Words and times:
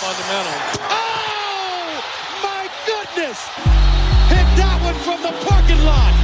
fundamental. 0.00 0.56
Oh, 0.88 2.00
my 2.42 2.64
goodness! 2.86 3.38
Hit 4.32 4.48
that 4.56 4.80
one 4.82 4.94
from 5.04 5.20
the 5.20 5.32
parking 5.44 5.84
lot. 5.84 6.14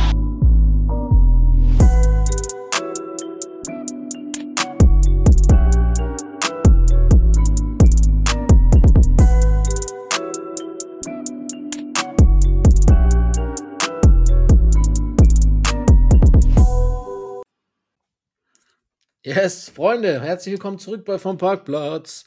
Yes, 19.23 19.69
Freunde, 19.69 20.23
herzlich 20.23 20.53
willkommen 20.53 20.79
zurück 20.79 21.05
bei 21.05 21.19
Vom 21.19 21.37
Parkplatz. 21.37 22.25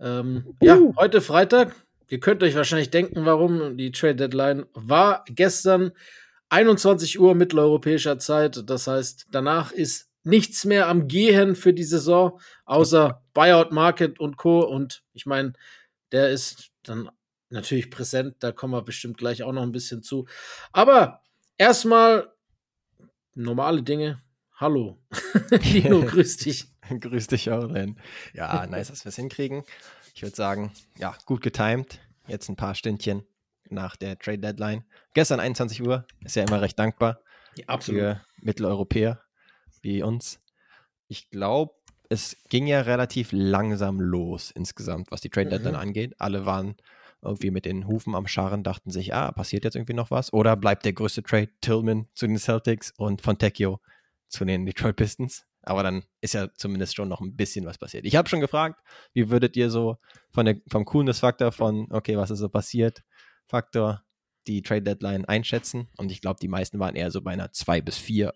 Ähm, 0.00 0.54
Ja, 0.62 0.78
heute 0.96 1.20
Freitag. 1.20 1.74
Ihr 2.08 2.20
könnt 2.20 2.42
euch 2.42 2.54
wahrscheinlich 2.54 2.90
denken, 2.90 3.26
warum. 3.26 3.76
Die 3.76 3.92
Trade 3.92 4.16
Deadline 4.16 4.66
war 4.72 5.24
gestern 5.28 5.92
21 6.48 7.20
Uhr 7.20 7.34
mitteleuropäischer 7.34 8.18
Zeit. 8.18 8.62
Das 8.68 8.86
heißt, 8.86 9.26
danach 9.30 9.72
ist 9.72 10.08
nichts 10.24 10.64
mehr 10.64 10.88
am 10.88 11.08
Gehen 11.08 11.54
für 11.54 11.72
die 11.74 11.84
Saison, 11.84 12.40
außer 12.64 13.22
Buyout 13.34 13.72
Market 13.72 14.20
und 14.20 14.36
Co. 14.36 14.60
Und 14.60 15.02
ich 15.12 15.26
meine, 15.26 15.52
der 16.12 16.30
ist 16.30 16.70
dann 16.82 17.10
natürlich 17.50 17.90
präsent. 17.90 18.36
Da 18.40 18.52
kommen 18.52 18.72
wir 18.72 18.82
bestimmt 18.82 19.18
gleich 19.18 19.42
auch 19.42 19.52
noch 19.52 19.62
ein 19.62 19.72
bisschen 19.72 20.02
zu. 20.02 20.26
Aber 20.72 21.22
erstmal 21.58 22.32
normale 23.34 23.82
Dinge. 23.82 24.22
Hallo. 24.60 24.98
Lino, 25.50 26.00
grüß 26.00 26.38
dich. 26.38 26.66
Grüß 27.00 27.28
dich 27.28 27.50
auch, 27.50 27.68
Len. 27.70 28.00
Ja, 28.34 28.66
nice, 28.66 28.88
dass 28.88 29.04
wir 29.04 29.10
es 29.10 29.16
hinkriegen. 29.16 29.62
Ich 30.14 30.22
würde 30.22 30.34
sagen, 30.34 30.72
ja, 30.96 31.14
gut 31.26 31.42
getimed. 31.42 32.00
Jetzt 32.26 32.48
ein 32.48 32.56
paar 32.56 32.74
Stündchen 32.74 33.22
nach 33.68 33.94
der 33.96 34.18
Trade 34.18 34.38
Deadline. 34.40 34.84
Gestern 35.14 35.38
21 35.38 35.82
Uhr, 35.82 36.06
ist 36.24 36.34
ja 36.34 36.42
immer 36.44 36.60
recht 36.60 36.76
dankbar 36.78 37.20
Absolut. 37.68 38.00
für 38.00 38.20
Mitteleuropäer 38.40 39.22
wie 39.82 40.02
uns. 40.02 40.40
Ich 41.06 41.30
glaube, 41.30 41.74
es 42.08 42.36
ging 42.48 42.66
ja 42.66 42.80
relativ 42.80 43.28
langsam 43.30 44.00
los 44.00 44.50
insgesamt, 44.50 45.12
was 45.12 45.20
die 45.20 45.30
Trade 45.30 45.50
Deadline 45.50 45.74
Mhm. 45.74 45.80
angeht. 45.80 46.14
Alle 46.18 46.46
waren 46.46 46.74
irgendwie 47.22 47.50
mit 47.52 47.64
den 47.64 47.86
Hufen 47.86 48.16
am 48.16 48.26
Scharren, 48.26 48.64
dachten 48.64 48.90
sich, 48.90 49.14
ah, 49.14 49.30
passiert 49.30 49.62
jetzt 49.64 49.76
irgendwie 49.76 49.94
noch 49.94 50.10
was? 50.10 50.32
Oder 50.32 50.56
bleibt 50.56 50.84
der 50.84 50.94
größte 50.94 51.22
Trade 51.22 51.50
Tillman 51.60 52.08
zu 52.14 52.26
den 52.26 52.38
Celtics 52.38 52.92
und 52.96 53.22
Fontecchio 53.22 53.80
zu 54.28 54.44
den 54.44 54.66
Detroit 54.66 54.96
Pistons? 54.96 55.44
Aber 55.62 55.82
dann 55.82 56.04
ist 56.20 56.34
ja 56.34 56.48
zumindest 56.54 56.94
schon 56.96 57.08
noch 57.08 57.20
ein 57.20 57.36
bisschen 57.36 57.66
was 57.66 57.78
passiert. 57.78 58.06
Ich 58.06 58.16
habe 58.16 58.28
schon 58.28 58.40
gefragt, 58.40 58.80
wie 59.12 59.28
würdet 59.30 59.56
ihr 59.56 59.70
so 59.70 59.96
von 60.30 60.46
der, 60.46 60.56
vom 60.70 60.84
Coolness-Faktor 60.84 61.52
von, 61.52 61.88
okay, 61.90 62.16
was 62.16 62.30
ist 62.30 62.38
so 62.38 62.48
passiert, 62.48 63.02
Faktor, 63.46 64.02
die 64.46 64.62
Trade 64.62 64.82
Deadline 64.82 65.24
einschätzen? 65.26 65.88
Und 65.98 66.10
ich 66.10 66.20
glaube, 66.20 66.38
die 66.40 66.48
meisten 66.48 66.78
waren 66.78 66.94
eher 66.96 67.10
so 67.10 67.20
bei 67.20 67.32
einer 67.32 67.52
2 67.52 67.80
bis 67.82 67.98
4 67.98 68.32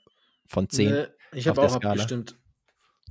von 0.47 0.69
10. 0.69 0.91
Ne, 0.91 1.15
ich 1.33 1.49
habe 1.49 1.63
auch 1.63 1.71
Skala. 1.71 1.93
abgestimmt. 1.93 2.37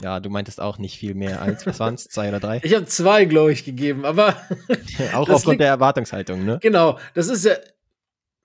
Ja, 0.01 0.19
du 0.19 0.29
meintest 0.29 0.59
auch 0.61 0.77
nicht 0.77 0.97
viel 0.97 1.13
mehr 1.15 1.41
als, 1.41 1.65
was 1.65 1.79
waren 1.79 1.95
es, 1.95 2.05
zwei 2.07 2.29
oder 2.29 2.39
drei? 2.39 2.59
Ich 2.63 2.73
habe 2.75 2.85
zwei, 2.85 3.25
glaube 3.25 3.53
ich, 3.53 3.65
gegeben, 3.65 4.05
aber 4.05 4.35
auch 5.13 5.29
aufgrund 5.29 5.53
liegt- 5.53 5.61
der 5.61 5.67
Erwartungshaltung, 5.69 6.43
ne? 6.45 6.59
genau, 6.61 6.99
das 7.13 7.27
ist 7.27 7.45
ja. 7.45 7.55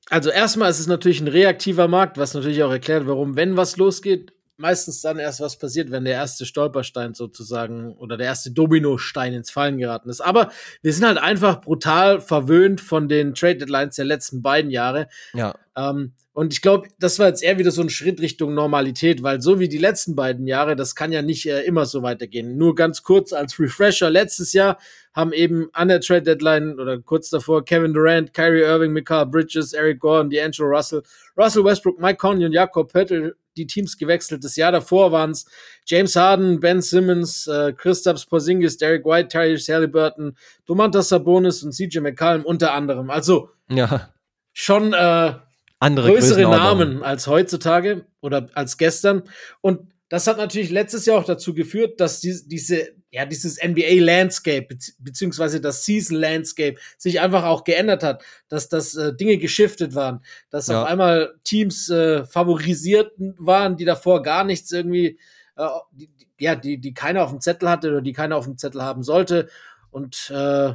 Also 0.09 0.31
erstmal 0.31 0.71
ist 0.71 0.79
es 0.79 0.87
natürlich 0.87 1.21
ein 1.21 1.29
reaktiver 1.29 1.89
Markt, 1.89 2.17
was 2.17 2.35
natürlich 2.35 2.63
auch 2.63 2.71
erklärt, 2.71 3.07
warum, 3.07 3.37
wenn 3.37 3.57
was 3.57 3.77
losgeht, 3.77 4.33
meistens 4.57 5.01
dann 5.01 5.19
erst 5.19 5.41
was 5.41 5.59
passiert, 5.59 5.91
wenn 5.91 6.05
der 6.05 6.15
erste 6.15 6.47
Stolperstein 6.47 7.15
sozusagen 7.15 7.95
oder 7.97 8.17
der 8.17 8.27
erste 8.27 8.51
Dominostein 8.51 9.35
ins 9.35 9.51
Fallen 9.51 9.79
geraten 9.79 10.09
ist. 10.09 10.21
Aber 10.21 10.51
wir 10.83 10.93
sind 10.93 11.07
halt 11.07 11.19
einfach 11.19 11.61
brutal 11.61 12.21
verwöhnt 12.21 12.81
von 12.81 13.09
den 13.09 13.35
Trade 13.35 13.59
Deadlines 13.59 13.97
der 13.97 14.05
letzten 14.05 14.43
beiden 14.43 14.71
Jahre. 14.71 15.09
Ja, 15.35 15.55
Ähm, 15.77 16.15
und 16.33 16.53
ich 16.53 16.61
glaube, 16.61 16.89
das 16.99 17.19
war 17.19 17.29
jetzt 17.29 17.43
eher 17.43 17.59
wieder 17.59 17.71
so 17.71 17.81
ein 17.81 17.89
Schritt 17.89 18.21
Richtung 18.21 18.53
Normalität, 18.53 19.23
weil 19.23 19.41
so 19.41 19.59
wie 19.59 19.69
die 19.69 19.79
letzten 19.79 20.15
beiden 20.15 20.47
Jahre, 20.47 20.77
das 20.77 20.95
kann 20.95 21.11
ja 21.11 21.23
nicht 21.23 21.47
äh, 21.47 21.63
immer 21.63 21.87
so 21.87 22.03
weitergehen. 22.03 22.59
Nur 22.59 22.75
ganz 22.75 23.03
kurz 23.03 23.33
als 23.33 23.59
Refresher, 23.59 24.11
letztes 24.11 24.53
Jahr 24.53 24.79
haben 25.15 25.33
eben 25.33 25.69
an 25.73 25.89
der 25.89 26.03
Trade 26.03 26.23
Deadline 26.23 26.79
oder 26.79 26.99
kurz 27.01 27.31
davor 27.31 27.65
Kevin 27.65 27.95
Durant, 27.95 28.35
Kyrie 28.35 28.61
Irving, 28.61 28.93
Mikal 28.93 29.25
Bridges, 29.25 29.73
Eric 29.73 30.01
Gordon, 30.01 30.31
D'Angelo 30.31 30.67
Russell, 30.67 31.03
Russell 31.39 31.65
Westbrook, 31.65 31.99
Mike 31.99 32.19
Conley 32.19 32.45
und 32.45 32.53
Jakob 32.53 32.93
Pöttl 32.93 33.35
die 33.57 33.67
Teams 33.67 33.97
gewechselt. 33.97 34.45
Das 34.45 34.57
Jahr 34.57 34.73
davor 34.73 35.13
waren 35.13 35.31
es 35.31 35.47
James 35.87 36.17
Harden, 36.17 36.61
Ben 36.61 36.81
Simmons, 36.81 37.47
äh, 37.47 37.73
Kristaps 37.73 38.27
Porzingis, 38.27 38.77
Derek 38.77 39.05
White, 39.05 39.29
Tyrese 39.29 39.75
Halliburton, 39.75 40.37
Domantas 40.67 41.09
Sabonis 41.09 41.63
und 41.63 41.73
CJ 41.73 42.01
McCallum 42.01 42.45
unter 42.45 42.73
anderem. 42.73 43.11
Also 43.11 43.51
ja. 43.69 44.11
schon 44.53 44.93
äh, 44.93 45.35
Andere 45.79 46.11
größere. 46.13 46.43
Namen 46.43 47.03
als 47.03 47.27
heutzutage 47.27 48.07
oder 48.21 48.49
als 48.55 48.79
gestern. 48.79 49.25
Und 49.61 49.93
das 50.09 50.27
hat 50.27 50.37
natürlich 50.39 50.71
letztes 50.71 51.05
Jahr 51.07 51.19
auch 51.19 51.25
dazu 51.25 51.53
geführt, 51.55 52.01
dass 52.01 52.21
die, 52.21 52.39
diese, 52.47 52.91
ja, 53.11 53.25
dieses 53.27 53.59
NBA-Landscape 53.63 54.67
bezieh- 54.69 54.95
beziehungsweise 54.99 55.61
das 55.61 55.85
Season-Landscape 55.85 56.79
sich 56.99 57.21
einfach 57.21 57.45
auch 57.45 57.65
geändert 57.65 58.03
hat, 58.03 58.23
dass 58.49 58.69
das 58.69 58.95
äh, 58.95 59.15
Dinge 59.15 59.39
geschiftet 59.39 59.95
waren, 59.95 60.21
dass 60.51 60.69
Ja. 60.69 60.83
auf 60.83 60.89
einmal 60.89 61.35
Teams 61.45 61.89
äh, 61.91 62.25
favorisiert 62.25 63.13
waren, 63.39 63.77
die 63.77 63.85
davor 63.85 64.23
gar 64.23 64.45
nichts 64.45 64.71
irgendwie, 64.71 65.19
äh, 65.57 65.67
die, 65.93 66.11
ja, 66.39 66.55
die, 66.55 66.79
die 66.79 66.95
keiner 66.95 67.25
auf 67.25 67.31
dem 67.31 67.41
Zettel 67.41 67.69
hatte 67.69 67.89
oder 67.89 68.03
die 68.03 68.13
keiner 68.13 68.37
auf 68.37 68.45
dem 68.45 68.59
Zettel 68.59 68.83
haben 68.83 69.03
sollte. 69.03 69.49
Und 69.91 70.31
äh, 70.35 70.75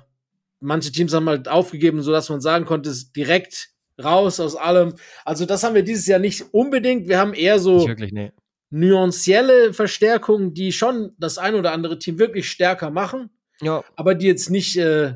manche 0.60 0.92
Teams 0.92 1.14
haben 1.14 1.30
halt 1.30 1.48
aufgegeben, 1.48 2.02
sodass 2.02 2.30
man 2.30 2.42
sagen 2.42 2.66
konnte, 2.66 2.90
es 2.90 2.98
ist 2.98 3.16
direkt 3.16 3.70
raus 4.04 4.40
aus 4.40 4.56
allem. 4.56 4.96
Also 5.26 5.46
das 5.46 5.64
haben 5.64 5.76
wir 5.76 5.84
dieses 5.84 6.08
Jahr 6.08 6.20
nicht 6.20 6.44
unbedingt. 6.54 7.08
Wir 7.08 7.20
haben 7.20 7.34
eher 7.34 7.60
so 7.60 7.88
wirklich, 7.88 8.12
nee. 8.12 8.32
Nuancielle 8.72 9.74
Verstärkungen, 9.74 10.54
die 10.54 10.72
schon 10.72 11.14
das 11.20 11.38
ein 11.38 11.56
oder 11.56 11.72
andere 11.74 12.00
Team 12.00 12.18
wirklich 12.18 12.50
stärker 12.50 12.90
machen, 12.90 13.30
Ja, 13.62 13.84
aber 13.96 14.16
die 14.16 14.26
jetzt 14.28 14.50
nicht 14.50 14.78
äh, 14.78 15.16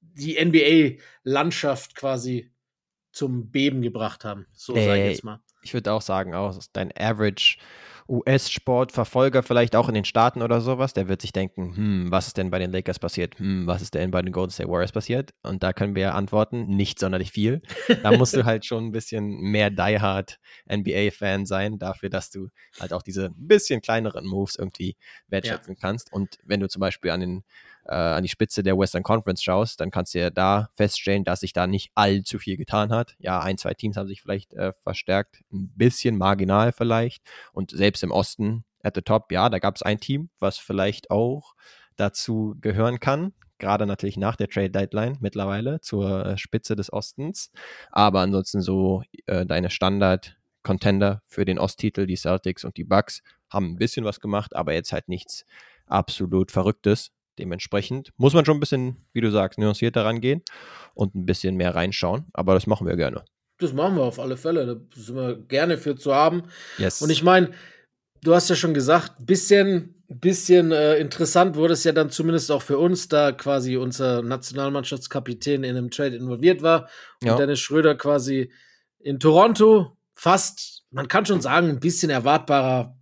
die 0.00 0.36
NBA-Landschaft 0.44 1.94
quasi 1.94 2.50
zum 3.12 3.50
Beben 3.50 3.80
gebracht 3.82 4.24
haben. 4.24 4.46
So 4.52 4.74
sage 4.74 4.86
ich 4.86 4.92
Nee. 5.04 5.08
jetzt 5.10 5.24
mal. 5.24 5.40
ich 5.62 5.72
würde 5.74 5.92
auch 5.92 6.02
sagen, 6.02 6.34
auch 6.34 6.58
dein 6.72 6.92
Average 6.96 7.58
US-Sportverfolger 8.10 9.44
vielleicht 9.44 9.76
auch 9.76 9.88
in 9.88 9.94
den 9.94 10.04
Staaten 10.04 10.42
oder 10.42 10.60
sowas, 10.60 10.92
der 10.92 11.08
wird 11.08 11.22
sich 11.22 11.32
denken, 11.32 11.76
hm, 11.76 12.10
was 12.10 12.26
ist 12.26 12.36
denn 12.36 12.50
bei 12.50 12.58
den 12.58 12.72
Lakers 12.72 12.98
passiert? 12.98 13.38
Hm, 13.38 13.66
was 13.68 13.82
ist 13.82 13.94
denn 13.94 14.10
bei 14.10 14.20
den 14.20 14.32
Golden 14.32 14.50
State 14.50 14.68
Warriors 14.68 14.90
passiert? 14.90 15.30
Und 15.42 15.62
da 15.62 15.72
können 15.72 15.94
wir 15.94 16.02
ja 16.02 16.12
antworten, 16.12 16.66
nicht 16.66 16.98
sonderlich 16.98 17.30
viel. 17.30 17.62
Da 18.02 18.16
musst 18.16 18.34
du 18.34 18.44
halt 18.44 18.66
schon 18.66 18.86
ein 18.86 18.92
bisschen 18.92 19.40
mehr 19.40 19.70
diehard 19.70 20.38
NBA-Fan 20.68 21.46
sein, 21.46 21.78
dafür, 21.78 22.10
dass 22.10 22.30
du 22.30 22.48
halt 22.80 22.92
auch 22.92 23.02
diese 23.02 23.30
bisschen 23.36 23.80
kleineren 23.80 24.26
Moves 24.26 24.56
irgendwie 24.56 24.96
wertschätzen 25.28 25.76
kannst. 25.76 26.12
Und 26.12 26.38
wenn 26.44 26.60
du 26.60 26.68
zum 26.68 26.80
Beispiel 26.80 27.12
an 27.12 27.20
den 27.20 27.44
äh, 27.90 27.94
an 27.94 28.22
die 28.22 28.28
Spitze 28.28 28.62
der 28.62 28.78
Western 28.78 29.02
Conference 29.02 29.42
schaust, 29.42 29.80
dann 29.80 29.90
kannst 29.90 30.14
du 30.14 30.20
ja 30.20 30.30
da 30.30 30.70
feststellen, 30.74 31.24
dass 31.24 31.40
sich 31.40 31.52
da 31.52 31.66
nicht 31.66 31.90
allzu 31.96 32.38
viel 32.38 32.56
getan 32.56 32.92
hat. 32.92 33.16
Ja, 33.18 33.40
ein, 33.40 33.58
zwei 33.58 33.74
Teams 33.74 33.96
haben 33.96 34.06
sich 34.06 34.22
vielleicht 34.22 34.54
äh, 34.54 34.72
verstärkt, 34.84 35.42
ein 35.52 35.72
bisschen 35.76 36.16
marginal 36.16 36.72
vielleicht. 36.72 37.24
Und 37.52 37.72
selbst 37.72 38.04
im 38.04 38.12
Osten 38.12 38.64
at 38.82 38.94
the 38.94 39.02
top, 39.02 39.32
ja, 39.32 39.48
da 39.48 39.58
gab 39.58 39.74
es 39.74 39.82
ein 39.82 39.98
Team, 39.98 40.30
was 40.38 40.56
vielleicht 40.56 41.10
auch 41.10 41.54
dazu 41.96 42.56
gehören 42.60 43.00
kann. 43.00 43.32
Gerade 43.58 43.86
natürlich 43.86 44.16
nach 44.16 44.36
der 44.36 44.48
Trade 44.48 44.70
Deadline 44.70 45.18
mittlerweile 45.20 45.80
zur 45.80 46.24
äh, 46.24 46.38
Spitze 46.38 46.76
des 46.76 46.92
Ostens. 46.92 47.50
Aber 47.90 48.20
ansonsten 48.20 48.62
so 48.62 49.02
äh, 49.26 49.44
deine 49.44 49.68
Standard-Contender 49.68 51.22
für 51.26 51.44
den 51.44 51.58
Osttitel, 51.58 52.06
die 52.06 52.16
Celtics 52.16 52.64
und 52.64 52.76
die 52.76 52.84
Bucks, 52.84 53.22
haben 53.50 53.72
ein 53.72 53.78
bisschen 53.78 54.04
was 54.04 54.20
gemacht, 54.20 54.54
aber 54.54 54.72
jetzt 54.74 54.92
halt 54.92 55.08
nichts 55.08 55.44
absolut 55.86 56.52
Verrücktes. 56.52 57.10
Dementsprechend 57.40 58.12
muss 58.16 58.34
man 58.34 58.44
schon 58.44 58.56
ein 58.56 58.60
bisschen, 58.60 58.96
wie 59.12 59.20
du 59.20 59.30
sagst, 59.30 59.58
nuancierter 59.58 60.04
rangehen 60.04 60.42
und 60.94 61.14
ein 61.14 61.26
bisschen 61.26 61.56
mehr 61.56 61.74
reinschauen. 61.74 62.26
Aber 62.32 62.54
das 62.54 62.66
machen 62.66 62.86
wir 62.86 62.96
gerne. 62.96 63.24
Das 63.58 63.72
machen 63.72 63.96
wir 63.96 64.02
auf 64.02 64.18
alle 64.18 64.36
Fälle. 64.36 64.66
Da 64.66 64.76
sind 64.94 65.16
wir 65.16 65.36
gerne 65.36 65.78
für 65.78 65.96
zu 65.96 66.14
haben. 66.14 66.44
Yes. 66.78 67.02
Und 67.02 67.10
ich 67.10 67.22
meine, 67.22 67.50
du 68.22 68.34
hast 68.34 68.48
ja 68.48 68.56
schon 68.56 68.74
gesagt, 68.74 69.12
bisschen, 69.20 70.02
bisschen 70.08 70.72
äh, 70.72 70.96
interessant 70.96 71.56
wurde 71.56 71.74
es 71.74 71.84
ja 71.84 71.92
dann 71.92 72.10
zumindest 72.10 72.50
auch 72.50 72.62
für 72.62 72.78
uns, 72.78 73.08
da 73.08 73.32
quasi 73.32 73.76
unser 73.76 74.22
Nationalmannschaftskapitän 74.22 75.64
in 75.64 75.76
einem 75.76 75.90
Trade 75.90 76.16
involviert 76.16 76.62
war 76.62 76.88
und 77.22 77.28
Ja. 77.28 77.36
Dennis 77.36 77.60
Schröder 77.60 77.94
quasi 77.94 78.52
in 78.98 79.18
Toronto 79.18 79.96
fast, 80.14 80.84
man 80.90 81.08
kann 81.08 81.24
schon 81.24 81.40
sagen, 81.40 81.68
ein 81.68 81.80
bisschen 81.80 82.10
erwartbarer 82.10 82.96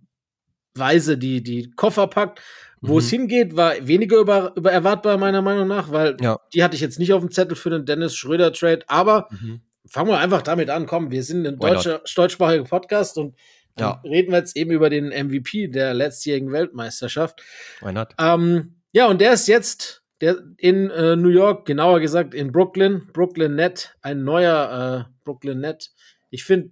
Weise 0.75 1.17
die, 1.17 1.43
die 1.43 1.71
Koffer 1.71 2.07
packt. 2.07 2.41
Wo 2.81 2.93
Mhm. 2.93 2.99
es 2.99 3.09
hingeht, 3.09 3.55
war 3.57 3.73
weniger 3.87 4.17
über, 4.17 4.53
über 4.55 4.71
erwartbar, 4.71 5.17
meiner 5.17 5.41
Meinung 5.41 5.67
nach, 5.67 5.91
weil 5.91 6.15
Ja. 6.21 6.39
die 6.53 6.63
hatte 6.63 6.75
ich 6.75 6.81
jetzt 6.81 6.99
nicht 6.99 7.11
auf 7.13 7.21
dem 7.21 7.31
Zettel 7.31 7.55
für 7.55 7.69
den 7.69 7.85
Dennis 7.85 8.15
Schröder-Trade, 8.15 8.83
aber 8.87 9.27
Mhm. 9.31 9.61
fangen 9.87 10.09
wir 10.09 10.17
einfach 10.19 10.41
damit 10.41 10.69
an. 10.69 10.85
Komm, 10.85 11.11
wir 11.11 11.23
sind 11.23 11.45
ein 11.45 11.59
deutscher, 11.59 12.01
deutschsprachiger 12.15 12.63
Podcast 12.63 13.17
und 13.17 13.35
Ja. 13.77 14.01
reden 14.03 14.31
wir 14.31 14.39
jetzt 14.39 14.55
eben 14.57 14.71
über 14.71 14.89
den 14.89 15.11
MVP 15.11 15.67
der 15.67 15.93
letztjährigen 15.93 16.51
Weltmeisterschaft. 16.51 17.41
Why 17.81 17.91
not? 17.93 18.09
Ähm, 18.19 18.75
ja, 18.91 19.07
und 19.07 19.19
der 19.21 19.33
ist 19.33 19.47
jetzt 19.47 20.03
der 20.21 20.37
in 20.57 20.89
äh, 20.89 21.15
New 21.15 21.29
York, 21.29 21.65
genauer 21.65 21.99
gesagt 22.01 22.33
in 22.33 22.51
Brooklyn, 22.51 23.07
Brooklyn 23.13 23.55
Net, 23.55 23.95
ein 24.01 24.23
neuer 24.25 25.07
äh, 25.07 25.13
Brooklyn 25.23 25.59
Net. 25.61 25.91
Ich 26.29 26.43
finde 26.43 26.71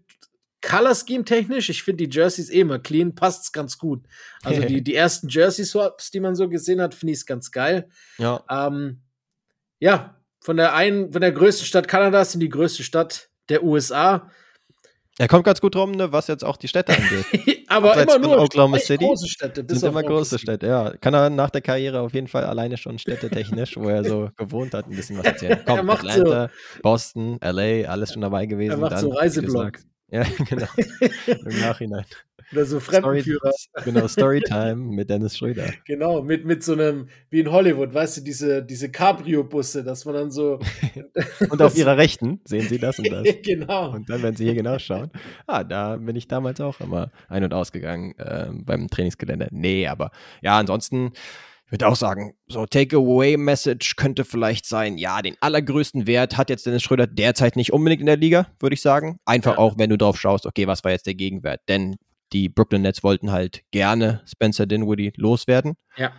Color 0.67 0.95
Scheme 0.95 1.23
technisch, 1.23 1.69
ich 1.69 1.81
finde 1.81 2.05
die 2.07 2.13
Jerseys 2.15 2.49
eh 2.49 2.59
immer 2.59 2.77
clean, 2.77 3.15
passt's 3.15 3.51
ganz 3.53 3.77
gut. 3.77 4.03
Also 4.43 4.61
die, 4.61 4.81
die 4.83 4.95
ersten 4.95 5.29
Jersey 5.29 5.63
Swaps, 5.63 6.11
die 6.11 6.19
man 6.19 6.35
so 6.35 6.49
gesehen 6.49 6.81
hat, 6.81 6.93
finde 6.93 7.13
ich 7.13 7.25
ganz 7.25 7.51
geil. 7.51 7.89
Ja. 8.17 8.43
Ähm, 8.49 8.99
ja, 9.79 10.17
von 10.41 10.57
der 10.57 10.73
einen, 10.73 11.11
von 11.11 11.21
der 11.21 11.31
größten 11.31 11.65
Stadt 11.65 11.87
Kanadas 11.87 12.33
in 12.33 12.41
die 12.41 12.49
größte 12.49 12.83
Stadt 12.83 13.29
der 13.47 13.63
USA. 13.63 14.29
Er 15.19 15.27
kommt 15.27 15.45
ganz 15.45 15.61
gut 15.61 15.75
rum, 15.75 15.91
ne, 15.91 16.11
was 16.11 16.27
jetzt 16.27 16.43
auch 16.43 16.57
die 16.57 16.67
Städte 16.67 16.93
angeht. 16.95 17.63
Aber 17.67 17.91
Abseits 17.91 18.15
immer 18.15 18.27
nur 18.27 18.39
Oklahoma 18.39 18.77
City 18.77 19.05
große 19.05 19.27
Städte. 19.27 19.63
bis 19.63 19.79
sind 19.79 19.89
immer 19.89 20.03
große. 20.03 20.37
Städte, 20.37 20.67
ja. 20.67 20.95
Kann 20.97 21.13
er 21.13 21.29
nach 21.29 21.49
der 21.49 21.61
Karriere 21.61 22.01
auf 22.01 22.13
jeden 22.13 22.27
Fall 22.27 22.43
alleine 22.43 22.77
schon 22.77 22.99
städtetechnisch, 22.99 23.77
wo 23.77 23.89
er 23.89 24.03
so 24.03 24.29
gewohnt 24.37 24.73
hat, 24.73 24.87
ein 24.87 24.95
bisschen 24.95 25.17
was 25.17 25.25
erzählen. 25.25 25.63
Komm, 25.65 25.85
macht 25.85 26.03
so- 26.03 26.09
Atlanta, 26.09 26.49
Boston, 26.83 27.39
LA, 27.41 27.89
alles 27.89 28.13
schon 28.13 28.21
dabei 28.21 28.45
gewesen. 28.45 28.71
Er 28.71 28.77
macht 28.77 28.91
dann, 28.91 28.99
so 29.01 29.09
Reiseblogs. 29.11 29.87
Ja, 30.09 30.23
genau. 30.49 30.67
Im 31.27 31.59
Nachhinein. 31.59 32.05
Oder 32.53 32.65
so 32.65 32.79
Story, 32.79 33.01
Fremdenführer. 33.01 33.51
genau, 33.83 34.07
Storytime 34.07 34.75
mit 34.95 35.09
Dennis 35.09 35.37
Schröder. 35.37 35.73
Genau, 35.85 36.21
mit, 36.21 36.45
mit 36.45 36.63
so 36.63 36.73
einem, 36.73 37.09
wie 37.29 37.41
in 37.41 37.51
Hollywood, 37.51 37.93
weißt 37.93 38.17
du, 38.17 38.21
diese, 38.21 38.63
diese 38.63 38.89
Cabrio-Busse, 38.89 39.83
dass 39.83 40.05
man 40.05 40.15
dann 40.15 40.31
so. 40.31 40.59
Und 41.49 41.61
auf 41.61 41.75
ihrer 41.75 41.97
Rechten 41.97 42.39
sehen 42.45 42.69
Sie 42.69 42.77
das 42.77 42.99
und 42.99 43.11
das. 43.11 43.27
genau. 43.43 43.91
Und 43.91 44.09
dann, 44.09 44.23
wenn 44.23 44.35
Sie 44.35 44.45
hier 44.45 44.55
genau 44.55 44.79
schauen, 44.79 45.11
ah, 45.45 45.65
da 45.65 45.97
bin 45.97 46.15
ich 46.15 46.27
damals 46.29 46.61
auch 46.61 46.79
immer 46.79 47.11
ein- 47.27 47.43
und 47.43 47.53
ausgegangen 47.53 48.15
ähm, 48.17 48.63
beim 48.63 48.87
Trainingsgelände. 48.87 49.49
Nee, 49.51 49.87
aber 49.87 50.11
ja, 50.41 50.57
ansonsten 50.57 51.11
ich 51.67 51.71
würde 51.73 51.87
auch 51.87 51.95
sagen, 51.95 52.33
so 52.47 52.65
Takeaway-Message 52.65 53.95
könnte 53.95 54.25
vielleicht 54.25 54.65
sein, 54.65 54.97
ja, 54.97 55.21
den 55.21 55.35
allergrößten 55.41 56.07
Wert 56.07 56.37
hat 56.37 56.49
jetzt 56.49 56.65
Dennis 56.65 56.83
Schröder 56.83 57.07
derzeit 57.07 57.55
nicht 57.55 57.73
unbedingt 57.73 57.99
in 57.99 58.05
der 58.07 58.17
Liga, 58.17 58.47
würde 58.59 58.73
ich 58.73 58.81
sagen. 58.81 59.19
Einfach 59.25 59.53
Ja. 59.53 59.57
auch, 59.59 59.77
wenn 59.77 59.89
du 59.89 59.97
drauf 59.97 60.19
schaust, 60.19 60.45
okay, 60.45 60.65
was 60.67 60.83
war 60.83 60.91
jetzt 60.91 61.07
der 61.07 61.15
Gegenwert? 61.15 61.61
Denn 61.67 61.95
die 62.33 62.49
Brooklyn 62.49 62.81
Nets 62.81 63.03
wollten 63.03 63.31
halt 63.31 63.61
gerne 63.71 64.21
Spencer 64.25 64.65
Dinwiddie 64.65 65.13
loswerden 65.15 65.73
Ja. 65.97 66.11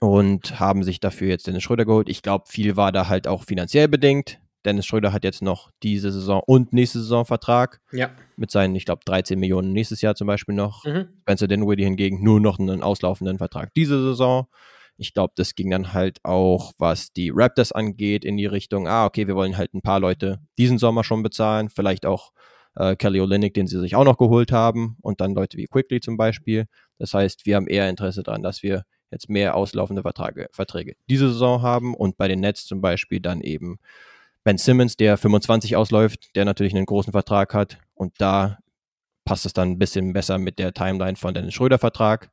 und 0.00 0.58
haben 0.60 0.82
sich 0.82 1.00
dafür 1.00 1.28
jetzt 1.28 1.46
Dennis 1.46 1.62
Schröder 1.62 1.84
geholt. 1.84 2.08
Ich 2.08 2.22
glaube, 2.22 2.44
viel 2.48 2.76
war 2.76 2.92
da 2.92 3.08
halt 3.08 3.26
auch 3.28 3.44
finanziell 3.44 3.88
bedingt. 3.88 4.38
Dennis 4.64 4.86
Schröder 4.86 5.12
hat 5.12 5.22
jetzt 5.22 5.42
noch 5.42 5.70
diese 5.84 6.10
Saison 6.10 6.42
und 6.44 6.72
nächste 6.72 6.98
Saison 6.98 7.24
Vertrag 7.24 7.80
Ja. 7.92 8.10
mit 8.36 8.50
seinen, 8.50 8.74
ich 8.74 8.84
glaube, 8.84 9.02
13 9.04 9.38
Millionen 9.38 9.72
nächstes 9.72 10.00
Jahr 10.02 10.16
zum 10.16 10.26
Beispiel 10.26 10.56
noch. 10.56 10.84
Mhm. 10.84 11.08
Spencer 11.22 11.46
Dinwiddie 11.46 11.84
hingegen 11.84 12.22
nur 12.24 12.40
noch 12.40 12.58
einen 12.58 12.82
auslaufenden 12.82 13.38
Vertrag 13.38 13.72
diese 13.76 14.02
Saison. 14.02 14.48
Ich 14.98 15.14
glaube, 15.14 15.32
das 15.36 15.54
ging 15.54 15.70
dann 15.70 15.92
halt 15.92 16.18
auch, 16.24 16.72
was 16.78 17.12
die 17.12 17.30
Raptors 17.34 17.72
angeht, 17.72 18.24
in 18.24 18.36
die 18.36 18.46
Richtung, 18.46 18.88
ah, 18.88 19.06
okay, 19.06 19.26
wir 19.26 19.34
wollen 19.34 19.56
halt 19.56 19.74
ein 19.74 19.82
paar 19.82 20.00
Leute 20.00 20.40
diesen 20.58 20.78
Sommer 20.78 21.04
schon 21.04 21.22
bezahlen, 21.22 21.68
vielleicht 21.68 22.06
auch 22.06 22.32
äh, 22.76 22.96
Kelly 22.96 23.20
Olynyk, 23.20 23.54
den 23.54 23.66
sie 23.66 23.80
sich 23.80 23.96
auch 23.96 24.04
noch 24.04 24.18
geholt 24.18 24.52
haben 24.52 24.96
und 25.02 25.20
dann 25.20 25.34
Leute 25.34 25.56
wie 25.56 25.66
Quickly 25.66 26.00
zum 26.00 26.16
Beispiel. 26.16 26.66
Das 26.98 27.14
heißt, 27.14 27.46
wir 27.46 27.56
haben 27.56 27.66
eher 27.66 27.88
Interesse 27.88 28.22
daran, 28.22 28.42
dass 28.42 28.62
wir 28.62 28.84
jetzt 29.10 29.28
mehr 29.28 29.54
auslaufende 29.56 30.02
Verträge, 30.02 30.48
Verträge 30.52 30.94
diese 31.08 31.28
Saison 31.28 31.62
haben 31.62 31.94
und 31.94 32.16
bei 32.16 32.28
den 32.28 32.40
Nets 32.40 32.66
zum 32.66 32.80
Beispiel 32.80 33.20
dann 33.20 33.40
eben 33.40 33.78
Ben 34.44 34.58
Simmons, 34.58 34.96
der 34.96 35.16
25 35.16 35.76
ausläuft, 35.76 36.34
der 36.36 36.44
natürlich 36.44 36.74
einen 36.74 36.86
großen 36.86 37.12
Vertrag 37.12 37.54
hat 37.54 37.78
und 37.94 38.14
da 38.18 38.58
passt 39.24 39.44
es 39.44 39.52
dann 39.52 39.72
ein 39.72 39.78
bisschen 39.78 40.12
besser 40.12 40.38
mit 40.38 40.58
der 40.58 40.72
Timeline 40.72 41.16
von 41.16 41.34
Dennis 41.34 41.54
Schröder 41.54 41.78
Vertrag. 41.78 42.30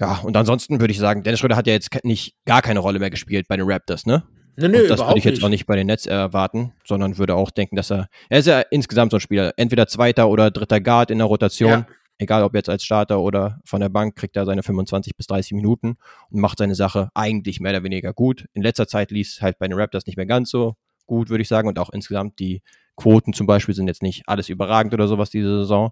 Ja, 0.00 0.20
und 0.24 0.36
ansonsten 0.36 0.80
würde 0.80 0.92
ich 0.92 0.98
sagen, 0.98 1.22
Dennis 1.22 1.40
Schröder 1.40 1.56
hat 1.56 1.66
ja 1.66 1.72
jetzt 1.72 1.90
nicht 2.04 2.34
gar 2.44 2.62
keine 2.62 2.80
Rolle 2.80 2.98
mehr 2.98 3.10
gespielt 3.10 3.46
bei 3.48 3.56
den 3.56 3.70
Raptors, 3.70 4.06
ne? 4.06 4.24
Nö, 4.56 4.68
nö, 4.68 4.82
und 4.82 4.88
das 4.88 5.00
würde 5.00 5.18
ich 5.18 5.24
jetzt 5.24 5.36
nicht. 5.36 5.44
auch 5.44 5.48
nicht 5.48 5.66
bei 5.66 5.76
den 5.76 5.86
Nets 5.88 6.06
erwarten, 6.06 6.72
sondern 6.84 7.18
würde 7.18 7.34
auch 7.34 7.50
denken, 7.50 7.74
dass 7.76 7.90
er, 7.90 8.08
er 8.28 8.38
ist 8.38 8.46
ja 8.46 8.60
insgesamt 8.60 9.10
so 9.10 9.16
ein 9.16 9.20
Spieler, 9.20 9.52
entweder 9.56 9.86
zweiter 9.86 10.28
oder 10.28 10.50
dritter 10.50 10.80
Guard 10.80 11.10
in 11.10 11.18
der 11.18 11.26
Rotation, 11.26 11.70
Ja. 11.70 11.86
egal 12.18 12.44
ob 12.44 12.54
jetzt 12.54 12.68
als 12.68 12.84
Starter 12.84 13.20
oder 13.20 13.60
von 13.64 13.80
der 13.80 13.88
Bank, 13.88 14.14
kriegt 14.14 14.36
er 14.36 14.46
seine 14.46 14.62
25 14.62 15.16
bis 15.16 15.26
30 15.26 15.52
Minuten 15.52 15.96
und 16.30 16.40
macht 16.40 16.58
seine 16.58 16.76
Sache 16.76 17.08
eigentlich 17.14 17.58
mehr 17.60 17.72
oder 17.72 17.82
weniger 17.82 18.12
gut. 18.12 18.46
In 18.52 18.62
letzter 18.62 18.86
Zeit 18.86 19.10
lief 19.10 19.28
es 19.28 19.42
halt 19.42 19.58
bei 19.58 19.66
den 19.66 19.76
Raptors 19.78 20.06
nicht 20.06 20.16
mehr 20.16 20.26
ganz 20.26 20.50
so 20.50 20.76
gut, 21.06 21.30
würde 21.30 21.42
ich 21.42 21.48
sagen, 21.48 21.66
und 21.68 21.78
auch 21.80 21.90
insgesamt 21.90 22.38
die 22.38 22.62
Quoten 22.96 23.32
zum 23.32 23.48
Beispiel 23.48 23.74
sind 23.74 23.88
jetzt 23.88 24.02
nicht 24.02 24.22
alles 24.28 24.48
überragend 24.48 24.94
oder 24.94 25.08
sowas 25.08 25.30
diese 25.30 25.58
Saison, 25.58 25.90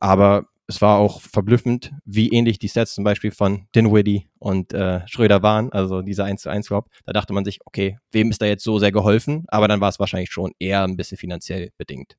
aber 0.00 0.46
es 0.68 0.82
war 0.82 0.98
auch 0.98 1.22
verblüffend, 1.22 1.92
wie 2.04 2.28
ähnlich 2.28 2.58
die 2.58 2.68
Sets 2.68 2.94
zum 2.94 3.02
Beispiel 3.02 3.30
von 3.30 3.66
Dinwiddie 3.74 4.28
und 4.38 4.74
äh, 4.74 5.00
Schröder 5.08 5.42
waren, 5.42 5.72
also 5.72 6.02
dieser 6.02 6.24
1 6.24 6.42
zu 6.42 6.50
1 6.50 6.66
Swap. 6.66 6.90
Da 7.06 7.14
dachte 7.14 7.32
man 7.32 7.46
sich, 7.46 7.60
okay, 7.64 7.98
wem 8.12 8.30
ist 8.30 8.42
da 8.42 8.46
jetzt 8.46 8.64
so 8.64 8.78
sehr 8.78 8.92
geholfen? 8.92 9.44
Aber 9.48 9.66
dann 9.66 9.80
war 9.80 9.88
es 9.88 9.98
wahrscheinlich 9.98 10.30
schon 10.30 10.52
eher 10.58 10.84
ein 10.84 10.96
bisschen 10.96 11.16
finanziell 11.16 11.70
bedingt. 11.78 12.18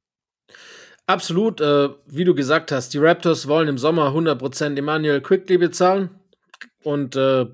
Absolut, 1.05 1.61
äh, 1.61 1.89
wie 2.07 2.23
du 2.23 2.33
gesagt 2.33 2.71
hast, 2.71 2.93
die 2.93 2.97
Raptors 2.97 3.47
wollen 3.47 3.67
im 3.67 3.77
Sommer 3.77 4.13
100% 4.13 4.77
Emmanuel 4.77 5.21
Quickly 5.21 5.59
bezahlen 5.59 6.09
und 6.83 7.15
äh, 7.15 7.45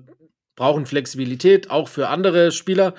brauchen 0.56 0.86
Flexibilität, 0.86 1.70
auch 1.70 1.88
für 1.88 2.08
andere 2.08 2.52
Spieler. 2.52 2.94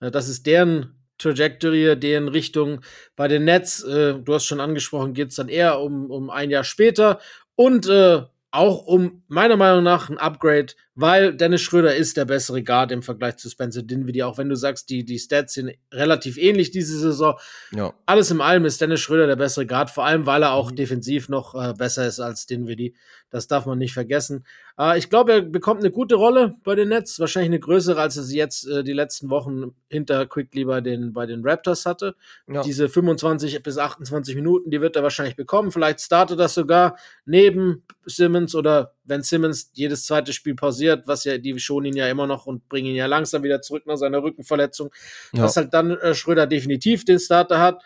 Äh, 0.00 0.10
das 0.10 0.28
ist 0.28 0.46
deren 0.46 0.97
Trajectory, 1.18 1.98
deren 1.98 2.28
Richtung. 2.28 2.80
Bei 3.16 3.28
den 3.28 3.44
Nets, 3.44 3.82
äh, 3.82 4.14
du 4.14 4.34
hast 4.34 4.44
schon 4.46 4.60
angesprochen, 4.60 5.14
geht 5.14 5.28
es 5.30 5.36
dann 5.36 5.48
eher 5.48 5.80
um, 5.80 6.10
um 6.10 6.30
ein 6.30 6.50
Jahr 6.50 6.64
später 6.64 7.20
und 7.54 7.88
äh, 7.88 8.22
auch 8.50 8.86
um 8.86 9.22
meiner 9.28 9.58
Meinung 9.58 9.84
nach 9.84 10.08
ein 10.08 10.16
Upgrade, 10.16 10.72
weil 10.94 11.34
Dennis 11.34 11.60
Schröder 11.60 11.94
ist 11.94 12.16
der 12.16 12.24
bessere 12.24 12.62
Guard 12.62 12.90
im 12.92 13.02
Vergleich 13.02 13.36
zu 13.36 13.50
Spencer 13.50 13.82
Dinwiddie, 13.82 14.22
auch 14.22 14.38
wenn 14.38 14.48
du 14.48 14.56
sagst, 14.56 14.88
die, 14.88 15.04
die 15.04 15.18
Stats 15.18 15.52
sind 15.52 15.72
relativ 15.92 16.38
ähnlich 16.38 16.70
diese 16.70 16.98
Saison 16.98 17.38
Ja. 17.72 17.92
alles 18.06 18.30
im 18.30 18.40
allem 18.40 18.64
ist 18.64 18.80
Dennis 18.80 19.00
Schröder 19.00 19.26
der 19.26 19.36
bessere 19.36 19.66
Guard, 19.66 19.90
vor 19.90 20.06
allem 20.06 20.24
weil 20.24 20.42
er 20.42 20.52
auch 20.52 20.70
Mhm. 20.70 20.76
defensiv 20.76 21.28
noch 21.28 21.54
äh, 21.54 21.74
besser 21.74 22.06
ist 22.06 22.20
als 22.20 22.46
Dinwiddie. 22.46 22.94
Das 23.30 23.46
darf 23.46 23.66
man 23.66 23.78
nicht 23.78 23.92
vergessen. 23.92 24.46
Äh, 24.78 24.96
ich 24.98 25.10
glaube, 25.10 25.32
er 25.32 25.42
bekommt 25.42 25.80
eine 25.80 25.90
gute 25.90 26.14
Rolle 26.14 26.54
bei 26.64 26.74
den 26.74 26.88
Nets, 26.88 27.20
wahrscheinlich 27.20 27.50
eine 27.50 27.60
größere, 27.60 28.00
als 28.00 28.16
er 28.16 28.22
sie 28.22 28.38
jetzt 28.38 28.66
äh, 28.66 28.82
die 28.82 28.92
letzten 28.94 29.28
Wochen 29.28 29.74
hinter 29.88 30.24
Quickly 30.26 30.64
bei 30.64 30.80
den, 30.80 31.12
bei 31.12 31.26
den 31.26 31.42
Raptors 31.46 31.84
hatte. 31.84 32.14
Ja. 32.46 32.62
Diese 32.62 32.88
25 32.88 33.62
bis 33.62 33.76
28 33.76 34.34
Minuten, 34.34 34.70
die 34.70 34.80
wird 34.80 34.96
er 34.96 35.02
wahrscheinlich 35.02 35.36
bekommen. 35.36 35.70
Vielleicht 35.72 36.00
startet 36.00 36.40
das 36.40 36.54
sogar 36.54 36.96
neben 37.26 37.84
Simmons 38.06 38.54
oder 38.54 38.94
wenn 39.04 39.22
Simmons 39.22 39.70
jedes 39.74 40.06
zweite 40.06 40.32
Spiel 40.32 40.54
pausiert, 40.54 41.06
was 41.06 41.24
ja, 41.24 41.38
die 41.38 41.58
schonen 41.58 41.92
ihn 41.92 41.96
ja 41.96 42.08
immer 42.08 42.26
noch 42.26 42.46
und 42.46 42.68
bringen 42.68 42.88
ihn 42.88 42.96
ja 42.96 43.06
langsam 43.06 43.42
wieder 43.42 43.60
zurück 43.60 43.84
nach 43.86 43.96
seiner 43.96 44.22
Rückenverletzung 44.22 44.90
Ja. 45.32 45.42
dass 45.42 45.56
halt 45.56 45.74
dann 45.74 45.90
äh, 45.92 46.14
Schröder 46.14 46.46
definitiv 46.46 47.04
den 47.04 47.18
Starter 47.18 47.60
hat, 47.60 47.82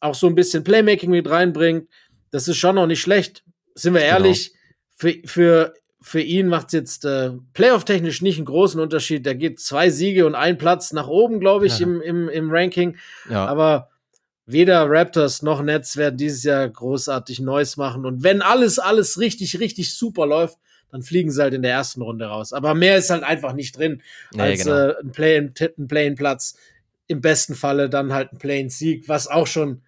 auch 0.00 0.14
so 0.14 0.26
ein 0.26 0.34
bisschen 0.34 0.62
Playmaking 0.62 1.10
mit 1.10 1.28
reinbringt. 1.28 1.88
Das 2.30 2.48
ist 2.48 2.56
schon 2.56 2.74
noch 2.76 2.86
nicht 2.86 3.00
schlecht. 3.00 3.44
Sind 3.74 3.94
wir 3.94 4.02
ehrlich, 4.02 4.52
für, 4.96 5.14
für, 5.24 5.74
für 6.02 6.20
ihn 6.20 6.48
macht 6.48 6.68
es 6.68 6.72
jetzt 6.72 7.04
äh, 7.04 7.30
Playoff-technisch 7.54 8.22
nicht 8.22 8.36
einen 8.38 8.46
großen 8.46 8.80
Unterschied. 8.80 9.24
Der 9.26 9.34
geht 9.34 9.60
zwei 9.60 9.90
Siege 9.90 10.26
und 10.26 10.34
ein 10.34 10.58
Platz 10.58 10.92
nach 10.92 11.06
oben, 11.08 11.38
glaube 11.38 11.66
ich, 11.66 11.78
Ja. 11.78 11.86
im, 11.86 12.00
im, 12.00 12.28
im 12.28 12.50
Ranking. 12.50 12.96
ja. 13.30 13.46
Aber 13.46 13.90
weder 14.46 14.88
Raptors 14.88 15.42
noch 15.42 15.60
Nets 15.62 15.96
werden 15.96 16.16
dieses 16.16 16.44
Jahr 16.44 16.68
großartig 16.68 17.40
Neues 17.40 17.76
machen. 17.76 18.04
Und 18.06 18.22
wenn 18.22 18.42
alles, 18.42 18.78
alles 18.78 19.18
richtig, 19.18 19.58
richtig 19.58 19.92
super 19.94 20.24
läuft, 20.26 20.58
dann 20.92 21.02
fliegen 21.02 21.32
sie 21.32 21.42
halt 21.42 21.52
in 21.52 21.62
der 21.62 21.72
ersten 21.72 22.00
Runde 22.00 22.26
raus. 22.26 22.52
Aber 22.52 22.74
mehr 22.74 22.96
ist 22.96 23.10
halt 23.10 23.24
einfach 23.24 23.52
nicht 23.54 23.76
drin 23.76 24.02
Nee, 24.32 24.40
als 24.42 24.62
genau. 24.64 24.76
äh, 24.90 24.94
ein 25.02 25.10
Play- 25.10 25.50
Play-in-Platz. 25.88 26.56
Im 27.08 27.20
besten 27.20 27.54
Falle 27.56 27.88
dann 27.90 28.12
halt 28.12 28.32
ein 28.32 28.38
Play-in-Sieg, 28.38 29.08
was 29.08 29.26
auch 29.28 29.46
schon 29.48 29.82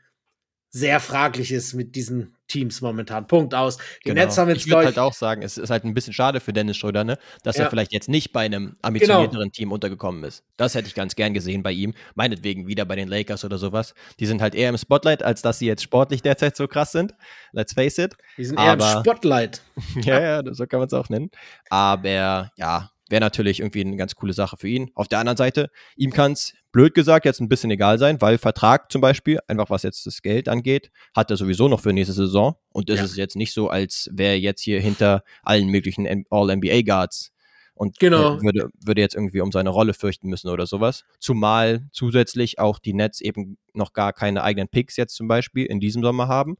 sehr 0.70 1.00
fraglich 1.00 1.50
ist 1.52 1.74
mit 1.74 1.94
diesen 1.96 2.34
Teams 2.46 2.80
momentan. 2.80 3.26
Punkt 3.26 3.54
aus. 3.54 3.76
Die 3.76 4.10
Genau. 4.10 4.22
Nets 4.22 4.36
haben 4.38 4.48
jetzt, 4.48 4.66
ich 4.66 4.68
würde 4.72 4.86
halt 4.86 4.98
auch 4.98 5.12
sagen, 5.12 5.42
es 5.42 5.58
ist 5.58 5.70
halt 5.70 5.84
ein 5.84 5.92
bisschen 5.94 6.12
schade 6.12 6.40
für 6.40 6.52
Dennis 6.52 6.76
Schröder, 6.76 7.04
ne? 7.04 7.18
dass 7.42 7.56
Ja. 7.56 7.60
Genau. 7.60 7.66
er 7.66 7.70
vielleicht 7.70 7.92
jetzt 7.92 8.08
nicht 8.08 8.32
bei 8.32 8.40
einem 8.46 8.76
ambitionierteren 8.82 9.50
Team 9.52 9.72
untergekommen 9.72 10.24
ist. 10.24 10.44
Das 10.56 10.74
hätte 10.74 10.88
ich 10.88 10.94
ganz 10.94 11.14
gern 11.14 11.34
gesehen 11.34 11.62
bei 11.62 11.72
ihm. 11.72 11.94
Meinetwegen 12.14 12.66
wieder 12.66 12.84
bei 12.86 12.96
den 12.96 13.08
Lakers 13.08 13.44
oder 13.44 13.58
sowas. 13.58 13.94
Die 14.20 14.26
sind 14.26 14.40
halt 14.42 14.54
eher 14.54 14.68
im 14.70 14.78
Spotlight, 14.78 15.22
als 15.22 15.42
dass 15.42 15.58
sie 15.58 15.66
jetzt 15.66 15.82
sportlich 15.82 16.22
derzeit 16.22 16.56
so 16.56 16.68
krass 16.68 16.92
sind. 16.92 17.14
Let's 17.52 17.72
face 17.74 17.98
it. 17.98 18.16
die 18.36 18.44
sind 18.44 18.58
eher 18.58 18.74
im 18.74 18.80
aber- 18.80 19.00
Spotlight. 19.00 19.62
ja, 20.02 20.20
ja, 20.42 20.54
so 20.54 20.66
kann 20.66 20.80
man 20.80 20.86
es 20.86 20.94
auch 20.94 21.08
nennen. 21.08 21.30
Aber 21.70 22.50
ja, 22.56 22.90
wäre 23.08 23.20
natürlich 23.20 23.60
irgendwie 23.60 23.80
eine 23.80 23.96
ganz 23.96 24.14
coole 24.14 24.32
Sache 24.32 24.56
für 24.56 24.68
ihn. 24.68 24.90
Auf 24.94 25.08
der 25.08 25.18
anderen 25.18 25.36
Seite, 25.36 25.70
ihm 25.96 26.12
kann 26.12 26.32
es, 26.32 26.54
blöd 26.72 26.94
gesagt, 26.94 27.24
jetzt 27.24 27.40
ein 27.40 27.48
bisschen 27.48 27.70
egal 27.70 27.98
sein, 27.98 28.20
weil 28.20 28.36
Vertrag 28.38 28.92
zum 28.92 29.00
Beispiel, 29.00 29.38
einfach 29.48 29.70
was 29.70 29.82
jetzt 29.82 30.06
das 30.06 30.20
Geld 30.22 30.48
angeht, 30.48 30.90
hat 31.16 31.30
er 31.30 31.36
sowieso 31.36 31.68
noch 31.68 31.80
für 31.80 31.92
nächste 31.92 32.12
Saison. 32.12 32.56
Und 32.70 32.90
es 32.90 32.98
Ja. 32.98 33.04
ist 33.06 33.16
jetzt 33.16 33.36
nicht 33.36 33.52
so, 33.54 33.68
als 33.68 34.10
wäre 34.12 34.34
jetzt 34.36 34.60
hier 34.62 34.80
hinter 34.80 35.22
allen 35.42 35.68
möglichen 35.68 36.06
All-NBA-Guards 36.30 37.32
und 37.74 37.98
Genau. 37.98 38.36
äh, 38.36 38.42
würde, 38.42 38.68
würde 38.84 39.00
jetzt 39.00 39.14
irgendwie 39.14 39.40
um 39.40 39.52
seine 39.52 39.70
Rolle 39.70 39.94
fürchten 39.94 40.28
müssen 40.28 40.48
oder 40.48 40.66
sowas. 40.66 41.04
Zumal 41.20 41.86
zusätzlich 41.92 42.58
auch 42.58 42.78
die 42.78 42.92
Nets 42.94 43.20
eben 43.20 43.56
noch 43.72 43.92
gar 43.92 44.12
keine 44.12 44.42
eigenen 44.42 44.68
Picks 44.68 44.96
jetzt 44.96 45.14
zum 45.14 45.28
Beispiel 45.28 45.64
in 45.66 45.80
diesem 45.80 46.02
Sommer 46.02 46.28
haben. 46.28 46.56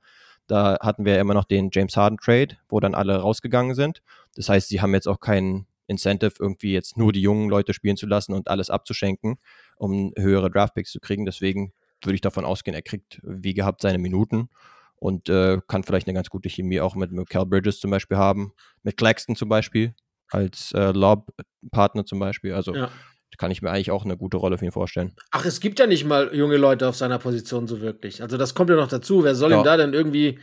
Da 0.46 0.78
hatten 0.80 1.04
wir 1.04 1.14
ja 1.16 1.20
immer 1.20 1.34
noch 1.34 1.44
den 1.44 1.68
James 1.72 1.96
Harden 1.96 2.16
Trade, 2.18 2.56
wo 2.70 2.80
dann 2.80 2.94
alle 2.94 3.16
rausgegangen 3.18 3.74
sind. 3.74 4.00
Das 4.34 4.48
heißt, 4.48 4.68
sie 4.68 4.80
haben 4.80 4.94
jetzt 4.94 5.06
auch 5.08 5.20
keinen 5.20 5.66
Incentive, 5.88 6.34
irgendwie 6.38 6.72
jetzt 6.72 6.96
nur 6.96 7.12
die 7.12 7.22
jungen 7.22 7.48
Leute 7.48 7.72
spielen 7.72 7.96
zu 7.96 8.06
lassen 8.06 8.32
und 8.32 8.48
alles 8.48 8.70
abzuschenken, 8.70 9.38
um 9.76 10.12
höhere 10.16 10.50
Draftpicks 10.50 10.92
zu 10.92 11.00
kriegen. 11.00 11.24
Deswegen 11.24 11.72
würde 12.04 12.14
ich 12.14 12.20
davon 12.20 12.44
ausgehen, 12.44 12.74
er 12.74 12.82
kriegt 12.82 13.20
wie 13.24 13.54
gehabt 13.54 13.82
seine 13.82 13.98
Minuten 13.98 14.50
und 14.96 15.28
äh, 15.28 15.58
kann 15.66 15.82
vielleicht 15.82 16.06
eine 16.06 16.14
ganz 16.14 16.28
gute 16.30 16.48
Chemie 16.48 16.80
auch 16.80 16.94
mit 16.94 17.10
Cal 17.28 17.46
Bridges 17.46 17.80
zum 17.80 17.90
Beispiel 17.90 18.16
haben, 18.16 18.52
mit 18.82 18.96
Claxton 18.96 19.34
zum 19.34 19.48
Beispiel 19.48 19.94
als 20.30 20.72
äh, 20.72 20.92
Lob-Partner 20.92 22.04
zum 22.04 22.18
Beispiel. 22.18 22.52
Also 22.52 22.74
ja. 22.74 22.90
kann 23.38 23.50
ich 23.50 23.62
mir 23.62 23.70
eigentlich 23.70 23.90
auch 23.90 24.04
eine 24.04 24.16
gute 24.16 24.36
Rolle 24.36 24.58
für 24.58 24.66
ihn 24.66 24.72
vorstellen. 24.72 25.14
Ach, 25.30 25.44
es 25.44 25.60
gibt 25.60 25.78
ja 25.78 25.86
nicht 25.86 26.04
mal 26.04 26.34
junge 26.34 26.56
Leute 26.56 26.88
auf 26.88 26.96
seiner 26.96 27.18
Position 27.18 27.66
so 27.66 27.80
wirklich. 27.80 28.22
Also 28.22 28.36
das 28.36 28.54
kommt 28.54 28.70
ja 28.70 28.76
noch 28.76 28.88
dazu. 28.88 29.24
Wer 29.24 29.34
soll 29.34 29.52
ja. 29.52 29.60
ihm 29.60 29.64
da 29.64 29.76
denn 29.76 29.94
irgendwie 29.94 30.38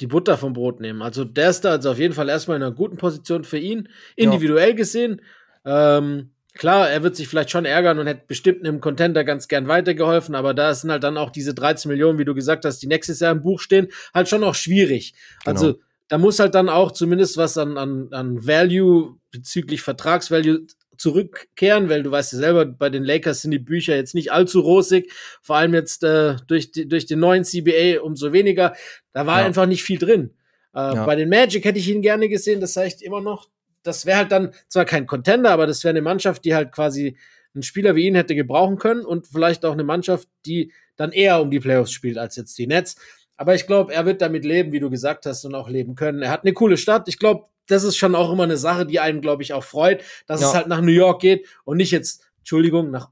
die 0.00 0.06
Butter 0.06 0.36
vom 0.36 0.52
Brot 0.52 0.80
nehmen? 0.80 1.02
Also 1.02 1.24
der 1.24 1.50
ist 1.50 1.64
da 1.64 1.70
also 1.70 1.90
auf 1.90 1.98
jeden 1.98 2.14
Fall 2.14 2.28
erstmal 2.28 2.56
in 2.56 2.62
einer 2.62 2.74
guten 2.74 2.96
Position 2.96 3.44
für 3.44 3.58
ihn, 3.58 3.88
individuell 4.16 4.70
ja. 4.70 4.74
gesehen. 4.74 5.22
Ähm, 5.64 6.30
Klar, 6.56 6.88
er 6.88 7.02
wird 7.02 7.16
sich 7.16 7.26
vielleicht 7.26 7.50
schon 7.50 7.64
ärgern 7.64 7.98
und 7.98 8.06
hätte 8.06 8.26
bestimmt 8.28 8.64
einem 8.64 8.80
Contender 8.80 9.24
ganz 9.24 9.48
gern 9.48 9.66
weitergeholfen, 9.66 10.36
aber 10.36 10.54
da 10.54 10.72
sind 10.72 10.92
halt 10.92 11.02
dann 11.02 11.16
auch 11.16 11.30
diese 11.30 11.52
13 11.52 11.90
Millionen, 11.90 12.18
wie 12.18 12.24
du 12.24 12.32
gesagt 12.32 12.64
hast, 12.64 12.78
die 12.78 12.86
nächstes 12.86 13.18
Jahr 13.18 13.32
im 13.32 13.42
Buch 13.42 13.58
stehen, 13.58 13.88
halt 14.14 14.28
schon 14.28 14.40
noch 14.40 14.54
schwierig. 14.54 15.14
Genau. 15.44 15.56
Also 15.56 15.80
da 16.06 16.16
muss 16.16 16.38
halt 16.38 16.54
dann 16.54 16.68
auch 16.68 16.92
zumindest 16.92 17.36
was 17.36 17.58
an, 17.58 17.76
an, 17.76 18.08
an 18.12 18.46
Value 18.46 19.16
bezüglich 19.32 19.82
Vertragsvalue 19.82 20.66
zurückkehren, 20.96 21.88
weil 21.88 22.02
du 22.02 22.10
weißt 22.10 22.34
ja 22.34 22.38
selber, 22.38 22.64
bei 22.66 22.90
den 22.90 23.04
Lakers 23.04 23.42
sind 23.42 23.50
die 23.50 23.58
Bücher 23.58 23.96
jetzt 23.96 24.14
nicht 24.14 24.32
allzu 24.32 24.60
rosig, 24.60 25.12
vor 25.42 25.56
allem 25.56 25.74
jetzt 25.74 26.04
äh, 26.04 26.36
durch, 26.46 26.72
die, 26.72 26.88
durch 26.88 27.06
den 27.06 27.20
neuen 27.20 27.44
CBA 27.44 28.00
umso 28.02 28.32
weniger. 28.32 28.74
Da 29.12 29.26
war 29.26 29.40
ja. 29.40 29.46
einfach 29.46 29.66
nicht 29.66 29.82
viel 29.82 29.98
drin. 29.98 30.30
Äh, 30.74 30.78
ja. 30.78 31.04
Bei 31.06 31.16
den 31.16 31.28
Magic 31.28 31.64
hätte 31.64 31.78
ich 31.78 31.88
ihn 31.88 32.02
gerne 32.02 32.28
gesehen, 32.28 32.60
das 32.60 32.76
ich 32.76 33.04
immer 33.04 33.20
noch 33.20 33.48
das 33.84 34.06
wäre 34.06 34.18
halt 34.18 34.32
dann 34.32 34.52
zwar 34.66 34.84
kein 34.84 35.06
Contender, 35.06 35.50
aber 35.50 35.66
das 35.66 35.84
wäre 35.84 35.90
eine 35.90 36.02
Mannschaft, 36.02 36.44
die 36.44 36.54
halt 36.54 36.72
quasi 36.72 37.16
einen 37.54 37.62
Spieler 37.62 37.94
wie 37.94 38.06
ihn 38.06 38.16
hätte 38.16 38.34
gebrauchen 38.34 38.78
können 38.78 39.04
und 39.04 39.28
vielleicht 39.28 39.64
auch 39.64 39.72
eine 39.72 39.84
Mannschaft, 39.84 40.28
die 40.44 40.72
dann 40.96 41.12
eher 41.12 41.40
um 41.40 41.50
die 41.50 41.60
Playoffs 41.60 41.92
spielt 41.92 42.18
als 42.18 42.34
jetzt 42.34 42.58
die 42.58 42.66
Nets. 42.66 42.96
Aber 43.36 43.54
ich 43.54 43.66
glaube, 43.66 43.92
er 43.92 44.06
wird 44.06 44.22
damit 44.22 44.44
leben, 44.44 44.72
wie 44.72 44.80
du 44.80 44.90
gesagt 44.90 45.26
hast, 45.26 45.44
und 45.44 45.54
auch 45.54 45.68
leben 45.68 45.94
können. 45.94 46.22
Er 46.22 46.30
hat 46.30 46.42
eine 46.42 46.52
coole 46.52 46.76
Stadt. 46.76 47.08
Ich 47.08 47.18
glaube, 47.18 47.48
das 47.66 47.84
ist 47.84 47.96
schon 47.96 48.14
auch 48.14 48.32
immer 48.32 48.44
eine 48.44 48.56
Sache, 48.56 48.86
die 48.86 49.00
einen, 49.00 49.20
glaube 49.20 49.42
ich, 49.42 49.52
auch 49.52 49.64
freut, 49.64 50.02
dass 50.26 50.40
ja. 50.40 50.48
es 50.48 50.54
halt 50.54 50.66
nach 50.68 50.80
New 50.80 50.92
York 50.92 51.20
geht 51.20 51.46
und 51.64 51.76
nicht 51.76 51.90
jetzt, 51.90 52.22
Entschuldigung, 52.38 52.90
nach 52.90 53.10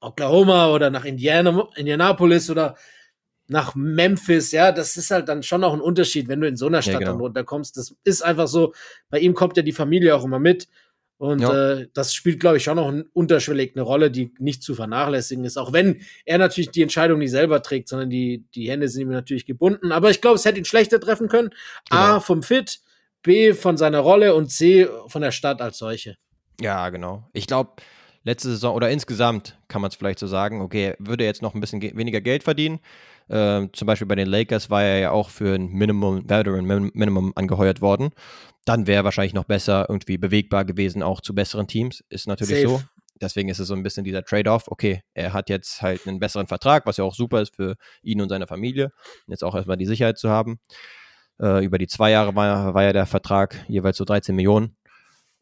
Oklahoma 0.00 0.68
oder 0.68 0.90
nach 0.90 1.04
Indiana, 1.04 1.68
Indianapolis 1.76 2.50
oder 2.50 2.76
nach 3.46 3.74
Memphis, 3.74 4.52
ja, 4.52 4.72
das 4.72 4.96
ist 4.96 5.10
halt 5.10 5.28
dann 5.28 5.42
schon 5.42 5.64
auch 5.64 5.74
ein 5.74 5.80
Unterschied, 5.80 6.28
wenn 6.28 6.40
du 6.40 6.48
in 6.48 6.56
so 6.56 6.66
einer 6.66 6.82
Stadt 6.82 6.94
ja, 6.94 6.98
genau. 7.00 7.12
dann 7.12 7.20
runterkommst. 7.20 7.76
Das 7.76 7.94
ist 8.04 8.22
einfach 8.22 8.48
so, 8.48 8.72
bei 9.10 9.18
ihm 9.18 9.34
kommt 9.34 9.56
ja 9.56 9.62
die 9.62 9.72
Familie 9.72 10.14
auch 10.14 10.24
immer 10.24 10.38
mit. 10.38 10.68
Und 11.18 11.40
ja. 11.40 11.72
äh, 11.72 11.88
das 11.94 12.12
spielt, 12.12 12.40
glaube 12.40 12.56
ich, 12.56 12.64
schon 12.64 12.76
noch 12.76 12.88
ein, 12.88 13.04
unterschwellig 13.12 13.72
eine 13.74 13.82
Rolle, 13.82 14.10
die 14.10 14.32
nicht 14.38 14.62
zu 14.62 14.74
vernachlässigen 14.74 15.44
ist. 15.44 15.56
Auch 15.56 15.72
wenn 15.72 16.00
er 16.24 16.38
natürlich 16.38 16.70
die 16.70 16.82
Entscheidung 16.82 17.18
nicht 17.18 17.30
selber 17.30 17.62
trägt, 17.62 17.88
sondern 17.88 18.10
die, 18.10 18.44
die 18.54 18.70
Hände 18.70 18.88
sind 18.88 19.02
ihm 19.02 19.10
natürlich 19.10 19.46
gebunden. 19.46 19.92
Aber 19.92 20.10
ich 20.10 20.20
glaube, 20.20 20.36
es 20.36 20.44
hätte 20.44 20.58
ihn 20.58 20.64
schlechter 20.64 20.98
treffen 20.98 21.28
können. 21.28 21.50
Genau. 21.88 22.02
A, 22.02 22.20
vom 22.20 22.42
Fit, 22.42 22.80
B, 23.24 23.52
von 23.52 23.76
seiner 23.76 23.98
Rolle 23.98 24.36
und 24.36 24.50
C, 24.50 24.88
von 25.08 25.22
der 25.22 25.32
Stadt 25.32 25.60
als 25.60 25.78
solche. 25.78 26.16
Ja, 26.60 26.88
genau. 26.90 27.28
Ich 27.32 27.48
glaube, 27.48 27.82
letzte 28.22 28.50
Saison 28.50 28.76
oder 28.76 28.90
insgesamt 28.90 29.58
kann 29.66 29.82
man 29.82 29.88
es 29.88 29.96
vielleicht 29.96 30.20
so 30.20 30.28
sagen, 30.28 30.60
okay, 30.60 30.94
würde 31.00 31.24
jetzt 31.24 31.42
noch 31.42 31.54
ein 31.54 31.60
bisschen 31.60 31.80
ge 31.80 31.96
weniger 31.96 32.20
Geld 32.20 32.44
verdienen 32.44 32.78
äh, 33.28 33.68
zum 33.72 33.86
Beispiel 33.86 34.06
bei 34.06 34.14
den 34.16 34.28
Lakers 34.28 34.70
war 34.70 34.82
er 34.82 34.98
ja 34.98 35.10
auch 35.10 35.30
für 35.30 35.54
ein 35.54 35.68
Minimum, 35.68 36.28
Veteran 36.28 36.64
Minimum 36.66 37.32
angeheuert 37.34 37.80
worden. 37.80 38.10
Dann 38.64 38.86
wäre 38.86 39.02
er 39.02 39.04
wahrscheinlich 39.04 39.34
noch 39.34 39.44
besser 39.44 39.86
irgendwie 39.88 40.18
bewegbar 40.18 40.64
gewesen, 40.64 41.02
auch 41.02 41.20
zu 41.20 41.34
besseren 41.34 41.66
Teams. 41.66 42.02
Ist 42.08 42.26
natürlich 42.26 42.62
Safe. 42.62 42.68
so. 42.68 42.82
Deswegen 43.20 43.48
ist 43.48 43.60
es 43.60 43.68
so 43.68 43.74
ein 43.74 43.82
bisschen 43.82 44.04
dieser 44.04 44.24
Trade-off. 44.24 44.64
Okay, 44.66 45.02
er 45.14 45.32
hat 45.32 45.48
jetzt 45.48 45.80
halt 45.80 46.06
einen 46.06 46.18
besseren 46.18 46.46
Vertrag, 46.46 46.84
was 46.84 46.96
ja 46.96 47.04
auch 47.04 47.14
super 47.14 47.40
ist 47.40 47.54
für 47.54 47.76
ihn 48.02 48.20
und 48.20 48.28
seine 48.28 48.46
Familie. 48.46 48.90
Jetzt 49.26 49.44
auch 49.44 49.54
erstmal 49.54 49.76
die 49.76 49.86
Sicherheit 49.86 50.18
zu 50.18 50.30
haben. 50.30 50.58
Äh, 51.40 51.64
über 51.64 51.78
die 51.78 51.86
zwei 51.86 52.10
Jahre 52.10 52.34
war, 52.34 52.74
war 52.74 52.82
ja 52.82 52.92
der 52.92 53.06
Vertrag 53.06 53.64
jeweils 53.68 53.96
so 53.96 54.04
13 54.04 54.34
Millionen. 54.34 54.76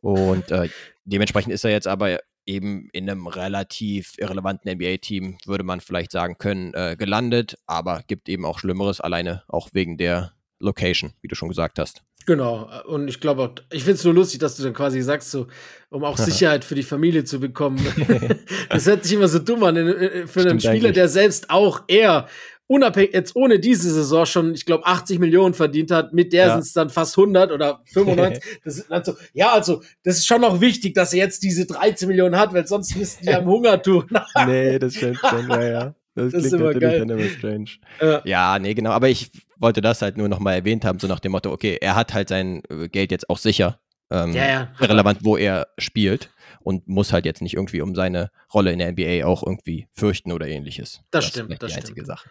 Und 0.00 0.50
äh, 0.50 0.68
dementsprechend 1.04 1.52
ist 1.52 1.64
er 1.64 1.70
jetzt 1.70 1.86
aber 1.86 2.18
eben 2.46 2.88
in 2.92 3.08
einem 3.08 3.26
relativ 3.26 4.14
irrelevanten 4.18 4.72
NBA-Team, 4.72 5.38
würde 5.46 5.64
man 5.64 5.80
vielleicht 5.80 6.10
sagen 6.10 6.38
können, 6.38 6.74
äh, 6.74 6.96
gelandet, 6.98 7.58
aber 7.66 8.02
gibt 8.06 8.28
eben 8.28 8.44
auch 8.44 8.58
Schlimmeres, 8.58 9.00
alleine 9.00 9.44
auch 9.48 9.70
wegen 9.72 9.96
der 9.96 10.32
Location, 10.58 11.12
wie 11.20 11.28
du 11.28 11.34
schon 11.34 11.48
gesagt 11.48 11.78
hast. 11.78 12.02
Genau, 12.26 12.70
und 12.86 13.08
ich 13.08 13.20
glaube, 13.20 13.54
ich 13.70 13.84
finde 13.84 13.98
es 13.98 14.04
nur 14.04 14.14
lustig, 14.14 14.40
dass 14.40 14.56
du 14.56 14.62
dann 14.62 14.74
quasi 14.74 15.02
sagst, 15.02 15.30
so, 15.30 15.46
um 15.90 16.04
auch 16.04 16.16
Sicherheit 16.16 16.64
für 16.64 16.74
die 16.74 16.82
Familie 16.82 17.24
zu 17.24 17.40
bekommen. 17.40 17.78
das 18.70 18.86
hört 18.86 19.04
sich 19.04 19.14
immer 19.14 19.28
so 19.28 19.38
dumm 19.38 19.62
an. 19.64 19.76
Für 19.76 20.28
Stimmt 20.28 20.46
einen 20.46 20.60
Spieler, 20.60 20.74
eigentlich. 20.74 20.92
der 20.92 21.08
selbst 21.08 21.50
auch 21.50 21.82
eher 21.88 22.28
unabhängig, 22.66 23.12
jetzt 23.12 23.36
ohne 23.36 23.58
diese 23.58 23.92
Saison 23.92 24.24
schon, 24.24 24.54
ich 24.54 24.64
glaube, 24.64 24.86
80 24.86 25.18
Millionen 25.18 25.54
verdient 25.54 25.90
hat, 25.90 26.12
mit 26.12 26.32
der 26.32 26.46
ja. 26.46 26.52
sind 26.52 26.62
es 26.62 26.72
dann 26.72 26.90
fast 26.90 27.18
100 27.18 27.52
oder 27.52 27.82
95. 27.92 28.60
das 28.64 28.78
ist 28.78 28.90
dann 28.90 29.04
so, 29.04 29.14
ja, 29.34 29.52
also, 29.52 29.82
das 30.04 30.18
ist 30.18 30.26
schon 30.26 30.40
noch 30.40 30.60
wichtig, 30.60 30.94
dass 30.94 31.12
er 31.12 31.18
jetzt 31.18 31.42
diese 31.42 31.66
13 31.66 32.08
Millionen 32.08 32.38
hat, 32.38 32.54
weil 32.54 32.66
sonst 32.66 32.96
müssten 32.96 33.26
die 33.26 33.34
am 33.34 33.46
Hunger 33.46 33.80
tun. 33.82 34.08
nee, 34.46 34.78
das 34.78 34.94
stimmt 34.94 35.18
schon, 35.18 35.50
ja, 35.50 35.62
ja. 35.62 35.94
Das, 36.14 36.32
das 36.32 36.42
klingt 36.42 36.64
natürlich 36.64 36.80
geil. 36.80 36.98
dann 36.98 37.18
immer 37.18 37.28
strange. 37.28 37.70
Ja. 38.00 38.22
ja, 38.24 38.58
nee, 38.58 38.74
genau. 38.74 38.90
Aber 38.90 39.08
ich 39.08 39.30
wollte 39.56 39.80
das 39.80 40.02
halt 40.02 40.16
nur 40.16 40.28
nochmal 40.28 40.56
erwähnt 40.56 40.84
haben, 40.84 40.98
so 40.98 41.06
nach 41.06 41.20
dem 41.20 41.32
Motto, 41.32 41.50
okay, 41.50 41.78
er 41.80 41.94
hat 41.94 42.12
halt 42.12 42.28
sein 42.28 42.62
äh, 42.68 42.88
Geld 42.88 43.10
jetzt 43.10 43.30
auch 43.30 43.38
sicher. 43.38 43.80
Ähm, 44.10 44.32
ja, 44.34 44.46
ja. 44.46 44.72
Relevant, 44.78 45.24
wo 45.24 45.36
er 45.38 45.68
spielt 45.78 46.30
und 46.60 46.86
muss 46.86 47.12
halt 47.12 47.24
jetzt 47.24 47.40
nicht 47.40 47.54
irgendwie 47.54 47.80
um 47.80 47.94
seine 47.94 48.30
Rolle 48.52 48.72
in 48.72 48.78
der 48.78 48.92
NBA 48.92 49.24
auch 49.26 49.42
irgendwie 49.42 49.88
fürchten 49.94 50.32
oder 50.32 50.46
ähnliches. 50.46 51.00
Das, 51.10 51.24
das 51.24 51.30
stimmt, 51.32 51.50
das 51.50 51.58
die 51.58 51.66
stimmt. 51.66 51.78
einzige 51.78 52.04
Sache. 52.04 52.28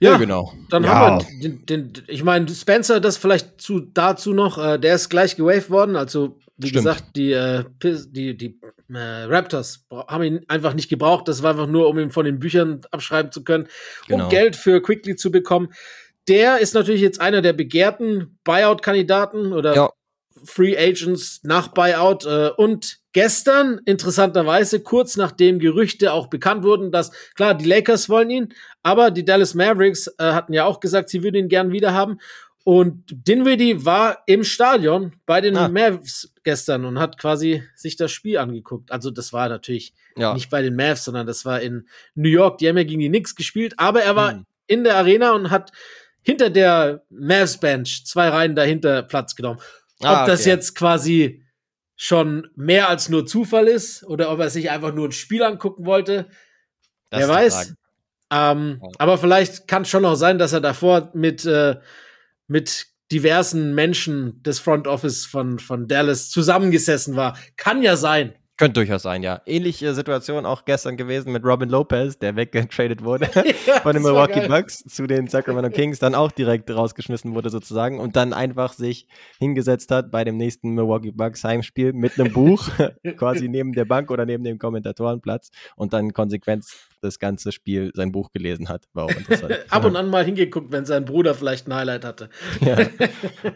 Ja, 0.00 0.12
ja, 0.12 0.16
genau. 0.16 0.52
Dann 0.70 0.84
ja. 0.84 0.90
haben 0.90 1.26
wir 1.40 1.48
den, 1.48 1.66
den, 1.66 1.92
ich 2.06 2.22
meine, 2.22 2.48
Spencer, 2.48 3.00
das 3.00 3.16
vielleicht 3.16 3.60
zu, 3.60 3.80
dazu 3.80 4.32
noch, 4.32 4.58
äh, 4.58 4.78
der 4.78 4.94
ist 4.94 5.08
gleich 5.08 5.36
gewaved 5.36 5.70
worden. 5.70 5.96
Also, 5.96 6.38
wie 6.56 6.68
Stimmt. 6.68 6.84
gesagt, 6.84 7.04
die, 7.16 7.32
äh, 7.32 7.64
die, 7.82 8.36
die 8.36 8.60
äh, 8.92 9.24
Raptors 9.24 9.86
haben 9.90 10.22
ihn 10.22 10.40
einfach 10.48 10.74
nicht 10.74 10.88
gebraucht. 10.88 11.26
Das 11.26 11.42
war 11.42 11.50
einfach 11.50 11.66
nur, 11.66 11.88
um 11.88 11.98
ihn 11.98 12.10
von 12.10 12.24
den 12.24 12.38
Büchern 12.38 12.80
abschreiben 12.90 13.32
zu 13.32 13.42
können, 13.42 13.66
genau. 14.06 14.24
um 14.24 14.30
Geld 14.30 14.54
für 14.54 14.80
Quickly 14.80 15.16
zu 15.16 15.32
bekommen. 15.32 15.72
Der 16.28 16.58
ist 16.58 16.74
natürlich 16.74 17.00
jetzt 17.00 17.20
einer 17.20 17.42
der 17.42 17.52
begehrten 17.52 18.38
Buyout-Kandidaten 18.44 19.52
oder 19.52 19.74
ja. 19.74 19.90
Free 20.44 20.76
Agents 20.76 21.40
nach 21.42 21.68
Buyout. 21.68 22.24
Äh, 22.24 22.50
und 22.56 22.98
gestern, 23.18 23.80
interessanterweise, 23.84 24.78
kurz 24.78 25.16
nachdem 25.16 25.58
Gerüchte 25.58 26.12
auch 26.12 26.28
bekannt 26.28 26.62
wurden, 26.62 26.92
dass, 26.92 27.10
klar, 27.34 27.52
die 27.52 27.64
Lakers 27.64 28.08
wollen 28.08 28.30
ihn, 28.30 28.54
aber 28.84 29.10
die 29.10 29.24
Dallas 29.24 29.54
Mavericks 29.54 30.06
äh, 30.06 30.22
hatten 30.22 30.52
ja 30.52 30.66
auch 30.66 30.78
gesagt, 30.78 31.08
sie 31.08 31.24
würden 31.24 31.34
ihn 31.34 31.48
gern 31.48 31.72
wieder 31.72 31.92
haben. 31.92 32.20
Und 32.62 33.02
Dinwiddie 33.10 33.84
war 33.84 34.22
im 34.26 34.44
Stadion 34.44 35.16
bei 35.26 35.40
den 35.40 35.56
ah. 35.56 35.66
Mavs 35.66 36.32
gestern 36.44 36.84
und 36.84 37.00
hat 37.00 37.18
quasi 37.18 37.64
sich 37.74 37.96
das 37.96 38.12
Spiel 38.12 38.38
angeguckt. 38.38 38.92
Also 38.92 39.10
das 39.10 39.32
war 39.32 39.48
natürlich 39.48 39.94
ja. 40.16 40.32
nicht 40.32 40.48
bei 40.48 40.62
den 40.62 40.76
Mavs, 40.76 41.04
sondern 41.04 41.26
das 41.26 41.44
war 41.44 41.60
in 41.60 41.88
New 42.14 42.28
York. 42.28 42.58
Die 42.58 42.68
haben 42.68 42.78
ja 42.78 42.84
gegen 42.84 43.00
die 43.00 43.08
Knicks 43.08 43.34
gespielt, 43.34 43.74
aber 43.78 44.04
er 44.04 44.14
war 44.14 44.30
hm. 44.30 44.46
in 44.68 44.84
der 44.84 44.94
Arena 44.94 45.32
und 45.32 45.50
hat 45.50 45.72
hinter 46.22 46.50
der 46.50 47.02
Mavs 47.10 47.58
Bench 47.58 48.06
zwei 48.06 48.28
Reihen 48.28 48.54
dahinter 48.54 49.02
Platz 49.02 49.34
genommen. 49.34 49.58
Ah, 50.04 50.20
ob 50.20 50.28
das 50.28 50.44
jetzt 50.44 50.76
quasi 50.76 51.42
schon 52.00 52.48
mehr 52.54 52.88
als 52.88 53.08
nur 53.08 53.26
Zufall 53.26 53.66
ist 53.66 54.04
oder 54.04 54.30
ob 54.30 54.38
er 54.38 54.50
sich 54.50 54.70
einfach 54.70 54.94
nur 54.94 55.08
ein 55.08 55.12
Spiel 55.12 55.42
angucken 55.42 55.84
wollte, 55.84 56.30
das 57.10 57.22
wer 57.22 57.28
weiß. 57.28 57.74
Ähm, 58.30 58.78
ja. 58.80 58.88
Aber 58.98 59.18
vielleicht 59.18 59.66
kann 59.66 59.82
es 59.82 59.88
schon 59.88 60.04
auch 60.04 60.14
sein, 60.14 60.38
dass 60.38 60.52
er 60.52 60.60
davor 60.60 61.10
mit, 61.14 61.44
äh, 61.44 61.76
mit 62.46 62.86
diversen 63.10 63.74
Menschen 63.74 64.40
des 64.44 64.60
Front 64.60 64.86
Office 64.86 65.26
von, 65.26 65.58
von 65.58 65.88
Dallas 65.88 66.30
zusammengesessen 66.30 67.16
war. 67.16 67.36
Kann 67.56 67.82
ja 67.82 67.96
sein. 67.96 68.34
Könnte 68.58 68.80
durchaus 68.80 69.02
sein, 69.02 69.22
ja. 69.22 69.40
Ähnliche 69.46 69.94
Situation 69.94 70.44
auch 70.44 70.64
gestern 70.64 70.96
gewesen 70.96 71.30
mit 71.30 71.44
Robin 71.44 71.68
Lopez, 71.68 72.18
der 72.18 72.34
weggetradet 72.34 73.04
wurde 73.04 73.30
ja, 73.66 73.80
von 73.80 73.92
den 73.92 74.02
Milwaukee 74.02 74.48
Bucks 74.48 74.78
zu 74.80 75.06
den 75.06 75.28
Sacramento 75.28 75.70
Kings, 75.74 76.00
dann 76.00 76.16
auch 76.16 76.32
direkt 76.32 76.68
rausgeschmissen 76.68 77.36
wurde 77.36 77.50
sozusagen 77.50 78.00
und 78.00 78.16
dann 78.16 78.32
einfach 78.32 78.72
sich 78.72 79.06
hingesetzt 79.38 79.92
hat 79.92 80.10
bei 80.10 80.24
dem 80.24 80.36
nächsten 80.36 80.70
Milwaukee 80.70 81.12
Bucks 81.12 81.44
Heimspiel 81.44 81.92
mit 81.92 82.18
einem 82.18 82.32
Buch, 82.32 82.68
quasi 83.16 83.48
neben 83.48 83.74
der 83.74 83.84
Bank 83.84 84.10
oder 84.10 84.26
neben 84.26 84.42
dem 84.42 84.58
Kommentatorenplatz 84.58 85.50
und 85.76 85.92
dann 85.92 86.12
konsequent 86.12 86.64
das 87.00 87.18
ganze 87.18 87.52
Spiel 87.52 87.90
sein 87.94 88.12
Buch 88.12 88.30
gelesen 88.32 88.68
hat. 88.68 88.86
War 88.92 89.04
auch 89.04 89.16
interessant. 89.16 89.58
Ab 89.70 89.84
und 89.84 89.96
an 89.96 90.08
mal 90.08 90.24
hingeguckt, 90.24 90.72
wenn 90.72 90.84
sein 90.84 91.04
Bruder 91.04 91.34
vielleicht 91.34 91.68
ein 91.68 91.74
Highlight 91.74 92.04
hatte. 92.04 92.28
ja, 92.60 92.78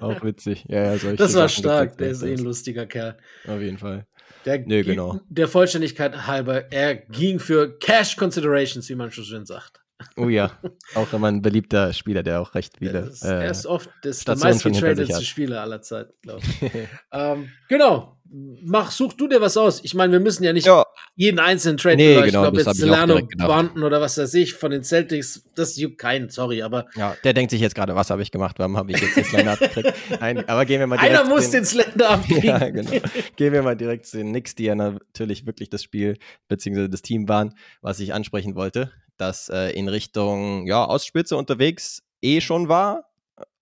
auch 0.00 0.22
witzig. 0.22 0.64
Ja, 0.68 0.94
ja, 0.94 1.12
das 1.14 1.34
war 1.34 1.48
stark, 1.48 1.98
der 1.98 2.10
ist 2.10 2.22
eh 2.22 2.32
ein 2.32 2.38
lustiger 2.38 2.86
Kerl. 2.86 3.16
Auf 3.46 3.60
jeden 3.60 3.78
Fall. 3.78 4.06
Der, 4.44 4.58
nee, 4.58 4.82
genau. 4.82 5.20
der 5.28 5.46
Vollständigkeit 5.46 6.26
halber, 6.26 6.72
er 6.72 6.96
ging 6.96 7.38
für 7.38 7.78
Cash 7.78 8.16
Considerations, 8.16 8.88
wie 8.88 8.94
man 8.96 9.12
schon 9.12 9.24
schön 9.24 9.46
sagt. 9.46 9.81
Oh 10.16 10.28
ja, 10.28 10.52
auch 10.94 11.12
immer 11.12 11.28
ein 11.28 11.42
beliebter 11.42 11.92
Spieler, 11.92 12.22
der 12.22 12.40
auch 12.40 12.54
recht 12.54 12.78
viele. 12.78 13.00
Ist, 13.00 13.24
äh, 13.24 13.44
er 13.44 13.50
ist 13.50 13.66
oft 13.66 13.90
das 14.02 14.24
der 14.24 14.36
meistgetradete 14.36 15.22
Spieler 15.22 15.62
aller 15.62 15.82
Zeiten, 15.82 16.12
glaube 16.22 16.42
ich. 16.42 16.72
ähm, 17.12 17.48
genau. 17.68 18.16
Mach, 18.34 18.90
such 18.90 19.12
du 19.12 19.28
dir 19.28 19.42
was 19.42 19.58
aus. 19.58 19.84
Ich 19.84 19.92
meine, 19.92 20.12
wir 20.12 20.20
müssen 20.20 20.42
ja 20.42 20.54
nicht 20.54 20.66
ja. 20.66 20.86
jeden 21.16 21.38
einzelnen 21.38 21.76
Trade 21.76 21.96
nee, 21.96 22.14
genau, 22.14 22.24
Ich 22.24 22.30
glaube, 22.30 22.62
jetzt 22.62 22.76
Solano, 22.78 23.20
Banten 23.36 23.82
oder 23.82 24.00
was 24.00 24.16
weiß 24.16 24.32
ich 24.34 24.54
von 24.54 24.70
den 24.70 24.82
Celtics, 24.82 25.44
das 25.54 25.76
juckt 25.76 25.98
keinen, 25.98 26.30
sorry, 26.30 26.62
aber. 26.62 26.86
Ja, 26.96 27.14
der 27.24 27.34
denkt 27.34 27.50
sich 27.50 27.60
jetzt 27.60 27.74
gerade, 27.74 27.94
was 27.94 28.08
habe 28.08 28.22
ich 28.22 28.30
gemacht, 28.30 28.58
warum 28.58 28.78
habe 28.78 28.90
ich 28.90 29.00
jetzt 29.02 29.16
den 29.18 29.24
Slender 29.24 29.52
abgekriegt? 29.52 29.92
Nein, 30.18 30.48
aber 30.48 30.64
gehen 30.64 30.80
wir 30.80 30.86
mal 30.86 30.96
direkt. 30.96 31.14
Einer 31.14 31.28
muss 31.28 31.50
den, 31.50 31.60
den 31.60 31.64
Slender 31.66 32.08
abkriegen. 32.08 32.42
ja, 32.44 32.70
genau. 32.70 32.90
Gehen 33.36 33.52
wir 33.52 33.62
mal 33.62 33.76
direkt 33.76 34.06
zu 34.06 34.16
den 34.16 34.30
Knicks, 34.30 34.54
die 34.54 34.64
ja 34.64 34.74
natürlich 34.74 35.44
wirklich 35.44 35.68
das 35.68 35.82
Spiel 35.82 36.16
bzw. 36.48 36.88
das 36.88 37.02
Team 37.02 37.28
waren, 37.28 37.54
was 37.82 38.00
ich 38.00 38.14
ansprechen 38.14 38.54
wollte 38.54 38.92
das 39.22 39.48
äh, 39.48 39.70
in 39.70 39.88
Richtung 39.88 40.66
ja, 40.66 40.88
Ostspitze 40.88 41.36
unterwegs 41.36 42.02
eh 42.20 42.40
schon 42.40 42.68
war, 42.68 43.06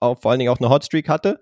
auch, 0.00 0.20
vor 0.20 0.30
allen 0.30 0.40
Dingen 0.40 0.52
auch 0.52 0.58
eine 0.58 0.70
Hotstreak 0.70 1.08
hatte 1.08 1.40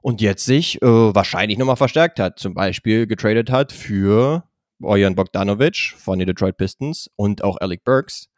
und 0.00 0.20
jetzt 0.20 0.44
sich 0.44 0.80
äh, 0.80 0.86
wahrscheinlich 0.86 1.58
nochmal 1.58 1.76
verstärkt 1.76 2.20
hat. 2.20 2.38
Zum 2.38 2.54
Beispiel 2.54 3.06
getradet 3.06 3.50
hat 3.50 3.72
für 3.72 4.44
Bojan 4.78 5.14
Bogdanovic 5.14 5.94
von 5.96 6.18
den 6.18 6.26
Detroit 6.26 6.56
Pistons 6.56 7.10
und 7.16 7.42
auch 7.42 7.56
Alec 7.60 7.84
Burks. 7.84 8.28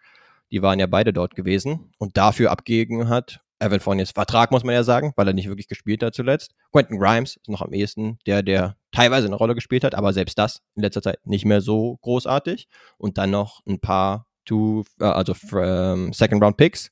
Die 0.50 0.62
waren 0.62 0.80
ja 0.80 0.86
beide 0.86 1.12
dort 1.12 1.36
gewesen 1.36 1.92
und 1.98 2.16
dafür 2.16 2.50
abgegeben 2.50 3.08
hat. 3.08 3.40
Evan 3.62 3.80
Fourniers 3.80 4.10
Vertrag, 4.12 4.50
muss 4.50 4.64
man 4.64 4.74
ja 4.74 4.82
sagen, 4.82 5.12
weil 5.16 5.26
er 5.26 5.34
nicht 5.34 5.48
wirklich 5.48 5.68
gespielt 5.68 6.02
hat 6.02 6.14
zuletzt. 6.14 6.54
Quentin 6.72 6.98
Grimes 6.98 7.36
ist 7.36 7.48
noch 7.48 7.60
am 7.60 7.74
ehesten 7.74 8.18
der, 8.26 8.42
der 8.42 8.76
teilweise 8.90 9.26
eine 9.26 9.36
Rolle 9.36 9.54
gespielt 9.54 9.84
hat, 9.84 9.94
aber 9.94 10.14
selbst 10.14 10.38
das 10.38 10.62
in 10.74 10.82
letzter 10.82 11.02
Zeit 11.02 11.18
nicht 11.26 11.44
mehr 11.44 11.60
so 11.60 11.98
großartig. 12.00 12.68
Und 12.96 13.18
dann 13.18 13.30
noch 13.30 13.60
ein 13.66 13.78
paar 13.78 14.29
two, 14.50 14.85
äh, 15.00 15.04
also 15.04 15.35
ähm, 15.57 16.12
Second 16.12 16.42
Round 16.42 16.57
Picks. 16.57 16.90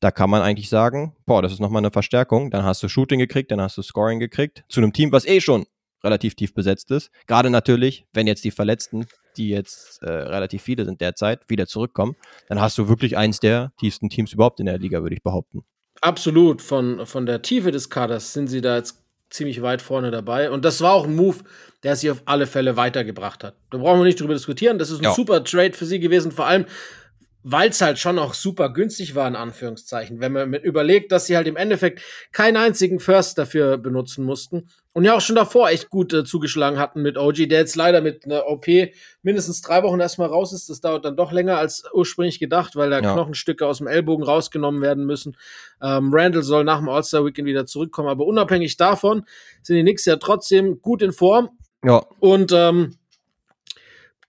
Da 0.00 0.10
kann 0.10 0.28
man 0.28 0.42
eigentlich 0.42 0.68
sagen, 0.68 1.16
boah, 1.24 1.40
das 1.40 1.52
ist 1.52 1.60
nochmal 1.60 1.80
eine 1.80 1.90
Verstärkung. 1.90 2.50
Dann 2.50 2.64
hast 2.64 2.82
du 2.82 2.88
Shooting 2.88 3.18
gekriegt, 3.18 3.50
dann 3.50 3.60
hast 3.60 3.78
du 3.78 3.82
Scoring 3.82 4.18
gekriegt. 4.18 4.64
Zu 4.68 4.80
einem 4.80 4.92
Team, 4.92 5.12
was 5.12 5.24
eh 5.24 5.40
schon 5.40 5.64
relativ 6.02 6.34
tief 6.34 6.52
besetzt 6.52 6.90
ist. 6.90 7.10
Gerade 7.26 7.48
natürlich, 7.48 8.04
wenn 8.12 8.26
jetzt 8.26 8.44
die 8.44 8.50
Verletzten, 8.50 9.06
die 9.38 9.48
jetzt 9.48 10.02
äh, 10.02 10.10
relativ 10.10 10.62
viele 10.62 10.84
sind 10.84 11.00
derzeit, 11.00 11.48
wieder 11.48 11.66
zurückkommen, 11.66 12.16
dann 12.48 12.60
hast 12.60 12.76
du 12.76 12.88
wirklich 12.88 13.16
eins 13.16 13.40
der 13.40 13.72
tiefsten 13.78 14.10
Teams 14.10 14.32
überhaupt 14.32 14.60
in 14.60 14.66
der 14.66 14.78
Liga, 14.78 15.00
würde 15.00 15.14
ich 15.14 15.22
behaupten. 15.22 15.64
Absolut. 16.02 16.60
Von, 16.60 17.06
von 17.06 17.24
der 17.24 17.40
Tiefe 17.40 17.70
des 17.70 17.88
Kaders 17.88 18.34
sind 18.34 18.48
sie 18.48 18.60
da 18.60 18.76
jetzt 18.76 19.03
ziemlich 19.34 19.62
weit 19.62 19.82
vorne 19.82 20.10
dabei. 20.10 20.50
Und 20.50 20.64
das 20.64 20.80
war 20.80 20.92
auch 20.92 21.04
ein 21.04 21.16
Move, 21.16 21.38
der 21.82 21.96
sie 21.96 22.10
auf 22.10 22.22
alle 22.24 22.46
Fälle 22.46 22.76
weitergebracht 22.76 23.42
hat. 23.44 23.54
Da 23.70 23.78
brauchen 23.78 24.00
wir 24.00 24.04
nicht 24.04 24.20
drüber 24.20 24.34
diskutieren. 24.34 24.78
Das 24.78 24.90
ist 24.90 25.00
ein 25.00 25.04
ja. 25.04 25.12
super 25.12 25.42
Trade 25.42 25.72
für 25.72 25.86
sie 25.86 25.98
gewesen, 25.98 26.32
vor 26.32 26.46
allem, 26.46 26.66
weil 27.46 27.68
es 27.68 27.82
halt 27.82 27.98
schon 27.98 28.18
auch 28.18 28.32
super 28.32 28.70
günstig 28.72 29.14
war, 29.14 29.28
in 29.28 29.36
Anführungszeichen. 29.36 30.18
Wenn 30.18 30.32
man 30.32 30.54
überlegt, 30.54 31.12
dass 31.12 31.26
sie 31.26 31.36
halt 31.36 31.46
im 31.46 31.56
Endeffekt 31.56 32.00
keinen 32.32 32.56
einzigen 32.56 33.00
First 33.00 33.36
dafür 33.36 33.76
benutzen 33.76 34.24
mussten 34.24 34.70
und 34.94 35.04
ja 35.04 35.14
auch 35.14 35.20
schon 35.20 35.36
davor 35.36 35.68
echt 35.68 35.90
gut 35.90 36.14
äh, 36.14 36.24
zugeschlagen 36.24 36.78
hatten 36.78 37.02
mit 37.02 37.18
OG, 37.18 37.48
der 37.50 37.58
jetzt 37.58 37.76
leider 37.76 38.00
mit 38.00 38.24
einer 38.24 38.46
OP 38.46 38.66
mindestens 39.22 39.60
drei 39.60 39.82
Wochen 39.82 40.00
erstmal 40.00 40.28
raus 40.28 40.54
ist. 40.54 40.70
Das 40.70 40.80
dauert 40.80 41.04
dann 41.04 41.18
doch 41.18 41.32
länger 41.32 41.58
als 41.58 41.84
ursprünglich 41.92 42.38
gedacht, 42.38 42.76
weil 42.76 42.88
da 42.88 43.00
ja. 43.00 43.12
Knochenstücke 43.12 43.66
aus 43.66 43.76
dem 43.78 43.88
Ellbogen 43.88 44.24
rausgenommen 44.24 44.80
werden 44.80 45.04
müssen. 45.04 45.36
Ähm, 45.82 46.10
Randall 46.14 46.42
soll 46.42 46.64
nach 46.64 46.78
dem 46.78 46.88
All-Star-Weekend 46.88 47.46
wieder 47.46 47.66
zurückkommen, 47.66 48.08
aber 48.08 48.24
unabhängig 48.24 48.78
davon 48.78 49.26
sind 49.62 49.76
die 49.76 49.82
Knicks 49.82 50.06
ja 50.06 50.16
trotzdem 50.16 50.80
gut 50.80 51.02
in 51.02 51.12
Form. 51.12 51.50
Ja. 51.84 52.06
Und 52.20 52.52
ähm, 52.52 52.96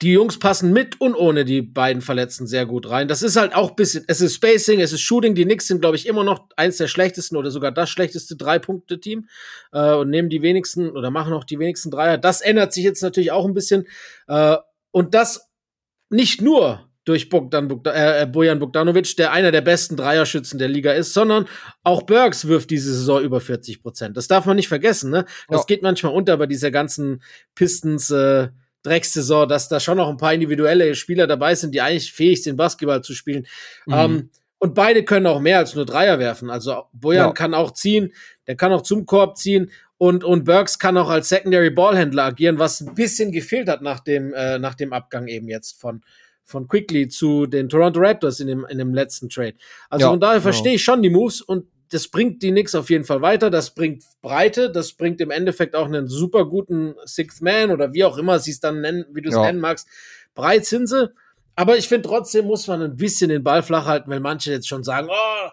die 0.01 0.11
Jungs 0.11 0.39
passen 0.39 0.73
mit 0.73 0.99
und 0.99 1.15
ohne 1.15 1.45
die 1.45 1.61
beiden 1.61 2.01
Verletzten 2.01 2.47
sehr 2.47 2.65
gut 2.65 2.89
rein. 2.89 3.07
Das 3.07 3.23
ist 3.23 3.35
halt 3.35 3.55
auch 3.55 3.71
bisschen, 3.71 4.03
es 4.07 4.21
ist 4.21 4.35
Spacing, 4.35 4.81
es 4.81 4.93
ist 4.93 5.01
Shooting. 5.01 5.35
Die 5.35 5.45
Knicks 5.45 5.67
sind, 5.67 5.81
glaube 5.81 5.95
ich, 5.95 6.07
immer 6.07 6.23
noch 6.23 6.47
eins 6.57 6.77
der 6.77 6.87
schlechtesten 6.87 7.37
oder 7.37 7.51
sogar 7.51 7.71
das 7.71 7.89
schlechteste 7.89 8.35
Drei-Punkte-Team 8.35 9.27
äh, 9.71 9.93
und 9.93 10.09
nehmen 10.09 10.29
die 10.29 10.41
wenigsten 10.41 10.89
oder 10.91 11.11
machen 11.11 11.33
auch 11.33 11.43
die 11.43 11.59
wenigsten 11.59 11.91
Dreier. 11.91 12.17
Das 12.17 12.41
ändert 12.41 12.73
sich 12.73 12.83
jetzt 12.83 13.03
natürlich 13.03 13.31
auch 13.31 13.45
ein 13.45 13.53
bisschen. 13.53 13.87
Äh, 14.27 14.57
und 14.91 15.13
das 15.13 15.49
nicht 16.09 16.41
nur 16.41 16.89
durch 17.05 17.29
Bogdan 17.29 17.67
Bogdan, 17.67 17.95
äh, 17.95 18.23
äh, 18.23 18.25
Bojan 18.25 18.59
Bogdanovic, 18.59 19.15
der 19.15 19.31
einer 19.31 19.51
der 19.51 19.61
besten 19.61 19.95
Dreierschützen 19.95 20.59
der 20.59 20.67
Liga 20.67 20.91
ist, 20.91 21.13
sondern 21.13 21.45
auch 21.83 22.01
Burks 22.01 22.47
wirft 22.47 22.71
diese 22.71 22.93
Saison 22.93 23.21
über 23.21 23.39
40 23.39 23.81
Prozent. 23.81 24.17
Das 24.17 24.27
darf 24.27 24.45
man 24.45 24.55
nicht 24.55 24.67
vergessen, 24.67 25.11
ne? 25.11 25.25
Das 25.47 25.61
ja. 25.61 25.65
geht 25.67 25.83
manchmal 25.83 26.13
unter 26.13 26.35
bei 26.37 26.47
dieser 26.47 26.71
ganzen 26.71 27.21
Pistons, 27.53 28.09
äh, 28.09 28.49
Dreckssaison, 28.85 29.47
dass 29.47 29.67
da 29.67 29.79
schon 29.79 29.97
noch 29.97 30.09
ein 30.09 30.17
paar 30.17 30.33
individuelle 30.33 30.95
Spieler 30.95 31.27
dabei 31.27 31.55
sind, 31.55 31.73
die 31.73 31.81
eigentlich 31.81 32.11
fähig 32.11 32.43
sind, 32.43 32.55
Basketball 32.55 33.01
zu 33.01 33.13
spielen. 33.13 33.47
Mhm. 33.85 33.93
Ähm, 33.93 34.29
und 34.59 34.73
beide 34.73 35.03
können 35.03 35.27
auch 35.27 35.41
mehr 35.41 35.57
als 35.57 35.75
nur 35.75 35.85
Dreier 35.85 36.19
werfen. 36.19 36.49
Also 36.49 36.85
Bojan 36.93 37.27
ja. 37.27 37.33
kann 37.33 37.53
auch 37.53 37.71
ziehen, 37.71 38.13
der 38.47 38.55
kann 38.55 38.71
auch 38.71 38.81
zum 38.81 39.05
Korb 39.05 39.37
ziehen 39.37 39.71
und, 39.97 40.23
und 40.23 40.43
Burks 40.43 40.79
kann 40.79 40.97
auch 40.97 41.09
als 41.09 41.29
Secondary 41.29 41.69
Ballhändler 41.69 42.25
agieren, 42.25 42.59
was 42.59 42.81
ein 42.81 42.95
bisschen 42.95 43.31
gefehlt 43.31 43.69
hat 43.69 43.81
nach 43.81 43.99
dem, 43.99 44.33
äh, 44.33 44.59
nach 44.59 44.75
dem 44.75 44.93
Abgang 44.93 45.27
eben 45.27 45.47
jetzt 45.47 45.79
von, 45.79 46.01
von 46.43 46.67
Quickly 46.67 47.07
zu 47.07 47.45
den 47.45 47.69
Toronto 47.69 47.99
Raptors 47.99 48.39
in 48.39 48.47
dem, 48.47 48.65
in 48.69 48.77
dem 48.77 48.93
letzten 48.93 49.29
Trade. 49.29 49.55
Also 49.89 50.05
ja, 50.05 50.11
von 50.11 50.19
daher 50.19 50.35
genau. 50.35 50.43
verstehe 50.43 50.75
ich 50.75 50.83
schon 50.83 51.01
die 51.01 51.09
Moves 51.09 51.41
und 51.41 51.65
das 51.91 52.07
bringt 52.07 52.41
die 52.41 52.51
Knicks 52.51 52.75
auf 52.75 52.89
jeden 52.89 53.03
Fall 53.03 53.21
weiter. 53.21 53.49
Das 53.49 53.73
bringt 53.73 54.03
Breite, 54.21 54.71
das 54.71 54.93
bringt 54.93 55.21
im 55.21 55.31
Endeffekt 55.31 55.75
auch 55.75 55.85
einen 55.85 56.07
super 56.07 56.45
guten 56.45 56.95
Sixth 57.05 57.41
Man 57.41 57.71
oder 57.71 57.93
wie 57.93 58.03
auch 58.03 58.17
immer 58.17 58.39
sie 58.39 58.51
es 58.51 58.59
dann 58.59 58.81
nennen, 58.81 59.05
wie 59.11 59.21
du 59.21 59.29
es 59.29 59.35
ja. 59.35 59.41
nennen 59.41 59.59
magst, 59.59 59.87
breit 60.33 60.65
sind 60.65 60.87
sie. 60.87 61.11
Aber 61.55 61.77
ich 61.77 61.87
finde 61.87 62.09
trotzdem 62.09 62.45
muss 62.45 62.67
man 62.67 62.81
ein 62.81 62.97
bisschen 62.97 63.29
den 63.29 63.43
Ball 63.43 63.63
flach 63.63 63.85
halten, 63.85 64.09
weil 64.09 64.19
manche 64.19 64.51
jetzt 64.51 64.67
schon 64.67 64.83
sagen, 64.83 65.07
oh, 65.09 65.49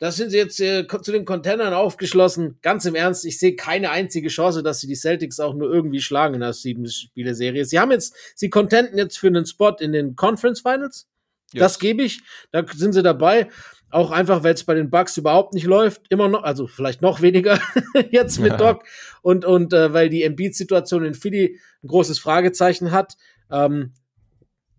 das 0.00 0.16
sind 0.16 0.30
sie 0.30 0.36
jetzt 0.36 0.60
äh, 0.60 0.86
zu 0.86 1.12
den 1.12 1.24
Containern 1.24 1.72
aufgeschlossen. 1.72 2.58
Ganz 2.62 2.84
im 2.84 2.96
Ernst, 2.96 3.24
ich 3.24 3.38
sehe 3.38 3.54
keine 3.54 3.90
einzige 3.90 4.28
Chance, 4.28 4.62
dass 4.62 4.80
sie 4.80 4.88
die 4.88 4.96
Celtics 4.96 5.38
auch 5.38 5.54
nur 5.54 5.72
irgendwie 5.72 6.00
schlagen 6.00 6.34
in 6.34 6.40
der 6.40 6.52
sieben-Spiele-Serie. 6.52 7.64
Sie 7.64 7.78
haben 7.78 7.92
jetzt, 7.92 8.14
sie 8.34 8.50
contenten 8.50 8.98
jetzt 8.98 9.18
für 9.18 9.28
einen 9.28 9.46
Spot 9.46 9.76
in 9.78 9.92
den 9.92 10.16
Conference 10.16 10.60
Finals. 10.60 11.06
Yes. 11.52 11.60
Das 11.60 11.78
gebe 11.78 12.02
ich. 12.02 12.20
Da 12.50 12.64
sind 12.74 12.92
sie 12.92 13.02
dabei. 13.02 13.48
Auch 13.94 14.10
einfach, 14.10 14.42
weil 14.42 14.54
es 14.54 14.64
bei 14.64 14.74
den 14.74 14.90
Bucks 14.90 15.16
überhaupt 15.16 15.54
nicht 15.54 15.66
läuft, 15.66 16.02
immer 16.08 16.26
noch, 16.26 16.42
also 16.42 16.66
vielleicht 16.66 17.00
noch 17.00 17.20
weniger 17.22 17.60
jetzt 18.10 18.40
mit 18.40 18.50
ja. 18.50 18.56
Doc 18.56 18.82
und, 19.22 19.44
und 19.44 19.72
äh, 19.72 19.92
weil 19.92 20.08
die 20.08 20.24
Embiid-Situation 20.24 21.04
in 21.04 21.14
Philly 21.14 21.60
ein 21.80 21.86
großes 21.86 22.18
Fragezeichen 22.18 22.90
hat, 22.90 23.16
ähm, 23.52 23.92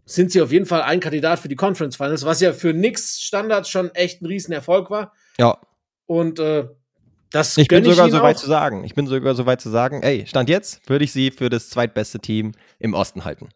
sind 0.04 0.34
sie 0.34 0.42
auf 0.42 0.52
jeden 0.52 0.66
Fall 0.66 0.82
ein 0.82 1.00
Kandidat 1.00 1.40
für 1.40 1.48
die 1.48 1.56
Conference 1.56 1.96
Finals, 1.96 2.26
was 2.26 2.42
ja 2.42 2.52
für 2.52 2.74
nix 2.74 3.22
Standards 3.22 3.70
schon 3.70 3.90
echt 3.96 4.22
ein 4.22 4.26
Riesenerfolg 4.26 4.90
war. 4.90 5.14
Ja. 5.38 5.60
Und 6.08 6.40
äh, 6.40 6.68
das 7.32 7.56
ich 7.56 7.70
bin 7.70 7.86
sogar 7.86 8.10
so 8.10 8.22
weit 8.22 8.38
zu 8.38 8.48
sagen. 8.48 8.84
Ich 8.84 8.96
bin 8.96 9.08
sogar 9.08 9.34
so 9.34 9.46
weit 9.46 9.62
zu 9.62 9.70
sagen, 9.70 10.04
ey, 10.04 10.26
Stand 10.28 10.50
jetzt 10.50 10.90
würde 10.90 11.06
ich 11.06 11.14
sie 11.14 11.32
für 11.32 11.48
das 11.48 11.70
zweitbeste 11.70 12.20
Team 12.20 12.52
im 12.80 12.94
Osten 12.94 13.24
halten. 13.24 13.48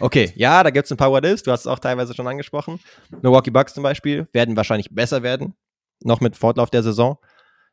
Okay, 0.00 0.32
ja, 0.36 0.62
da 0.62 0.70
gibt 0.70 0.86
es 0.86 0.90
ein 0.90 0.96
paar 0.96 1.10
What 1.10 1.24
Ifs, 1.24 1.42
du 1.42 1.50
hast 1.50 1.60
es 1.60 1.66
auch 1.66 1.78
teilweise 1.78 2.14
schon 2.14 2.26
angesprochen. 2.26 2.80
Milwaukee 3.22 3.50
Bucks 3.50 3.74
zum 3.74 3.82
Beispiel 3.82 4.28
werden 4.32 4.56
wahrscheinlich 4.56 4.90
besser 4.90 5.22
werden, 5.22 5.54
noch 6.02 6.20
mit 6.20 6.36
Fortlauf 6.36 6.70
der 6.70 6.82
Saison. 6.82 7.18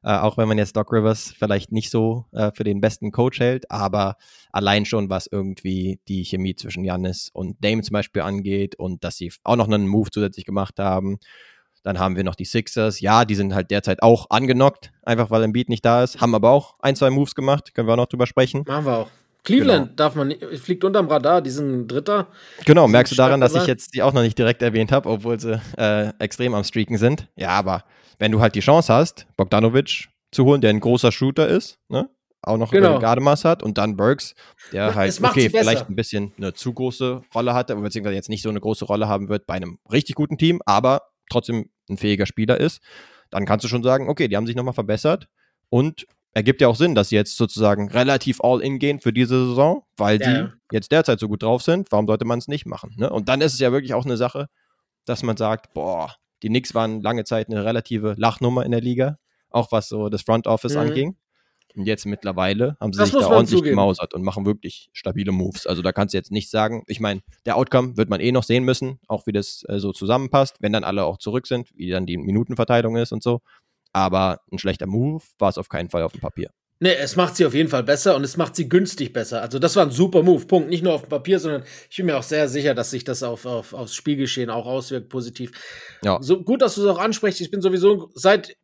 Äh, 0.03 0.17
auch 0.17 0.37
wenn 0.37 0.47
man 0.47 0.57
jetzt 0.57 0.75
Doc 0.75 0.91
Rivers 0.91 1.33
vielleicht 1.37 1.71
nicht 1.71 1.91
so 1.91 2.25
äh, 2.31 2.51
für 2.55 2.63
den 2.63 2.81
besten 2.81 3.11
Coach 3.11 3.39
hält, 3.39 3.69
aber 3.69 4.15
allein 4.51 4.85
schon, 4.85 5.11
was 5.11 5.27
irgendwie 5.27 5.99
die 6.07 6.23
Chemie 6.23 6.55
zwischen 6.55 6.83
Janis 6.83 7.29
und 7.31 7.63
Dame 7.63 7.83
zum 7.83 7.93
Beispiel 7.93 8.23
angeht 8.23 8.75
und 8.75 9.03
dass 9.03 9.17
sie 9.17 9.31
auch 9.43 9.55
noch 9.55 9.67
einen 9.67 9.87
Move 9.87 10.09
zusätzlich 10.09 10.45
gemacht 10.45 10.79
haben. 10.79 11.19
Dann 11.83 11.99
haben 11.99 12.15
wir 12.15 12.23
noch 12.23 12.35
die 12.35 12.45
Sixers. 12.45 12.99
Ja, 12.99 13.25
die 13.25 13.35
sind 13.35 13.53
halt 13.53 13.71
derzeit 13.71 14.03
auch 14.03 14.27
angenockt, 14.29 14.91
einfach 15.03 15.29
weil 15.31 15.43
Embiid 15.43 15.69
nicht 15.69 15.85
da 15.85 16.03
ist. 16.03 16.21
Haben 16.21 16.35
aber 16.35 16.51
auch 16.51 16.75
ein, 16.79 16.95
zwei 16.95 17.09
Moves 17.09 17.33
gemacht. 17.33 17.73
Können 17.73 17.87
wir 17.87 17.93
auch 17.93 17.97
noch 17.97 18.07
drüber 18.07 18.27
sprechen. 18.27 18.63
Machen 18.67 18.85
wir 18.85 18.97
auch. 18.97 19.07
Cleveland 19.43 19.86
genau. 19.86 19.95
darf 19.95 20.15
man 20.15 20.27
nicht, 20.27 20.43
fliegt 20.60 20.84
unterm 20.84 21.08
Radar, 21.08 21.41
die 21.41 21.49
sind 21.49 21.88
Dritter. 21.88 22.27
Genau, 22.65 22.88
merkst 22.88 23.12
du 23.12 23.15
daran, 23.15 23.41
dass 23.41 23.56
ich 23.56 23.65
jetzt 23.65 23.95
die 23.95 24.04
auch 24.04 24.13
noch 24.13 24.21
nicht 24.21 24.38
direkt 24.38 24.62
erwähnt 24.62 24.91
habe, 24.91 25.10
obwohl 25.10 25.39
sie 25.39 25.60
äh, 25.77 26.13
extrem 26.19 26.54
am 26.54 26.63
Streaken 26.63 26.97
sind. 26.97 27.27
Ja, 27.36 27.49
aber 27.49 27.84
wenn 28.19 28.32
du 28.32 28.39
halt 28.39 28.54
die 28.54 28.60
Chance 28.60 28.93
hast, 28.93 29.25
Bogdanovic 29.38 30.10
zu 30.32 30.45
holen, 30.45 30.62
der 30.62 30.69
ein 30.69 30.80
großer 30.80 31.12
Shooter 31.12 31.47
ist, 31.47 31.80
ne? 31.89 32.10
auch 32.43 32.58
noch 32.58 32.71
genau. 32.71 32.99
Gardemaß 32.99 33.45
hat 33.45 33.63
und 33.63 33.77
dann 33.77 33.95
Burks, 33.95 34.36
der 34.71 34.88
ja, 34.88 34.95
halt, 34.95 35.19
okay, 35.23 35.49
vielleicht 35.49 35.89
ein 35.89 35.95
bisschen 35.95 36.34
eine 36.38 36.54
zu 36.54 36.73
große 36.73 37.21
Rolle 37.34 37.54
hatte, 37.54 37.75
beziehungsweise 37.75 38.15
jetzt 38.15 38.30
nicht 38.30 38.41
so 38.41 38.49
eine 38.49 38.60
große 38.60 38.86
Rolle 38.86 39.08
haben 39.08 39.30
wird 39.30 39.45
bei 39.45 39.56
einem 39.56 39.80
richtig 39.91 40.15
guten 40.15 40.38
Team, 40.38 40.62
aber 40.65 41.04
trotzdem 41.30 41.69
ein 41.89 41.97
fähiger 41.97 42.25
Spieler 42.25 42.60
ist, 42.60 42.82
dann 43.30 43.45
kannst 43.45 43.63
du 43.63 43.67
schon 43.67 43.84
sagen, 43.84 44.10
okay, 44.10 44.27
die 44.27 44.38
haben 44.38 44.47
sich 44.47 44.56
nochmal 44.56 44.73
verbessert 44.73 45.27
und 45.69 46.08
ergibt 46.33 46.61
ja 46.61 46.67
auch 46.67 46.75
Sinn, 46.75 46.95
dass 46.95 47.09
sie 47.09 47.15
jetzt 47.15 47.37
sozusagen 47.37 47.89
relativ 47.89 48.41
all-in 48.41 48.79
gehen 48.79 48.99
für 48.99 49.13
diese 49.13 49.47
Saison, 49.47 49.83
weil 49.97 50.21
ja, 50.21 50.43
die 50.43 50.51
jetzt 50.71 50.91
derzeit 50.91 51.19
so 51.19 51.27
gut 51.27 51.43
drauf 51.43 51.61
sind. 51.61 51.91
Warum 51.91 52.07
sollte 52.07 52.25
man 52.25 52.39
es 52.39 52.47
nicht 52.47 52.65
machen? 52.65 52.93
Ne? 52.97 53.09
Und 53.09 53.29
dann 53.29 53.41
ist 53.41 53.53
es 53.53 53.59
ja 53.59 53.71
wirklich 53.71 53.93
auch 53.93 54.05
eine 54.05 54.17
Sache, 54.17 54.47
dass 55.05 55.23
man 55.23 55.37
sagt, 55.37 55.73
boah, 55.73 56.15
die 56.43 56.47
Knicks 56.47 56.73
waren 56.73 57.01
lange 57.01 57.23
Zeit 57.23 57.49
eine 57.49 57.63
relative 57.63 58.15
Lachnummer 58.17 58.65
in 58.65 58.71
der 58.71 58.81
Liga, 58.81 59.17
auch 59.49 59.71
was 59.71 59.89
so 59.89 60.09
das 60.09 60.21
Front 60.21 60.47
Office 60.47 60.73
mhm. 60.73 60.79
anging. 60.79 61.17
Und 61.75 61.85
jetzt 61.85 62.05
mittlerweile 62.05 62.75
haben 62.81 62.91
sie 62.91 62.99
das 62.99 63.11
sich 63.11 63.19
da 63.19 63.27
ordentlich 63.27 63.59
zugeben. 63.59 63.77
gemausert 63.77 64.13
und 64.13 64.23
machen 64.23 64.45
wirklich 64.45 64.89
stabile 64.91 65.31
Moves. 65.31 65.65
Also 65.65 65.81
da 65.81 65.93
kannst 65.93 66.13
du 66.13 66.17
jetzt 66.17 66.31
nicht 66.31 66.49
sagen, 66.49 66.83
ich 66.87 66.99
meine, 66.99 67.21
der 67.45 67.55
Outcome 67.55 67.95
wird 67.95 68.09
man 68.09 68.19
eh 68.19 68.33
noch 68.33 68.43
sehen 68.43 68.65
müssen, 68.65 68.99
auch 69.07 69.25
wie 69.25 69.31
das 69.31 69.63
äh, 69.69 69.79
so 69.79 69.93
zusammenpasst, 69.93 70.57
wenn 70.59 70.73
dann 70.73 70.83
alle 70.83 71.05
auch 71.05 71.17
zurück 71.17 71.47
sind, 71.47 71.69
wie 71.75 71.89
dann 71.89 72.05
die 72.05 72.17
Minutenverteilung 72.17 72.97
ist 72.97 73.13
und 73.13 73.23
so. 73.23 73.39
Aber 73.93 74.39
ein 74.51 74.60
schlechter 74.60 74.88
Move 74.88 75.23
war 75.39 75.49
es 75.49 75.58
auf 75.58 75.69
keinen 75.69 75.89
Fall 75.89 76.04
auf 76.04 76.13
dem 76.13 76.21
Papier. 76.21 76.49
Nee, 76.84 76.95
es 76.95 77.15
macht 77.15 77.36
sie 77.36 77.45
auf 77.45 77.54
jeden 77.54 77.69
Fall 77.69 77.84
besser 77.84 78.15
und 78.15 78.23
es 78.23 78.38
macht 78.38 78.56
sie 78.56 78.67
günstig 78.67 79.13
besser. 79.13 79.43
Also 79.43 79.60
das 79.60 79.75
war 79.75 79.86
ein 79.86 79.91
super 79.91 80.23
Move, 80.23 80.47
Punkt. 80.47 80.67
Nicht 80.69 80.84
nur 80.84 80.93
auf 80.93 81.01
dem 81.01 81.10
Papier, 81.10 81.39
sondern 81.39 81.63
ich 81.89 81.97
bin 81.97 82.08
mir 82.08 82.17
auch 82.17 82.23
sehr 82.23 82.47
sicher, 82.47 82.73
dass 82.73 82.89
sich 82.89 83.04
das 83.04 83.21
auf, 83.21 83.45
auf, 83.45 83.73
aufs 83.73 83.93
Spielgeschehen 83.93 84.49
auch 84.49 84.65
auswirkt, 84.65 85.10
positiv. 85.10 85.51
Ja. 86.04 86.17
So 86.21 86.41
gut, 86.41 86.63
dass 86.63 86.73
du 86.73 86.82
es 86.82 86.88
auch 86.88 86.97
ansprichst. 86.97 87.39
Ich 87.39 87.51
bin 87.51 87.62
sowieso 87.62 88.10
seit 88.15 88.58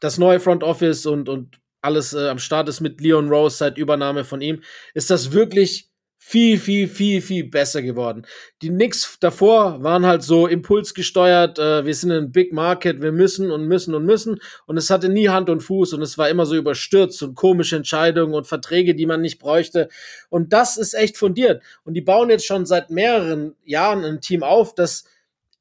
das 0.00 0.16
neue 0.16 0.40
Front 0.40 0.64
Office 0.64 1.04
und, 1.04 1.28
und 1.28 1.60
alles 1.82 2.14
äh, 2.14 2.28
am 2.28 2.38
Start 2.38 2.70
ist 2.70 2.80
mit 2.80 3.02
Leon 3.02 3.28
Rose 3.28 3.58
seit 3.58 3.76
Übernahme 3.76 4.24
von 4.24 4.40
ihm, 4.40 4.62
ist 4.94 5.10
das 5.10 5.32
wirklich 5.32 5.87
viel, 6.28 6.58
viel, 6.58 6.88
viel, 6.88 7.22
viel 7.22 7.44
besser 7.44 7.80
geworden. 7.80 8.26
Die 8.60 8.68
Knicks 8.68 9.16
davor 9.18 9.82
waren 9.82 10.04
halt 10.04 10.22
so 10.22 10.46
impulsgesteuert, 10.46 11.58
äh, 11.58 11.86
wir 11.86 11.94
sind 11.94 12.12
ein 12.12 12.32
Big 12.32 12.52
Market, 12.52 13.00
wir 13.00 13.12
müssen 13.12 13.50
und 13.50 13.64
müssen 13.64 13.94
und 13.94 14.04
müssen 14.04 14.38
und 14.66 14.76
es 14.76 14.90
hatte 14.90 15.08
nie 15.08 15.30
Hand 15.30 15.48
und 15.48 15.62
Fuß 15.62 15.94
und 15.94 16.02
es 16.02 16.18
war 16.18 16.28
immer 16.28 16.44
so 16.44 16.54
überstürzt 16.54 17.22
und 17.22 17.34
komische 17.34 17.76
Entscheidungen 17.76 18.34
und 18.34 18.46
Verträge, 18.46 18.94
die 18.94 19.06
man 19.06 19.22
nicht 19.22 19.38
bräuchte 19.38 19.88
und 20.28 20.52
das 20.52 20.76
ist 20.76 20.92
echt 20.92 21.16
fundiert 21.16 21.62
und 21.84 21.94
die 21.94 22.02
bauen 22.02 22.28
jetzt 22.28 22.44
schon 22.44 22.66
seit 22.66 22.90
mehreren 22.90 23.56
Jahren 23.64 24.04
ein 24.04 24.20
Team 24.20 24.42
auf, 24.42 24.74
das 24.74 25.04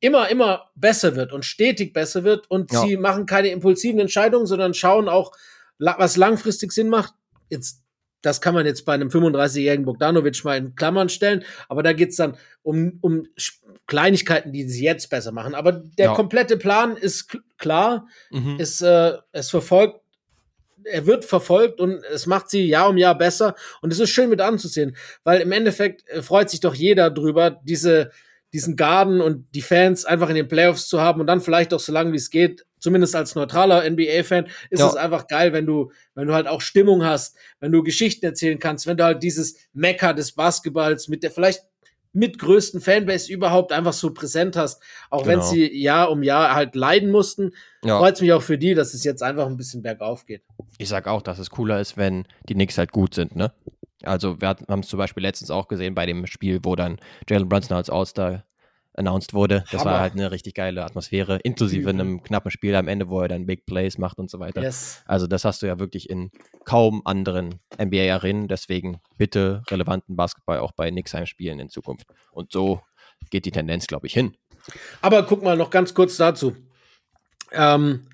immer, 0.01 0.27
immer 0.27 0.69
besser 0.75 1.15
wird 1.15 1.31
und 1.31 1.45
stetig 1.45 1.93
besser 1.93 2.25
wird 2.25 2.51
und 2.51 2.73
ja. 2.73 2.81
sie 2.81 2.97
machen 2.97 3.25
keine 3.25 3.51
impulsiven 3.51 4.01
Entscheidungen, 4.01 4.45
sondern 4.45 4.73
schauen 4.73 5.07
auch, 5.07 5.31
was 5.79 6.17
langfristig 6.17 6.73
Sinn 6.73 6.89
macht. 6.89 7.13
Jetzt 7.47 7.86
das 8.27 8.41
kann 8.41 8.53
man 8.53 8.65
jetzt 8.65 8.83
bei 8.83 8.93
einem 8.93 9.07
35-jährigen 9.07 9.85
Bogdanovic 9.85 10.43
mal 10.43 10.57
in 10.57 10.75
Klammern 10.75 11.07
stellen, 11.07 11.45
aber 11.69 11.81
da 11.81 11.93
geht's 11.93 12.17
dann 12.17 12.35
um, 12.61 12.97
um 13.01 13.25
Kleinigkeiten, 13.87 14.51
die 14.51 14.67
sie 14.67 14.83
jetzt 14.83 15.09
besser 15.09 15.31
machen. 15.31 15.55
Aber 15.55 15.71
der 15.71 16.07
ja. 16.07 16.13
komplette 16.13 16.57
Plan 16.57 16.97
ist 16.97 17.37
klar, 17.57 18.07
mhm. 18.29 18.59
ist, 18.59 18.81
äh, 18.81 19.13
es 19.31 19.49
verfolgt, 19.49 20.01
er 20.83 21.05
wird 21.05 21.23
verfolgt 21.23 21.79
und 21.79 22.03
es 22.11 22.25
macht 22.25 22.49
sie 22.49 22.65
Jahr 22.65 22.89
um 22.89 22.97
Jahr 22.97 23.17
besser 23.17 23.55
und 23.81 23.93
es 23.93 23.99
ist 23.99 24.09
schön 24.09 24.29
mit 24.29 24.41
anzusehen, 24.41 24.97
weil 25.23 25.39
im 25.39 25.51
Endeffekt 25.53 26.07
äh, 26.09 26.21
freut 26.21 26.49
sich 26.49 26.59
doch 26.59 26.75
jeder 26.75 27.09
drüber, 27.09 27.61
diese, 27.63 28.11
diesen 28.53 28.75
Garden 28.75 29.21
und 29.21 29.45
die 29.53 29.61
Fans 29.61 30.05
einfach 30.05 30.29
in 30.29 30.35
den 30.35 30.47
Playoffs 30.47 30.87
zu 30.87 31.01
haben 31.01 31.19
und 31.19 31.27
dann 31.27 31.41
vielleicht 31.41 31.73
auch 31.73 31.79
so 31.79 31.91
lange 31.91 32.13
wie 32.13 32.17
es 32.17 32.29
geht 32.29 32.65
zumindest 32.79 33.15
als 33.15 33.35
neutraler 33.35 33.89
NBA-Fan, 33.89 34.47
ist 34.69 34.79
ja. 34.79 34.87
es 34.87 34.95
einfach 34.95 35.27
geil, 35.27 35.53
wenn 35.53 35.65
du, 35.65 35.91
wenn 36.15 36.27
du 36.27 36.33
halt 36.33 36.47
auch 36.47 36.61
Stimmung 36.61 37.03
hast, 37.03 37.35
wenn 37.59 37.71
du 37.71 37.83
Geschichten 37.83 38.25
erzählen 38.25 38.59
kannst, 38.59 38.87
wenn 38.87 38.97
du 38.97 39.03
halt 39.03 39.23
dieses 39.23 39.55
Mecker 39.73 40.13
des 40.13 40.33
Basketballs 40.33 41.07
mit 41.07 41.23
der 41.23 41.31
vielleicht 41.31 41.63
mit 42.13 42.39
größten 42.39 42.81
Fanbase 42.81 43.31
überhaupt 43.31 43.71
einfach 43.71 43.93
so 43.93 44.11
präsent 44.11 44.55
hast, 44.55 44.81
auch 45.09 45.23
genau. 45.23 45.33
wenn 45.33 45.41
sie 45.41 45.71
Jahr 45.79 46.09
um 46.09 46.23
Jahr 46.23 46.55
halt 46.55 46.75
leiden 46.75 47.11
mussten, 47.11 47.51
ja. 47.83 47.99
freut 47.99 48.15
es 48.15 48.21
mich 48.21 48.33
auch 48.33 48.41
für 48.41 48.57
die, 48.57 48.73
dass 48.73 48.93
es 48.93 49.03
jetzt 49.03 49.21
einfach 49.21 49.45
ein 49.45 49.57
bisschen 49.57 49.83
bergauf 49.83 50.25
geht. 50.25 50.43
Ich 50.79 50.89
sag 50.89 51.07
auch, 51.07 51.21
dass 51.21 51.37
es 51.37 51.51
cooler 51.51 51.79
ist, 51.79 51.95
wenn 51.95 52.25
die 52.49 52.55
Knicks 52.55 52.77
halt 52.77 52.91
gut 52.91 53.13
sind, 53.13 53.35
ne? 53.35 53.51
Also 54.03 54.39
wir 54.39 54.49
haben 54.49 54.79
es 54.81 54.87
zum 54.87 54.97
Beispiel 54.97 55.23
letztens 55.23 55.51
auch 55.51 55.67
gesehen 55.67 55.95
bei 55.95 56.05
dem 56.05 56.27
Spiel, 56.27 56.59
wo 56.63 56.75
dann 56.75 56.99
Jalen 57.27 57.49
Brunson 57.49 57.75
als 57.75 57.89
All-Star 57.89 58.43
announced 58.97 59.33
wurde. 59.33 59.63
Das 59.71 59.81
Hammer. 59.81 59.91
war 59.91 59.99
halt 60.01 60.13
eine 60.13 60.31
richtig 60.31 60.55
geile 60.55 60.83
Atmosphäre, 60.83 61.37
inklusive 61.37 61.93
mhm. 61.93 61.99
einem 61.99 62.23
knappen 62.23 62.51
Spiel 62.51 62.75
am 62.75 62.87
Ende, 62.87 63.09
wo 63.09 63.21
er 63.21 63.27
dann 63.27 63.45
Big 63.45 63.65
Plays 63.65 63.97
macht 63.97 64.17
und 64.17 64.29
so 64.29 64.39
weiter. 64.39 64.61
Yes. 64.61 65.03
Also 65.05 65.27
das 65.27 65.45
hast 65.45 65.61
du 65.61 65.67
ja 65.67 65.79
wirklich 65.79 66.09
in 66.09 66.31
kaum 66.65 67.01
anderen 67.05 67.59
NBA-Arenen. 67.79 68.47
Deswegen 68.47 68.99
bitte 69.17 69.63
relevanten 69.69 70.15
Basketball 70.15 70.59
auch 70.59 70.71
bei 70.71 70.89
Nixheim 70.89 71.27
spielen 71.27 71.59
in 71.59 71.69
Zukunft. 71.69 72.07
Und 72.31 72.51
so 72.51 72.81
geht 73.29 73.45
die 73.45 73.51
Tendenz, 73.51 73.87
glaube 73.87 74.07
ich, 74.07 74.13
hin. 74.13 74.35
Aber 75.01 75.23
guck 75.23 75.43
mal 75.43 75.55
noch 75.55 75.69
ganz 75.69 75.93
kurz 75.93 76.17
dazu. 76.17 76.55
Ähm, 77.51 78.07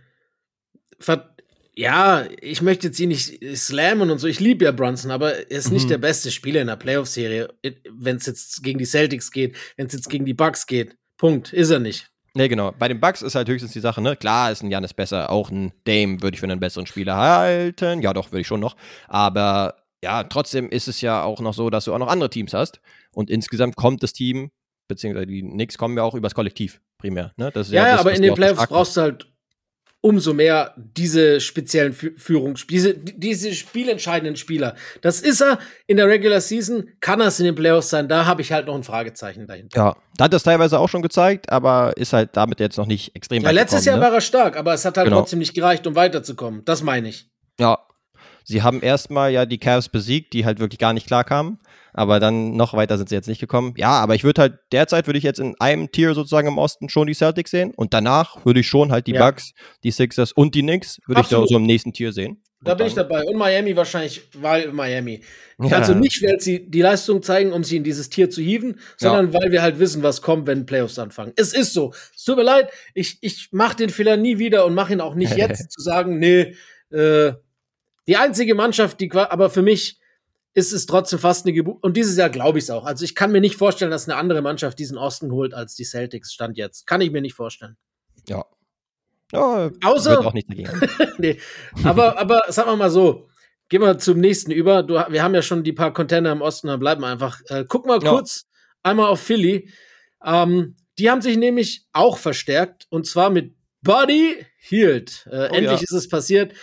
ja, 1.75 2.25
ich 2.39 2.61
möchte 2.61 2.87
jetzt 2.87 2.99
ihn 2.99 3.09
nicht 3.09 3.39
slammen 3.55 4.11
und 4.11 4.19
so. 4.19 4.27
Ich 4.27 4.39
liebe 4.39 4.65
ja 4.65 4.71
Brunson, 4.71 5.11
aber 5.11 5.35
er 5.35 5.51
ist 5.51 5.67
mhm. 5.67 5.73
nicht 5.73 5.89
der 5.89 5.97
beste 5.97 6.31
Spieler 6.31 6.61
in 6.61 6.67
der 6.67 6.75
Playoff-Serie, 6.75 7.49
wenn 7.89 8.17
es 8.17 8.25
jetzt 8.25 8.63
gegen 8.63 8.79
die 8.79 8.85
Celtics 8.85 9.31
geht, 9.31 9.55
wenn 9.77 9.87
es 9.87 9.93
jetzt 9.93 10.09
gegen 10.09 10.25
die 10.25 10.33
Bucks 10.33 10.67
geht. 10.67 10.95
Punkt. 11.17 11.53
Ist 11.53 11.69
er 11.69 11.79
nicht. 11.79 12.09
Nee, 12.35 12.47
genau. 12.47 12.71
Bei 12.71 12.87
den 12.87 12.99
Bucks 12.99 13.21
ist 13.21 13.35
halt 13.35 13.47
höchstens 13.47 13.73
die 13.73 13.79
Sache, 13.79 14.01
ne? 14.01 14.15
Klar 14.15 14.51
ist 14.51 14.63
ein 14.63 14.71
Janis 14.71 14.93
besser, 14.93 15.29
auch 15.29 15.51
ein 15.51 15.71
Dame 15.85 16.21
würde 16.21 16.35
ich 16.35 16.39
für 16.39 16.47
einen 16.47 16.59
besseren 16.59 16.87
Spieler 16.87 17.15
halten. 17.15 18.01
Ja, 18.01 18.13
doch, 18.13 18.31
würde 18.31 18.41
ich 18.41 18.47
schon 18.47 18.59
noch. 18.59 18.75
Aber 19.07 19.75
ja, 20.03 20.23
trotzdem 20.23 20.69
ist 20.69 20.87
es 20.87 21.01
ja 21.01 21.23
auch 21.23 21.39
noch 21.39 21.53
so, 21.53 21.69
dass 21.69 21.85
du 21.85 21.93
auch 21.93 21.99
noch 21.99 22.07
andere 22.07 22.29
Teams 22.29 22.53
hast. 22.53 22.81
Und 23.13 23.29
insgesamt 23.29 23.75
kommt 23.75 24.01
das 24.01 24.13
Team, 24.13 24.51
beziehungsweise 24.87 25.27
die 25.27 25.41
Knicks 25.41 25.77
kommen 25.77 25.95
ja 25.95 26.03
auch 26.03 26.15
übers 26.15 26.33
Kollektiv 26.33 26.81
primär. 26.97 27.33
Ne? 27.37 27.51
Das 27.51 27.69
ja, 27.69 27.83
ja, 27.83 27.87
ja 27.87 27.91
das, 27.93 28.01
aber 28.01 28.13
in 28.13 28.21
den 28.21 28.33
Playoffs 28.33 28.67
brauchst 28.67 28.97
du 28.97 29.01
halt 29.01 29.32
umso 30.03 30.33
mehr 30.33 30.73
diese 30.75 31.39
speziellen 31.39 31.93
Führung, 31.93 32.59
diese, 32.69 32.93
diese 32.93 33.53
spielentscheidenden 33.53 34.35
Spieler. 34.35 34.75
Das 34.99 35.21
ist 35.21 35.41
er 35.41 35.59
in 35.87 35.95
der 35.95 36.09
Regular 36.09 36.41
Season, 36.41 36.89
kann 36.99 37.21
er 37.21 37.27
es 37.27 37.39
in 37.39 37.45
den 37.45 37.55
Playoffs 37.55 37.89
sein, 37.89 38.09
da 38.09 38.25
habe 38.25 38.41
ich 38.41 38.51
halt 38.51 38.67
noch 38.67 38.75
ein 38.75 38.83
Fragezeichen 38.83 39.47
dahinter. 39.47 39.77
Ja, 39.77 39.95
da 40.17 40.25
hat 40.25 40.33
das 40.33 40.43
teilweise 40.43 40.77
auch 40.77 40.89
schon 40.89 41.01
gezeigt, 41.01 41.49
aber 41.49 41.95
ist 41.95 42.11
halt 42.11 42.31
damit 42.33 42.59
jetzt 42.59 42.77
noch 42.77 42.85
nicht 42.85 43.15
extrem 43.15 43.43
Ja, 43.43 43.51
letztes 43.51 43.85
Jahr 43.85 43.95
ne? 43.95 44.01
war 44.01 44.13
er 44.13 44.19
stark, 44.19 44.57
aber 44.57 44.73
es 44.73 44.83
hat 44.83 44.97
halt 44.97 45.05
genau. 45.05 45.21
trotzdem 45.21 45.39
nicht 45.39 45.53
gereicht, 45.53 45.87
um 45.87 45.95
weiterzukommen. 45.95 46.65
Das 46.65 46.83
meine 46.83 47.07
ich. 47.07 47.29
Ja, 47.57 47.79
sie 48.43 48.61
haben 48.61 48.81
erstmal 48.81 49.31
ja 49.31 49.45
die 49.45 49.57
Cavs 49.57 49.89
besiegt, 49.89 50.33
die 50.33 50.45
halt 50.45 50.59
wirklich 50.59 50.79
gar 50.79 50.93
nicht 50.93 51.07
klar 51.07 51.23
kamen 51.23 51.59
aber 51.93 52.19
dann 52.19 52.55
noch 52.55 52.73
weiter 52.73 52.97
sind 52.97 53.09
sie 53.09 53.15
jetzt 53.15 53.27
nicht 53.27 53.39
gekommen. 53.39 53.73
Ja, 53.77 53.91
aber 53.91 54.15
ich 54.15 54.23
würde 54.23 54.41
halt 54.41 54.53
derzeit 54.71 55.07
würde 55.07 55.19
ich 55.19 55.23
jetzt 55.23 55.39
in 55.39 55.55
einem 55.59 55.91
Tier 55.91 56.13
sozusagen 56.13 56.47
im 56.47 56.57
Osten 56.57 56.89
schon 56.89 57.07
die 57.07 57.13
Celtics 57.13 57.51
sehen 57.51 57.71
und 57.75 57.93
danach 57.93 58.43
würde 58.45 58.59
ich 58.59 58.67
schon 58.67 58.91
halt 58.91 59.07
die 59.07 59.13
ja. 59.13 59.25
Bucks, 59.25 59.53
die 59.83 59.91
Sixers 59.91 60.31
und 60.31 60.55
die 60.55 60.61
Knicks 60.61 60.99
würde 61.05 61.21
ich 61.21 61.27
da 61.27 61.45
so 61.45 61.55
im 61.55 61.63
nächsten 61.63 61.93
Tier 61.93 62.11
sehen. 62.11 62.41
Da 62.63 62.75
bin 62.75 62.87
ich 62.87 62.93
dabei. 62.93 63.25
Und 63.25 63.35
Miami 63.35 63.75
wahrscheinlich, 63.75 64.21
weil 64.37 64.71
Miami. 64.71 65.21
Ja. 65.61 65.79
Also 65.79 65.93
nicht, 65.93 66.23
weil 66.23 66.39
sie 66.39 66.69
die 66.69 66.81
Leistung 66.81 67.21
zeigen, 67.21 67.51
um 67.51 67.65
sie 67.65 67.75
in 67.75 67.83
dieses 67.83 68.09
Tier 68.09 68.29
zu 68.29 68.41
hieven, 68.41 68.79
sondern 68.95 69.33
ja. 69.33 69.41
weil 69.41 69.51
wir 69.51 69.61
halt 69.61 69.79
wissen, 69.79 70.01
was 70.01 70.21
kommt, 70.21 70.47
wenn 70.47 70.65
Playoffs 70.65 70.97
anfangen. 70.97 71.33
Es 71.35 71.53
ist 71.53 71.73
so. 71.73 71.93
Es 72.15 72.23
tut 72.23 72.37
mir 72.37 72.43
leid, 72.43 72.69
ich, 72.93 73.17
ich 73.19 73.49
mache 73.51 73.75
den 73.75 73.89
Fehler 73.89 74.15
nie 74.15 74.37
wieder 74.39 74.65
und 74.65 74.75
mache 74.75 74.93
ihn 74.93 75.01
auch 75.01 75.13
nicht 75.13 75.35
jetzt 75.35 75.73
zu 75.73 75.81
sagen, 75.81 76.19
nee, 76.19 76.55
äh, 76.89 77.33
die 78.07 78.17
einzige 78.17 78.55
Mannschaft, 78.55 78.99
die 78.99 79.11
aber 79.11 79.49
für 79.49 79.61
mich 79.61 79.99
ist 80.53 80.71
es 80.71 80.85
trotzdem 80.85 81.19
fast 81.19 81.45
eine 81.45 81.53
Geburt. 81.53 81.83
Und 81.83 81.97
dieses 81.97 82.17
Jahr 82.17 82.29
glaube 82.29 82.59
ich 82.59 82.65
es 82.65 82.69
auch. 82.69 82.85
Also 82.85 83.05
ich 83.05 83.15
kann 83.15 83.31
mir 83.31 83.41
nicht 83.41 83.55
vorstellen, 83.55 83.91
dass 83.91 84.07
eine 84.07 84.17
andere 84.17 84.41
Mannschaft 84.41 84.77
diesen 84.77 84.97
Osten 84.97 85.31
holt 85.31 85.53
als 85.53 85.75
die 85.75 85.83
Celtics 85.83 86.31
stand 86.31 86.57
jetzt. 86.57 86.85
Kann 86.85 87.01
ich 87.01 87.11
mir 87.11 87.21
nicht 87.21 87.33
vorstellen. 87.33 87.75
Ja. 88.27 88.45
ja 89.31 89.71
Außer. 89.83 90.19
Auch 90.25 90.33
nicht 90.33 90.49
nee. 91.17 91.39
aber, 91.83 92.19
aber 92.19 92.43
sagen 92.49 92.69
wir 92.69 92.75
mal 92.75 92.91
so. 92.91 93.29
Gehen 93.69 93.81
wir 93.81 93.97
zum 93.97 94.19
nächsten 94.19 94.51
über. 94.51 94.83
Du, 94.83 94.93
wir 94.93 95.23
haben 95.23 95.33
ja 95.33 95.41
schon 95.41 95.63
die 95.63 95.73
paar 95.73 95.93
Container 95.93 96.31
im 96.31 96.41
Osten, 96.41 96.67
dann 96.67 96.79
bleiben 96.79 97.01
wir 97.01 97.07
einfach. 97.07 97.41
Äh, 97.47 97.65
guck 97.67 97.87
mal 97.87 97.99
kurz 97.99 98.43
ja. 98.43 98.91
einmal 98.91 99.07
auf 99.07 99.21
Philly. 99.21 99.71
Ähm, 100.23 100.75
die 100.99 101.09
haben 101.09 101.21
sich 101.21 101.37
nämlich 101.37 101.87
auch 101.91 102.17
verstärkt 102.17 102.85
und 102.89 103.07
zwar 103.07 103.31
mit 103.31 103.55
Buddy 103.81 104.45
Hield. 104.59 105.27
Äh, 105.31 105.49
oh, 105.49 105.55
endlich 105.55 105.79
ja. 105.79 105.83
ist 105.83 105.91
es 105.91 106.07
passiert. 106.07 106.53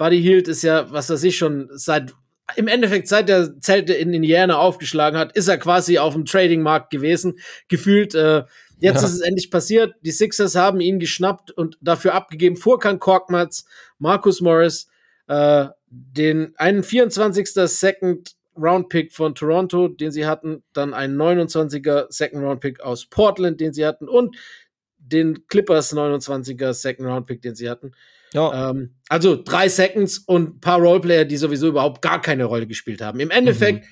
Buddy 0.00 0.22
Hield 0.22 0.48
ist 0.48 0.62
ja, 0.62 0.90
was 0.90 1.10
weiß 1.10 1.22
ich, 1.24 1.36
schon 1.36 1.68
seit 1.74 2.14
im 2.56 2.68
Endeffekt, 2.68 3.06
seit 3.06 3.28
der 3.28 3.60
Zelte 3.60 3.92
in 3.92 4.14
Indiana 4.14 4.56
aufgeschlagen 4.56 5.18
hat, 5.18 5.36
ist 5.36 5.46
er 5.46 5.58
quasi 5.58 5.98
auf 5.98 6.14
dem 6.14 6.24
Trading-Markt 6.24 6.88
gewesen. 6.88 7.38
Gefühlt, 7.68 8.14
äh, 8.14 8.44
jetzt 8.78 9.02
ja. 9.02 9.06
ist 9.06 9.12
es 9.12 9.20
endlich 9.20 9.50
passiert. 9.50 9.94
Die 10.00 10.10
Sixers 10.10 10.54
haben 10.54 10.80
ihn 10.80 11.00
geschnappt 11.00 11.50
und 11.50 11.76
dafür 11.82 12.14
abgegeben. 12.14 12.56
Furkan 12.56 12.98
Korkmaz, 12.98 13.66
Marcus 13.98 14.40
Morris, 14.40 14.88
äh, 15.28 15.66
den 15.90 16.54
einen 16.56 16.82
24. 16.82 17.50
Second 17.66 18.36
Round 18.56 18.88
Pick 18.88 19.12
von 19.12 19.34
Toronto, 19.34 19.88
den 19.88 20.12
sie 20.12 20.24
hatten, 20.24 20.62
dann 20.72 20.94
einen 20.94 21.20
29er 21.20 22.06
Second 22.08 22.42
Round 22.42 22.60
Pick 22.62 22.80
aus 22.80 23.04
Portland, 23.04 23.60
den 23.60 23.74
sie 23.74 23.84
hatten 23.84 24.08
und 24.08 24.34
den 24.96 25.46
Clippers 25.46 25.94
29er 25.94 26.72
Second 26.72 27.06
Round 27.06 27.26
Pick, 27.26 27.42
den 27.42 27.54
sie 27.54 27.68
hatten. 27.68 27.92
Ja. 28.32 28.70
Ähm, 28.70 28.94
also 29.08 29.40
drei 29.42 29.68
Seconds 29.68 30.18
und 30.18 30.56
ein 30.56 30.60
paar 30.60 30.78
Roleplayer, 30.78 31.24
die 31.24 31.36
sowieso 31.36 31.68
überhaupt 31.68 32.02
gar 32.02 32.20
keine 32.20 32.44
Rolle 32.44 32.66
gespielt 32.66 33.00
haben. 33.00 33.20
Im 33.20 33.30
Endeffekt 33.30 33.84
mhm. 33.84 33.88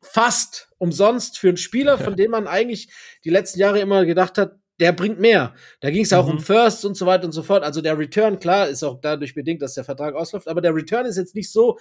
fast 0.00 0.68
umsonst 0.78 1.38
für 1.38 1.48
einen 1.48 1.56
Spieler, 1.56 1.98
von 1.98 2.16
dem 2.16 2.30
man 2.30 2.46
eigentlich 2.46 2.92
die 3.24 3.30
letzten 3.30 3.60
Jahre 3.60 3.80
immer 3.80 4.04
gedacht 4.04 4.38
hat, 4.38 4.56
der 4.80 4.92
bringt 4.92 5.20
mehr. 5.20 5.54
Da 5.80 5.90
ging 5.90 6.02
es 6.02 6.12
auch 6.12 6.26
mhm. 6.26 6.32
um 6.32 6.40
Firsts 6.40 6.84
und 6.84 6.96
so 6.96 7.06
weiter 7.06 7.24
und 7.24 7.32
so 7.32 7.42
fort. 7.42 7.62
Also 7.62 7.80
der 7.82 7.96
Return, 7.96 8.40
klar, 8.40 8.68
ist 8.68 8.82
auch 8.82 9.00
dadurch 9.00 9.34
bedingt, 9.34 9.62
dass 9.62 9.74
der 9.74 9.84
Vertrag 9.84 10.14
ausläuft, 10.14 10.48
aber 10.48 10.60
der 10.60 10.74
Return 10.74 11.06
ist 11.06 11.16
jetzt 11.16 11.36
nicht 11.36 11.52
so, 11.52 11.78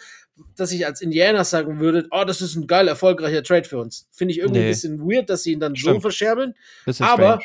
dass 0.56 0.72
ich 0.72 0.86
als 0.86 1.02
Indianer 1.02 1.44
sagen 1.44 1.80
würde, 1.80 2.08
oh, 2.12 2.24
das 2.26 2.42
ist 2.42 2.56
ein 2.56 2.68
geil 2.68 2.88
erfolgreicher 2.88 3.42
Trade 3.42 3.68
für 3.68 3.80
uns. 3.80 4.08
Finde 4.12 4.34
ich 4.34 4.40
irgendwie 4.40 4.60
nee. 4.60 4.66
ein 4.68 4.72
bisschen 4.72 5.00
weird, 5.00 5.30
dass 5.30 5.44
sie 5.44 5.54
ihn 5.54 5.60
dann 5.60 5.76
Stimmt. 5.76 5.96
so 5.96 6.02
verscherbeln. 6.02 6.54
Bisschen 6.86 7.06
aber 7.06 7.40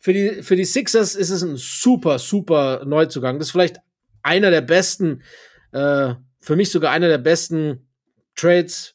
für 0.00 0.12
die, 0.12 0.42
für 0.42 0.56
die 0.56 0.64
Sixers 0.64 1.14
ist 1.14 1.30
es 1.30 1.42
ein 1.42 1.56
super, 1.56 2.18
super 2.18 2.82
Neuzugang. 2.84 3.38
Das 3.38 3.48
ist 3.48 3.52
vielleicht 3.52 3.76
einer 4.22 4.50
der 4.50 4.62
besten 4.62 5.22
äh, 5.72 6.14
für 6.40 6.56
mich 6.56 6.70
sogar 6.70 6.92
einer 6.92 7.08
der 7.08 7.18
besten 7.18 7.88
Trades 8.34 8.94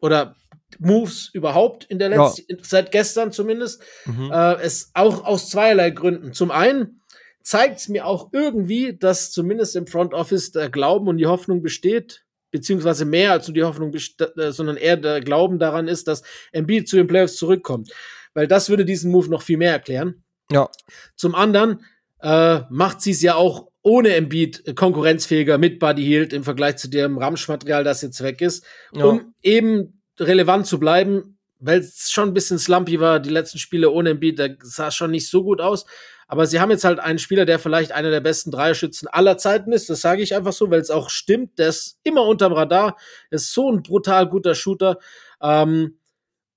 oder 0.00 0.36
Moves 0.78 1.30
überhaupt 1.32 1.84
in 1.84 1.98
der 1.98 2.10
letzten, 2.10 2.44
ja. 2.48 2.56
seit 2.62 2.90
gestern 2.90 3.32
zumindest. 3.32 3.82
Mhm. 4.04 4.30
Äh, 4.32 4.54
es 4.60 4.90
auch 4.94 5.24
aus 5.24 5.50
zweierlei 5.50 5.90
Gründen. 5.90 6.32
Zum 6.32 6.50
einen 6.50 7.00
zeigt 7.42 7.78
es 7.78 7.88
mir 7.88 8.06
auch 8.06 8.30
irgendwie, 8.32 8.96
dass 8.96 9.30
zumindest 9.30 9.76
im 9.76 9.86
Front 9.86 10.12
Office 10.12 10.52
der 10.52 10.68
Glauben 10.70 11.08
und 11.08 11.18
die 11.18 11.26
Hoffnung 11.26 11.62
besteht, 11.62 12.24
beziehungsweise 12.50 13.04
mehr 13.04 13.32
als 13.32 13.48
nur 13.48 13.54
die 13.54 13.64
Hoffnung, 13.64 13.94
äh, 13.94 14.52
sondern 14.52 14.76
eher 14.76 14.96
der 14.96 15.20
Glauben 15.20 15.58
daran 15.58 15.88
ist, 15.88 16.08
dass 16.08 16.22
Embiid 16.52 16.88
zu 16.88 16.96
den 16.96 17.06
Playoffs 17.06 17.36
zurückkommt. 17.36 17.92
Weil 18.34 18.46
das 18.46 18.68
würde 18.68 18.84
diesen 18.84 19.10
Move 19.10 19.30
noch 19.30 19.42
viel 19.42 19.56
mehr 19.56 19.72
erklären. 19.72 20.22
Ja. 20.50 20.68
Zum 21.16 21.34
anderen 21.34 21.84
äh, 22.20 22.60
macht 22.70 23.00
sie 23.00 23.12
es 23.12 23.22
ja 23.22 23.34
auch 23.34 23.68
ohne 23.88 24.14
Embiid 24.14 24.76
konkurrenzfähiger 24.76 25.56
mit 25.56 25.78
Buddy 25.78 26.04
Hield 26.04 26.32
im 26.34 26.44
Vergleich 26.44 26.76
zu 26.76 26.88
dem 26.88 27.16
Ramschmaterial, 27.16 27.84
das 27.84 28.02
jetzt 28.02 28.22
weg 28.22 28.42
ist, 28.42 28.64
ja. 28.92 29.04
um 29.04 29.34
eben 29.42 30.02
relevant 30.20 30.66
zu 30.66 30.78
bleiben, 30.78 31.38
weil 31.58 31.80
es 31.80 32.10
schon 32.10 32.28
ein 32.28 32.34
bisschen 32.34 32.58
slumpy 32.58 33.00
war, 33.00 33.18
die 33.18 33.30
letzten 33.30 33.58
Spiele 33.58 33.90
ohne 33.90 34.10
Embiid, 34.10 34.38
da 34.38 34.48
sah 34.62 34.90
schon 34.90 35.10
nicht 35.10 35.28
so 35.28 35.42
gut 35.42 35.60
aus. 35.60 35.86
Aber 36.26 36.46
sie 36.46 36.60
haben 36.60 36.70
jetzt 36.70 36.84
halt 36.84 37.00
einen 37.00 37.18
Spieler, 37.18 37.46
der 37.46 37.58
vielleicht 37.58 37.92
einer 37.92 38.10
der 38.10 38.20
besten 38.20 38.50
Dreierschützen 38.50 39.08
aller 39.08 39.38
Zeiten 39.38 39.72
ist. 39.72 39.88
Das 39.88 40.02
sage 40.02 40.20
ich 40.20 40.34
einfach 40.34 40.52
so, 40.52 40.70
weil 40.70 40.80
es 40.80 40.90
auch 40.90 41.08
stimmt. 41.08 41.58
Der 41.58 41.68
ist 41.68 41.98
immer 42.04 42.26
unterm 42.26 42.52
Radar. 42.52 42.98
Ist 43.30 43.54
so 43.54 43.72
ein 43.72 43.82
brutal 43.82 44.28
guter 44.28 44.54
Shooter. 44.54 44.98
Ähm, 45.40 45.98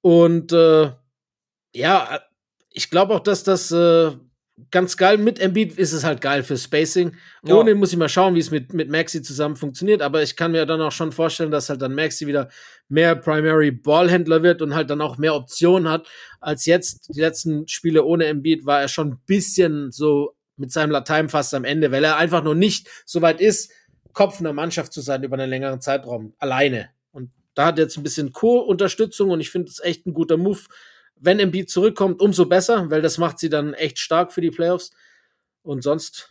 und 0.01 0.51
äh, 0.51 0.91
ja, 1.73 2.19
ich 2.69 2.89
glaube 2.89 3.15
auch, 3.15 3.21
dass 3.21 3.43
das 3.43 3.71
äh, 3.71 4.11
ganz 4.69 4.97
geil. 4.97 5.17
Mit 5.17 5.39
Embiid 5.39 5.77
ist 5.77 5.93
es 5.93 6.03
halt 6.03 6.21
geil 6.21 6.43
für 6.43 6.57
Spacing. 6.57 7.15
Ja. 7.43 7.55
Ohne 7.55 7.75
muss 7.75 7.91
ich 7.91 7.97
mal 7.97 8.09
schauen, 8.09 8.35
wie 8.35 8.39
es 8.39 8.51
mit, 8.51 8.73
mit 8.73 8.89
Maxi 8.89 9.21
zusammen 9.21 9.55
funktioniert. 9.55 10.01
Aber 10.01 10.21
ich 10.21 10.35
kann 10.35 10.51
mir 10.51 10.65
dann 10.65 10.81
auch 10.81 10.91
schon 10.91 11.11
vorstellen, 11.11 11.51
dass 11.51 11.69
halt 11.69 11.81
dann 11.81 11.95
Maxi 11.95 12.27
wieder 12.27 12.49
mehr 12.89 13.15
Primary 13.15 13.71
Ballhändler 13.71 14.43
wird 14.43 14.61
und 14.61 14.75
halt 14.75 14.89
dann 14.89 15.01
auch 15.01 15.17
mehr 15.17 15.35
Optionen 15.35 15.89
hat 15.89 16.07
als 16.39 16.65
jetzt. 16.65 17.15
Die 17.15 17.21
letzten 17.21 17.67
Spiele 17.67 18.03
ohne 18.03 18.25
Embiid 18.25 18.65
war 18.65 18.81
er 18.81 18.87
schon 18.87 19.09
ein 19.13 19.21
bisschen 19.25 19.91
so 19.91 20.35
mit 20.57 20.71
seinem 20.71 20.91
Latein 20.91 21.29
fast 21.29 21.53
am 21.53 21.65
Ende, 21.65 21.91
weil 21.91 22.03
er 22.03 22.17
einfach 22.17 22.43
noch 22.43 22.53
nicht 22.53 22.87
so 23.05 23.21
weit 23.21 23.41
ist, 23.41 23.71
Kopf 24.13 24.39
einer 24.39 24.53
Mannschaft 24.53 24.93
zu 24.93 25.01
sein 25.01 25.23
über 25.23 25.37
einen 25.37 25.49
längeren 25.49 25.81
Zeitraum 25.81 26.33
alleine. 26.37 26.89
Und 27.11 27.31
da 27.53 27.67
hat 27.67 27.79
jetzt 27.79 27.97
ein 27.97 28.03
bisschen 28.03 28.31
Co-Unterstützung 28.31 29.29
und 29.31 29.41
ich 29.41 29.49
finde 29.49 29.69
es 29.69 29.79
echt 29.79 30.05
ein 30.05 30.13
guter 30.13 30.37
Move 30.37 30.61
wenn 31.21 31.39
Embiid 31.39 31.69
zurückkommt, 31.69 32.19
umso 32.19 32.45
besser, 32.45 32.89
weil 32.89 33.01
das 33.01 33.17
macht 33.17 33.39
sie 33.39 33.49
dann 33.49 33.73
echt 33.73 33.99
stark 33.99 34.33
für 34.33 34.41
die 34.41 34.51
Playoffs. 34.51 34.91
Und 35.61 35.83
sonst, 35.83 36.29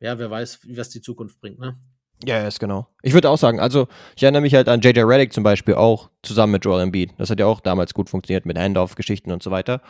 ja, 0.00 0.18
wer 0.18 0.30
weiß, 0.30 0.60
was 0.76 0.88
die 0.88 1.02
Zukunft 1.02 1.40
bringt, 1.40 1.58
ne? 1.58 1.76
Ja, 2.24 2.40
yes, 2.40 2.60
genau. 2.60 2.86
Ich 3.02 3.14
würde 3.14 3.28
auch 3.28 3.38
sagen, 3.38 3.58
also 3.58 3.88
ich 4.14 4.22
erinnere 4.22 4.42
mich 4.42 4.54
halt 4.54 4.68
an 4.68 4.80
JJ 4.80 5.00
Reddick 5.00 5.32
zum 5.32 5.42
Beispiel 5.42 5.74
auch 5.74 6.08
zusammen 6.22 6.52
mit 6.52 6.64
Joel 6.64 6.82
Embiid. 6.82 7.12
Das 7.18 7.30
hat 7.30 7.40
ja 7.40 7.46
auch 7.46 7.60
damals 7.60 7.94
gut 7.94 8.08
funktioniert 8.08 8.46
mit 8.46 8.56
Handoff-Geschichten 8.56 9.32
und 9.32 9.42
so 9.42 9.50
weiter. 9.50 9.82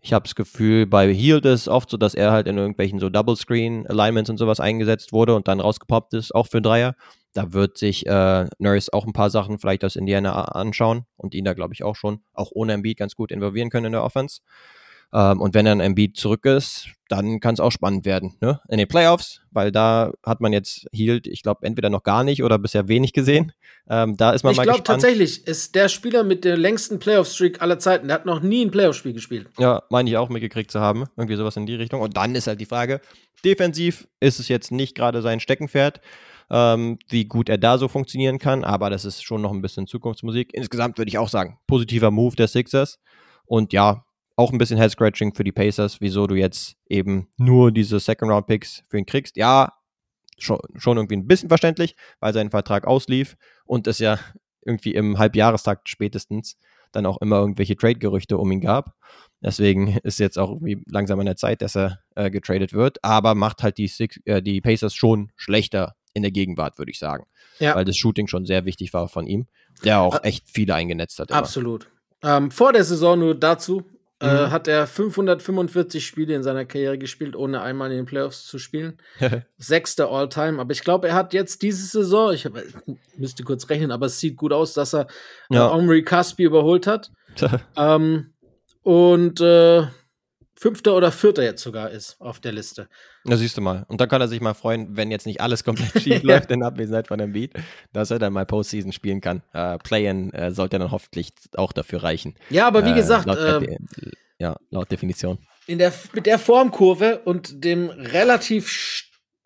Ich 0.00 0.12
habe 0.12 0.22
das 0.22 0.36
Gefühl, 0.36 0.86
bei 0.86 1.12
Healed 1.12 1.44
ist 1.44 1.68
oft 1.68 1.90
so, 1.90 1.96
dass 1.96 2.14
er 2.14 2.30
halt 2.30 2.46
in 2.46 2.56
irgendwelchen 2.56 3.00
so 3.00 3.08
Double 3.08 3.36
Screen 3.36 3.86
Alignments 3.88 4.30
und 4.30 4.36
sowas 4.36 4.60
eingesetzt 4.60 5.12
wurde 5.12 5.34
und 5.34 5.48
dann 5.48 5.60
rausgepoppt 5.60 6.14
ist, 6.14 6.34
auch 6.34 6.46
für 6.46 6.62
Dreier. 6.62 6.94
Da 7.32 7.52
wird 7.52 7.78
sich 7.78 8.06
äh, 8.06 8.46
Nurse 8.58 8.92
auch 8.92 9.06
ein 9.06 9.12
paar 9.12 9.30
Sachen 9.30 9.58
vielleicht 9.58 9.84
aus 9.84 9.96
Indiana 9.96 10.32
anschauen 10.44 11.06
und 11.16 11.34
ihn 11.34 11.44
da, 11.44 11.54
glaube 11.54 11.74
ich, 11.74 11.82
auch 11.82 11.96
schon, 11.96 12.20
auch 12.34 12.50
ohne 12.52 12.74
Embiid 12.74 12.98
ganz 12.98 13.14
gut 13.16 13.32
involvieren 13.32 13.70
können 13.70 13.86
in 13.86 13.92
der 13.92 14.04
Offense. 14.04 14.40
Ähm, 15.14 15.40
und 15.40 15.54
wenn 15.54 15.64
dann 15.64 15.80
Embiid 15.80 16.16
zurück 16.16 16.46
ist, 16.46 16.88
dann 17.08 17.40
kann 17.40 17.54
es 17.54 17.60
auch 17.60 17.70
spannend 17.70 18.06
werden, 18.06 18.34
ne? 18.40 18.60
In 18.68 18.78
den 18.78 18.88
Playoffs, 18.88 19.42
weil 19.50 19.70
da 19.70 20.12
hat 20.24 20.40
man 20.40 20.52
jetzt 20.54 20.86
Hield, 20.92 21.26
ich 21.26 21.42
glaube, 21.42 21.66
entweder 21.66 21.90
noch 21.90 22.02
gar 22.02 22.24
nicht 22.24 22.42
oder 22.42 22.58
bisher 22.58 22.88
wenig 22.88 23.12
gesehen. 23.12 23.52
Ähm, 23.90 24.16
da 24.16 24.30
ist 24.30 24.42
man 24.42 24.52
ich 24.52 24.56
mal 24.56 24.62
Ich 24.62 24.68
glaube 24.68 24.84
tatsächlich, 24.84 25.46
ist 25.46 25.74
der 25.74 25.88
Spieler 25.90 26.24
mit 26.24 26.44
der 26.44 26.56
längsten 26.56 26.98
Playoff-Streak 26.98 27.60
aller 27.60 27.78
Zeiten. 27.78 28.08
Der 28.08 28.14
hat 28.14 28.26
noch 28.26 28.40
nie 28.40 28.64
ein 28.64 28.70
Playoff-Spiel 28.70 29.12
gespielt. 29.12 29.48
Ja, 29.58 29.82
meine 29.90 30.08
ich 30.08 30.16
auch 30.16 30.30
mitgekriegt 30.30 30.70
zu 30.70 30.80
haben. 30.80 31.04
Irgendwie 31.16 31.36
sowas 31.36 31.56
in 31.56 31.66
die 31.66 31.74
Richtung. 31.74 32.00
Und 32.00 32.16
dann 32.16 32.34
ist 32.34 32.46
halt 32.46 32.60
die 32.60 32.66
Frage, 32.66 33.02
defensiv 33.44 34.08
ist 34.20 34.40
es 34.40 34.48
jetzt 34.48 34.72
nicht 34.72 34.94
gerade 34.94 35.20
sein 35.20 35.40
Steckenpferd 35.40 36.00
ähm, 36.52 36.98
wie 37.08 37.24
gut 37.24 37.48
er 37.48 37.56
da 37.56 37.78
so 37.78 37.88
funktionieren 37.88 38.38
kann, 38.38 38.62
aber 38.62 38.90
das 38.90 39.06
ist 39.06 39.24
schon 39.24 39.40
noch 39.40 39.52
ein 39.52 39.62
bisschen 39.62 39.86
Zukunftsmusik. 39.86 40.52
Insgesamt 40.52 40.98
würde 40.98 41.08
ich 41.08 41.16
auch 41.16 41.30
sagen, 41.30 41.58
positiver 41.66 42.10
Move 42.10 42.36
der 42.36 42.46
Sixers. 42.46 43.00
Und 43.46 43.72
ja, 43.72 44.04
auch 44.36 44.52
ein 44.52 44.58
bisschen 44.58 44.78
Head-Scratching 44.78 45.34
für 45.34 45.44
die 45.44 45.52
Pacers, 45.52 46.00
wieso 46.00 46.26
du 46.26 46.34
jetzt 46.34 46.76
eben 46.88 47.28
nur 47.38 47.72
diese 47.72 47.98
Second-Round-Picks 47.98 48.84
für 48.88 48.98
ihn 48.98 49.06
kriegst. 49.06 49.36
Ja, 49.36 49.72
schon, 50.38 50.58
schon 50.76 50.98
irgendwie 50.98 51.16
ein 51.16 51.26
bisschen 51.26 51.48
verständlich, 51.48 51.96
weil 52.20 52.34
sein 52.34 52.50
Vertrag 52.50 52.86
auslief 52.86 53.36
und 53.64 53.86
es 53.86 53.98
ja 53.98 54.18
irgendwie 54.64 54.94
im 54.94 55.18
Halbjahrestakt 55.18 55.88
spätestens 55.88 56.58
dann 56.92 57.06
auch 57.06 57.18
immer 57.22 57.36
irgendwelche 57.38 57.76
Trade-Gerüchte 57.76 58.36
um 58.36 58.52
ihn 58.52 58.60
gab. 58.60 58.94
Deswegen 59.40 59.96
ist 60.02 60.20
jetzt 60.20 60.38
auch 60.38 60.50
irgendwie 60.50 60.82
langsam 60.86 61.18
an 61.18 61.26
der 61.26 61.36
Zeit, 61.36 61.62
dass 61.62 61.76
er 61.76 62.00
äh, 62.14 62.30
getradet 62.30 62.74
wird, 62.74 63.02
aber 63.02 63.34
macht 63.34 63.62
halt 63.62 63.78
die, 63.78 63.88
Six, 63.88 64.20
äh, 64.26 64.42
die 64.42 64.60
Pacers 64.60 64.94
schon 64.94 65.32
schlechter 65.36 65.94
in 66.14 66.22
der 66.22 66.30
Gegenwart, 66.30 66.78
würde 66.78 66.90
ich 66.90 66.98
sagen. 66.98 67.24
Ja. 67.58 67.74
Weil 67.74 67.84
das 67.84 67.96
Shooting 67.96 68.26
schon 68.26 68.44
sehr 68.44 68.64
wichtig 68.64 68.92
war 68.92 69.08
von 69.08 69.26
ihm, 69.26 69.46
der 69.84 70.00
auch 70.00 70.22
echt 70.24 70.44
viele 70.48 70.74
eingenetzt 70.74 71.18
hat. 71.18 71.30
Immer. 71.30 71.38
Absolut. 71.38 71.88
Ähm, 72.22 72.50
vor 72.50 72.72
der 72.72 72.84
Saison 72.84 73.18
nur 73.18 73.34
dazu 73.34 73.84
äh, 74.22 74.26
mhm. 74.26 74.38
äh, 74.38 74.50
hat 74.50 74.68
er 74.68 74.86
545 74.86 76.06
Spiele 76.06 76.34
in 76.34 76.42
seiner 76.42 76.64
Karriere 76.64 76.96
gespielt, 76.96 77.34
ohne 77.34 77.60
einmal 77.60 77.90
in 77.90 77.98
den 77.98 78.06
Playoffs 78.06 78.46
zu 78.46 78.58
spielen. 78.58 78.98
Sechster 79.58 80.10
All-Time. 80.10 80.60
Aber 80.60 80.72
ich 80.72 80.82
glaube, 80.82 81.08
er 81.08 81.14
hat 81.14 81.34
jetzt 81.34 81.62
diese 81.62 81.84
Saison, 81.84 82.32
ich 82.32 82.44
hab, 82.44 82.52
müsste 83.16 83.42
kurz 83.42 83.68
rechnen, 83.68 83.90
aber 83.90 84.06
es 84.06 84.20
sieht 84.20 84.36
gut 84.36 84.52
aus, 84.52 84.74
dass 84.74 84.94
er 84.94 85.08
ja. 85.50 85.70
Omri 85.70 86.04
Caspi 86.04 86.44
überholt 86.44 86.86
hat. 86.86 87.10
ähm, 87.76 88.32
und 88.82 89.40
äh, 89.40 89.86
Fünfter 90.62 90.94
oder 90.94 91.10
Vierter 91.10 91.42
jetzt 91.42 91.60
sogar 91.60 91.90
ist 91.90 92.20
auf 92.20 92.38
der 92.38 92.52
Liste. 92.52 92.86
Na, 93.24 93.36
siehst 93.36 93.56
du 93.56 93.60
mal. 93.60 93.84
Und 93.88 94.00
dann 94.00 94.08
kann 94.08 94.20
er 94.20 94.28
sich 94.28 94.40
mal 94.40 94.54
freuen, 94.54 94.96
wenn 94.96 95.10
jetzt 95.10 95.26
nicht 95.26 95.40
alles 95.40 95.64
komplett 95.64 95.90
schief 96.00 96.22
läuft 96.22 96.52
in 96.52 96.62
Abwesenheit 96.62 97.08
von 97.08 97.18
dem 97.18 97.32
Beat, 97.32 97.54
dass 97.92 98.12
er 98.12 98.20
dann 98.20 98.32
mal 98.32 98.46
Postseason 98.46 98.92
spielen 98.92 99.20
kann. 99.20 99.42
Äh, 99.52 99.78
Play-in 99.78 100.32
äh, 100.32 100.52
sollte 100.52 100.78
dann 100.78 100.92
hoffentlich 100.92 101.32
auch 101.56 101.72
dafür 101.72 102.04
reichen. 102.04 102.36
Ja, 102.48 102.68
aber 102.68 102.84
wie 102.84 102.90
äh, 102.90 102.94
gesagt, 102.94 103.26
laut, 103.26 103.38
äh, 103.38 103.76
ja, 104.38 104.56
laut 104.70 104.88
Definition. 104.92 105.38
In 105.66 105.78
der, 105.78 105.92
mit 106.12 106.26
der 106.26 106.38
Formkurve 106.38 107.22
und 107.24 107.64
dem 107.64 107.90
relativ, 107.90 108.70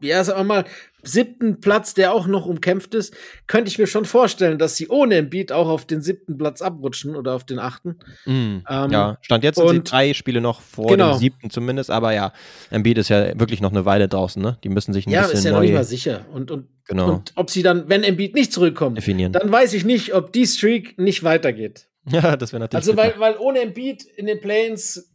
ja, 0.00 0.22
sagen 0.22 0.40
wir 0.40 0.44
mal, 0.44 0.64
siebten 1.02 1.60
Platz, 1.60 1.94
der 1.94 2.12
auch 2.12 2.26
noch 2.26 2.46
umkämpft 2.46 2.94
ist, 2.94 3.14
könnte 3.46 3.70
ich 3.70 3.78
mir 3.78 3.86
schon 3.86 4.04
vorstellen, 4.04 4.58
dass 4.58 4.76
sie 4.76 4.88
ohne 4.88 5.16
Embiid 5.16 5.52
auch 5.52 5.68
auf 5.68 5.86
den 5.86 6.02
siebten 6.02 6.36
Platz 6.36 6.60
abrutschen 6.60 7.16
oder 7.16 7.34
auf 7.34 7.44
den 7.44 7.58
achten. 7.58 7.98
Mm, 8.24 8.58
ähm, 8.68 8.90
ja, 8.90 9.18
stand 9.22 9.44
jetzt 9.44 9.56
sind 9.56 9.68
sie 9.68 9.82
drei 9.82 10.14
Spiele 10.14 10.40
noch 10.40 10.60
vor 10.60 10.88
genau. 10.88 11.12
dem 11.12 11.18
siebten 11.18 11.50
zumindest, 11.50 11.90
aber 11.90 12.12
ja, 12.12 12.32
Embiid 12.70 12.98
ist 12.98 13.08
ja 13.08 13.38
wirklich 13.38 13.60
noch 13.60 13.70
eine 13.70 13.84
Weile 13.84 14.08
draußen, 14.08 14.42
ne? 14.42 14.58
Die 14.64 14.68
müssen 14.68 14.92
sich 14.92 15.06
ein 15.06 15.10
ja, 15.10 15.22
bisschen 15.22 15.38
ist 15.38 15.44
ja 15.44 15.50
neu 15.52 15.56
noch 15.56 15.62
nicht 15.62 15.74
mal 15.74 15.84
sicher. 15.84 16.26
Und, 16.32 16.50
und, 16.50 16.66
genau. 16.86 17.14
und 17.14 17.32
ob 17.36 17.50
sie 17.50 17.62
dann, 17.62 17.88
wenn 17.88 18.02
Embiid 18.02 18.34
nicht 18.34 18.52
zurückkommt, 18.52 18.98
definieren. 18.98 19.32
dann 19.32 19.50
weiß 19.50 19.72
ich 19.72 19.84
nicht, 19.84 20.14
ob 20.14 20.32
die 20.32 20.46
Streak 20.46 20.98
nicht 20.98 21.22
weitergeht. 21.24 21.88
Ja, 22.08 22.36
das 22.36 22.52
wäre 22.52 22.60
natürlich. 22.60 22.86
Also, 22.86 22.96
weil, 22.96 23.14
weil 23.18 23.36
ohne 23.36 23.58
Embiid 23.60 24.04
in 24.04 24.26
den 24.26 24.40
Planes 24.40 25.10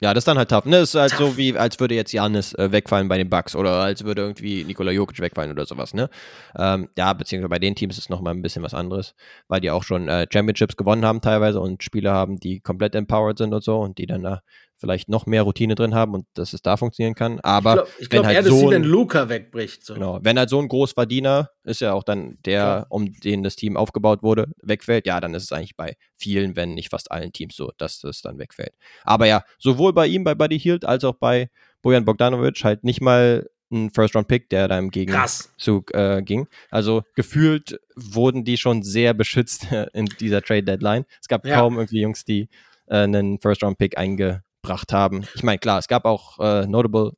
ja, 0.00 0.14
das 0.14 0.22
ist 0.22 0.28
dann 0.28 0.38
halt 0.38 0.48
tough. 0.48 0.64
Ne? 0.64 0.78
Das 0.78 0.90
ist 0.90 1.00
halt 1.00 1.12
tough. 1.12 1.30
so, 1.32 1.36
wie 1.36 1.56
als 1.56 1.80
würde 1.80 1.94
jetzt 1.94 2.12
Janis 2.12 2.52
äh, 2.54 2.70
wegfallen 2.70 3.08
bei 3.08 3.18
den 3.18 3.28
Bucks 3.28 3.56
oder 3.56 3.72
als 3.72 4.04
würde 4.04 4.22
irgendwie 4.22 4.62
Nikola 4.64 4.92
Jokic 4.92 5.18
wegfallen 5.20 5.50
oder 5.50 5.66
sowas. 5.66 5.92
Ne? 5.92 6.08
Ähm, 6.56 6.88
ja, 6.96 7.12
beziehungsweise 7.12 7.48
bei 7.48 7.58
den 7.58 7.74
Teams 7.74 7.98
ist 7.98 8.04
es 8.04 8.08
nochmal 8.08 8.34
ein 8.34 8.42
bisschen 8.42 8.62
was 8.62 8.74
anderes, 8.74 9.14
weil 9.48 9.60
die 9.60 9.70
auch 9.70 9.82
schon 9.82 10.08
äh, 10.08 10.26
Championships 10.32 10.76
gewonnen 10.76 11.04
haben 11.04 11.20
teilweise 11.20 11.60
und 11.60 11.82
Spieler 11.82 12.12
haben, 12.12 12.38
die 12.38 12.60
komplett 12.60 12.94
empowered 12.94 13.38
sind 13.38 13.52
und 13.52 13.64
so 13.64 13.80
und 13.80 13.98
die 13.98 14.06
dann 14.06 14.22
da 14.22 14.42
vielleicht 14.78 15.08
noch 15.08 15.26
mehr 15.26 15.42
Routine 15.42 15.74
drin 15.74 15.94
haben 15.94 16.14
und 16.14 16.26
dass 16.34 16.52
es 16.52 16.62
da 16.62 16.76
funktionieren 16.76 17.14
kann. 17.14 17.40
Aber 17.40 17.86
ich 17.98 18.08
glaube 18.08 18.22
glaub, 18.22 18.26
halt 18.26 18.36
eher, 18.36 18.42
dass 18.42 18.60
so 18.60 18.70
wenn 18.70 18.84
Luca 18.84 19.28
wegbricht. 19.28 19.84
So. 19.84 19.94
Genau, 19.94 20.20
wenn 20.22 20.38
halt 20.38 20.48
so 20.48 20.60
ein 20.60 20.68
Großverdiener 20.68 21.50
ist 21.64 21.80
ja 21.80 21.92
auch 21.92 22.04
dann 22.04 22.38
der, 22.44 22.54
ja. 22.54 22.86
um 22.88 23.12
den 23.12 23.42
das 23.42 23.56
Team 23.56 23.76
aufgebaut 23.76 24.22
wurde, 24.22 24.46
wegfällt, 24.62 25.06
ja, 25.06 25.20
dann 25.20 25.34
ist 25.34 25.42
es 25.44 25.52
eigentlich 25.52 25.76
bei 25.76 25.96
vielen, 26.16 26.56
wenn 26.56 26.74
nicht 26.74 26.90
fast 26.90 27.10
allen 27.10 27.32
Teams 27.32 27.56
so, 27.56 27.72
dass 27.76 28.00
das 28.00 28.22
dann 28.22 28.38
wegfällt. 28.38 28.72
Aber 29.04 29.26
ja, 29.26 29.42
sowohl 29.58 29.92
bei 29.92 30.06
ihm, 30.06 30.24
bei 30.24 30.34
Buddy 30.34 30.58
Hield, 30.58 30.84
als 30.84 31.04
auch 31.04 31.16
bei 31.16 31.50
Bojan 31.82 32.04
Bogdanovic 32.04 32.62
halt 32.64 32.84
nicht 32.84 33.00
mal 33.00 33.48
ein 33.70 33.90
First-Round-Pick, 33.90 34.48
der 34.48 34.68
da 34.68 34.78
im 34.78 34.90
Gegenzug 34.90 35.94
äh, 35.94 36.22
ging. 36.22 36.48
Also 36.70 37.02
gefühlt 37.14 37.80
wurden 37.96 38.44
die 38.44 38.56
schon 38.56 38.82
sehr 38.82 39.12
beschützt 39.14 39.66
in 39.92 40.06
dieser 40.20 40.42
Trade-Deadline. 40.42 41.04
Es 41.20 41.28
gab 41.28 41.44
ja. 41.46 41.56
kaum 41.56 41.76
irgendwie 41.76 42.00
Jungs, 42.00 42.24
die 42.24 42.48
äh, 42.86 42.96
einen 42.98 43.38
First-Round-Pick 43.40 43.98
einge 43.98 44.42
gebracht 44.62 44.92
haben. 44.92 45.24
Ich 45.34 45.42
meine, 45.42 45.58
klar, 45.58 45.78
es 45.78 45.88
gab 45.88 46.04
auch 46.04 46.38
äh, 46.38 46.66
notable 46.66 47.12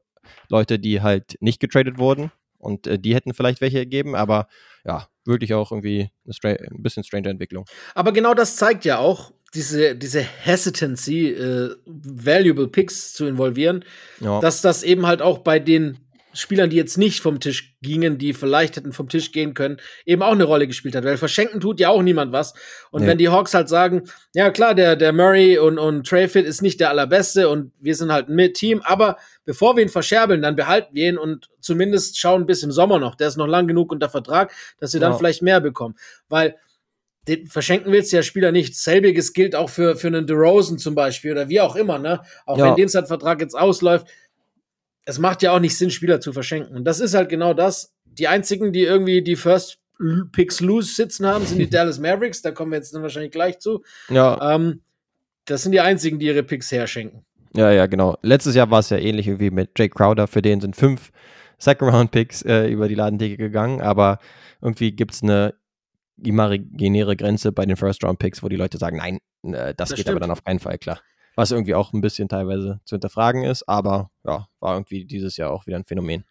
Leute, 0.49 0.79
die 0.79 1.01
halt 1.01 1.37
nicht 1.41 1.61
getradet 1.61 1.99
wurden 1.99 2.31
und 2.59 2.87
äh, 2.87 2.99
die 2.99 3.15
hätten 3.15 3.35
vielleicht 3.35 3.61
welche 3.61 3.81
gegeben, 3.81 4.15
aber 4.15 4.49
ja, 4.85 5.09
wirklich 5.25 5.55
auch 5.55 5.73
irgendwie 5.73 6.11
eine 6.25 6.59
ein 6.59 6.83
bisschen 6.83 7.05
strange 7.05 7.29
Entwicklung. 7.29 7.67
Aber 7.95 8.13
genau 8.13 8.35
das 8.35 8.57
zeigt 8.57 8.85
ja 8.85 8.99
auch, 8.99 9.33
diese, 9.55 9.97
diese 9.97 10.21
Hesitancy, 10.21 11.29
äh, 11.29 11.75
valuable 11.85 12.69
Picks 12.69 13.13
zu 13.15 13.27
involvieren, 13.27 13.85
ja. 14.21 14.41
dass 14.41 14.63
das 14.63 14.83
eben 14.83 15.07
halt 15.07 15.23
auch 15.23 15.39
bei 15.39 15.59
den 15.59 15.99
Spielern, 16.33 16.71
die 16.71 16.77
jetzt 16.77 16.97
nicht 16.97 17.21
vom 17.21 17.41
Tisch 17.41 17.77
gingen, 17.83 18.19
die 18.19 18.33
vielleicht 18.35 18.77
hätten 18.77 18.93
vom 18.93 19.09
Tisch 19.09 19.33
gehen 19.33 19.55
können, 19.55 19.79
eben 20.07 20.23
auch 20.23 20.33
eine 20.33 20.45
Rolle 20.45 20.67
gespielt 20.67 20.95
hat. 20.95 21.05
Weil 21.05 21.17
verschenken 21.17 21.61
tut 21.61 21.81
ja 21.81 21.89
auch 21.89 22.03
niemand 22.03 22.33
was. 22.33 22.55
Und 22.91 23.03
nee. 23.03 23.09
wenn 23.09 23.19
die 23.19 23.29
Hawks 23.29 23.55
halt 23.55 23.69
sagen, 23.69 24.05
ja 24.35 24.51
klar, 24.51 24.75
der, 24.75 24.97
der 24.97 25.13
Murray 25.13 25.59
und, 25.59 25.79
und 25.79 26.07
Trey 26.07 26.29
Fit 26.29 26.47
ist 26.47 26.63
nicht 26.63 26.81
der 26.81 26.91
allerbeste 26.91 27.49
und 27.49 27.73
wir 27.81 27.95
sind 27.95 28.13
halt 28.13 28.29
ein 28.29 28.55
Team, 28.55 28.81
aber 28.85 29.17
bevor 29.45 29.77
wir 29.77 29.83
ihn 29.83 29.89
verscherbeln, 29.89 30.43
dann 30.43 30.57
behalten 30.57 30.95
wir 30.95 31.09
ihn 31.09 31.19
und 31.19 31.51
zumindest 31.61 32.19
schauen 32.19 32.47
bis 32.47 32.63
im 32.63 32.71
Sommer 32.71 32.99
noch. 32.99 33.17
Der 33.17 33.29
ist 33.29 33.37
noch 33.37 33.49
lang 33.49 33.67
genug 33.67 33.91
unter 33.91 34.09
Vertrag, 34.09 34.53
dass 34.79 34.93
wir 34.93 35.01
dann 35.01 35.13
ja. 35.13 35.19
vielleicht 35.19 35.43
mehr 35.43 35.61
bekommen. 35.61 35.97
Weil 36.29 36.57
den 37.29 37.47
verschenken 37.47 37.93
willst 37.93 38.13
du 38.13 38.17
ja 38.17 38.23
Spieler 38.23 38.51
nicht. 38.51 38.77
Selbiges 38.77 39.33
gilt 39.33 39.55
auch 39.55 39.69
für, 39.69 39.97
für 39.97 40.07
einen 40.07 40.27
DeRozan 40.27 40.79
zum 40.79 40.95
Beispiel 40.95 41.33
oder 41.33 41.49
wie 41.49 41.61
auch 41.61 41.77
immer, 41.77 41.99
ne? 41.99 42.23
Auch 42.47 42.57
ja. 42.57 42.67
wenn 42.67 42.77
den 42.77 42.89
Vertrag 42.89 43.41
jetzt 43.41 43.55
ausläuft, 43.55 44.07
es 45.11 45.19
macht 45.19 45.43
ja 45.43 45.53
auch 45.53 45.61
nicht 45.61 45.77
Sinn, 45.77 45.91
Spieler 45.91 46.21
zu 46.21 46.33
verschenken. 46.33 46.77
Und 46.77 46.85
das 46.85 47.01
ist 47.01 47.15
halt 47.15 47.29
genau 47.29 47.53
das. 47.53 47.93
Die 48.05 48.29
einzigen, 48.29 48.73
die 48.73 48.83
irgendwie 48.83 49.23
die 49.23 49.37
First 49.37 49.79
Picks 50.33 50.61
loose 50.61 50.95
sitzen 50.95 51.27
haben, 51.27 51.45
sind 51.45 51.59
die 51.59 51.69
Dallas 51.71 51.99
Mavericks. 51.99 52.43
Da 52.43 52.53
kommen 52.53 52.73
wir 52.73 52.77
jetzt 52.77 52.95
dann 52.95 53.03
wahrscheinlich 53.03 53.33
gleich 53.33 53.59
zu. 53.59 53.83
Ja. 54.09 54.55
Ähm, 54.55 54.83
das 55.45 55.63
sind 55.63 55.73
die 55.73 55.81
einzigen, 55.81 56.19
die 56.19 56.27
ihre 56.27 56.43
Picks 56.43 56.71
herschenken. 56.71 57.25
Ja, 57.55 57.73
ja, 57.73 57.87
genau. 57.87 58.17
Letztes 58.23 58.55
Jahr 58.55 58.71
war 58.71 58.79
es 58.79 58.91
ja 58.91 58.99
ähnlich 58.99 59.27
wie 59.41 59.51
mit 59.51 59.71
Jake 59.77 59.95
Crowder. 59.95 60.29
Für 60.29 60.43
den 60.43 60.61
sind 60.61 60.77
fünf 60.77 61.11
Second-Round-Picks 61.59 62.43
äh, 62.43 62.69
über 62.69 62.89
die 62.89 62.95
Ladentheke 62.95 63.37
gegangen. 63.37 63.83
Aber 63.83 64.19
irgendwie 64.63 64.93
gibt 64.93 65.15
es 65.15 65.23
eine 65.23 65.55
imaginäre 66.23 67.17
Grenze 67.17 67.51
bei 67.51 67.67
den 67.67 67.77
First-Round-Picks, 67.77 68.43
wo 68.43 68.49
die 68.49 68.57
Leute 68.57 68.79
sagen, 68.79 68.99
nein, 68.99 69.19
äh, 69.43 69.75
das, 69.75 69.75
das, 69.77 69.89
geht 69.91 69.99
stimmt. 70.01 70.11
aber 70.11 70.21
dann 70.21 70.31
auf 70.31 70.45
keinen 70.45 70.61
Fall 70.61 70.79
klar 70.79 71.01
was 71.41 71.51
irgendwie 71.51 71.75
auch 71.75 71.93
ein 71.93 72.01
bisschen 72.01 72.29
teilweise 72.29 72.81
zu 72.85 72.97
hinterfragen 72.97 73.45
ist, 73.45 73.69
aber 73.69 74.11
ja, 74.25 74.47
war 74.61 74.75
irgendwie 74.75 75.05
dieses 75.05 75.37
Jahr 75.37 75.51
auch 75.51 75.67
wieder 75.67 75.77
ein 75.77 75.85
Phänomen. 75.85 76.25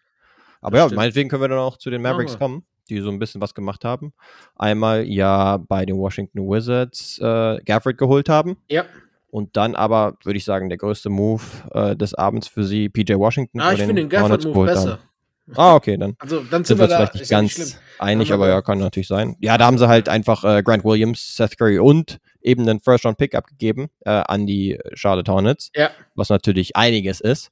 Aber 0.60 0.72
das 0.72 0.78
ja, 0.78 0.86
stimmt. 0.86 0.96
meinetwegen 0.96 1.28
können 1.28 1.42
wir 1.42 1.48
dann 1.48 1.58
auch 1.58 1.76
zu 1.78 1.90
den 1.90 2.00
Mavericks 2.00 2.38
kommen, 2.38 2.64
die 2.88 3.00
so 3.00 3.10
ein 3.10 3.18
bisschen 3.18 3.40
was 3.40 3.54
gemacht 3.54 3.84
haben. 3.84 4.12
Einmal 4.56 5.04
ja 5.04 5.56
bei 5.56 5.84
den 5.84 5.96
Washington 5.96 6.48
Wizards 6.48 7.18
äh, 7.18 7.58
Gafford 7.64 7.98
geholt 7.98 8.28
haben. 8.28 8.56
Ja. 8.68 8.84
Und 9.30 9.56
dann 9.56 9.74
aber, 9.74 10.16
würde 10.24 10.36
ich 10.36 10.44
sagen, 10.44 10.68
der 10.68 10.78
größte 10.78 11.08
Move 11.08 11.42
äh, 11.72 11.96
des 11.96 12.14
Abends 12.14 12.48
für 12.48 12.64
sie, 12.64 12.88
PJ 12.88 13.14
Washington. 13.14 13.60
Ah, 13.60 13.72
ich 13.72 13.78
finde 13.78 13.94
den 13.94 14.08
Gafford-Move 14.08 14.66
besser. 14.66 14.92
Haben. 14.92 15.09
Ah, 15.56 15.74
okay, 15.74 15.96
dann, 15.96 16.14
also, 16.18 16.40
dann 16.42 16.64
sind, 16.64 16.78
wir 16.78 16.86
da, 16.86 16.96
vielleicht 16.96 17.14
nicht 17.14 17.30
ganz 17.30 17.58
nicht 17.58 17.78
einig, 17.98 18.32
aber 18.32 18.48
ja, 18.48 18.62
kann 18.62 18.78
natürlich 18.78 19.08
sein. 19.08 19.36
Ja, 19.40 19.58
da 19.58 19.66
haben 19.66 19.78
sie 19.78 19.88
halt 19.88 20.08
einfach 20.08 20.44
äh, 20.44 20.62
Grant 20.62 20.84
Williams, 20.84 21.36
Seth 21.36 21.58
Curry 21.58 21.78
und 21.78 22.18
eben 22.42 22.68
einen 22.68 22.80
First-Round-Pick 22.80 23.34
abgegeben 23.34 23.88
äh, 24.04 24.10
an 24.10 24.46
die 24.46 24.78
Charlotte 24.94 25.30
Hornets, 25.30 25.70
ja. 25.74 25.90
was 26.14 26.28
natürlich 26.28 26.76
einiges 26.76 27.20
ist. 27.20 27.50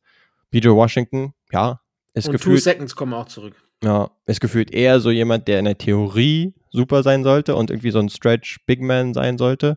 PJ 0.51 0.69
Washington, 0.69 1.35
ja, 1.53 1.81
ist 2.15 2.29
und 2.29 2.33
gefühlt. 2.33 2.57
Two 2.57 2.63
Seconds 2.63 2.97
kommen 2.97 3.15
auch 3.15 3.27
zurück. 3.27 3.55
Ja, 3.83 4.11
ist 4.27 4.41
gefühlt 4.41 4.73
eher 4.73 5.01
so 5.01 5.11
jemand, 5.11 5.47
der 5.47 5.61
in 5.61 5.65
der 5.65 5.79
Theorie 5.79 6.55
super 6.71 7.03
sein 7.03 7.23
sollte 7.23 7.55
und 7.55 7.71
irgendwie 7.71 7.91
so 7.91 8.01
ein 8.01 8.09
Stretch-Big 8.09 8.81
Man 8.81 9.15
sein 9.15 9.39
sollte, 9.39 9.77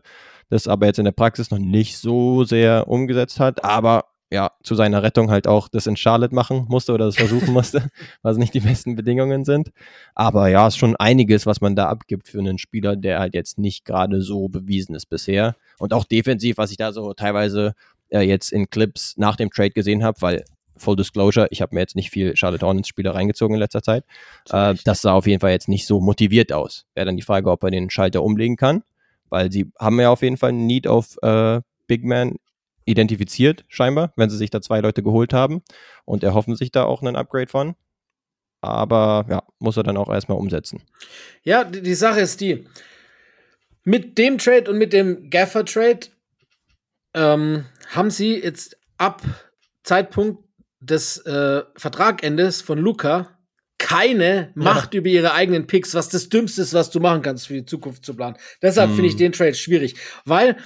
das 0.50 0.66
aber 0.66 0.86
jetzt 0.86 0.98
in 0.98 1.04
der 1.04 1.12
Praxis 1.12 1.50
noch 1.50 1.58
nicht 1.58 1.98
so 1.98 2.44
sehr 2.44 2.88
umgesetzt 2.88 3.38
hat, 3.38 3.64
aber 3.64 4.11
ja, 4.32 4.52
zu 4.62 4.74
seiner 4.74 5.02
Rettung 5.02 5.30
halt 5.30 5.46
auch 5.46 5.68
das 5.68 5.86
in 5.86 5.96
Charlotte 5.96 6.34
machen 6.34 6.64
musste 6.68 6.92
oder 6.92 7.04
das 7.04 7.16
versuchen 7.16 7.52
musste, 7.52 7.88
was 8.22 8.38
nicht 8.38 8.54
die 8.54 8.60
besten 8.60 8.96
Bedingungen 8.96 9.44
sind. 9.44 9.72
Aber 10.14 10.48
ja, 10.48 10.66
ist 10.66 10.78
schon 10.78 10.96
einiges, 10.96 11.44
was 11.44 11.60
man 11.60 11.76
da 11.76 11.88
abgibt 11.88 12.28
für 12.28 12.38
einen 12.38 12.58
Spieler, 12.58 12.96
der 12.96 13.18
halt 13.18 13.34
jetzt 13.34 13.58
nicht 13.58 13.84
gerade 13.84 14.22
so 14.22 14.48
bewiesen 14.48 14.94
ist 14.94 15.06
bisher. 15.06 15.54
Und 15.78 15.92
auch 15.92 16.04
defensiv, 16.04 16.56
was 16.56 16.70
ich 16.70 16.78
da 16.78 16.92
so 16.92 17.12
teilweise 17.12 17.74
äh, 18.08 18.20
jetzt 18.20 18.52
in 18.52 18.70
Clips 18.70 19.14
nach 19.18 19.36
dem 19.36 19.50
Trade 19.50 19.70
gesehen 19.70 20.02
habe, 20.02 20.22
weil 20.22 20.44
Full 20.78 20.96
Disclosure, 20.96 21.48
ich 21.50 21.60
habe 21.60 21.74
mir 21.74 21.82
jetzt 21.82 21.94
nicht 21.94 22.10
viel 22.10 22.34
Charlotte 22.34 22.64
Hornets 22.64 22.88
Spieler 22.88 23.14
reingezogen 23.14 23.54
in 23.54 23.60
letzter 23.60 23.82
Zeit. 23.82 24.04
Äh, 24.50 24.74
das 24.84 25.02
sah 25.02 25.12
auf 25.12 25.26
jeden 25.26 25.40
Fall 25.40 25.50
jetzt 25.50 25.68
nicht 25.68 25.86
so 25.86 26.00
motiviert 26.00 26.52
aus. 26.52 26.86
Wäre 26.94 27.06
dann 27.06 27.16
die 27.16 27.22
Frage, 27.22 27.50
ob 27.50 27.62
er 27.62 27.70
den 27.70 27.90
Schalter 27.90 28.22
umlegen 28.22 28.56
kann, 28.56 28.82
weil 29.28 29.52
sie 29.52 29.70
haben 29.78 30.00
ja 30.00 30.08
auf 30.08 30.22
jeden 30.22 30.38
Fall 30.38 30.50
einen 30.50 30.66
Need 30.66 30.86
auf 30.86 31.18
äh, 31.22 31.60
Big 31.86 32.04
Man 32.04 32.36
identifiziert, 32.84 33.64
scheinbar, 33.68 34.12
wenn 34.16 34.30
sie 34.30 34.36
sich 34.36 34.50
da 34.50 34.60
zwei 34.60 34.80
Leute 34.80 35.02
geholt 35.02 35.32
haben 35.32 35.62
und 36.04 36.24
erhoffen 36.24 36.56
sich 36.56 36.72
da 36.72 36.84
auch 36.84 37.02
einen 37.02 37.16
Upgrade 37.16 37.48
von. 37.48 37.74
Aber 38.60 39.26
ja, 39.28 39.42
muss 39.58 39.76
er 39.76 39.82
dann 39.82 39.96
auch 39.96 40.08
erstmal 40.08 40.38
umsetzen. 40.38 40.82
Ja, 41.42 41.64
die, 41.64 41.82
die 41.82 41.94
Sache 41.94 42.20
ist 42.20 42.40
die, 42.40 42.66
mit 43.84 44.18
dem 44.18 44.38
Trade 44.38 44.70
und 44.70 44.78
mit 44.78 44.92
dem 44.92 45.30
Gaffer-Trade 45.30 46.00
ähm, 47.14 47.66
haben 47.88 48.10
sie 48.10 48.36
jetzt 48.36 48.76
ab 48.98 49.22
Zeitpunkt 49.82 50.44
des 50.80 51.18
äh, 51.26 51.62
Vertragendes 51.76 52.62
von 52.62 52.78
Luca 52.78 53.38
keine 53.78 54.52
Macht 54.54 54.94
ja. 54.94 54.98
über 54.98 55.08
ihre 55.08 55.32
eigenen 55.32 55.66
Picks, 55.66 55.94
was 55.94 56.08
das 56.08 56.28
Dümmste 56.28 56.62
ist, 56.62 56.72
was 56.72 56.90
du 56.90 57.00
machen 57.00 57.22
kannst 57.22 57.48
für 57.48 57.54
die 57.54 57.64
Zukunft 57.64 58.04
zu 58.04 58.14
planen. 58.14 58.36
Deshalb 58.62 58.90
hm. 58.90 58.94
finde 58.94 59.10
ich 59.10 59.16
den 59.16 59.32
Trade 59.32 59.54
schwierig, 59.54 59.96
weil 60.24 60.56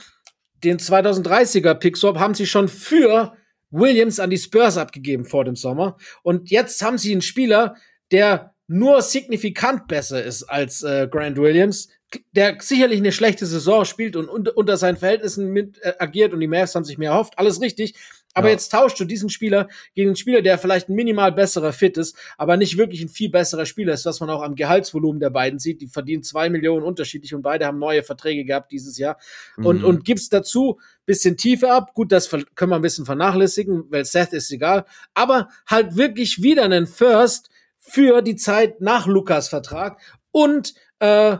den 0.64 0.79
2030er 0.79 1.75
Pickswap 1.75 2.19
haben 2.19 2.35
sie 2.35 2.47
schon 2.47 2.69
für 2.69 3.37
Williams 3.71 4.21
an 4.21 4.31
die 4.31 4.38
Spurs 4.38 4.79
abgegeben 4.79 5.25
vor 5.25 5.45
dem 5.45 5.57
Sommer. 5.57 5.97
Und 6.23 6.51
jetzt 6.51 6.83
haben 6.83 6.99
sie 6.99 7.12
einen 7.12 7.23
Spieler, 7.23 7.77
der 8.11 8.55
nur 8.69 9.03
signifikant 9.03 9.87
besser 9.88 10.23
ist 10.23 10.45
als 10.45 10.83
äh, 10.83 11.09
Grant 11.11 11.37
Williams, 11.37 11.88
der 12.33 12.57
sicherlich 12.61 12.99
eine 12.99 13.12
schlechte 13.12 13.47
Saison 13.47 13.85
spielt 13.85 14.16
und 14.16 14.29
unter, 14.29 14.57
unter 14.57 14.77
seinen 14.77 14.97
Verhältnissen 14.97 15.53
mit 15.53 15.79
äh, 15.83 15.95
agiert 15.99 16.33
und 16.33 16.40
die 16.40 16.47
Mavs 16.47 16.75
haben 16.75 16.85
sich 16.85 16.99
mehr 16.99 17.12
erhofft. 17.12 17.38
Alles 17.38 17.61
richtig. 17.61 17.95
Aber 18.37 18.49
ja. 18.49 18.53
jetzt 18.53 18.70
tauschst 18.70 19.01
du 19.01 19.07
diesen 19.07 19.31
Spieler 19.31 19.68
gegen 19.94 20.11
einen 20.11 20.16
Spieler, 20.16 20.42
der 20.42 20.59
vielleicht 20.59 20.90
ein 20.90 20.94
minimal 20.94 21.33
besserer 21.33 21.72
Fit 21.72 21.96
ist, 21.96 22.14
aber 22.37 22.59
nicht 22.59 22.77
wirklich 22.77 23.01
ein 23.01 23.09
viel 23.09 23.31
besserer 23.31 23.64
Spieler 23.64 23.94
ist, 23.94 24.05
was 24.05 24.20
man 24.20 24.29
auch 24.29 24.42
am 24.42 24.57
Gehaltsvolumen 24.57 25.20
der 25.20 25.31
beiden 25.31 25.59
sieht. 25.59 25.81
Die 25.81 25.87
verdienen 25.87 26.22
zwei 26.22 26.51
Millionen 26.51 26.85
unterschiedlich 26.85 27.35
und 27.35 27.40
beide 27.40 27.64
haben 27.64 27.79
neue 27.79 28.03
Verträge 28.03 28.44
gehabt 28.44 28.72
dieses 28.72 28.99
Jahr. 28.99 29.16
Mhm. 29.57 29.66
Und, 29.66 29.85
und 29.85 30.05
gibst 30.05 30.35
dazu 30.35 30.79
bisschen 31.07 31.38
Tiefe 31.38 31.72
ab. 31.72 31.94
Gut, 31.94 32.12
das 32.12 32.29
können 32.29 32.70
wir 32.70 32.77
ein 32.77 32.83
bisschen 32.83 33.07
vernachlässigen, 33.07 33.85
weil 33.88 34.05
Seth 34.05 34.35
ist 34.35 34.51
egal. 34.51 34.85
Aber 35.14 35.49
halt 35.66 35.96
wirklich 35.96 36.42
wieder 36.42 36.64
einen 36.64 36.87
First 36.87 37.49
für 37.79 38.20
die 38.20 38.37
Zeit 38.37 38.83
nach 38.83 39.07
Lukas 39.07 39.49
Vertrag 39.49 39.99
und 40.31 40.75
äh, 40.99 41.38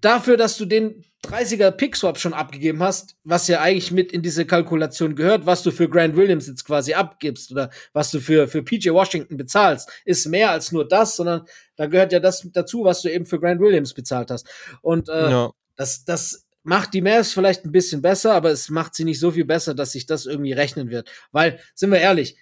dafür, 0.00 0.36
dass 0.36 0.56
du 0.56 0.64
den 0.64 1.04
30er 1.24 1.70
Pickswap 1.70 2.18
schon 2.18 2.34
abgegeben 2.34 2.82
hast, 2.82 3.16
was 3.24 3.48
ja 3.48 3.60
eigentlich 3.60 3.90
mit 3.90 4.12
in 4.12 4.22
diese 4.22 4.46
Kalkulation 4.46 5.16
gehört, 5.16 5.46
was 5.46 5.62
du 5.62 5.70
für 5.70 5.88
Grant 5.88 6.16
Williams 6.16 6.46
jetzt 6.46 6.64
quasi 6.64 6.94
abgibst 6.94 7.50
oder 7.50 7.70
was 7.92 8.10
du 8.10 8.20
für, 8.20 8.46
für 8.48 8.62
PJ 8.62 8.90
Washington 8.90 9.36
bezahlst, 9.36 9.90
ist 10.04 10.26
mehr 10.26 10.50
als 10.50 10.72
nur 10.72 10.86
das, 10.86 11.16
sondern 11.16 11.46
da 11.76 11.86
gehört 11.86 12.12
ja 12.12 12.20
das 12.20 12.46
dazu, 12.52 12.84
was 12.84 13.02
du 13.02 13.10
eben 13.10 13.26
für 13.26 13.40
Grant 13.40 13.60
Williams 13.60 13.94
bezahlt 13.94 14.30
hast. 14.30 14.46
Und 14.82 15.08
äh, 15.08 15.30
ja. 15.30 15.50
das, 15.74 16.04
das 16.04 16.46
macht 16.62 16.94
die 16.94 17.00
Mavs 17.00 17.32
vielleicht 17.32 17.64
ein 17.64 17.72
bisschen 17.72 18.02
besser, 18.02 18.34
aber 18.34 18.50
es 18.50 18.70
macht 18.70 18.94
sie 18.94 19.04
nicht 19.04 19.20
so 19.20 19.30
viel 19.30 19.44
besser, 19.44 19.74
dass 19.74 19.92
sich 19.92 20.06
das 20.06 20.26
irgendwie 20.26 20.52
rechnen 20.52 20.90
wird. 20.90 21.10
Weil, 21.32 21.60
sind 21.74 21.90
wir 21.90 22.00
ehrlich, 22.00 22.36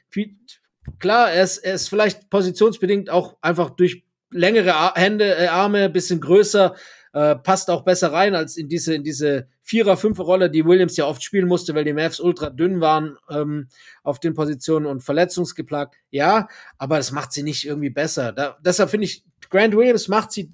klar, 0.99 1.31
er 1.31 1.45
ist, 1.45 1.59
er 1.59 1.75
ist 1.75 1.89
vielleicht 1.89 2.31
positionsbedingt 2.31 3.11
auch 3.11 3.37
einfach 3.41 3.71
durch 3.71 4.05
längere 4.31 4.95
Hände, 4.95 5.37
äh, 5.37 5.47
Arme, 5.47 5.89
bisschen 5.91 6.21
größer, 6.21 6.75
äh, 7.15 7.37
passt 7.37 7.71
auch 7.71 7.83
besser 7.83 8.13
rein 8.13 8.35
als 8.35 8.57
in 8.57 8.69
diese, 8.69 8.95
in 8.95 9.05
diese 9.05 9.47
Vierer-, 9.63 9.97
Fünfer-Rolle, 9.97 10.51
die 10.51 10.65
Williams 10.65 10.97
ja 10.97 11.07
oft 11.07 11.23
spielen 11.23 11.47
musste, 11.47 11.75
weil 11.75 11.85
die 11.85 11.93
Mavs 11.93 12.19
ultra 12.19 12.51
dünn 12.51 12.81
waren 12.81 13.17
ähm, 13.31 13.69
auf 14.03 14.19
den 14.19 14.35
Positionen 14.35 14.87
und 14.87 15.03
verletzungsgeplagt. 15.03 15.95
Ja, 16.11 16.49
aber 16.77 16.97
das 16.97 17.13
macht 17.13 17.33
sie 17.33 17.45
nicht 17.45 17.65
irgendwie 17.65 17.91
besser. 17.91 18.33
Da, 18.33 18.59
deshalb 18.65 18.91
finde 18.91 19.05
ich, 19.07 19.25
Grant 19.49 19.77
Williams 19.77 20.09
macht 20.09 20.33
sie 20.33 20.53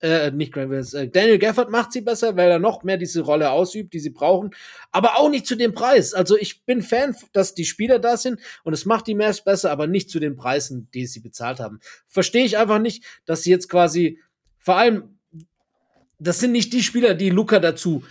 äh, 0.00 0.30
nicht 0.30 0.52
Grant 0.52 0.70
Williams, 0.70 0.94
äh, 0.94 1.08
Daniel 1.08 1.38
Gafford 1.38 1.70
macht 1.70 1.92
sie 1.92 2.00
besser, 2.00 2.36
weil 2.36 2.50
er 2.50 2.58
noch 2.58 2.84
mehr 2.84 2.96
diese 2.96 3.20
Rolle 3.20 3.50
ausübt, 3.50 3.92
die 3.92 4.00
sie 4.00 4.10
brauchen, 4.10 4.52
aber 4.92 5.18
auch 5.18 5.28
nicht 5.28 5.46
zu 5.46 5.56
dem 5.56 5.74
Preis. 5.74 6.14
Also 6.14 6.38
ich 6.38 6.64
bin 6.64 6.80
Fan, 6.80 7.14
dass 7.32 7.52
die 7.52 7.66
Spieler 7.66 7.98
da 7.98 8.16
sind 8.16 8.40
und 8.64 8.72
es 8.72 8.86
macht 8.86 9.08
die 9.08 9.14
Mavs 9.14 9.44
besser, 9.44 9.70
aber 9.70 9.86
nicht 9.86 10.08
zu 10.08 10.20
den 10.20 10.36
Preisen, 10.36 10.88
die 10.94 11.06
sie 11.06 11.20
bezahlt 11.20 11.60
haben. 11.60 11.80
Verstehe 12.06 12.46
ich 12.46 12.56
einfach 12.56 12.78
nicht, 12.78 13.04
dass 13.26 13.42
sie 13.42 13.50
jetzt 13.50 13.68
quasi 13.68 14.20
vor 14.58 14.76
allem 14.76 15.17
das 16.18 16.40
sind 16.40 16.52
nicht 16.52 16.72
die 16.72 16.82
Spieler, 16.82 17.14
die 17.14 17.30
Luca 17.30 17.58
dazu 17.60 18.02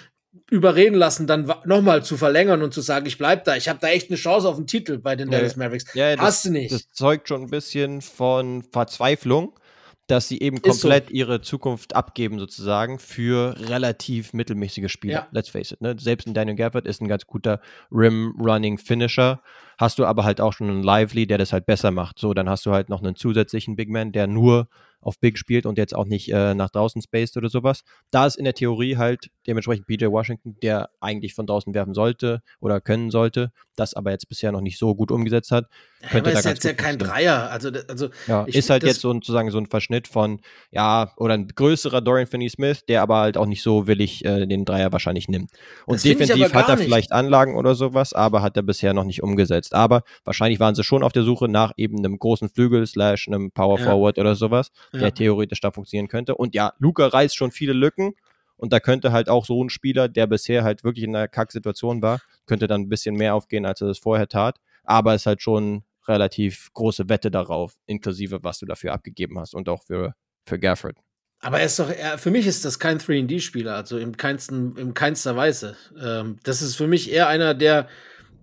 überreden 0.50 0.96
lassen, 0.96 1.28
dann 1.28 1.52
nochmal 1.66 2.04
zu 2.04 2.16
verlängern 2.16 2.62
und 2.62 2.74
zu 2.74 2.82
sagen, 2.82 3.06
ich 3.06 3.18
bleib 3.18 3.44
da. 3.44 3.56
Ich 3.56 3.68
habe 3.68 3.80
da 3.82 3.90
echt 3.90 4.10
eine 4.10 4.18
Chance 4.18 4.48
auf 4.48 4.56
den 4.56 4.68
Titel 4.68 4.98
bei 4.98 5.16
den 5.16 5.30
Dallas 5.30 5.58
Mavericks. 5.58 5.94
Ja, 5.94 6.12
ja, 6.12 6.18
Hast 6.18 6.46
das, 6.46 6.52
du 6.52 6.52
nicht. 6.52 6.72
Das 6.72 6.90
zeugt 6.92 7.28
schon 7.28 7.44
ein 7.44 7.50
bisschen 7.50 8.02
von 8.02 8.64
Verzweiflung, 8.72 9.60
dass 10.08 10.30
sie 10.30 10.40
eben 10.40 10.62
komplett 10.62 11.08
so. 11.08 11.14
ihre 11.14 11.42
Zukunft 11.42 11.96
abgeben, 11.96 12.40
sozusagen, 12.40 12.98
für 12.98 13.56
relativ 13.60 14.32
mittelmäßige 14.32 14.90
Spieler. 14.90 15.28
Let's 15.32 15.50
face 15.50 15.72
it. 15.72 15.82
Ne? 15.82 15.96
Selbst 16.00 16.28
ein 16.28 16.34
Daniel 16.34 16.56
Gafford 16.56 16.88
ist 16.88 17.02
ein 17.02 17.10
ganz 17.10 17.26
guter 17.26 17.60
Rim-Running-Finisher. 17.92 19.42
hast 19.78 20.00
du 20.00 20.06
aber 20.06 20.24
halt 20.24 20.40
auch 20.40 20.54
schon 20.54 20.70
einen 20.70 20.84
Lively, 20.84 21.28
der 21.28 21.40
das 21.40 21.52
halt 21.52 21.66
besser 21.66 21.92
macht. 21.92 22.20
So, 22.20 22.34
dann 22.34 22.50
hast 22.50 22.66
du 22.66 22.72
halt 22.72 22.88
noch 22.88 23.04
einen 23.04 23.18
zusätzlichen 23.18 23.76
Big 23.76 23.90
Man, 23.90 24.14
der 24.14 24.28
nur 24.28 24.70
auf 25.08 25.20
Big 25.20 25.38
spielt 25.38 25.66
und 25.66 25.78
jetzt 25.78 25.96
auch 25.96 26.06
nicht 26.06 26.32
äh, 26.32 26.54
nach 26.54 26.70
draußen 26.70 27.02
spaced 27.02 27.38
oder 27.38 27.50
sowas. 27.50 27.82
Da 28.12 28.26
ist 28.26 28.36
in 28.36 28.44
der 28.44 28.54
Theorie 28.54 28.98
halt 28.98 29.30
dementsprechend 29.48 29.88
PJ 29.88 30.06
Washington, 30.08 30.58
der 30.62 30.90
eigentlich 31.00 31.34
von 31.34 31.48
draußen 31.48 31.74
werfen 31.74 31.94
sollte 31.94 32.42
oder 32.60 32.82
können 32.82 33.10
sollte, 33.10 33.52
das 33.78 33.94
aber 33.94 34.12
jetzt 34.12 34.28
bisher 34.28 34.52
noch 34.52 34.60
nicht 34.62 34.78
so 34.78 34.96
gut 34.96 35.12
umgesetzt 35.12 35.52
hat. 35.52 35.66
Ja, 36.02 36.10
könnte 36.10 36.32
aber 36.32 36.34
da 36.34 36.40
ist 36.40 36.46
jetzt 36.46 36.64
ja 36.66 36.74
kein 36.74 36.98
Dreier. 36.98 37.50
Also, 37.50 37.70
also 37.88 38.10
ja, 38.28 38.46
ich, 38.48 38.56
ist 38.56 38.70
halt 38.70 38.84
jetzt 38.84 39.00
sozusagen 39.02 39.50
so 39.50 39.58
ein 39.58 39.68
Verschnitt 39.68 40.08
von, 40.10 40.42
ja, 40.72 41.14
oder 41.16 41.36
ein 41.36 41.48
größerer 41.48 42.02
Dorian 42.02 42.28
Finney-Smith, 42.28 42.86
der 42.88 43.02
aber 43.02 43.18
halt 43.20 43.38
auch 43.38 43.46
nicht 43.46 43.64
so 43.64 43.88
willig 43.88 44.26
äh, 44.26 44.46
den 44.46 44.66
Dreier 44.66 44.92
wahrscheinlich 44.92 45.30
nimmt. 45.30 45.52
Und 45.86 46.04
defensiv 46.04 46.54
hat 46.54 46.68
er 46.68 46.76
nicht. 46.76 46.86
vielleicht 46.86 47.14
Anlagen 47.14 47.56
oder 47.56 47.76
sowas, 47.76 48.12
aber 48.12 48.42
hat 48.42 48.58
er 48.58 48.64
bisher 48.64 48.94
noch 48.94 49.06
nicht 49.06 49.24
umgesetzt. 49.24 49.74
Aber 49.74 50.04
wahrscheinlich 50.26 50.60
waren 50.60 50.76
sie 50.76 50.84
schon 50.84 51.04
auf 51.04 51.14
der 51.14 51.24
Suche 51.24 51.48
nach 51.48 51.72
eben 51.78 51.98
einem 52.00 52.20
großen 52.20 52.50
Flügel 52.50 52.86
slash 52.86 53.28
einem 53.28 53.52
Power 53.52 53.78
Forward 53.78 54.18
ja. 54.18 54.22
oder 54.24 54.36
sowas 54.36 54.72
ja. 54.98 55.04
der 55.04 55.14
theoretisch 55.14 55.62
da 55.62 55.72
funktionieren 55.72 56.08
könnte. 56.08 56.36
Und 56.36 56.56
ja, 56.56 56.74
Luca 56.80 57.08
reißt 57.08 57.36
schon 57.36 57.52
viele 57.52 57.74
Lücken. 57.74 58.14
Und 58.56 58.74
da 58.74 58.80
könnte 58.80 59.12
halt 59.12 59.30
auch 59.30 59.46
so 59.46 59.64
ein 59.64 59.70
Spieler, 59.70 60.10
der 60.10 60.26
bisher 60.26 60.64
halt 60.64 60.84
wirklich 60.84 61.04
in 61.04 61.16
einer 61.16 61.28
Kacksituation 61.28 62.02
war, 62.02 62.22
könnte 62.48 62.68
dann 62.68 62.82
ein 62.82 62.90
bisschen 62.90 63.16
mehr 63.16 63.36
aufgehen, 63.36 63.66
als 63.66 63.82
er 63.82 63.88
das 63.88 64.00
vorher 64.00 64.28
tat. 64.28 64.60
Aber 64.84 65.14
es 65.14 65.22
ist 65.22 65.26
halt 65.28 65.42
schon 65.42 65.84
relativ 66.08 66.70
große 66.74 67.10
Wette 67.10 67.30
darauf, 67.30 67.76
inklusive 67.86 68.44
was 68.44 68.60
du 68.60 68.66
dafür 68.66 68.94
abgegeben 68.94 69.38
hast 69.40 69.54
und 69.54 69.70
auch 69.70 69.84
für, 69.84 70.16
für 70.46 70.58
Gafford. 70.58 70.98
Aber 71.40 71.60
er 71.60 71.68
ist 71.68 71.78
doch, 71.78 71.90
er, 71.90 72.18
für 72.18 72.32
mich 72.32 72.48
ist 72.48 72.66
das 72.66 72.80
kein 72.80 73.00
3D-Spieler, 73.00 73.76
also 73.76 73.98
im 73.98 74.18
keinsten, 74.18 74.76
im 74.76 74.94
keinster 74.94 75.36
Weise. 75.36 75.76
Ähm, 76.02 76.38
das 76.44 76.62
ist 76.62 76.76
für 76.76 76.88
mich 76.88 77.12
eher 77.12 77.28
einer, 77.28 77.54
der, 77.54 77.88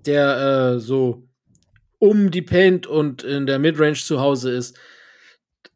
der 0.06 0.74
äh, 0.76 0.80
so 0.80 1.26
um 1.98 2.30
die 2.30 2.42
Paint 2.42 2.86
und 2.86 3.22
in 3.22 3.46
der 3.46 3.58
Midrange 3.58 3.94
zu 3.94 4.20
Hause 4.20 4.52
ist. 4.52 4.78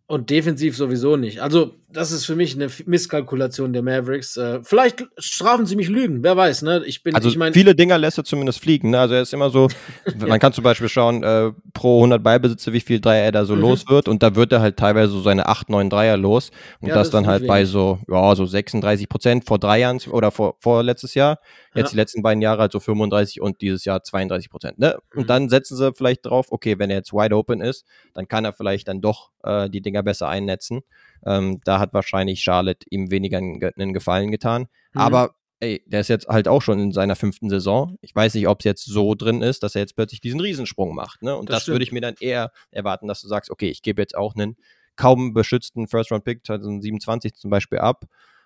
Und 0.09 0.31
defensiv 0.31 0.75
sowieso 0.75 1.17
nicht. 1.17 1.41
Also, 1.43 1.78
das 1.91 2.13
ist 2.13 2.27
für 2.27 2.37
mich 2.37 2.55
eine 2.55 2.69
Misskalkulation 2.85 3.73
der 3.73 3.83
Mavericks. 3.83 4.37
Äh, 4.37 4.61
vielleicht 4.63 5.07
strafen 5.17 5.65
sie 5.65 5.75
mich 5.75 5.89
Lügen, 5.89 6.23
wer 6.23 6.37
weiß, 6.37 6.63
ne? 6.63 6.83
Ich 6.85 7.03
bin, 7.03 7.15
also 7.15 7.31
ich 7.31 7.37
mein, 7.39 7.55
viele 7.55 7.75
Dinger 7.75 7.97
lässt 7.97 8.19
er 8.19 8.25
zumindest 8.25 8.61
fliegen, 8.61 8.91
ne? 8.91 9.01
Also 9.01 9.15
er 9.15 9.23
ist 9.23 9.33
immer 9.33 9.49
so, 9.49 9.69
ja. 10.05 10.27
man 10.27 10.39
kann 10.39 10.53
zum 10.53 10.65
Beispiel 10.65 10.91
schauen, 10.91 11.23
äh, 11.23 11.51
pro 11.73 12.01
100 12.01 12.23
Ballbesitze, 12.23 12.75
wie 12.75 12.81
viel 12.81 13.01
Dreier 13.01 13.25
er 13.25 13.33
da 13.33 13.45
so 13.47 13.55
mhm. 13.55 13.63
los 13.63 13.89
wird 13.89 14.07
und 14.07 14.23
da 14.23 14.35
wird 14.35 14.53
er 14.53 14.61
halt 14.61 14.77
teilweise 14.77 15.13
so 15.13 15.23
seine 15.23 15.47
8, 15.47 15.71
9 15.71 15.89
Dreier 15.89 16.19
los 16.19 16.51
und 16.81 16.89
ja, 16.89 16.95
das, 16.95 17.09
das 17.09 17.13
dann 17.13 17.27
halt 17.27 17.41
wenig. 17.41 17.49
bei 17.49 17.65
so, 17.65 18.01
ja, 18.07 18.37
so 18.37 18.45
36 18.45 19.09
Prozent 19.09 19.47
vor 19.47 19.59
drei 19.59 19.81
Jahren 19.81 19.99
oder 20.11 20.31
vor, 20.31 20.57
vor 20.61 20.83
letztes 20.83 21.15
Jahr. 21.15 21.39
Jetzt 21.75 21.87
ja. 21.87 21.91
die 21.91 21.97
letzten 21.97 22.23
beiden 22.23 22.43
Jahre 22.43 22.63
halt 22.63 22.73
so 22.73 22.81
35 22.81 23.41
und 23.41 23.61
dieses 23.63 23.85
Jahr 23.85 24.03
32 24.03 24.51
Prozent, 24.51 24.79
ne? 24.79 24.99
Und 25.15 25.23
mhm. 25.23 25.27
dann 25.27 25.49
setzen 25.49 25.77
sie 25.77 25.93
vielleicht 25.95 26.27
drauf, 26.27 26.49
okay, 26.51 26.79
wenn 26.79 26.91
er 26.91 26.97
jetzt 26.97 27.13
wide 27.13 27.35
open 27.35 27.61
ist, 27.61 27.87
dann 28.15 28.29
kann 28.29 28.45
er 28.45 28.53
vielleicht 28.53 28.89
dann 28.89 29.01
doch 29.01 29.31
äh, 29.43 29.71
die 29.71 29.81
Dinger 29.81 30.03
besser 30.03 30.29
einnetzen. 30.29 30.83
Ähm, 31.27 31.61
da 31.65 31.79
hat 31.79 31.93
wahrscheinlich 31.93 32.41
Charlotte 32.41 32.87
ihm 32.91 33.11
weniger 33.11 33.39
einen 33.39 33.93
Gefallen 33.93 34.31
getan. 34.31 34.69
Mhm. 34.93 35.01
Aber 35.01 35.35
ey, 35.61 35.83
der 35.87 36.01
ist 36.01 36.09
jetzt 36.09 36.29
halt 36.29 36.49
auch 36.49 36.63
schon 36.63 36.79
in 36.79 36.93
seiner 36.93 37.17
fünften 37.17 37.51
Saison. 37.51 37.97
Ich 38.01 38.15
weiß 38.15 38.35
nicht, 38.35 38.49
ob 38.49 38.61
es 38.61 38.65
jetzt 38.65 38.85
so 38.85 39.15
drin 39.15 39.43
ist, 39.43 39.63
dass 39.63 39.75
er 39.75 39.81
jetzt 39.81 39.97
plötzlich 39.97 40.21
diesen 40.21 40.41
Riesensprung 40.41 40.95
macht. 40.95 41.23
Ne? 41.23 41.37
Und 41.37 41.51
das, 41.51 41.65
das 41.65 41.69
würde 41.69 41.85
ich 41.85 41.93
mir 41.93 42.01
dann 42.01 42.15
eher 42.21 42.53
erwarten, 42.71 43.09
dass 43.09 43.21
du 43.21 43.29
sagst, 43.29 43.51
okay, 43.51 43.69
ich 43.69 43.83
gebe 43.83 44.01
jetzt 44.01 44.17
auch 44.17 44.35
einen 44.35 44.57
kaum 44.97 45.33
beschützten 45.33 45.89
First-Round-Pick 45.89 46.45
2027 46.45 47.35
zum 47.35 47.51
Beispiel 47.51 47.79
ab, 47.79 48.05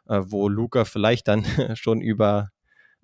äh, 0.08 0.20
wo 0.24 0.48
Luca 0.48 0.84
vielleicht 0.84 1.28
dann 1.28 1.44
schon 1.76 2.00
über 2.00 2.50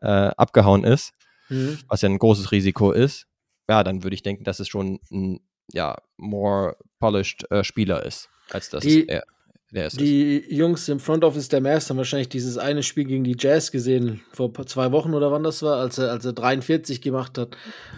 äh, 0.00 0.06
abgehauen 0.06 0.84
ist, 0.84 1.12
mhm. 1.48 1.78
was 1.88 2.02
ja 2.02 2.08
ein 2.08 2.18
großes 2.18 2.52
Risiko 2.52 2.92
ist. 2.92 3.26
Ja, 3.68 3.84
dann 3.84 4.02
würde 4.02 4.14
ich 4.14 4.22
denken, 4.22 4.44
dass 4.44 4.60
es 4.60 4.68
schon 4.68 5.00
ein 5.10 5.40
ja, 5.72 5.96
more 6.16 6.76
polished 6.98 7.50
äh, 7.50 7.62
Spieler 7.62 8.02
ist, 8.04 8.30
als 8.50 8.70
das 8.70 8.82
die, 8.82 9.06
er 9.06 9.24
die 9.70 10.44
Jungs 10.48 10.88
im 10.88 10.98
Front 10.98 11.24
Office 11.24 11.48
der 11.48 11.60
Mavs 11.60 11.90
haben 11.90 11.98
wahrscheinlich 11.98 12.30
dieses 12.30 12.56
eine 12.56 12.82
Spiel 12.82 13.04
gegen 13.04 13.24
die 13.24 13.36
Jazz 13.38 13.70
gesehen, 13.70 14.22
vor 14.32 14.52
zwei 14.66 14.92
Wochen 14.92 15.12
oder 15.12 15.30
wann 15.30 15.42
das 15.42 15.62
war, 15.62 15.78
als 15.78 15.98
er, 15.98 16.10
als 16.10 16.24
er 16.24 16.32
43 16.32 17.02
gemacht 17.02 17.36
hat. 17.36 17.56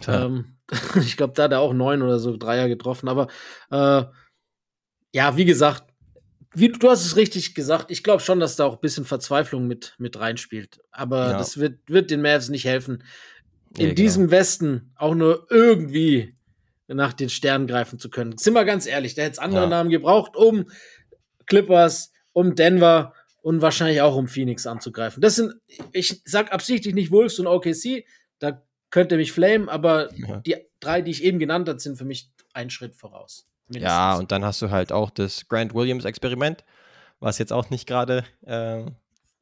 Ähm, 0.08 0.56
ich 1.00 1.16
glaube, 1.16 1.34
da 1.34 1.44
hat 1.44 1.52
er 1.52 1.60
auch 1.60 1.72
neun 1.72 2.02
oder 2.02 2.18
so 2.18 2.36
Dreier 2.36 2.68
getroffen. 2.68 3.08
Aber 3.08 3.28
äh, 3.70 4.02
ja, 5.12 5.36
wie 5.36 5.44
gesagt, 5.44 5.84
wie, 6.52 6.68
du 6.68 6.90
hast 6.90 7.06
es 7.06 7.16
richtig 7.16 7.54
gesagt. 7.54 7.90
Ich 7.90 8.02
glaube 8.02 8.22
schon, 8.22 8.40
dass 8.40 8.56
da 8.56 8.64
auch 8.64 8.74
ein 8.74 8.80
bisschen 8.80 9.04
Verzweiflung 9.04 9.68
mit, 9.68 9.94
mit 9.98 10.18
reinspielt. 10.18 10.80
Aber 10.90 11.30
ja. 11.30 11.38
das 11.38 11.58
wird, 11.58 11.78
wird 11.86 12.10
den 12.10 12.22
Mavs 12.22 12.48
nicht 12.48 12.64
helfen, 12.64 13.04
in 13.78 13.88
ja, 13.88 13.94
diesem 13.94 14.24
genau. 14.24 14.32
Westen 14.32 14.92
auch 14.96 15.14
nur 15.14 15.46
irgendwie 15.50 16.34
nach 16.88 17.12
den 17.12 17.28
Sternen 17.28 17.68
greifen 17.68 18.00
zu 18.00 18.10
können. 18.10 18.36
Sind 18.36 18.54
wir 18.54 18.64
ganz 18.64 18.86
ehrlich, 18.86 19.14
da 19.14 19.22
hätte 19.22 19.32
es 19.32 19.38
andere 19.38 19.62
ja. 19.62 19.68
Namen 19.68 19.90
gebraucht, 19.90 20.36
um 20.36 20.66
Clippers, 21.50 22.12
um 22.32 22.54
Denver 22.54 23.12
und 23.42 23.60
wahrscheinlich 23.60 24.00
auch 24.00 24.16
um 24.16 24.28
Phoenix 24.28 24.66
anzugreifen. 24.66 25.20
Das 25.20 25.34
sind, 25.34 25.54
ich 25.92 26.22
sag 26.24 26.52
absichtlich 26.52 26.94
nicht 26.94 27.10
Wolves 27.10 27.38
und 27.38 27.46
OKC, 27.46 28.04
da 28.38 28.62
könnte 28.90 29.16
mich 29.16 29.32
flamen, 29.32 29.68
aber 29.68 30.08
ja. 30.14 30.38
die 30.38 30.56
drei, 30.78 31.02
die 31.02 31.10
ich 31.10 31.24
eben 31.24 31.38
genannt 31.38 31.68
habe, 31.68 31.78
sind 31.78 31.98
für 31.98 32.04
mich 32.04 32.30
ein 32.54 32.70
Schritt 32.70 32.94
voraus. 32.94 33.46
Mindestens. 33.68 33.90
Ja, 33.90 34.16
und 34.16 34.32
dann 34.32 34.44
hast 34.44 34.62
du 34.62 34.70
halt 34.70 34.92
auch 34.92 35.10
das 35.10 35.48
Grant 35.48 35.74
Williams 35.74 36.04
Experiment, 36.04 36.64
was 37.18 37.38
jetzt 37.38 37.52
auch 37.52 37.70
nicht 37.70 37.86
gerade 37.86 38.24
äh, 38.46 38.84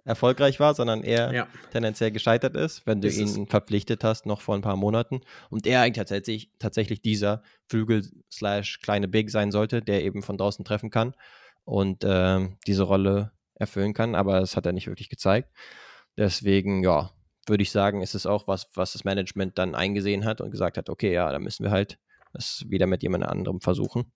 erfolgreich 0.04 0.60
war, 0.60 0.74
sondern 0.74 1.02
eher 1.02 1.32
ja. 1.32 1.46
tendenziell 1.72 2.10
gescheitert 2.10 2.56
ist, 2.56 2.86
wenn 2.86 3.00
du 3.00 3.08
ist 3.08 3.18
ihn 3.18 3.46
verpflichtet 3.46 4.04
hast, 4.04 4.26
noch 4.26 4.40
vor 4.40 4.54
ein 4.54 4.62
paar 4.62 4.76
Monaten. 4.76 5.20
Und 5.50 5.66
er 5.66 5.82
eigentlich 5.82 6.06
tatsächlich, 6.06 6.50
tatsächlich 6.58 7.02
dieser 7.02 7.42
Flügel 7.68 8.06
slash 8.30 8.80
kleine 8.80 9.08
Big 9.08 9.30
sein 9.30 9.50
sollte, 9.50 9.82
der 9.82 10.04
eben 10.04 10.22
von 10.22 10.38
draußen 10.38 10.64
treffen 10.64 10.90
kann 10.90 11.14
und 11.68 12.02
äh, 12.02 12.48
diese 12.66 12.84
Rolle 12.84 13.32
erfüllen 13.54 13.92
kann, 13.92 14.14
aber 14.14 14.40
das 14.40 14.56
hat 14.56 14.64
er 14.64 14.72
nicht 14.72 14.86
wirklich 14.86 15.10
gezeigt. 15.10 15.50
Deswegen, 16.16 16.82
ja, 16.82 17.10
würde 17.46 17.62
ich 17.62 17.70
sagen, 17.70 18.00
ist 18.00 18.14
es 18.14 18.24
auch 18.24 18.48
was, 18.48 18.70
was 18.74 18.94
das 18.94 19.04
Management 19.04 19.58
dann 19.58 19.74
eingesehen 19.74 20.24
hat 20.24 20.40
und 20.40 20.50
gesagt 20.50 20.78
hat, 20.78 20.88
okay, 20.88 21.12
ja, 21.12 21.30
da 21.30 21.38
müssen 21.38 21.64
wir 21.64 21.70
halt 21.70 21.98
das 22.32 22.64
wieder 22.68 22.86
mit 22.86 23.02
jemand 23.02 23.24
anderem 23.24 23.60
versuchen. 23.60 24.12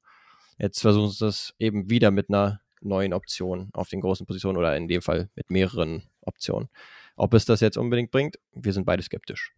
Jetzt 0.58 0.80
versuchen 0.80 1.10
sie 1.10 1.26
es 1.26 1.54
eben 1.58 1.90
wieder 1.90 2.10
mit 2.10 2.30
einer 2.30 2.60
neuen 2.80 3.12
Option 3.12 3.68
auf 3.74 3.90
den 3.90 4.00
großen 4.00 4.26
Positionen 4.26 4.56
oder 4.56 4.74
in 4.74 4.88
dem 4.88 5.02
Fall 5.02 5.28
mit 5.34 5.50
mehreren 5.50 6.04
Optionen. 6.22 6.70
Ob 7.16 7.34
es 7.34 7.44
das 7.44 7.60
jetzt 7.60 7.76
unbedingt 7.76 8.10
bringt, 8.10 8.38
wir 8.54 8.72
sind 8.72 8.86
beide 8.86 9.02
skeptisch. 9.02 9.52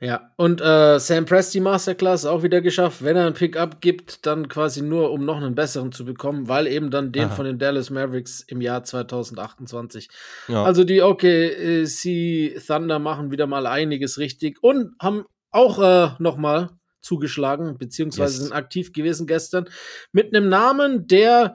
Ja, 0.00 0.30
und 0.36 0.60
äh, 0.60 0.98
Sam 0.98 1.24
Presti 1.24 1.58
Masterclass 1.58 2.26
auch 2.26 2.42
wieder 2.42 2.60
geschafft. 2.60 3.02
Wenn 3.02 3.16
er 3.16 3.26
ein 3.26 3.32
Pickup 3.32 3.80
gibt, 3.80 4.26
dann 4.26 4.46
quasi 4.48 4.82
nur, 4.82 5.10
um 5.10 5.24
noch 5.24 5.38
einen 5.38 5.54
besseren 5.54 5.90
zu 5.90 6.04
bekommen, 6.04 6.48
weil 6.48 6.66
eben 6.66 6.90
dann 6.90 7.12
den 7.12 7.24
Aha. 7.24 7.34
von 7.34 7.46
den 7.46 7.58
Dallas 7.58 7.88
Mavericks 7.88 8.42
im 8.42 8.60
Jahr 8.60 8.84
2028. 8.84 10.10
Ja. 10.48 10.64
Also 10.64 10.84
die 10.84 11.00
OKC 11.00 12.60
Thunder 12.66 12.98
machen 12.98 13.30
wieder 13.30 13.46
mal 13.46 13.66
einiges 13.66 14.18
richtig 14.18 14.62
und 14.62 14.94
haben 15.00 15.24
auch 15.50 15.82
äh, 15.82 16.10
noch 16.18 16.36
mal 16.36 16.78
zugeschlagen, 17.00 17.78
beziehungsweise 17.78 18.34
yes. 18.34 18.42
sind 18.42 18.52
aktiv 18.52 18.92
gewesen 18.92 19.26
gestern 19.26 19.66
mit 20.12 20.34
einem 20.34 20.50
Namen, 20.50 21.06
der 21.06 21.54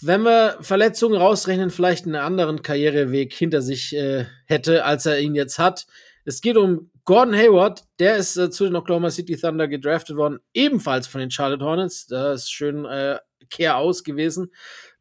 wenn 0.00 0.22
wir 0.22 0.58
Verletzungen 0.60 1.16
rausrechnen, 1.16 1.70
vielleicht 1.70 2.04
einen 2.06 2.16
anderen 2.16 2.62
Karriereweg 2.62 3.32
hinter 3.32 3.62
sich 3.62 3.94
äh, 3.94 4.26
hätte, 4.46 4.84
als 4.84 5.06
er 5.06 5.20
ihn 5.20 5.34
jetzt 5.34 5.58
hat. 5.58 5.86
Es 6.24 6.40
geht 6.40 6.56
um 6.56 6.90
Gordon 7.04 7.34
Hayward, 7.34 7.84
der 7.98 8.16
ist 8.16 8.36
äh, 8.36 8.50
zu 8.50 8.64
den 8.64 8.76
Oklahoma 8.76 9.10
City 9.10 9.36
Thunder 9.36 9.68
gedraftet 9.68 10.16
worden, 10.16 10.38
ebenfalls 10.54 11.06
von 11.06 11.20
den 11.20 11.30
Charlotte 11.30 11.64
Hornets. 11.64 12.06
Da 12.06 12.32
ist 12.32 12.50
schön 12.50 12.84
äh, 12.84 13.18
Kehr 13.50 13.76
aus 13.76 14.04
gewesen. 14.04 14.52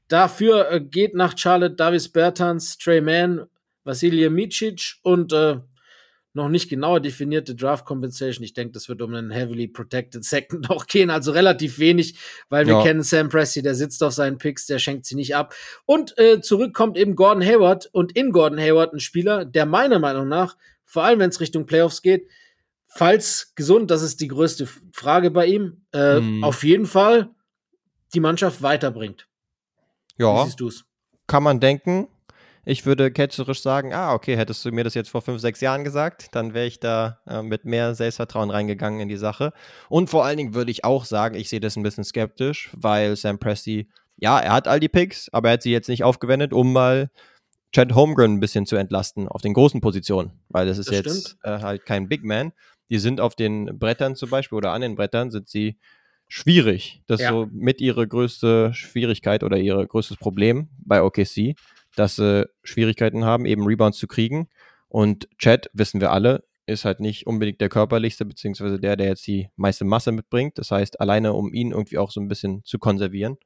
Dafür 0.08 0.70
äh, 0.70 0.82
geht 0.82 1.16
nach 1.16 1.38
Charlotte 1.38 1.76
Davis 1.76 2.10
Bertans, 2.10 2.78
Trey 2.78 3.02
Mann, 3.02 3.46
Vasilij 3.84 4.30
Micic 4.30 4.96
und 5.02 5.32
äh, 5.34 5.58
noch 6.36 6.50
nicht 6.50 6.70
genauer 6.70 7.00
definierte 7.00 7.56
Draft 7.56 7.86
Compensation. 7.86 8.44
Ich 8.44 8.54
denke, 8.54 8.74
das 8.74 8.90
wird 8.90 9.02
um 9.02 9.14
einen 9.14 9.32
heavily 9.32 9.68
protected 9.68 10.26
Second 10.26 10.70
auch 10.70 10.88
gehen, 10.88 11.10
also 11.10 11.32
relativ 11.32 11.80
wenig, 11.80 12.18
weil 12.50 12.66
wir 12.66 12.74
ja. 12.76 12.84
kennen 12.84 13.04
Sam 13.04 13.30
Presti, 13.30 13.62
der 13.62 13.76
sitzt 13.76 14.04
auf 14.04 14.14
seinen 14.14 14.40
Picks, 14.40 14.66
der 14.66 14.80
schenkt 14.80 15.06
sie 15.06 15.16
nicht 15.16 15.36
ab. 15.36 15.54
Und 15.86 16.18
äh, 16.18 16.42
zurück 16.42 16.74
kommt 16.74 16.98
eben 16.98 17.16
Gordon 17.16 17.44
Hayward 17.44 17.88
und 17.92 18.16
in 18.16 18.32
Gordon 18.32 18.60
Hayward 18.60 18.94
ein 18.94 19.00
Spieler, 19.00 19.46
der 19.46 19.66
meiner 19.66 20.00
Meinung 20.00 20.28
nach 20.28 20.58
vor 20.94 21.04
allem 21.04 21.18
wenn 21.18 21.32
es 21.32 21.40
Richtung 21.40 21.66
Playoffs 21.66 22.04
geht. 22.04 22.30
Falls 22.86 23.54
gesund, 23.56 23.90
das 23.90 24.04
ist 24.04 24.22
die 24.22 24.28
größte 24.28 24.68
Frage 24.92 25.32
bei 25.32 25.48
ihm, 25.48 25.82
äh, 25.92 26.20
mm. 26.20 26.44
auf 26.44 26.64
jeden 26.64 26.86
Fall 26.86 27.32
die 28.14 28.20
Mannschaft 28.20 28.62
weiterbringt. 28.62 29.28
Ja. 30.20 30.42
Wie 30.42 30.46
siehst 30.46 30.60
du's? 30.60 30.86
Kann 31.26 31.42
man 31.42 31.60
denken. 31.60 32.08
Ich 32.64 32.86
würde 32.86 33.12
ketzerisch 33.12 33.64
sagen, 33.64 33.92
ah, 33.92 34.14
okay, 34.14 34.38
hättest 34.38 34.64
du 34.64 34.72
mir 34.72 34.84
das 34.84 34.94
jetzt 34.94 35.10
vor 35.10 35.24
fünf, 35.24 35.42
sechs 35.42 35.62
Jahren 35.62 35.84
gesagt, 35.84 36.28
dann 36.34 36.54
wäre 36.54 36.68
ich 36.68 36.80
da 36.80 37.20
äh, 37.26 37.42
mit 37.42 37.66
mehr 37.66 37.96
Selbstvertrauen 37.96 38.52
reingegangen 38.52 39.00
in 39.00 39.10
die 39.10 39.18
Sache. 39.18 39.52
Und 39.90 40.12
vor 40.12 40.24
allen 40.24 40.38
Dingen 40.38 40.54
würde 40.54 40.70
ich 40.70 40.86
auch 40.86 41.06
sagen, 41.06 41.34
ich 41.34 41.50
sehe 41.50 41.60
das 41.60 41.76
ein 41.76 41.84
bisschen 41.84 42.04
skeptisch, 42.04 42.70
weil 42.74 43.16
Sam 43.16 43.40
Presti, 43.40 43.90
ja, 44.18 44.40
er 44.40 44.54
hat 44.54 44.68
all 44.68 44.80
die 44.80 44.90
Picks, 44.90 45.28
aber 45.34 45.50
er 45.50 45.54
hat 45.54 45.64
sie 45.64 45.72
jetzt 45.72 45.90
nicht 45.90 46.04
aufgewendet, 46.04 46.54
um 46.54 46.72
mal 46.72 47.10
Chad 47.74 47.94
Holmgren 47.96 48.36
ein 48.36 48.40
bisschen 48.40 48.66
zu 48.66 48.76
entlasten 48.76 49.28
auf 49.28 49.42
den 49.42 49.54
großen 49.54 49.82
Positionen, 49.82 50.32
weil 50.50 50.68
das 50.68 50.78
ist 50.78 50.90
das 50.90 50.98
jetzt 50.98 51.38
äh, 51.44 51.60
halt 51.60 51.86
kein 51.86 52.08
Big 52.08 52.24
Man. 52.24 52.54
die 52.90 53.00
sind 53.00 53.20
auf 53.20 53.36
den 53.36 53.80
Brettern 53.80 54.16
zum 54.16 54.30
Beispiel 54.30 54.58
oder 54.58 54.72
an 54.72 54.82
den 54.82 54.96
Brettern 54.96 55.32
sind 55.32 55.50
sie 55.50 55.78
schwierig. 56.28 57.02
Das 57.08 57.22
ist 57.22 57.28
so 57.28 57.48
mit 57.52 57.82
ihre 57.82 58.08
größte 58.08 58.74
Schwierigkeit 58.74 59.44
oder 59.44 59.58
ihr 59.58 59.86
größtes 59.86 60.18
Problem 60.18 60.70
bei 60.78 61.02
OKC, 61.02 61.56
dass 61.96 62.16
sie 62.16 62.48
Schwierigkeiten 62.64 63.26
haben, 63.26 63.46
eben 63.46 63.66
Rebounds 63.66 63.98
zu 63.98 64.08
kriegen. 64.08 64.50
Und 64.88 65.28
Chad, 65.38 65.70
wissen 65.74 66.00
wir 66.00 66.12
alle, 66.12 66.44
ist 66.66 66.86
halt 66.86 67.00
nicht 67.00 67.28
unbedingt 67.28 67.60
der 67.60 67.70
körperlichste, 67.70 68.26
beziehungsweise 68.26 68.80
der, 68.80 68.96
der 68.96 69.08
jetzt 69.08 69.26
die 69.28 69.50
meiste 69.56 69.86
Masse 69.86 70.12
mitbringt. 70.12 70.58
Das 70.58 70.72
heißt, 70.72 71.02
alleine 71.02 71.34
um 71.34 71.54
ihn 71.54 71.72
irgendwie 71.72 71.98
auch 71.98 72.12
so 72.12 72.22
ein 72.22 72.28
bisschen 72.28 72.64
zu 72.64 72.80
konservieren, 72.80 73.38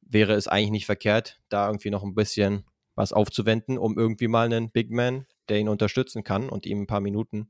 wäre 0.00 0.32
es 0.32 0.48
eigentlich 0.48 0.70
nicht 0.70 0.86
verkehrt, 0.86 1.40
da 1.48 1.66
irgendwie 1.68 1.90
noch 1.90 2.02
ein 2.02 2.14
bisschen 2.14 2.64
was 3.00 3.12
aufzuwenden, 3.14 3.78
um 3.78 3.98
irgendwie 3.98 4.28
mal 4.28 4.44
einen 4.44 4.70
Big 4.70 4.90
Man, 4.90 5.26
der 5.48 5.58
ihn 5.58 5.68
unterstützen 5.68 6.22
kann 6.22 6.48
und 6.50 6.66
ihm 6.66 6.82
ein 6.82 6.86
paar 6.86 7.00
Minuten 7.00 7.48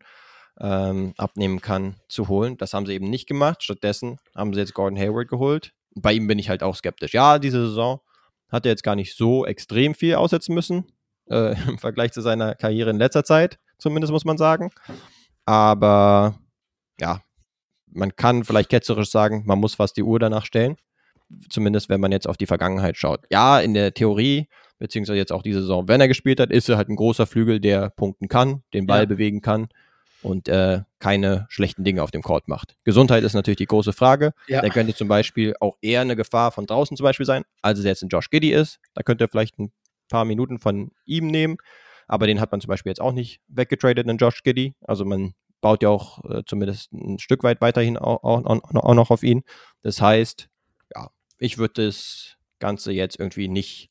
ähm, 0.61 1.13
abnehmen 1.17 1.61
kann, 1.61 1.97
zu 2.09 2.29
holen. 2.29 2.57
Das 2.57 2.73
haben 2.73 2.87
sie 2.87 2.95
eben 2.95 3.11
nicht 3.11 3.27
gemacht. 3.27 3.63
Stattdessen 3.63 4.19
haben 4.35 4.55
sie 4.55 4.61
jetzt 4.61 4.75
Gordon 4.75 4.99
Hayward 4.99 5.29
geholt. 5.29 5.73
Bei 5.97 6.13
ihm 6.13 6.29
bin 6.29 6.39
ich 6.39 6.49
halt 6.49 6.63
auch 6.63 6.77
skeptisch. 6.77 7.15
Ja, 7.15 7.41
diese 7.41 7.67
Saison 7.67 8.01
hat 8.49 8.65
er 8.65 8.71
jetzt 8.71 8.85
gar 8.85 8.95
nicht 8.95 9.17
so 9.17 9.45
extrem 9.45 9.95
viel 9.95 10.15
aussetzen 10.15 10.55
müssen 10.55 10.87
äh, 11.29 11.61
im 11.69 11.79
Vergleich 11.79 12.13
zu 12.13 12.21
seiner 12.21 12.55
Karriere 12.55 12.91
in 12.91 12.99
letzter 12.99 13.25
Zeit, 13.25 13.59
zumindest 13.79 14.13
muss 14.13 14.25
man 14.25 14.39
sagen. 14.39 14.71
Aber 15.47 16.39
ja, 17.01 17.23
man 17.87 18.15
kann 18.15 18.45
vielleicht 18.45 18.71
ketzerisch 18.71 19.11
sagen, 19.11 19.43
man 19.47 19.59
muss 19.59 19.75
fast 19.75 19.97
die 19.97 20.05
Uhr 20.05 20.21
danach 20.21 20.47
stellen. 20.47 20.77
Zumindest 21.49 21.89
wenn 21.89 22.01
man 22.01 22.13
jetzt 22.13 22.29
auf 22.29 22.37
die 22.37 22.47
Vergangenheit 22.47 22.97
schaut. 22.97 23.25
Ja, 23.31 23.61
in 23.61 23.75
der 23.75 23.95
Theorie, 23.95 24.49
beziehungsweise 24.81 25.19
jetzt 25.19 25.31
auch 25.31 25.43
diese 25.43 25.61
Saison, 25.61 25.87
wenn 25.87 26.01
er 26.01 26.09
gespielt 26.09 26.41
hat, 26.41 26.51
ist 26.51 26.69
er 26.69 26.77
halt 26.77 26.89
ein 26.89 26.97
großer 26.97 27.27
Flügel, 27.27 27.61
der 27.61 27.91
punkten 27.91 28.27
kann, 28.27 28.65
den 28.75 28.87
Ball 28.87 29.03
ja. 29.03 29.07
bewegen 29.07 29.41
kann 29.41 29.69
und 30.23 30.49
äh, 30.49 30.81
keine 30.99 31.47
schlechten 31.49 31.85
Dinge 31.85 32.03
auf 32.03 32.11
dem 32.11 32.23
Court 32.23 32.49
macht. 32.49 32.77
Gesundheit 32.85 33.23
ist 33.23 33.35
natürlich 33.35 33.59
die 33.59 33.67
große 33.67 33.93
Frage. 33.93 34.33
Ja. 34.49 34.63
Der 34.63 34.71
könnte 34.71 34.95
zum 34.95 35.07
Beispiel 35.07 35.55
auch 35.61 35.77
eher 35.81 36.01
eine 36.01 36.17
Gefahr 36.17 36.51
von 36.51 36.67
draußen 36.67 36.97
zum 36.97 37.05
Beispiel 37.05 37.27
sein, 37.27 37.45
als 37.63 37.79
es 37.79 37.85
jetzt 37.85 38.03
ein 38.03 38.09
Josh 38.09 38.31
Giddy 38.31 38.51
ist. 38.53 38.81
Da 38.95 39.03
könnte 39.03 39.25
er 39.25 39.29
vielleicht 39.29 39.59
ein 39.59 39.71
paar 40.09 40.25
Minuten 40.25 40.59
von 40.59 40.91
ihm 41.05 41.29
nehmen. 41.29 41.59
Aber 42.09 42.27
den 42.27 42.41
hat 42.41 42.51
man 42.51 42.61
zum 42.61 42.69
Beispiel 42.69 42.91
jetzt 42.91 43.01
auch 43.01 43.13
nicht 43.13 43.41
weggetradet, 43.49 44.09
einen 44.09 44.19
Josh 44.19 44.43
Giddy. 44.43 44.75
Also 44.81 45.05
man 45.05 45.35
baut 45.61 45.83
ja 45.83 45.91
auch 45.91 46.25
äh, 46.25 46.43
zumindest 46.45 46.93
ein 46.93 47.19
Stück 47.19 47.45
weit 47.45 47.61
weiterhin 47.61 47.97
auch, 47.97 48.25
auch, 48.25 48.45
auch, 48.45 48.95
noch 48.95 49.11
auf 49.11 49.23
ihn. 49.23 49.43
Das 49.83 50.01
heißt, 50.01 50.49
ja, 50.95 51.11
ich 51.39 51.59
würde 51.59 51.87
das 51.87 52.37
Ganze 52.59 52.93
jetzt 52.93 53.19
irgendwie 53.19 53.49
nicht 53.49 53.91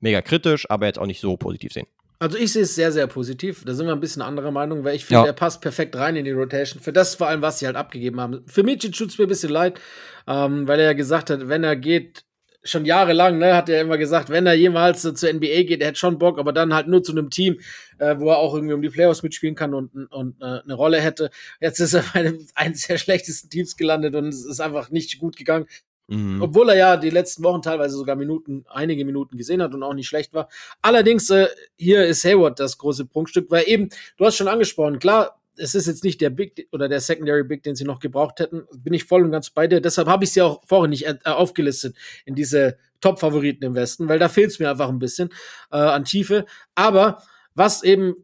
mega 0.00 0.22
kritisch, 0.22 0.68
aber 0.70 0.86
jetzt 0.86 0.98
auch 0.98 1.06
nicht 1.06 1.20
so 1.20 1.36
positiv 1.36 1.72
sehen. 1.72 1.86
Also 2.20 2.36
ich 2.36 2.52
sehe 2.52 2.62
es 2.62 2.74
sehr, 2.74 2.90
sehr 2.90 3.06
positiv. 3.06 3.64
Da 3.64 3.74
sind 3.74 3.86
wir 3.86 3.92
ein 3.92 4.00
bisschen 4.00 4.22
anderer 4.22 4.50
Meinung, 4.50 4.82
weil 4.82 4.96
ich 4.96 5.04
finde, 5.04 5.22
ja. 5.22 5.26
er 5.26 5.32
passt 5.32 5.60
perfekt 5.60 5.94
rein 5.94 6.16
in 6.16 6.24
die 6.24 6.32
Rotation. 6.32 6.82
Für 6.82 6.92
das 6.92 7.14
vor 7.14 7.28
allem, 7.28 7.42
was 7.42 7.60
sie 7.60 7.66
halt 7.66 7.76
abgegeben 7.76 8.20
haben. 8.20 8.42
Für 8.46 8.64
Mädchen 8.64 8.90
tut 8.90 9.10
es 9.10 9.18
mir 9.18 9.26
ein 9.26 9.28
bisschen 9.28 9.50
leid, 9.50 9.80
ähm, 10.26 10.66
weil 10.66 10.80
er 10.80 10.86
ja 10.86 10.92
gesagt 10.94 11.30
hat, 11.30 11.48
wenn 11.48 11.62
er 11.62 11.76
geht, 11.76 12.24
schon 12.64 12.84
jahrelang, 12.84 13.38
ne, 13.38 13.54
hat 13.54 13.68
er 13.68 13.80
immer 13.80 13.98
gesagt, 13.98 14.30
wenn 14.30 14.46
er 14.46 14.54
jemals 14.54 15.04
äh, 15.04 15.14
zur 15.14 15.32
NBA 15.32 15.62
geht, 15.62 15.80
er 15.80 15.88
hätte 15.88 15.98
schon 15.98 16.18
Bock, 16.18 16.38
aber 16.38 16.52
dann 16.52 16.74
halt 16.74 16.88
nur 16.88 17.02
zu 17.02 17.12
einem 17.12 17.30
Team, 17.30 17.60
äh, 17.98 18.16
wo 18.18 18.30
er 18.30 18.38
auch 18.38 18.54
irgendwie 18.54 18.74
um 18.74 18.82
die 18.82 18.90
Playoffs 18.90 19.22
mitspielen 19.22 19.54
kann 19.54 19.74
und, 19.74 19.94
und 20.10 20.40
äh, 20.40 20.60
eine 20.62 20.74
Rolle 20.74 21.00
hätte. 21.00 21.30
Jetzt 21.60 21.78
ist 21.80 21.94
er 21.94 22.02
bei 22.12 22.20
einem, 22.20 22.46
eines 22.54 22.86
der 22.86 22.98
schlechtesten 22.98 23.48
Teams 23.48 23.76
gelandet 23.76 24.14
und 24.14 24.28
es 24.28 24.44
ist 24.44 24.60
einfach 24.60 24.90
nicht 24.90 25.18
gut 25.18 25.36
gegangen. 25.36 25.66
Mhm. 26.08 26.40
Obwohl 26.40 26.70
er 26.70 26.76
ja 26.76 26.96
die 26.96 27.10
letzten 27.10 27.44
Wochen 27.44 27.62
teilweise 27.62 27.96
sogar 27.96 28.16
Minuten, 28.16 28.64
einige 28.68 29.04
Minuten 29.04 29.36
gesehen 29.36 29.62
hat 29.62 29.74
und 29.74 29.82
auch 29.82 29.94
nicht 29.94 30.08
schlecht 30.08 30.32
war. 30.32 30.48
Allerdings, 30.80 31.28
äh, 31.30 31.48
hier 31.76 32.06
ist 32.06 32.24
Hayward 32.24 32.58
das 32.58 32.78
große 32.78 33.04
Prunkstück, 33.04 33.50
weil 33.50 33.64
eben, 33.68 33.90
du 34.16 34.24
hast 34.24 34.36
schon 34.36 34.48
angesprochen, 34.48 34.98
klar, 34.98 35.38
es 35.58 35.74
ist 35.74 35.86
jetzt 35.86 36.04
nicht 36.04 36.20
der 36.20 36.30
Big 36.30 36.68
oder 36.72 36.88
der 36.88 37.00
Secondary 37.00 37.44
Big, 37.44 37.62
den 37.62 37.74
sie 37.74 37.84
noch 37.84 37.98
gebraucht 37.98 38.40
hätten. 38.40 38.66
Bin 38.76 38.94
ich 38.94 39.04
voll 39.04 39.24
und 39.24 39.32
ganz 39.32 39.50
bei 39.50 39.66
dir. 39.66 39.80
Deshalb 39.80 40.08
habe 40.08 40.24
ich 40.24 40.32
sie 40.32 40.40
auch 40.40 40.62
vorhin 40.66 40.90
nicht 40.90 41.06
äh, 41.06 41.16
aufgelistet 41.24 41.96
in 42.24 42.34
diese 42.34 42.78
Top-Favoriten 43.00 43.64
im 43.64 43.74
Westen, 43.74 44.08
weil 44.08 44.18
da 44.18 44.28
fehlt 44.28 44.50
es 44.50 44.58
mir 44.58 44.70
einfach 44.70 44.88
ein 44.88 44.98
bisschen 44.98 45.30
äh, 45.70 45.76
an 45.76 46.04
Tiefe. 46.04 46.46
Aber 46.74 47.22
was 47.54 47.82
eben 47.82 48.14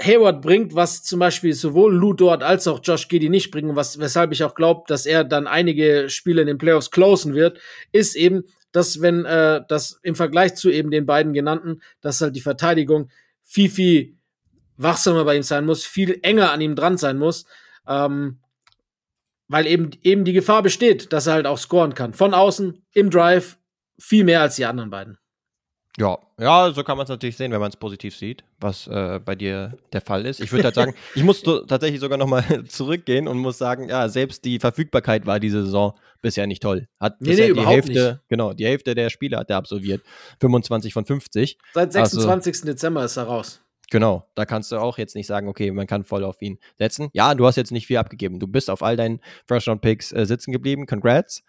Hayward 0.00 0.42
bringt, 0.42 0.74
was 0.74 1.02
zum 1.02 1.18
Beispiel 1.18 1.54
sowohl 1.54 1.94
Lou 1.94 2.12
Dort 2.12 2.42
als 2.42 2.68
auch 2.68 2.80
Josh 2.82 3.08
Giddy 3.08 3.28
nicht 3.28 3.50
bringen, 3.50 3.74
was, 3.74 3.98
weshalb 3.98 4.32
ich 4.32 4.44
auch 4.44 4.54
glaube, 4.54 4.84
dass 4.86 5.06
er 5.06 5.24
dann 5.24 5.46
einige 5.46 6.08
Spiele 6.08 6.42
in 6.42 6.46
den 6.46 6.58
Playoffs 6.58 6.90
closen 6.90 7.34
wird, 7.34 7.58
ist 7.90 8.14
eben, 8.14 8.44
dass 8.70 9.00
wenn 9.00 9.24
äh, 9.24 9.62
das 9.68 9.98
im 10.02 10.14
Vergleich 10.14 10.54
zu 10.54 10.70
eben 10.70 10.90
den 10.90 11.06
beiden 11.06 11.32
genannten, 11.32 11.82
dass 12.00 12.20
halt 12.20 12.36
die 12.36 12.40
Verteidigung 12.40 13.10
viel, 13.42 13.70
viel 13.70 14.16
wachsamer 14.76 15.24
bei 15.24 15.36
ihm 15.36 15.42
sein 15.42 15.66
muss, 15.66 15.84
viel 15.84 16.20
enger 16.22 16.52
an 16.52 16.60
ihm 16.60 16.76
dran 16.76 16.96
sein 16.96 17.18
muss, 17.18 17.44
ähm, 17.88 18.38
weil 19.48 19.66
eben, 19.66 19.90
eben 20.02 20.24
die 20.24 20.32
Gefahr 20.32 20.62
besteht, 20.62 21.12
dass 21.12 21.26
er 21.26 21.32
halt 21.32 21.46
auch 21.46 21.58
scoren 21.58 21.94
kann. 21.94 22.14
Von 22.14 22.34
außen, 22.34 22.84
im 22.92 23.10
Drive, 23.10 23.58
viel 23.98 24.22
mehr 24.22 24.42
als 24.42 24.56
die 24.56 24.66
anderen 24.66 24.90
beiden. 24.90 25.18
Ja, 25.98 26.18
ja, 26.38 26.70
so 26.72 26.84
kann 26.84 26.96
man 26.96 27.04
es 27.04 27.10
natürlich 27.10 27.36
sehen, 27.36 27.50
wenn 27.50 27.60
man 27.60 27.70
es 27.70 27.76
positiv 27.76 28.16
sieht, 28.16 28.44
was 28.60 28.86
äh, 28.86 29.18
bei 29.24 29.34
dir 29.34 29.76
der 29.92 30.00
Fall 30.00 30.26
ist. 30.26 30.40
Ich 30.40 30.52
würde 30.52 30.64
halt 30.64 30.76
sagen, 30.76 30.94
ich 31.16 31.24
muss 31.24 31.42
tatsächlich 31.42 32.00
sogar 32.00 32.18
nochmal 32.18 32.64
zurückgehen 32.68 33.26
und 33.26 33.38
muss 33.38 33.58
sagen, 33.58 33.88
ja, 33.88 34.08
selbst 34.08 34.44
die 34.44 34.60
Verfügbarkeit 34.60 35.26
war 35.26 35.40
diese 35.40 35.64
Saison 35.64 35.98
bisher 36.22 36.46
nicht 36.46 36.62
toll. 36.62 36.86
Hat 37.00 37.20
nee, 37.20 37.30
bisher 37.30 37.48
nee, 37.48 37.54
die 37.54 37.66
Hälfte, 37.66 37.92
nicht. 37.92 38.28
genau, 38.28 38.52
die 38.52 38.66
Hälfte 38.66 38.94
der 38.94 39.10
Spiele 39.10 39.38
hat 39.38 39.50
er 39.50 39.56
absolviert. 39.56 40.02
25 40.40 40.92
von 40.92 41.04
50. 41.04 41.58
Seit 41.74 41.92
26. 41.92 42.54
Also, 42.54 42.66
Dezember 42.66 43.04
ist 43.04 43.16
er 43.16 43.24
raus. 43.24 43.60
Genau, 43.90 44.28
da 44.34 44.44
kannst 44.44 44.70
du 44.70 44.76
auch 44.76 44.98
jetzt 44.98 45.16
nicht 45.16 45.26
sagen, 45.26 45.48
okay, 45.48 45.70
man 45.70 45.86
kann 45.86 46.04
voll 46.04 46.22
auf 46.22 46.40
ihn 46.42 46.58
setzen. 46.76 47.08
Ja, 47.14 47.34
du 47.34 47.46
hast 47.46 47.56
jetzt 47.56 47.72
nicht 47.72 47.86
viel 47.86 47.96
abgegeben. 47.96 48.38
Du 48.38 48.46
bist 48.46 48.70
auf 48.70 48.82
all 48.82 48.96
deinen 48.96 49.20
First-Round-Picks 49.46 50.12
äh, 50.12 50.26
sitzen 50.26 50.52
geblieben. 50.52 50.86
Congrats. 50.86 51.42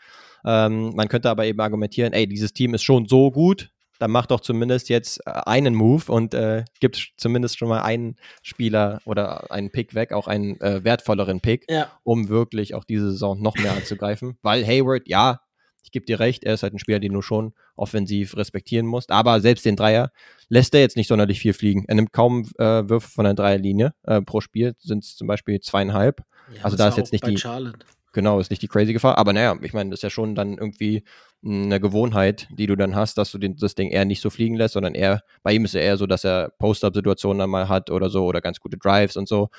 Ähm, 0.45 0.95
man 0.95 1.09
könnte 1.09 1.29
aber 1.29 1.45
eben 1.45 1.59
argumentieren, 1.59 2.13
ey, 2.13 2.27
dieses 2.27 2.53
Team 2.53 2.73
ist 2.73 2.83
schon 2.83 3.07
so 3.07 3.29
gut, 3.29 3.71
dann 3.99 4.11
mach 4.11 4.25
doch 4.25 4.39
zumindest 4.39 4.89
jetzt 4.89 5.19
äh, 5.25 5.31
einen 5.45 5.75
Move 5.75 6.11
und 6.11 6.33
äh, 6.33 6.65
gibt 6.79 7.13
zumindest 7.17 7.59
schon 7.59 7.69
mal 7.69 7.81
einen 7.81 8.15
Spieler 8.41 9.01
oder 9.05 9.51
einen 9.51 9.71
Pick 9.71 9.93
weg, 9.93 10.11
auch 10.11 10.27
einen 10.27 10.59
äh, 10.61 10.83
wertvolleren 10.83 11.41
Pick, 11.41 11.65
ja. 11.69 11.91
um 12.03 12.29
wirklich 12.29 12.73
auch 12.73 12.85
diese 12.85 13.11
Saison 13.11 13.41
noch 13.41 13.55
mehr 13.55 13.73
anzugreifen. 13.73 14.37
Weil 14.41 14.65
Hayward, 14.65 15.07
ja, 15.07 15.41
ich 15.83 15.91
gebe 15.91 16.05
dir 16.05 16.19
recht, 16.19 16.43
er 16.43 16.53
ist 16.53 16.63
halt 16.63 16.73
ein 16.73 16.79
Spieler, 16.79 16.99
den 16.99 17.13
du 17.13 17.21
schon 17.21 17.53
offensiv 17.75 18.35
respektieren 18.37 18.85
musst. 18.85 19.11
Aber 19.11 19.41
selbst 19.41 19.65
den 19.65 19.75
Dreier 19.75 20.11
lässt 20.47 20.73
er 20.73 20.81
jetzt 20.81 20.97
nicht 20.97 21.07
sonderlich 21.07 21.39
viel 21.39 21.53
fliegen. 21.53 21.85
Er 21.87 21.95
nimmt 21.95 22.13
kaum 22.13 22.49
äh, 22.57 22.89
Würfe 22.89 23.09
von 23.09 23.25
der 23.25 23.33
Dreierlinie 23.33 23.93
äh, 24.03 24.21
pro 24.21 24.41
Spiel, 24.41 24.75
sind 24.79 25.03
es 25.03 25.15
zum 25.15 25.27
Beispiel 25.27 25.59
zweieinhalb. 25.59 26.21
Ja, 26.55 26.63
also 26.63 26.77
da 26.77 26.87
ist 26.87 26.97
jetzt 26.97 27.11
nicht 27.11 27.25
die. 27.25 27.37
Charlotte. 27.37 27.85
Genau, 28.11 28.39
ist 28.39 28.49
nicht 28.49 28.61
die 28.61 28.67
crazy 28.67 28.93
Gefahr. 28.93 29.17
Aber 29.17 29.33
naja, 29.33 29.55
ich 29.61 29.73
meine, 29.73 29.91
das 29.91 29.99
ist 29.99 30.03
ja 30.03 30.09
schon 30.09 30.35
dann 30.35 30.57
irgendwie 30.57 31.03
eine 31.45 31.79
Gewohnheit, 31.79 32.47
die 32.51 32.67
du 32.67 32.75
dann 32.75 32.95
hast, 32.95 33.17
dass 33.17 33.31
du 33.31 33.37
den, 33.37 33.55
das 33.55 33.75
Ding 33.75 33.89
eher 33.89 34.05
nicht 34.05 34.21
so 34.21 34.29
fliegen 34.29 34.55
lässt, 34.55 34.73
sondern 34.73 34.95
eher, 34.95 35.23
bei 35.43 35.53
ihm 35.53 35.63
ist 35.65 35.75
es 35.75 35.81
eher 35.81 35.97
so, 35.97 36.07
dass 36.07 36.23
er 36.23 36.49
Post-Up-Situationen 36.57 37.39
dann 37.39 37.49
mal 37.49 37.69
hat 37.69 37.91
oder 37.91 38.09
so 38.09 38.25
oder 38.25 38.41
ganz 38.41 38.59
gute 38.59 38.77
Drives 38.77 39.15
und 39.15 39.27
so. 39.27 39.49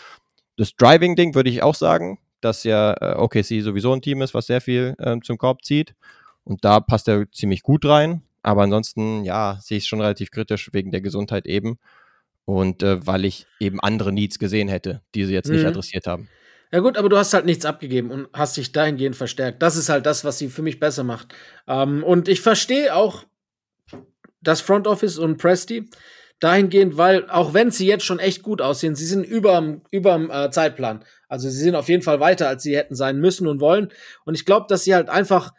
Das 0.57 0.75
Driving-Ding 0.77 1.35
würde 1.35 1.49
ich 1.49 1.63
auch 1.63 1.75
sagen, 1.75 2.19
dass 2.41 2.65
ja 2.65 2.95
äh, 3.01 3.15
OKC 3.17 3.63
sowieso 3.63 3.93
ein 3.93 4.03
Team 4.03 4.23
ist, 4.23 4.35
was 4.35 4.47
sehr 4.47 4.61
viel 4.61 4.95
äh, 4.99 5.17
zum 5.23 5.39
Korb 5.39 5.65
zieht. 5.65 5.95
Und 6.45 6.65
da 6.65 6.81
passt 6.81 7.09
er 7.09 7.31
ziemlich 7.31 7.63
gut 7.63 7.85
rein. 7.85 8.23
Aber 8.43 8.63
ansonsten, 8.63 9.25
ja, 9.25 9.59
sehe 9.61 9.79
ich 9.79 9.85
es 9.85 9.89
schon 9.89 10.01
relativ 10.01 10.31
kritisch 10.31 10.71
wegen 10.73 10.91
der 10.91 11.01
Gesundheit 11.01 11.47
eben. 11.47 11.79
Und 12.47 12.83
äh, 12.83 13.07
weil 13.07 13.25
ich 13.25 13.47
eben 13.61 13.81
andere 13.81 14.13
Needs 14.13 14.39
gesehen 14.39 14.69
hätte, 14.69 15.03
die 15.15 15.25
sie 15.25 15.35
jetzt 15.35 15.49
mhm. 15.49 15.57
nicht 15.57 15.67
adressiert 15.67 16.07
haben. 16.07 16.29
Ja 16.73 16.79
gut, 16.79 16.97
aber 16.97 17.09
du 17.09 17.17
hast 17.17 17.35
halt 17.35 17.47
nichts 17.47 17.65
abgegeben 17.65 18.11
und 18.11 18.29
hast 18.33 18.57
dich 18.57 18.71
dahingehend 18.71 19.17
verstärkt. 19.17 19.61
Das 19.61 19.77
ist 19.77 19.89
halt 19.89 20.07
das, 20.07 20.25
was 20.25 20.39
sie 20.39 20.49
für 20.49 20.63
mich 20.63 20.79
besser 20.79 21.03
macht. 21.03 21.35
Ähm, 21.67 22.05
und 22.05 22.29
ich 22.29 22.41
verstehe 22.41 22.95
auch 22.95 23.25
das 24.41 24.61
Front 24.61 24.87
Office 24.87 25.19
und 25.19 25.37
Presti 25.37 25.91
dahingehend, 26.39 26.97
weil 26.97 27.29
auch 27.29 27.55
wenn 27.55 27.71
sie 27.71 27.87
jetzt 27.87 28.05
schon 28.05 28.19
echt 28.19 28.43
gut 28.43 28.63
aussehen, 28.63 28.95
sie 28.95 29.05
sind 29.05 29.25
überm, 29.25 29.83
überm 29.91 30.31
äh, 30.31 30.51
Zeitplan. 30.51 31.05
Also 31.29 31.51
sie 31.51 31.59
sind 31.59 31.75
auf 31.75 31.89
jeden 31.89 32.03
Fall 32.03 32.21
weiter, 32.21 32.49
als 32.49 32.63
sie 32.63 32.77
hätten 32.77 32.95
sein 32.95 33.19
müssen 33.19 33.47
und 33.47 33.61
wollen. 33.61 33.93
Und 34.25 34.35
ich 34.35 34.47
glaube, 34.47 34.67
dass 34.69 34.85
sie 34.85 34.95
halt 34.95 35.09
einfach 35.09 35.53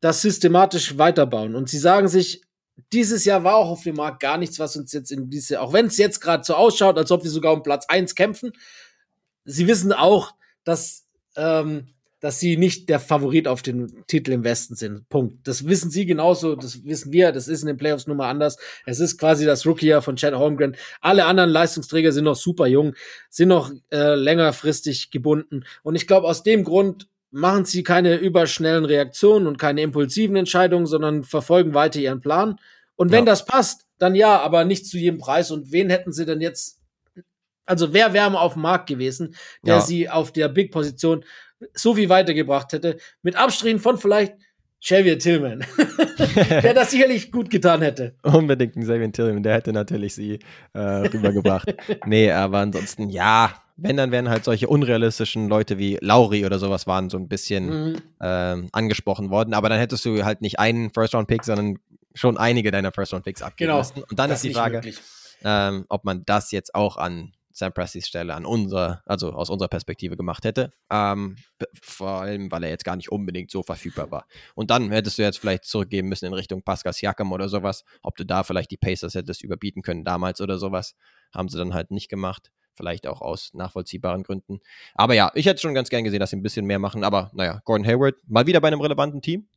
das 0.00 0.22
systematisch 0.22 0.98
weiterbauen. 0.98 1.54
Und 1.54 1.68
sie 1.68 1.78
sagen 1.78 2.08
sich, 2.08 2.42
dieses 2.92 3.24
Jahr 3.24 3.42
war 3.42 3.56
auch 3.56 3.70
auf 3.70 3.82
dem 3.82 3.96
Markt 3.96 4.20
gar 4.20 4.36
nichts, 4.38 4.58
was 4.58 4.76
uns 4.76 4.92
jetzt 4.92 5.10
in 5.10 5.30
diese, 5.30 5.60
auch 5.60 5.72
wenn 5.72 5.86
es 5.86 5.96
jetzt 5.96 6.20
gerade 6.20 6.44
so 6.44 6.54
ausschaut, 6.54 6.98
als 6.98 7.10
ob 7.10 7.24
wir 7.24 7.30
sogar 7.30 7.54
um 7.54 7.62
Platz 7.62 7.86
1 7.88 8.14
kämpfen, 8.14 8.52
sie 9.46 9.66
wissen 9.66 9.92
auch, 9.92 10.34
dass, 10.64 11.06
ähm, 11.36 11.86
dass 12.20 12.40
sie 12.40 12.56
nicht 12.56 12.88
der 12.88 13.00
Favorit 13.00 13.46
auf 13.46 13.62
den 13.62 14.04
Titel 14.06 14.32
im 14.32 14.44
Westen 14.44 14.74
sind. 14.74 15.08
Punkt. 15.08 15.46
Das 15.46 15.66
wissen 15.66 15.90
sie 15.90 16.04
genauso, 16.06 16.56
das 16.56 16.84
wissen 16.84 17.12
wir, 17.12 17.32
das 17.32 17.48
ist 17.48 17.62
in 17.62 17.68
den 17.68 17.76
Playoffs 17.76 18.06
nun 18.06 18.16
mal 18.16 18.28
anders. 18.28 18.58
Es 18.84 19.00
ist 19.00 19.18
quasi 19.18 19.46
das 19.46 19.64
Rookie-Jahr 19.64 20.02
von 20.02 20.16
Chad 20.16 20.34
Holmgren. 20.34 20.76
Alle 21.00 21.26
anderen 21.26 21.50
Leistungsträger 21.50 22.12
sind 22.12 22.24
noch 22.24 22.36
super 22.36 22.66
jung, 22.66 22.94
sind 23.30 23.48
noch 23.48 23.70
äh, 23.92 24.14
längerfristig 24.14 25.10
gebunden. 25.10 25.64
Und 25.82 25.94
ich 25.94 26.06
glaube, 26.06 26.26
aus 26.26 26.42
dem 26.42 26.64
Grund 26.64 27.08
machen 27.30 27.64
sie 27.64 27.82
keine 27.82 28.16
überschnellen 28.16 28.84
Reaktionen 28.84 29.46
und 29.46 29.58
keine 29.58 29.82
impulsiven 29.82 30.36
Entscheidungen, 30.36 30.86
sondern 30.86 31.22
verfolgen 31.22 31.74
weiter 31.74 32.00
ihren 32.00 32.20
Plan. 32.20 32.58
Und 32.96 33.12
wenn 33.12 33.26
ja. 33.26 33.32
das 33.32 33.44
passt, 33.44 33.86
dann 33.98 34.14
ja, 34.14 34.40
aber 34.40 34.64
nicht 34.64 34.86
zu 34.86 34.98
jedem 34.98 35.18
Preis. 35.18 35.50
Und 35.50 35.70
wen 35.70 35.90
hätten 35.90 36.12
sie 36.12 36.24
denn 36.24 36.40
jetzt 36.40 36.80
Also 37.66 37.92
wer 37.92 38.12
wäre 38.12 38.38
auf 38.38 38.54
dem 38.54 38.62
Markt 38.62 38.88
gewesen, 38.88 39.34
der 39.64 39.76
ja. 39.76 39.80
sie 39.80 40.08
auf 40.08 40.32
der 40.32 40.48
Big-Position 40.48 41.24
so 41.74 41.94
viel 41.94 42.08
weitergebracht 42.08 42.72
hätte, 42.72 42.98
mit 43.22 43.36
Abstrichen 43.36 43.78
von 43.78 43.98
vielleicht 43.98 44.34
Xavier 44.82 45.18
Tillman, 45.18 45.64
der 46.62 46.74
das 46.74 46.90
sicherlich 46.90 47.32
gut 47.32 47.50
getan 47.50 47.82
hätte. 47.82 48.14
Unbedingt 48.22 48.76
ein 48.76 48.82
Xavier 48.82 49.10
Tillman, 49.10 49.42
der 49.42 49.54
hätte 49.54 49.72
natürlich 49.72 50.14
sie 50.14 50.38
äh, 50.74 50.78
rübergebracht. 50.78 51.74
nee, 52.06 52.30
aber 52.30 52.58
ansonsten, 52.58 53.08
ja, 53.08 53.54
wenn, 53.76 53.96
dann 53.96 54.10
wären 54.10 54.28
halt 54.28 54.44
solche 54.44 54.68
unrealistischen 54.68 55.48
Leute 55.48 55.78
wie 55.78 55.98
Lauri 56.00 56.46
oder 56.46 56.58
sowas 56.58 56.86
waren 56.86 57.10
so 57.10 57.18
ein 57.18 57.28
bisschen 57.28 57.90
mhm. 57.92 58.02
ähm, 58.20 58.68
angesprochen 58.72 59.30
worden. 59.30 59.54
Aber 59.54 59.68
dann 59.68 59.78
hättest 59.78 60.04
du 60.04 60.24
halt 60.24 60.40
nicht 60.40 60.58
einen 60.58 60.90
First-Round-Pick, 60.90 61.44
sondern 61.44 61.78
schon 62.14 62.38
einige 62.38 62.70
deiner 62.70 62.92
First-Round-Picks 62.92 63.42
abgeben 63.42 63.70
genau. 63.70 63.82
Und 64.08 64.18
dann 64.18 64.30
ist 64.30 64.44
die 64.44 64.54
Frage, 64.54 64.80
ähm, 65.44 65.84
ob 65.88 66.04
man 66.04 66.24
das 66.24 66.52
jetzt 66.52 66.74
auch 66.74 66.96
an 66.96 67.32
Sam 67.56 67.72
Prestys 67.72 68.06
Stelle 68.06 68.34
an 68.34 68.44
unserer, 68.44 69.02
also 69.06 69.32
aus 69.32 69.48
unserer 69.48 69.68
Perspektive 69.68 70.14
gemacht 70.14 70.44
hätte. 70.44 70.74
Ähm, 70.90 71.36
vor 71.80 72.20
allem, 72.20 72.52
weil 72.52 72.62
er 72.64 72.68
jetzt 72.68 72.84
gar 72.84 72.96
nicht 72.96 73.10
unbedingt 73.10 73.50
so 73.50 73.62
verfügbar 73.62 74.10
war. 74.10 74.26
Und 74.54 74.70
dann 74.70 74.90
hättest 74.90 75.16
du 75.16 75.22
jetzt 75.22 75.38
vielleicht 75.38 75.64
zurückgeben 75.64 76.10
müssen 76.10 76.26
in 76.26 76.34
Richtung 76.34 76.62
Pascal 76.62 76.92
Siakam 76.92 77.32
oder 77.32 77.48
sowas, 77.48 77.84
ob 78.02 78.14
du 78.16 78.26
da 78.26 78.42
vielleicht 78.42 78.70
die 78.72 78.76
Pacers 78.76 79.14
hättest 79.14 79.42
überbieten 79.42 79.80
können 79.80 80.04
damals 80.04 80.42
oder 80.42 80.58
sowas. 80.58 80.96
Haben 81.34 81.48
sie 81.48 81.56
dann 81.56 81.72
halt 81.72 81.90
nicht 81.90 82.10
gemacht. 82.10 82.52
Vielleicht 82.74 83.06
auch 83.06 83.22
aus 83.22 83.54
nachvollziehbaren 83.54 84.22
Gründen. 84.22 84.60
Aber 84.94 85.14
ja, 85.14 85.32
ich 85.34 85.46
hätte 85.46 85.62
schon 85.62 85.72
ganz 85.72 85.88
gern 85.88 86.04
gesehen, 86.04 86.20
dass 86.20 86.28
sie 86.28 86.36
ein 86.36 86.42
bisschen 86.42 86.66
mehr 86.66 86.78
machen. 86.78 87.04
Aber 87.04 87.30
naja, 87.32 87.62
Gordon 87.64 87.86
Hayward 87.86 88.16
mal 88.26 88.46
wieder 88.46 88.60
bei 88.60 88.68
einem 88.68 88.82
relevanten 88.82 89.22
Team. 89.22 89.48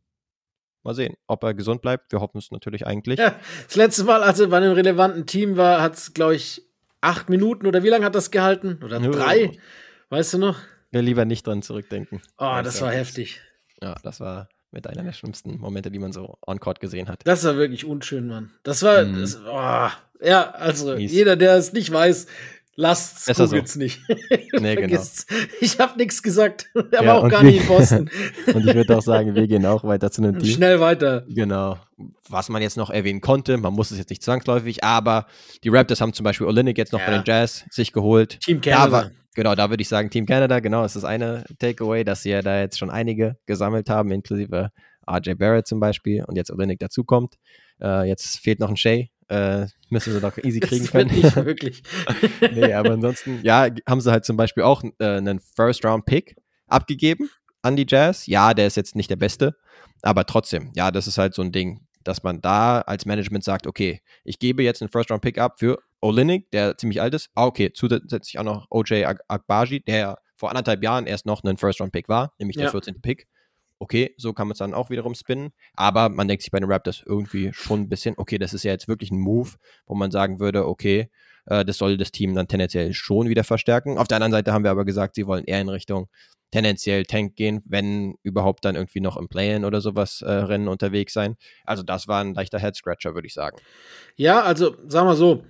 Mal 0.83 0.95
sehen, 0.95 1.15
ob 1.27 1.43
er 1.43 1.53
gesund 1.53 1.81
bleibt. 1.81 2.13
Wir 2.13 2.21
hoffen 2.21 2.37
es 2.37 2.49
natürlich 2.49 2.87
eigentlich. 2.87 3.19
Ja, 3.19 3.35
das 3.65 3.75
letzte 3.75 4.05
Mal, 4.05 4.23
als 4.23 4.39
er 4.39 4.47
bei 4.47 4.55
einem 4.55 4.71
relevanten 4.71 5.25
Team 5.25 5.57
war, 5.57 5.81
hat 5.81 5.95
es, 5.95 6.13
glaube 6.13 6.35
ich, 6.35 6.68
acht 7.01 7.29
Minuten 7.29 7.67
oder 7.67 7.83
wie 7.83 7.89
lange 7.89 8.05
hat 8.05 8.15
das 8.15 8.31
gehalten? 8.31 8.79
Oder 8.83 8.99
Nur. 8.99 9.11
drei? 9.11 9.57
Weißt 10.09 10.33
du 10.33 10.37
noch? 10.37 10.57
Wir 10.91 11.01
lieber 11.01 11.25
nicht 11.25 11.45
dran 11.45 11.61
zurückdenken. 11.61 12.21
Oh, 12.37 12.59
das 12.63 12.81
war 12.81 12.91
heftig. 12.91 13.41
Ja, 13.81 13.95
das 14.03 14.19
war 14.19 14.49
mit 14.71 14.87
einer 14.87 15.03
der 15.03 15.13
schlimmsten 15.13 15.59
Momente, 15.59 15.91
die 15.91 15.99
man 15.99 16.11
so 16.11 16.37
on-court 16.45 16.79
gesehen 16.79 17.07
hat. 17.07 17.21
Das 17.25 17.43
war 17.43 17.57
wirklich 17.57 17.85
unschön, 17.85 18.27
Mann. 18.27 18.51
Das 18.63 18.83
war, 18.83 19.03
mm. 19.03 19.19
das, 19.19 19.39
oh, 19.39 19.89
ja, 20.21 20.51
also 20.51 20.95
Mies. 20.95 21.11
jeder, 21.11 21.35
der 21.35 21.55
es 21.55 21.73
nicht 21.73 21.91
weiß, 21.91 22.27
Lasst's, 22.79 23.25
googelt's 23.37 23.73
so. 23.73 23.79
nicht. 23.79 23.99
nee, 24.53 24.75
genau. 24.77 25.01
Ich 25.59 25.79
habe 25.79 25.97
nichts 25.97 26.23
gesagt. 26.23 26.69
Er 26.91 27.03
ja, 27.03 27.13
auch 27.13 27.27
gar 27.27 27.43
nicht 27.43 27.61
in 27.61 27.67
Boston. 27.67 28.09
und 28.53 28.65
ich 28.65 28.73
würde 28.73 28.97
auch 28.97 29.01
sagen, 29.01 29.35
wir 29.35 29.47
gehen 29.47 29.65
auch 29.65 29.83
weiter 29.83 30.09
zu 30.09 30.21
einem 30.21 30.39
Team. 30.39 30.53
Schnell 30.53 30.79
weiter. 30.79 31.25
Genau. 31.27 31.77
Was 32.29 32.47
man 32.47 32.61
jetzt 32.61 32.77
noch 32.77 32.89
erwähnen 32.89 33.19
konnte, 33.19 33.57
man 33.57 33.73
muss 33.73 33.91
es 33.91 33.97
jetzt 33.97 34.09
nicht 34.09 34.23
zwangsläufig, 34.23 34.81
aber 34.83 35.25
die 35.63 35.69
Raptors 35.69 35.99
haben 35.99 36.13
zum 36.13 36.23
Beispiel 36.23 36.47
Olenek 36.47 36.77
jetzt 36.77 36.93
noch 36.93 36.99
ja. 36.99 37.05
von 37.05 37.13
den 37.15 37.23
Jazz 37.25 37.65
sich 37.69 37.91
geholt. 37.91 38.39
Team 38.39 38.61
Canada. 38.61 38.85
Da 38.85 38.91
war, 38.91 39.11
genau, 39.35 39.55
da 39.55 39.69
würde 39.69 39.81
ich 39.81 39.89
sagen, 39.89 40.09
Team 40.09 40.25
Canada, 40.25 40.61
genau, 40.61 40.85
ist 40.85 40.95
das 40.95 41.03
eine 41.03 41.43
Takeaway, 41.59 42.05
dass 42.05 42.23
sie 42.23 42.29
ja 42.29 42.41
da 42.41 42.61
jetzt 42.61 42.79
schon 42.79 42.89
einige 42.89 43.35
gesammelt 43.45 43.89
haben, 43.89 44.11
inklusive 44.11 44.71
RJ 45.05 45.33
Barrett 45.33 45.67
zum 45.67 45.81
Beispiel 45.81 46.23
und 46.23 46.37
jetzt 46.37 46.49
Olenek 46.49 46.79
dazukommt. 46.79 47.35
Äh, 47.81 48.07
jetzt 48.07 48.39
fehlt 48.39 48.61
noch 48.61 48.69
ein 48.69 48.77
Shea, 48.77 49.07
äh, 49.29 49.67
müssen 49.89 50.13
sie 50.13 50.19
doch 50.19 50.37
easy 50.39 50.59
kriegen 50.59 50.83
das 50.83 50.91
können. 50.91 51.11
Nicht 51.13 51.35
wirklich. 51.45 51.83
nee, 52.41 52.73
aber 52.73 52.91
ansonsten, 52.91 53.39
ja, 53.43 53.67
haben 53.87 54.01
sie 54.01 54.11
halt 54.11 54.25
zum 54.25 54.37
Beispiel 54.37 54.63
auch 54.63 54.83
äh, 54.99 55.05
einen 55.05 55.39
First-Round-Pick 55.39 56.35
abgegeben 56.67 57.29
an 57.61 57.75
die 57.75 57.85
Jazz. 57.87 58.27
Ja, 58.27 58.53
der 58.53 58.67
ist 58.67 58.77
jetzt 58.77 58.95
nicht 58.95 59.09
der 59.09 59.15
beste, 59.15 59.55
aber 60.01 60.25
trotzdem, 60.25 60.71
ja, 60.75 60.91
das 60.91 61.07
ist 61.07 61.17
halt 61.17 61.33
so 61.33 61.41
ein 61.41 61.51
Ding, 61.51 61.85
dass 62.03 62.23
man 62.23 62.41
da 62.41 62.81
als 62.81 63.05
Management 63.05 63.43
sagt, 63.43 63.67
okay, 63.67 64.01
ich 64.23 64.39
gebe 64.39 64.63
jetzt 64.63 64.81
einen 64.81 64.89
First-Round-Pick 64.89 65.37
ab 65.37 65.59
für 65.59 65.79
Olinik, 66.01 66.49
der 66.51 66.77
ziemlich 66.77 67.01
alt 67.01 67.13
ist. 67.13 67.29
Ah, 67.35 67.45
okay, 67.45 67.71
zusätzlich 67.73 68.39
auch 68.39 68.43
noch 68.43 68.67
OJ 68.69 69.05
Agbaji, 69.27 69.81
der 69.81 70.17
vor 70.35 70.49
anderthalb 70.49 70.81
Jahren 70.83 71.05
erst 71.05 71.25
noch 71.25 71.43
einen 71.43 71.57
First-Round-Pick 71.57 72.07
war, 72.09 72.33
nämlich 72.39 72.55
ja. 72.55 72.63
der 72.63 72.71
14. 72.71 73.01
Pick 73.01 73.27
okay, 73.79 74.13
so 74.17 74.33
kann 74.33 74.47
man 74.47 74.53
es 74.53 74.59
dann 74.59 74.73
auch 74.73 74.89
wiederum 74.89 75.15
spinnen. 75.15 75.51
Aber 75.73 76.09
man 76.09 76.27
denkt 76.27 76.43
sich 76.43 76.51
bei 76.51 76.59
den 76.59 76.71
Raptors 76.71 77.01
irgendwie 77.05 77.51
schon 77.53 77.81
ein 77.81 77.89
bisschen, 77.89 78.15
okay, 78.17 78.37
das 78.37 78.53
ist 78.53 78.63
ja 78.63 78.71
jetzt 78.71 78.87
wirklich 78.87 79.11
ein 79.11 79.19
Move, 79.19 79.51
wo 79.85 79.95
man 79.95 80.11
sagen 80.11 80.39
würde, 80.39 80.67
okay, 80.67 81.09
äh, 81.45 81.65
das 81.65 81.77
soll 81.77 81.97
das 81.97 82.11
Team 82.11 82.35
dann 82.35 82.47
tendenziell 82.47 82.93
schon 82.93 83.29
wieder 83.29 83.43
verstärken. 83.43 83.97
Auf 83.97 84.07
der 84.07 84.17
anderen 84.17 84.33
Seite 84.33 84.53
haben 84.53 84.63
wir 84.63 84.71
aber 84.71 84.85
gesagt, 84.85 85.15
sie 85.15 85.25
wollen 85.25 85.45
eher 85.45 85.61
in 85.61 85.69
Richtung 85.69 86.07
tendenziell 86.51 87.05
Tank 87.05 87.35
gehen, 87.35 87.61
wenn 87.65 88.15
überhaupt 88.23 88.65
dann 88.65 88.75
irgendwie 88.75 89.01
noch 89.01 89.17
im 89.17 89.29
Play-In 89.29 89.65
oder 89.65 89.81
sowas 89.81 90.21
äh, 90.21 90.31
Rennen 90.31 90.67
unterwegs 90.67 91.13
sein. 91.13 91.35
Also 91.63 91.83
das 91.83 92.07
war 92.07 92.21
ein 92.21 92.33
leichter 92.33 92.59
Head-Scratcher, 92.59 93.13
würde 93.13 93.27
ich 93.27 93.33
sagen. 93.33 93.57
Ja, 94.15 94.41
also 94.41 94.75
sagen 94.87 95.07
wir 95.07 95.15
so, 95.15 95.43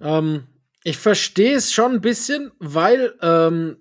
ähm, 0.00 0.46
ich 0.82 0.96
verstehe 0.96 1.56
es 1.56 1.72
schon 1.72 1.92
ein 1.92 2.00
bisschen, 2.00 2.52
weil 2.58 3.14
ähm, 3.20 3.76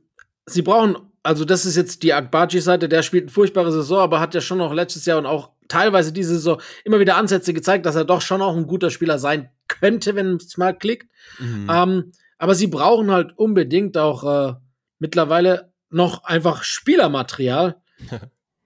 sie 0.45 0.63
brauchen 0.63 0.97
also 1.25 1.43
das 1.43 1.65
ist 1.65 1.75
jetzt 1.75 2.03
die 2.03 2.13
Akbaji-Seite, 2.13 2.87
der 2.87 3.01
spielt 3.01 3.23
eine 3.23 3.31
furchtbare 3.31 3.71
Saison, 3.71 3.99
aber 3.99 4.19
hat 4.19 4.35
ja 4.35 4.41
schon 4.41 4.59
noch 4.59 4.73
letztes 4.73 5.05
Jahr 5.05 5.17
und 5.17 5.25
auch 5.25 5.49
teilweise 5.67 6.13
diese 6.13 6.35
Saison 6.35 6.61
immer 6.83 6.99
wieder 6.99 7.17
Ansätze 7.17 7.53
gezeigt, 7.53 7.85
dass 7.85 7.95
er 7.95 8.05
doch 8.05 8.21
schon 8.21 8.41
auch 8.41 8.55
ein 8.55 8.67
guter 8.67 8.91
Spieler 8.91 9.17
sein 9.17 9.49
könnte, 9.67 10.15
wenn 10.15 10.35
es 10.35 10.57
mal 10.57 10.77
klickt. 10.77 11.09
Mhm. 11.39 11.67
Ähm, 11.71 12.11
aber 12.37 12.53
sie 12.53 12.67
brauchen 12.67 13.11
halt 13.11 13.37
unbedingt 13.37 13.97
auch 13.97 14.23
äh, 14.23 14.53
mittlerweile 14.99 15.71
noch 15.89 16.23
einfach 16.25 16.63
Spielermaterial. 16.63 17.81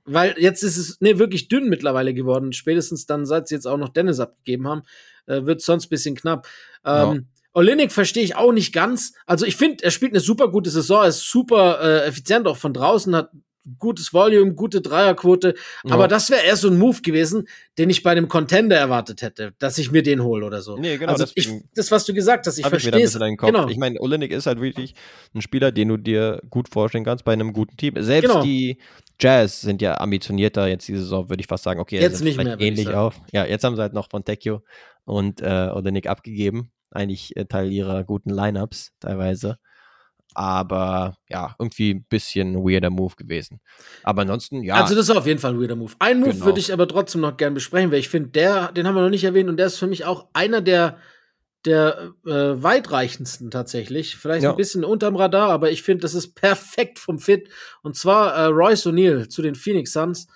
weil 0.06 0.36
jetzt 0.38 0.64
ist 0.64 0.78
es 0.78 0.98
nee, 1.00 1.18
wirklich 1.18 1.48
dünn 1.48 1.70
mittlerweile 1.70 2.14
geworden. 2.14 2.52
Spätestens 2.52 3.06
dann, 3.06 3.26
seit 3.26 3.48
sie 3.48 3.56
jetzt 3.56 3.68
auch 3.68 3.78
noch 3.78 3.90
Dennis 3.90 4.20
abgegeben 4.20 4.68
haben, 4.68 4.82
äh, 5.28 5.46
wird 5.46 5.60
es 5.60 5.66
sonst 5.66 5.86
ein 5.86 5.90
bisschen 5.90 6.16
knapp. 6.16 6.48
Ähm, 6.84 7.14
ja. 7.14 7.20
Olinik 7.60 7.92
verstehe 7.92 8.24
ich 8.24 8.38
auch 8.38 8.54
nicht 8.54 8.72
ganz. 8.72 9.12
Also 9.26 9.46
ich 9.46 9.58
finde, 9.58 9.84
er 9.84 9.92
spielt 9.92 10.14
eine 10.14 10.22
super 10.22 10.48
gute 10.48 10.70
Saison, 10.70 11.02
er 11.04 11.10
ist 11.10 11.30
super 11.30 11.82
äh, 11.82 12.08
effizient 12.08 12.48
auch 12.48 12.56
von 12.56 12.74
draußen, 12.74 13.14
hat 13.14 13.32
gutes 13.78 14.14
Volume, 14.14 14.54
gute 14.54 14.80
Dreierquote. 14.80 15.56
Ja. 15.84 15.94
Aber 15.94 16.08
das 16.08 16.30
wäre 16.30 16.42
eher 16.42 16.56
so 16.56 16.70
ein 16.70 16.80
Move 16.80 17.02
gewesen, 17.02 17.50
den 17.78 17.90
ich 17.90 18.02
bei 18.02 18.12
einem 18.12 18.30
Contender 18.30 18.78
erwartet 18.78 19.22
hätte, 19.22 19.54
dass 19.60 19.78
ich 19.78 19.92
mir 19.92 20.04
den 20.04 20.24
hole 20.24 20.46
oder 20.46 20.62
so. 20.62 20.78
Nee, 20.78 20.98
genau. 20.98 21.12
Also 21.12 21.26
ich, 21.36 21.52
das, 21.76 21.92
was 21.92 22.06
du 22.06 22.14
gesagt 22.14 22.48
hast, 22.48 22.58
ich 22.58 22.66
verstehe 22.66 23.04
es. 23.04 23.20
Genau. 23.20 23.68
Ich 23.68 23.78
meine, 23.78 24.00
Olenek 24.00 24.32
ist 24.32 24.46
halt 24.46 24.62
wirklich 24.62 24.96
ein 25.36 25.42
Spieler, 25.42 25.74
den 25.74 25.90
du 25.90 25.98
dir 25.98 26.42
gut 26.50 26.70
vorstellen 26.70 27.04
kannst 27.04 27.26
bei 27.26 27.34
einem 27.34 27.52
guten 27.52 27.76
Team. 27.76 27.96
Selbst 27.98 28.30
genau. 28.30 28.42
die 28.42 28.78
Jazz 29.20 29.60
sind 29.60 29.82
ja 29.82 30.00
ambitionierter 30.00 30.66
jetzt 30.68 30.88
diese 30.88 31.02
Saison, 31.02 31.30
würde 31.30 31.42
ich 31.42 31.48
fast 31.48 31.66
sagen. 31.66 31.82
Okay, 31.82 32.00
jetzt 32.00 32.24
nicht 32.24 32.38
mehr. 32.38 32.58
Ähnlich 32.58 32.88
auf. 32.88 33.20
Ja, 33.34 33.46
jetzt 33.46 33.66
haben 33.66 33.76
sie 33.76 33.82
halt 33.82 33.92
noch 33.94 34.10
von 34.10 34.24
Tecchio 34.24 34.64
und 35.04 35.42
äh, 35.42 35.70
Olenek 35.74 36.08
abgegeben 36.08 36.72
eigentlich 36.92 37.36
äh, 37.38 37.46
Teil 37.46 37.72
ihrer 37.72 38.04
guten 38.04 38.30
Lineups 38.30 38.92
teilweise. 39.00 39.58
Aber 40.36 41.18
ja, 41.28 41.56
irgendwie 41.58 41.96
ein 41.96 42.06
bisschen 42.08 42.56
weirder 42.64 42.92
Move 42.92 43.16
gewesen. 43.16 43.60
Aber 44.04 44.22
ansonsten, 44.22 44.64
ja. 44.64 44.76
Also, 44.76 44.96
das 44.96 45.10
ist 45.10 45.16
auf 45.16 45.26
jeden 45.26 45.40
Fall 45.40 45.54
ein 45.54 45.60
weirder 45.60 45.76
Move. 45.76 45.94
Ein 46.00 46.20
Move 46.20 46.34
genau. 46.34 46.46
würde 46.46 46.60
ich 46.60 46.72
aber 46.72 46.88
trotzdem 46.88 47.22
noch 47.22 47.36
gern 47.36 47.56
besprechen, 47.56 47.92
weil 47.92 48.00
ich 48.00 48.10
finde, 48.10 48.30
der, 48.30 48.72
den 48.72 48.88
haben 48.88 48.96
wir 48.96 49.02
noch 49.02 49.10
nicht 49.10 49.24
erwähnt 49.24 49.50
und 49.50 49.58
der 49.58 49.66
ist 49.66 49.78
für 49.78 49.88
mich 49.88 50.06
auch 50.06 50.28
einer 50.34 50.62
der, 50.62 50.98
der 51.66 52.14
äh, 52.26 52.62
weitreichendsten 52.62 53.50
tatsächlich. 53.50 54.18
Vielleicht 54.18 54.44
ja. 54.44 54.52
ein 54.52 54.56
bisschen 54.56 54.86
unterm 54.86 55.16
Radar, 55.16 55.50
aber 55.50 55.72
ich 55.72 55.82
finde, 55.82 56.04
das 56.04 56.14
ist 56.14 56.36
perfekt 56.36 57.00
vom 57.00 57.20
Fit. 57.20 57.50
Und 57.82 57.96
zwar 57.96 58.34
äh, 58.36 58.46
Royce 58.46 58.86
O'Neill 58.86 59.30
zu 59.30 59.42
den 59.42 59.56
Phoenix 59.56 59.94
Suns. 59.94 60.28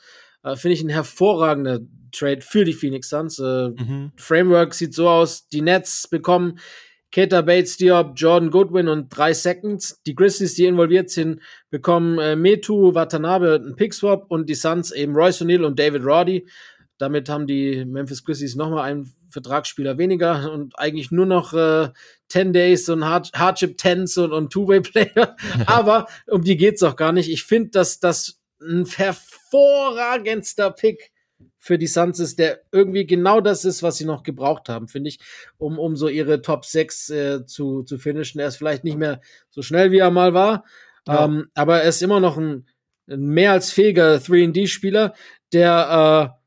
Äh, 0.44 0.56
finde 0.56 0.74
ich 0.74 0.84
ein 0.84 0.90
hervorragender 0.90 1.80
Trade 2.12 2.42
für 2.42 2.64
die 2.64 2.74
Phoenix 2.74 3.10
Suns. 3.10 3.40
Äh, 3.40 3.70
mhm. 3.70 4.12
Framework 4.16 4.74
sieht 4.74 4.94
so 4.94 5.10
aus: 5.10 5.48
Die 5.50 5.62
Nets 5.62 6.08
bekommen 6.08 6.60
Keita 7.14 7.42
Bates, 7.42 7.78
Diop, 7.78 8.14
Jordan 8.16 8.50
Goodwin 8.50 8.88
und 8.88 9.10
drei 9.10 9.34
Seconds. 9.34 10.02
Die 10.08 10.16
Grizzlies, 10.16 10.56
die 10.56 10.66
involviert 10.66 11.12
sind, 11.12 11.42
bekommen 11.70 12.18
äh, 12.18 12.36
Metu, 12.36 12.96
Watanabe, 12.96 13.62
einen 13.64 13.76
Pickswap 13.76 14.26
und 14.30 14.50
die 14.50 14.56
Suns 14.56 14.92
eben 14.92 15.14
Royce 15.14 15.44
O'Neal 15.44 15.64
und 15.64 15.78
David 15.78 16.04
Roddy. 16.04 16.48
Damit 16.98 17.30
haben 17.30 17.46
die 17.46 17.86
Memphis 17.86 18.24
Grizzlies 18.24 18.56
nochmal 18.56 18.90
einen 18.90 19.14
Vertragsspieler 19.30 20.00
weniger 20.00 20.52
und 20.52 20.78
eigentlich 20.80 21.12
nur 21.12 21.28
noch 21.28 21.54
äh, 21.54 21.90
10 22.30 22.52
Days 22.52 22.90
und 22.90 23.06
Hard 23.06 23.32
Hardship 23.36 23.78
Tens 23.78 24.18
und, 24.18 24.32
und 24.32 24.52
Two-Way-Player. 24.52 25.36
Aber 25.68 26.08
um 26.28 26.44
die 26.44 26.58
geht's 26.58 26.82
auch 26.82 26.96
gar 26.96 27.12
nicht. 27.12 27.30
Ich 27.30 27.44
finde, 27.44 27.70
dass 27.72 28.00
das 28.00 28.40
ein 28.60 28.88
hervorragendster 29.54 30.72
Pick 30.72 31.12
für 31.60 31.78
die 31.78 31.88
Suns 31.88 32.20
ist, 32.20 32.40
der 32.40 32.62
irgendwie 32.72 33.06
genau 33.06 33.40
das 33.40 33.66
ist, 33.66 33.84
was 33.84 33.98
sie 33.98 34.06
noch 34.06 34.24
gebraucht 34.24 34.70
haben, 34.70 34.88
finde 34.88 35.10
ich, 35.10 35.20
um, 35.58 35.80
um 35.80 35.96
so 35.96 36.08
ihre 36.08 36.42
Top 36.42 36.66
6 36.66 37.10
äh, 37.10 37.46
zu, 37.46 37.84
zu 37.84 37.98
finishen. 37.98 38.40
Er 38.40 38.48
ist 38.48 38.58
vielleicht 38.58 38.84
nicht 38.84 38.98
mehr 38.98 39.22
so 39.50 39.62
schnell, 39.62 39.92
wie 39.92 40.00
er 40.00 40.12
mal 40.12 40.34
war, 40.34 40.66
ja. 41.08 41.26
ähm, 41.26 41.48
aber 41.54 41.82
er 41.82 41.90
ist 41.90 42.02
immer 42.02 42.20
noch 42.20 42.38
ein, 42.38 42.68
ein 43.08 43.22
mehr 43.22 43.52
als 43.52 43.72
fähiger 43.72 44.16
3D-Spieler, 44.16 45.14
der 45.54 46.34
äh, 46.36 46.43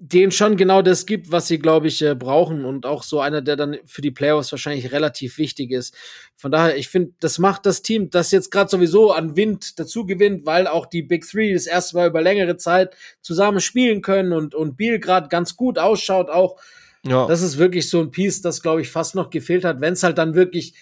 denen 0.00 0.30
schon 0.30 0.56
genau 0.56 0.80
das 0.80 1.06
gibt, 1.06 1.32
was 1.32 1.48
sie, 1.48 1.58
glaube 1.58 1.88
ich, 1.88 2.02
äh, 2.02 2.14
brauchen 2.14 2.64
und 2.64 2.86
auch 2.86 3.02
so 3.02 3.20
einer, 3.20 3.42
der 3.42 3.56
dann 3.56 3.78
für 3.84 4.00
die 4.00 4.12
Playoffs 4.12 4.52
wahrscheinlich 4.52 4.92
relativ 4.92 5.38
wichtig 5.38 5.72
ist. 5.72 5.92
Von 6.36 6.52
daher, 6.52 6.76
ich 6.76 6.88
finde, 6.88 7.14
das 7.18 7.40
macht 7.40 7.66
das 7.66 7.82
Team, 7.82 8.08
das 8.08 8.30
jetzt 8.30 8.52
gerade 8.52 8.70
sowieso 8.70 9.10
an 9.10 9.34
Wind 9.34 9.78
dazu 9.80 10.06
gewinnt, 10.06 10.46
weil 10.46 10.68
auch 10.68 10.86
die 10.86 11.02
Big 11.02 11.28
Three 11.28 11.52
das 11.52 11.66
erste 11.66 11.96
Mal 11.96 12.08
über 12.08 12.22
längere 12.22 12.56
Zeit 12.56 12.96
zusammen 13.22 13.58
spielen 13.58 14.00
können 14.00 14.32
und, 14.32 14.54
und 14.54 14.76
Biel 14.76 15.00
gerade 15.00 15.28
ganz 15.28 15.56
gut 15.56 15.80
ausschaut 15.80 16.30
auch. 16.30 16.60
Ja. 17.04 17.26
Das 17.26 17.42
ist 17.42 17.58
wirklich 17.58 17.90
so 17.90 18.00
ein 18.00 18.12
Piece, 18.12 18.40
das, 18.40 18.62
glaube 18.62 18.80
ich, 18.82 18.90
fast 18.90 19.16
noch 19.16 19.30
gefehlt 19.30 19.64
hat, 19.64 19.80
wenn 19.80 19.94
es 19.94 20.04
halt 20.04 20.18
dann 20.18 20.34
wirklich 20.34 20.74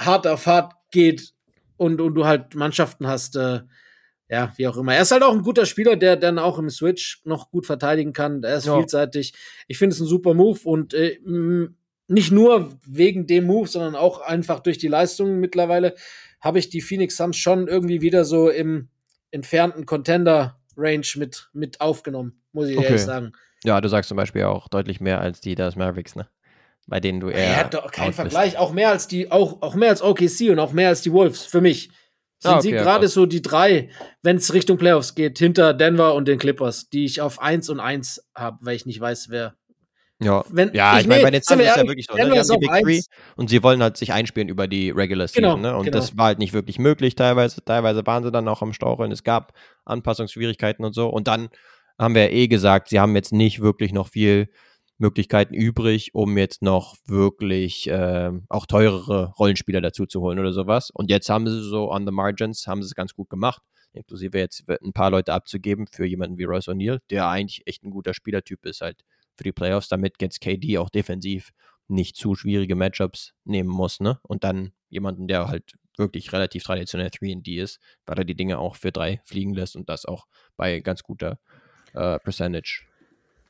hart 0.00 0.26
auf 0.26 0.46
hart 0.46 0.72
geht 0.90 1.34
und, 1.76 2.00
und 2.00 2.14
du 2.14 2.24
halt 2.24 2.54
Mannschaften 2.54 3.06
hast, 3.06 3.36
äh, 3.36 3.60
ja, 4.28 4.52
wie 4.56 4.66
auch 4.66 4.76
immer. 4.76 4.94
Er 4.94 5.02
ist 5.02 5.10
halt 5.10 5.22
auch 5.22 5.32
ein 5.32 5.42
guter 5.42 5.66
Spieler, 5.66 5.96
der 5.96 6.16
dann 6.16 6.38
auch 6.38 6.58
im 6.58 6.70
Switch 6.70 7.20
noch 7.24 7.50
gut 7.50 7.66
verteidigen 7.66 8.12
kann. 8.12 8.42
Er 8.42 8.56
ist 8.56 8.66
ja. 8.66 8.76
vielseitig. 8.76 9.34
Ich 9.68 9.78
finde 9.78 9.94
es 9.94 10.00
ein 10.00 10.06
super 10.06 10.34
Move 10.34 10.60
und 10.64 10.94
äh, 10.94 11.18
nicht 12.08 12.32
nur 12.32 12.78
wegen 12.86 13.26
dem 13.26 13.44
Move, 13.44 13.68
sondern 13.68 13.94
auch 13.94 14.20
einfach 14.20 14.60
durch 14.60 14.78
die 14.78 14.88
Leistungen 14.88 15.40
mittlerweile 15.40 15.94
habe 16.40 16.58
ich 16.58 16.68
die 16.68 16.80
Phoenix 16.80 17.16
Suns 17.16 17.36
schon 17.36 17.68
irgendwie 17.68 18.02
wieder 18.02 18.24
so 18.24 18.50
im 18.50 18.88
entfernten 19.30 19.86
Contender-Range 19.86 21.06
mit, 21.16 21.48
mit 21.52 21.80
aufgenommen, 21.80 22.42
muss 22.52 22.68
ich 22.68 22.76
okay. 22.76 22.86
ehrlich 22.86 23.02
sagen. 23.02 23.32
Ja, 23.64 23.80
du 23.80 23.88
sagst 23.88 24.08
zum 24.08 24.16
Beispiel 24.16 24.42
auch 24.42 24.68
deutlich 24.68 25.00
mehr 25.00 25.20
als 25.20 25.40
die 25.40 25.54
Dallas 25.54 25.76
Mavericks, 25.76 26.16
ne? 26.16 26.28
Bei 26.88 26.98
denen 26.98 27.20
du 27.20 27.28
eher. 27.28 27.48
Ja, 27.48 27.64
doch, 27.64 27.92
kein 27.92 28.12
Vergleich. 28.12 28.58
Auch 28.58 28.72
mehr 28.72 28.90
als 28.90 29.06
die, 29.06 29.30
auch, 29.30 29.62
auch 29.62 29.76
mehr 29.76 29.90
als 29.90 30.02
OKC 30.02 30.50
und 30.50 30.58
auch 30.58 30.72
mehr 30.72 30.88
als 30.88 31.00
die 31.00 31.12
Wolves, 31.12 31.44
für 31.44 31.60
mich. 31.60 31.90
Sind 32.42 32.50
ah, 32.50 32.56
okay, 32.56 32.62
sie 32.62 32.70
gerade 32.72 33.06
so 33.06 33.24
die 33.24 33.40
drei, 33.40 33.88
wenn 34.22 34.36
es 34.36 34.52
Richtung 34.52 34.76
Playoffs 34.76 35.14
geht, 35.14 35.38
hinter 35.38 35.74
Denver 35.74 36.14
und 36.14 36.26
den 36.26 36.40
Clippers, 36.40 36.90
die 36.90 37.04
ich 37.04 37.20
auf 37.20 37.40
1 37.40 37.68
und 37.70 37.78
1 37.78 38.20
habe, 38.34 38.58
weil 38.62 38.74
ich 38.74 38.84
nicht 38.84 39.00
weiß, 39.00 39.28
wer 39.30 39.54
ja, 40.24 40.44
Wenn, 40.50 40.72
ja 40.72 40.94
ich, 40.94 41.02
ich 41.02 41.06
meine, 41.08 41.22
bei 41.22 41.30
den 41.30 41.42
Suns 41.42 41.60
ist 41.60 41.76
ja 41.76 41.86
wirklich 41.86 42.06
so. 42.06 42.16
Ne? 42.16 42.30
Die 42.30 42.38
haben 42.38 42.60
die 42.60 42.66
Big 42.66 42.82
Three 42.82 43.00
und 43.36 43.48
sie 43.48 43.62
wollen 43.62 43.82
halt 43.82 43.96
sich 43.96 44.12
einspielen 44.12 44.48
über 44.48 44.66
die 44.66 44.90
Regular 44.90 45.28
Season. 45.28 45.42
Genau, 45.42 45.56
ne? 45.56 45.76
Und 45.76 45.84
genau. 45.84 45.98
das 45.98 46.16
war 46.16 46.26
halt 46.26 46.38
nicht 46.38 46.52
wirklich 46.52 46.78
möglich 46.78 47.14
teilweise. 47.14 47.64
Teilweise 47.64 48.04
waren 48.06 48.24
sie 48.24 48.32
dann 48.32 48.48
auch 48.48 48.62
am 48.62 48.72
Staucheln. 48.72 49.12
Es 49.12 49.24
gab 49.24 49.52
Anpassungsschwierigkeiten 49.84 50.84
und 50.84 50.94
so. 50.94 51.08
Und 51.08 51.28
dann 51.28 51.48
haben 51.98 52.14
wir 52.14 52.24
ja 52.24 52.30
eh 52.30 52.48
gesagt, 52.48 52.88
sie 52.88 53.00
haben 53.00 53.14
jetzt 53.16 53.32
nicht 53.32 53.60
wirklich 53.60 53.92
noch 53.92 54.08
viel 54.08 54.48
Möglichkeiten 55.02 55.52
übrig, 55.52 56.14
um 56.14 56.38
jetzt 56.38 56.62
noch 56.62 56.96
wirklich 57.06 57.88
äh, 57.88 58.30
auch 58.48 58.66
teurere 58.66 59.32
Rollenspieler 59.38 59.80
dazu 59.80 60.06
zu 60.06 60.20
holen 60.20 60.38
oder 60.38 60.52
sowas. 60.52 60.90
Und 60.90 61.10
jetzt 61.10 61.28
haben 61.28 61.48
sie 61.48 61.60
so 61.60 61.90
on 61.90 62.06
the 62.06 62.12
margins, 62.12 62.66
haben 62.68 62.82
sie 62.82 62.86
es 62.86 62.94
ganz 62.94 63.12
gut 63.12 63.28
gemacht. 63.28 63.60
Inklusive 63.92 64.38
jetzt 64.38 64.64
ein 64.68 64.92
paar 64.92 65.10
Leute 65.10 65.32
abzugeben 65.32 65.86
für 65.90 66.06
jemanden 66.06 66.38
wie 66.38 66.44
Royce 66.44 66.68
O'Neill, 66.68 67.00
der 67.10 67.28
eigentlich 67.28 67.66
echt 67.66 67.82
ein 67.82 67.90
guter 67.90 68.14
Spielertyp 68.14 68.64
ist, 68.64 68.80
halt 68.80 69.02
für 69.36 69.44
die 69.44 69.52
Playoffs, 69.52 69.88
damit 69.88 70.14
jetzt 70.20 70.40
KD 70.40 70.78
auch 70.78 70.88
defensiv 70.88 71.50
nicht 71.88 72.16
zu 72.16 72.34
schwierige 72.36 72.76
Matchups 72.76 73.34
nehmen 73.44 73.68
muss, 73.68 74.00
ne? 74.00 74.18
Und 74.22 74.44
dann 74.44 74.72
jemanden, 74.88 75.26
der 75.26 75.48
halt 75.48 75.72
wirklich 75.98 76.32
relativ 76.32 76.62
traditionell 76.62 77.08
3D 77.08 77.60
ist, 77.60 77.80
weil 78.06 78.18
er 78.18 78.24
die 78.24 78.36
Dinge 78.36 78.58
auch 78.58 78.76
für 78.76 78.92
drei 78.92 79.20
fliegen 79.24 79.52
lässt 79.52 79.76
und 79.76 79.88
das 79.88 80.06
auch 80.06 80.26
bei 80.56 80.80
ganz 80.80 81.02
guter 81.02 81.38
äh, 81.92 82.18
Percentage. 82.20 82.84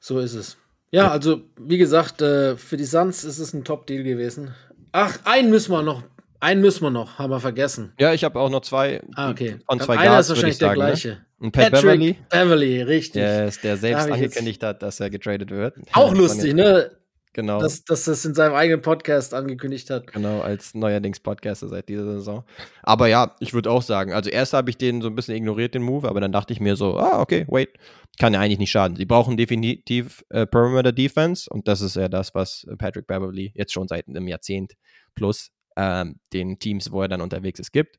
So 0.00 0.18
ist 0.18 0.34
es. 0.34 0.56
Ja, 0.92 1.10
also 1.10 1.40
wie 1.58 1.78
gesagt, 1.78 2.20
äh, 2.20 2.56
für 2.56 2.76
die 2.76 2.84
Suns 2.84 3.24
ist 3.24 3.38
es 3.38 3.54
ein 3.54 3.64
Top-Deal 3.64 4.04
gewesen. 4.04 4.54
Ach, 4.92 5.18
einen 5.24 5.50
müssen 5.50 5.72
wir 5.72 5.82
noch, 5.82 6.02
einen 6.38 6.60
müssen 6.60 6.82
wir 6.82 6.90
noch, 6.90 7.18
haben 7.18 7.30
wir 7.30 7.40
vergessen. 7.40 7.94
Ja, 7.98 8.12
ich 8.12 8.24
habe 8.24 8.38
auch 8.38 8.50
noch 8.50 8.60
zwei. 8.60 9.02
Ah, 9.16 9.30
okay. 9.30 9.56
Von 9.66 9.80
zwei 9.80 9.96
Einer 9.96 10.10
Guards, 10.10 10.28
ist 10.28 10.36
wahrscheinlich 10.36 10.58
sagen, 10.58 10.78
der 10.78 10.84
ne? 10.84 10.90
gleiche. 10.90 11.08
Ne? 11.08 11.26
Und 11.38 11.52
Pat 11.52 11.72
Patrick 11.72 11.82
Beverly. 11.82 12.18
Beverly, 12.28 12.82
richtig. 12.82 13.22
Yes, 13.22 13.60
der 13.62 13.76
selbst 13.78 14.10
angekündigt 14.10 14.62
hat, 14.62 14.82
dass 14.82 15.00
er 15.00 15.08
getradet 15.08 15.50
wird. 15.50 15.76
Auch 15.92 16.14
lustig, 16.14 16.54
ne? 16.54 16.90
Genau. 17.34 17.60
Dass, 17.60 17.84
dass 17.84 18.04
das 18.04 18.24
in 18.24 18.34
seinem 18.34 18.54
eigenen 18.54 18.82
Podcast 18.82 19.32
angekündigt 19.32 19.88
hat. 19.88 20.12
Genau, 20.12 20.40
als 20.40 20.74
neuerdings 20.74 21.20
Podcaster 21.20 21.68
seit 21.68 21.88
dieser 21.88 22.04
Saison. 22.04 22.44
Aber 22.82 23.06
ja, 23.08 23.34
ich 23.40 23.54
würde 23.54 23.70
auch 23.70 23.82
sagen, 23.82 24.12
also 24.12 24.28
erst 24.28 24.52
habe 24.52 24.68
ich 24.68 24.76
den 24.76 25.00
so 25.00 25.08
ein 25.08 25.14
bisschen 25.14 25.36
ignoriert, 25.36 25.74
den 25.74 25.82
Move, 25.82 26.08
aber 26.08 26.20
dann 26.20 26.32
dachte 26.32 26.52
ich 26.52 26.60
mir 26.60 26.76
so, 26.76 26.98
ah, 26.98 27.20
okay, 27.20 27.46
wait, 27.48 27.70
kann 28.18 28.34
ja 28.34 28.40
eigentlich 28.40 28.58
nicht 28.58 28.70
schaden. 28.70 28.96
Sie 28.96 29.06
brauchen 29.06 29.38
definitiv 29.38 30.22
äh, 30.28 30.46
Perimeter 30.46 30.92
Defense 30.92 31.48
und 31.48 31.68
das 31.68 31.80
ist 31.80 31.96
ja 31.96 32.08
das, 32.08 32.34
was 32.34 32.66
Patrick 32.78 33.06
Beverly 33.06 33.52
jetzt 33.54 33.72
schon 33.72 33.88
seit 33.88 34.08
einem 34.08 34.28
Jahrzehnt 34.28 34.74
plus 35.14 35.50
ähm, 35.76 36.20
den 36.34 36.58
Teams, 36.58 36.92
wo 36.92 37.00
er 37.00 37.08
dann 37.08 37.22
unterwegs 37.22 37.60
ist, 37.60 37.72
gibt 37.72 37.96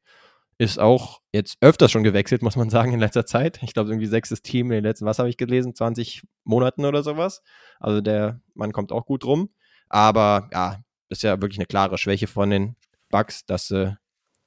ist 0.58 0.80
auch 0.80 1.22
jetzt 1.32 1.58
öfters 1.62 1.92
schon 1.92 2.04
gewechselt, 2.04 2.42
muss 2.42 2.56
man 2.56 2.70
sagen, 2.70 2.94
in 2.94 3.00
letzter 3.00 3.26
Zeit. 3.26 3.62
Ich 3.64 3.74
glaube, 3.74 3.90
irgendwie 3.90 4.08
sechstes 4.08 4.42
Team 4.42 4.68
in 4.68 4.78
den 4.78 4.84
letzten, 4.84 5.06
was 5.06 5.20
habe 5.20 5.30
ich 5.30 5.38
gelesen, 5.38 5.76
20 5.76 6.24
Monaten 6.44 6.86
oder 6.86 7.04
sowas. 7.04 7.42
Also 7.80 8.02
der 8.02 8.40
Mann 8.54 8.72
kommt 8.72 8.92
auch 8.92 9.06
gut 9.06 9.26
rum. 9.26 9.50
Aber 9.90 10.50
ja, 10.54 10.84
das 11.10 11.20
ist 11.20 11.24
ja 11.24 11.42
wirklich 11.42 11.60
eine 11.60 11.66
klare 11.66 11.98
Schwäche 11.98 12.28
von 12.28 12.50
den 12.50 12.76
Bugs, 13.10 13.46
dass 13.46 13.68
sie 13.68 13.98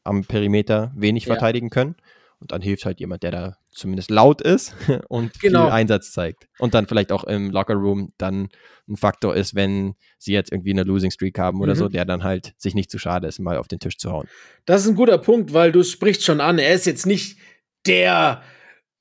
am 0.05 0.25
Perimeter 0.25 0.93
wenig 0.97 1.25
ja. 1.25 1.35
verteidigen 1.35 1.71
können. 1.71 1.97
Und 2.39 2.53
dann 2.53 2.61
hilft 2.61 2.85
halt 2.85 3.01
jemand, 3.01 3.23
der 3.23 3.31
da 3.31 3.57
zumindest 3.71 4.11
laut 4.11 4.43
ist 4.43 4.75
und 5.09 5.41
genau. 5.41 5.65
viel 5.65 5.73
Einsatz 5.73 6.13
zeigt. 6.13 6.47
Und 6.59 6.75
dann 6.75 6.87
vielleicht 6.87 7.13
auch 7.13 7.25
im 7.25 7.51
Lockerroom 7.51 8.13
dann 8.19 8.49
ein 8.89 8.97
Faktor 8.97 9.35
ist, 9.35 9.55
wenn 9.55 9.95
sie 10.19 10.33
jetzt 10.33 10.53
irgendwie 10.53 10.73
eine 10.73 10.83
Losing 10.83 11.11
Streak 11.11 11.39
haben 11.39 11.61
oder 11.61 11.75
mhm. 11.75 11.79
so, 11.79 11.89
der 11.89 12.05
dann 12.05 12.25
halt 12.25 12.55
sich 12.59 12.75
nicht 12.75 12.91
zu 12.91 12.99
schade 12.99 13.27
ist, 13.27 13.39
mal 13.39 13.57
auf 13.57 13.69
den 13.69 13.79
Tisch 13.79 13.97
zu 13.97 14.13
hauen. 14.13 14.29
Das 14.67 14.83
ist 14.83 14.89
ein 14.89 14.97
guter 14.97 15.19
Punkt, 15.19 15.53
weil 15.53 15.73
du 15.73 15.83
sprichst 15.83 16.25
schon 16.25 16.41
an. 16.41 16.59
Er 16.59 16.75
ist 16.75 16.87
jetzt 16.87 17.07
nicht 17.07 17.39
der 17.87 18.43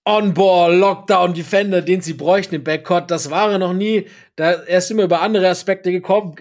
On-Ball, 0.05 0.77
Lockdown, 0.77 1.33
Defender, 1.33 1.81
den 1.81 2.01
sie 2.01 2.13
bräuchten 2.13 2.55
im 2.55 2.63
Backcourt. 2.63 3.11
Das 3.11 3.31
war 3.31 3.51
er 3.51 3.57
noch 3.57 3.73
nie. 3.73 4.07
Da, 4.35 4.51
er 4.51 4.77
ist 4.77 4.91
immer 4.91 5.03
über 5.03 5.21
andere 5.21 5.49
Aspekte 5.49 5.91
gekommen 5.91 6.35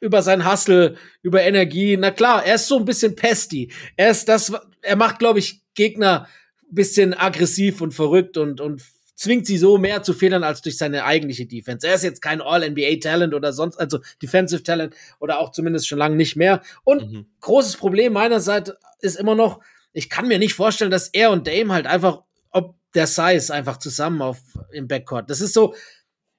über 0.00 0.22
sein 0.22 0.50
Hustle, 0.50 0.96
über 1.22 1.42
Energie. 1.42 1.96
Na 1.96 2.10
klar, 2.10 2.44
er 2.44 2.56
ist 2.56 2.68
so 2.68 2.78
ein 2.78 2.84
bisschen 2.84 3.16
pesty. 3.16 3.72
Er 3.96 4.10
ist 4.10 4.28
das, 4.28 4.52
er 4.86 4.96
macht, 4.96 5.18
glaube 5.18 5.38
ich, 5.38 5.62
Gegner 5.74 6.28
bisschen 6.70 7.14
aggressiv 7.14 7.80
und 7.80 7.92
verrückt 7.92 8.36
und, 8.36 8.60
und 8.60 8.82
zwingt 9.14 9.46
sie 9.46 9.56
so 9.56 9.78
mehr 9.78 10.02
zu 10.02 10.12
federn 10.12 10.44
als 10.44 10.62
durch 10.62 10.76
seine 10.76 11.04
eigentliche 11.04 11.46
Defense. 11.46 11.86
Er 11.86 11.94
ist 11.94 12.04
jetzt 12.04 12.20
kein 12.20 12.40
All-NBA-Talent 12.40 13.34
oder 13.34 13.52
sonst, 13.52 13.78
also 13.78 14.00
Defensive 14.22 14.62
Talent 14.62 14.94
oder 15.20 15.38
auch 15.38 15.52
zumindest 15.52 15.88
schon 15.88 15.98
lange 15.98 16.16
nicht 16.16 16.36
mehr. 16.36 16.62
Und 16.84 17.10
mhm. 17.10 17.26
großes 17.40 17.76
Problem 17.76 18.12
meinerseits 18.12 18.72
ist 19.00 19.16
immer 19.16 19.34
noch, 19.34 19.60
ich 19.92 20.10
kann 20.10 20.28
mir 20.28 20.38
nicht 20.38 20.54
vorstellen, 20.54 20.90
dass 20.90 21.08
er 21.08 21.30
und 21.30 21.46
Dame 21.46 21.72
halt 21.72 21.86
einfach, 21.86 22.22
ob 22.50 22.76
der 22.94 23.06
Size 23.06 23.52
einfach 23.52 23.78
zusammen 23.78 24.20
auf 24.20 24.38
im 24.72 24.88
Backcourt. 24.88 25.30
Das 25.30 25.40
ist 25.40 25.54
so, 25.54 25.74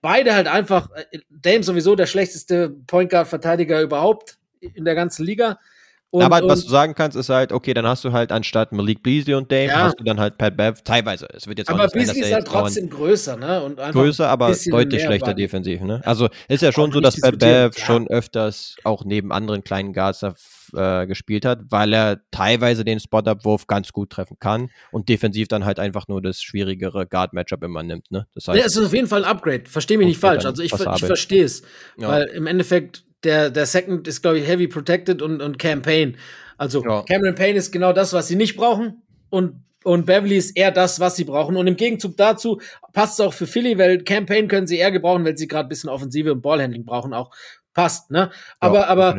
beide 0.01 0.35
halt 0.35 0.47
einfach, 0.47 0.89
äh, 0.93 1.19
Dame 1.29 1.63
sowieso 1.63 1.95
der 1.95 2.05
schlechteste 2.05 2.69
Point 2.85 3.09
Guard 3.09 3.27
Verteidiger 3.27 3.81
überhaupt 3.81 4.37
in 4.59 4.85
der 4.85 4.95
ganzen 4.95 5.25
Liga. 5.25 5.59
Und, 6.09 6.23
aber 6.23 6.41
und, 6.41 6.49
was 6.49 6.63
du 6.63 6.69
sagen 6.69 6.95
kannst, 6.95 7.17
ist 7.17 7.27
halt, 7.27 7.51
okay, 7.51 7.73
dann 7.73 7.85
hast 7.85 8.05
du 8.05 8.13
halt 8.13 8.31
anstatt 8.31 8.71
Malik 8.71 9.03
Beasley 9.03 9.33
und 9.33 9.51
Dame, 9.51 9.65
ja. 9.65 9.83
hast 9.83 9.99
du 9.99 10.05
dann 10.05 10.19
halt 10.19 10.37
Pat 10.37 10.55
Bev, 10.55 10.81
teilweise. 10.81 11.27
Es 11.33 11.47
wird 11.47 11.59
jetzt 11.59 11.69
aber 11.69 11.79
auch 11.79 11.83
nicht 11.83 11.93
Beasley 11.93 12.21
sein, 12.21 12.23
ist 12.23 12.33
halt 12.33 12.47
trotzdem 12.47 12.89
größer, 12.89 13.35
ne? 13.35 13.61
Und 13.63 13.77
größer, 13.77 14.29
aber 14.29 14.55
deutlich 14.69 15.03
schlechter 15.03 15.31
Body. 15.31 15.41
defensiv, 15.41 15.81
ne? 15.81 16.01
Also 16.05 16.29
ist 16.47 16.61
ja 16.61 16.71
schon 16.71 16.93
so, 16.93 17.01
dass 17.01 17.19
Pat 17.19 17.39
Bev 17.39 17.77
ja. 17.77 17.85
schon 17.85 18.07
öfters 18.07 18.77
auch 18.85 19.03
neben 19.03 19.33
anderen 19.33 19.65
kleinen 19.65 19.91
Guards 19.91 20.23
äh, 20.73 21.07
gespielt 21.07 21.43
hat, 21.43 21.59
weil 21.69 21.91
er 21.93 22.21
teilweise 22.31 22.85
den 22.85 23.01
Spot-Up-Wurf 23.01 23.67
ganz 23.67 23.91
gut 23.91 24.09
treffen 24.09 24.37
kann 24.39 24.69
und 24.91 25.09
defensiv 25.09 25.49
dann 25.49 25.65
halt 25.65 25.77
einfach 25.77 26.07
nur 26.07 26.21
das 26.21 26.41
schwierigere 26.41 27.05
Guard-Matchup 27.05 27.63
immer 27.63 27.83
nimmt, 27.83 28.11
ne? 28.11 28.27
Das 28.33 28.47
heißt, 28.47 28.57
ja, 28.57 28.65
es 28.65 28.77
ist 28.77 28.85
auf 28.85 28.93
jeden 28.93 29.07
Fall 29.07 29.25
ein 29.25 29.29
Upgrade, 29.29 29.63
verstehe 29.67 29.97
mich 29.97 30.07
nicht 30.07 30.19
falsch. 30.19 30.45
Also 30.45 30.63
ich, 30.63 30.71
ich 30.71 31.05
verstehe 31.05 31.43
es, 31.43 31.63
ja. 31.97 32.07
weil 32.07 32.23
im 32.27 32.47
Endeffekt 32.47 33.03
der, 33.23 33.49
der 33.49 33.65
Second 33.65 34.07
ist, 34.07 34.21
glaube 34.21 34.39
ich, 34.39 34.47
Heavy 34.47 34.67
Protected 34.67 35.21
und, 35.21 35.41
und 35.41 35.59
Campaign. 35.59 36.17
Also 36.57 36.83
ja. 36.83 37.03
Cameron 37.03 37.35
Payne 37.35 37.57
ist 37.57 37.71
genau 37.71 37.93
das, 37.93 38.13
was 38.13 38.27
sie 38.27 38.35
nicht 38.35 38.55
brauchen. 38.57 39.01
Und, 39.29 39.63
und 39.83 40.05
Beverly 40.05 40.37
ist 40.37 40.57
eher 40.57 40.71
das, 40.71 40.99
was 40.99 41.15
sie 41.15 41.23
brauchen. 41.23 41.55
Und 41.55 41.67
im 41.67 41.75
Gegenzug 41.75 42.17
dazu 42.17 42.59
passt 42.93 43.19
es 43.19 43.25
auch 43.25 43.33
für 43.33 43.47
Philly, 43.47 43.77
weil 43.77 44.03
Campaign 44.03 44.47
können 44.47 44.67
sie 44.67 44.77
eher 44.77 44.91
gebrauchen, 44.91 45.25
weil 45.25 45.37
sie 45.37 45.47
gerade 45.47 45.67
ein 45.67 45.69
bisschen 45.69 45.89
Offensive 45.89 46.31
und 46.31 46.41
Ballhandling 46.41 46.85
brauchen. 46.85 47.13
Auch 47.13 47.31
passt, 47.73 48.11
ne? 48.11 48.31
Aber, 48.59 48.79
ja, 48.79 48.87
aber 48.87 49.17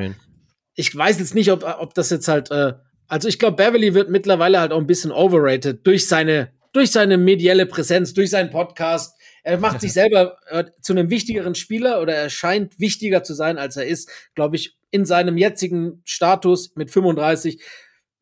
ich 0.75 0.95
weiß 0.95 1.19
jetzt 1.21 1.35
nicht, 1.35 1.51
ob, 1.51 1.65
ob 1.81 1.95
das 1.95 2.11
jetzt 2.11 2.29
halt. 2.29 2.51
Äh, 2.51 2.75
also 3.07 3.27
ich 3.27 3.39
glaube, 3.39 3.57
Beverly 3.57 3.95
wird 3.95 4.11
mittlerweile 4.11 4.61
halt 4.61 4.73
auch 4.73 4.79
ein 4.79 4.87
bisschen 4.87 5.13
overrated 5.13 5.87
durch 5.87 6.07
seine, 6.07 6.53
durch 6.73 6.91
seine 6.91 7.19
medielle 7.19 7.67
Präsenz, 7.67 8.15
durch 8.15 8.31
seinen 8.31 8.51
Podcast. 8.51 9.19
Er 9.43 9.59
macht 9.59 9.81
sich 9.83 9.93
selber 9.93 10.39
äh, 10.47 10.65
zu 10.81 10.93
einem 10.93 11.11
wichtigeren 11.11 11.55
Spieler 11.55 12.01
oder 12.01 12.15
er 12.15 12.31
scheint 12.31 12.79
wichtiger 12.79 13.23
zu 13.23 13.35
sein, 13.35 13.59
als 13.59 13.77
er 13.77 13.87
ist, 13.87 14.11
glaube 14.35 14.57
ich, 14.57 14.77
in 14.91 15.05
seinem 15.05 15.37
jetzigen 15.37 16.03
Status 16.05 16.75
mit 16.75 16.91
35 16.91 17.63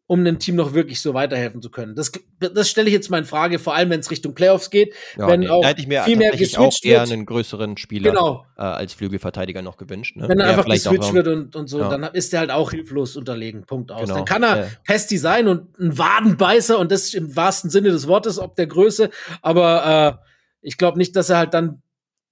um 0.09 0.25
dem 0.25 0.39
Team 0.39 0.55
noch 0.55 0.73
wirklich 0.73 1.01
so 1.01 1.15
weiterhelfen 1.15 1.61
zu 1.61 1.71
können. 1.71 1.97
Das, 1.97 2.13
das 2.39 2.71
stelle 2.71 2.87
ich 2.87 2.93
jetzt 2.93 3.11
mal 3.11 3.19
in 3.19 3.25
Frage, 3.25 3.59
vor 3.59 3.75
allem 3.75 3.91
wenn 3.91 4.01
es 4.01 4.11
Richtung 4.11 4.35
Playoffs 4.35 4.71
geht. 4.71 4.95
Ja, 5.17 5.27
wenn 5.27 5.41
nee, 5.41 5.49
auch 5.49 5.65
hätte 5.65 5.81
ich 5.81 5.89
mir 5.89 6.03
viel 6.03 6.17
mehr 6.17 6.33
auch 6.33 6.73
eher 6.83 7.01
wird. 7.01 7.13
einen 7.13 7.27
größeren 7.27 7.77
Spieler 7.77 8.11
genau. 8.11 8.47
äh, 8.57 8.63
als 8.63 8.95
Flügelverteidiger 8.95 9.63
noch 9.63 9.77
gewünscht. 9.77 10.17
Ne? 10.17 10.29
Wenn 10.29 10.39
er 10.39 10.49
einfach 10.49 10.65
geswitcht 10.67 11.13
wird 11.13 11.27
und, 11.27 11.57
und 11.57 11.67
so, 11.69 11.81
ja. 11.81 11.89
dann 11.89 12.05
ist 12.15 12.33
er 12.33 12.41
halt 12.41 12.51
auch 12.51 12.71
hilflos 12.71 13.17
unterlegen. 13.17 13.65
Punkt 13.67 13.91
aus. 13.91 14.03
Genau. 14.03 14.15
Dann 14.15 14.25
kann 14.25 14.43
er 14.45 14.59
ja. 14.59 14.67
Pesty 14.85 15.19
sein 15.19 15.49
und 15.49 15.77
ein 15.79 15.99
Wadenbeißer 15.99 16.79
und 16.79 16.93
das 16.93 17.13
im 17.13 17.35
wahrsten 17.35 17.71
Sinne 17.71 17.91
des 17.91 18.07
Wortes, 18.07 18.39
ob 18.39 18.55
der 18.55 18.69
Größe, 18.69 19.11
aber 19.43 20.21
äh, 20.23 20.27
ich 20.61 20.79
glaube 20.79 20.99
nicht, 20.99 21.17
dass 21.17 21.31
er 21.31 21.39
halt 21.39 21.55
dann 21.55 21.83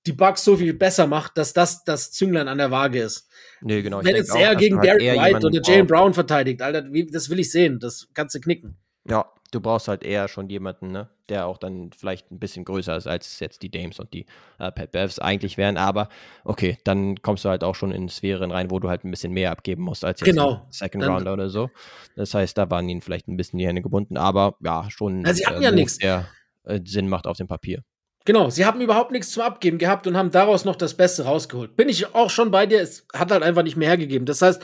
die 0.06 0.12
Bugs 0.12 0.44
so 0.44 0.56
viel 0.56 0.74
besser 0.74 1.06
macht, 1.06 1.38
dass 1.38 1.52
das 1.52 1.84
das 1.84 2.12
Zünglein 2.12 2.48
an 2.48 2.58
der 2.58 2.70
Waage 2.70 3.00
ist. 3.00 3.28
Nee, 3.60 3.82
genau. 3.82 4.04
Wenn 4.04 4.16
jetzt 4.16 4.34
er 4.34 4.54
gegen 4.54 4.78
halt 4.78 5.00
Derek 5.00 5.20
White 5.20 5.46
oder 5.46 5.60
Jalen 5.62 5.86
Brown 5.86 6.14
verteidigt, 6.14 6.60
Alter, 6.60 6.92
wie, 6.92 7.06
das 7.06 7.30
will 7.30 7.40
ich 7.40 7.50
sehen. 7.50 7.78
Das 7.80 8.08
kannst 8.12 8.34
du 8.34 8.40
knicken. 8.40 8.76
Ja, 9.08 9.30
du 9.50 9.60
brauchst 9.60 9.88
halt 9.88 10.02
eher 10.02 10.28
schon 10.28 10.48
jemanden, 10.48 10.92
ne? 10.92 11.08
der 11.28 11.46
auch 11.46 11.58
dann 11.58 11.90
vielleicht 11.96 12.30
ein 12.30 12.38
bisschen 12.38 12.64
größer 12.64 12.96
ist, 12.96 13.06
als 13.06 13.40
jetzt 13.40 13.62
die 13.62 13.70
Dames 13.70 13.98
und 13.98 14.12
die 14.12 14.26
äh, 14.58 14.70
Pat 14.70 14.92
Bevs 14.92 15.18
eigentlich 15.18 15.56
wären. 15.56 15.76
Aber 15.76 16.08
okay, 16.44 16.78
dann 16.84 17.22
kommst 17.22 17.44
du 17.44 17.48
halt 17.48 17.64
auch 17.64 17.74
schon 17.74 17.92
in 17.92 18.08
Sphären 18.08 18.50
rein, 18.50 18.70
wo 18.70 18.78
du 18.78 18.88
halt 18.88 19.04
ein 19.04 19.10
bisschen 19.10 19.32
mehr 19.32 19.50
abgeben 19.50 19.82
musst 19.82 20.04
als 20.04 20.20
jetzt 20.20 20.28
genau. 20.28 20.66
Second 20.70 21.02
dann, 21.02 21.12
Rounder 21.12 21.32
oder 21.32 21.48
so. 21.48 21.70
Das 22.16 22.34
heißt, 22.34 22.58
da 22.58 22.70
waren 22.70 22.88
ihnen 22.88 23.00
vielleicht 23.00 23.28
ein 23.28 23.36
bisschen 23.36 23.58
die 23.58 23.66
Hände 23.66 23.82
gebunden, 23.82 24.16
aber 24.16 24.56
ja, 24.60 24.90
schon. 24.90 25.24
Also 25.24 25.38
sie 25.38 25.46
hatten 25.46 25.62
äh, 25.62 25.64
ja 25.64 25.70
nichts. 25.70 25.98
Der 25.98 26.26
äh, 26.64 26.80
Sinn 26.84 27.08
macht 27.08 27.26
auf 27.26 27.36
dem 27.36 27.46
Papier. 27.46 27.82
Genau, 28.26 28.48
sie 28.48 28.64
haben 28.64 28.80
überhaupt 28.80 29.10
nichts 29.10 29.30
zum 29.30 29.42
Abgeben 29.42 29.76
gehabt 29.76 30.06
und 30.06 30.16
haben 30.16 30.30
daraus 30.30 30.64
noch 30.64 30.76
das 30.76 30.94
Beste 30.94 31.24
rausgeholt. 31.24 31.76
Bin 31.76 31.90
ich 31.90 32.14
auch 32.14 32.30
schon 32.30 32.50
bei 32.50 32.64
dir, 32.64 32.80
es 32.80 33.06
hat 33.12 33.30
halt 33.30 33.42
einfach 33.42 33.62
nicht 33.62 33.76
mehr 33.76 33.88
hergegeben. 33.88 34.24
Das 34.24 34.40
heißt, 34.40 34.62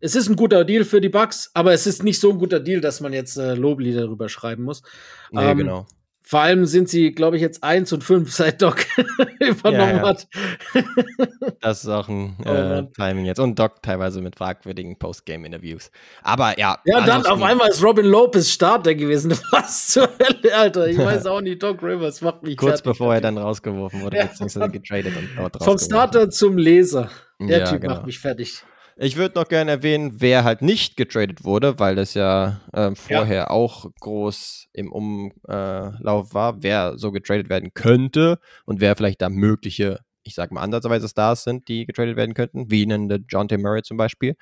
es 0.00 0.16
ist 0.16 0.28
ein 0.28 0.36
guter 0.36 0.64
Deal 0.64 0.84
für 0.84 1.00
die 1.00 1.08
Bucks, 1.08 1.50
aber 1.54 1.72
es 1.72 1.86
ist 1.86 2.02
nicht 2.02 2.20
so 2.20 2.30
ein 2.30 2.38
guter 2.38 2.60
Deal, 2.60 2.80
dass 2.80 3.00
man 3.00 3.12
jetzt 3.12 3.36
äh, 3.36 3.54
Loblieder 3.54 4.02
darüber 4.02 4.28
schreiben 4.28 4.64
muss. 4.64 4.82
Nee, 5.30 5.50
ähm, 5.50 5.58
genau. 5.58 5.86
Vor 6.28 6.40
allem 6.40 6.66
sind 6.66 6.88
sie, 6.88 7.12
glaube 7.12 7.36
ich, 7.36 7.42
jetzt 7.42 7.62
1 7.62 7.92
und 7.92 8.02
5 8.02 8.32
seit 8.32 8.60
Doc 8.60 8.84
übernommen 9.38 9.96
ja, 9.96 9.96
ja. 9.98 10.08
hat. 10.08 10.26
das 11.60 11.84
ist 11.84 11.88
auch 11.88 12.08
ein 12.08 12.36
oh 12.44 12.48
äh, 12.48 12.84
Timing 12.96 13.26
jetzt. 13.26 13.38
Und 13.38 13.56
Doc 13.56 13.80
teilweise 13.80 14.20
mit 14.20 14.34
fragwürdigen 14.34 14.98
Postgame-Interviews. 14.98 15.92
Aber 16.24 16.58
ja. 16.58 16.78
Ja, 16.84 17.06
dann 17.06 17.24
auf 17.26 17.40
einmal 17.40 17.68
ist 17.68 17.80
Robin 17.80 18.06
Lopez 18.06 18.50
Starter 18.50 18.96
gewesen. 18.96 19.38
Was 19.52 19.86
zur 19.86 20.08
Hölle, 20.18 20.52
Alter? 20.52 20.88
Ich 20.88 20.98
weiß 20.98 21.26
auch 21.26 21.40
nicht, 21.40 21.62
Doc 21.62 21.80
Rivers 21.80 22.20
macht 22.22 22.42
mich 22.42 22.56
Kurz 22.56 22.80
fertig. 22.80 22.84
bevor 22.86 23.14
er 23.14 23.20
dann 23.20 23.38
rausgeworfen 23.38 24.02
wurde, 24.02 24.16
ja. 24.16 24.26
beziehungsweise 24.26 24.68
getradet 24.68 25.12
und 25.16 25.28
dort 25.36 25.62
Vom 25.62 25.78
Starter 25.78 26.28
zum 26.28 26.58
Leser. 26.58 27.08
Der 27.38 27.66
Typ 27.66 27.82
genau. 27.82 27.94
macht 27.94 28.06
mich 28.06 28.18
fertig. 28.18 28.64
Ich 28.98 29.16
würde 29.16 29.38
noch 29.38 29.48
gerne 29.48 29.72
erwähnen, 29.72 30.22
wer 30.22 30.42
halt 30.42 30.62
nicht 30.62 30.96
getradet 30.96 31.44
wurde, 31.44 31.78
weil 31.78 31.96
das 31.96 32.14
ja 32.14 32.62
äh, 32.72 32.94
vorher 32.94 33.36
ja. 33.36 33.50
auch 33.50 33.90
groß 34.00 34.68
im 34.72 34.90
Umlauf 34.90 36.32
war, 36.32 36.62
wer 36.62 36.96
so 36.96 37.12
getradet 37.12 37.50
werden 37.50 37.74
könnte 37.74 38.38
und 38.64 38.80
wer 38.80 38.96
vielleicht 38.96 39.20
da 39.20 39.28
mögliche, 39.28 40.00
ich 40.22 40.34
sag 40.34 40.50
mal 40.50 40.62
ansatzweise 40.62 41.08
Stars 41.08 41.44
sind, 41.44 41.68
die 41.68 41.84
getradet 41.84 42.16
werden 42.16 42.32
könnten, 42.32 42.70
wie 42.70 42.84
einen 42.84 43.26
John 43.28 43.48
T. 43.48 43.58
Murray 43.58 43.82
zum 43.82 43.98
Beispiel. 43.98 44.34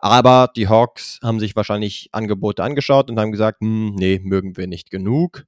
Aber 0.00 0.50
die 0.56 0.66
Hawks 0.66 1.20
haben 1.22 1.38
sich 1.38 1.54
wahrscheinlich 1.54 2.08
Angebote 2.10 2.64
angeschaut 2.64 3.08
und 3.10 3.20
haben 3.20 3.30
gesagt, 3.30 3.60
hm, 3.60 3.94
nee, 3.94 4.20
mögen 4.24 4.56
wir 4.56 4.66
nicht 4.66 4.90
genug. 4.90 5.44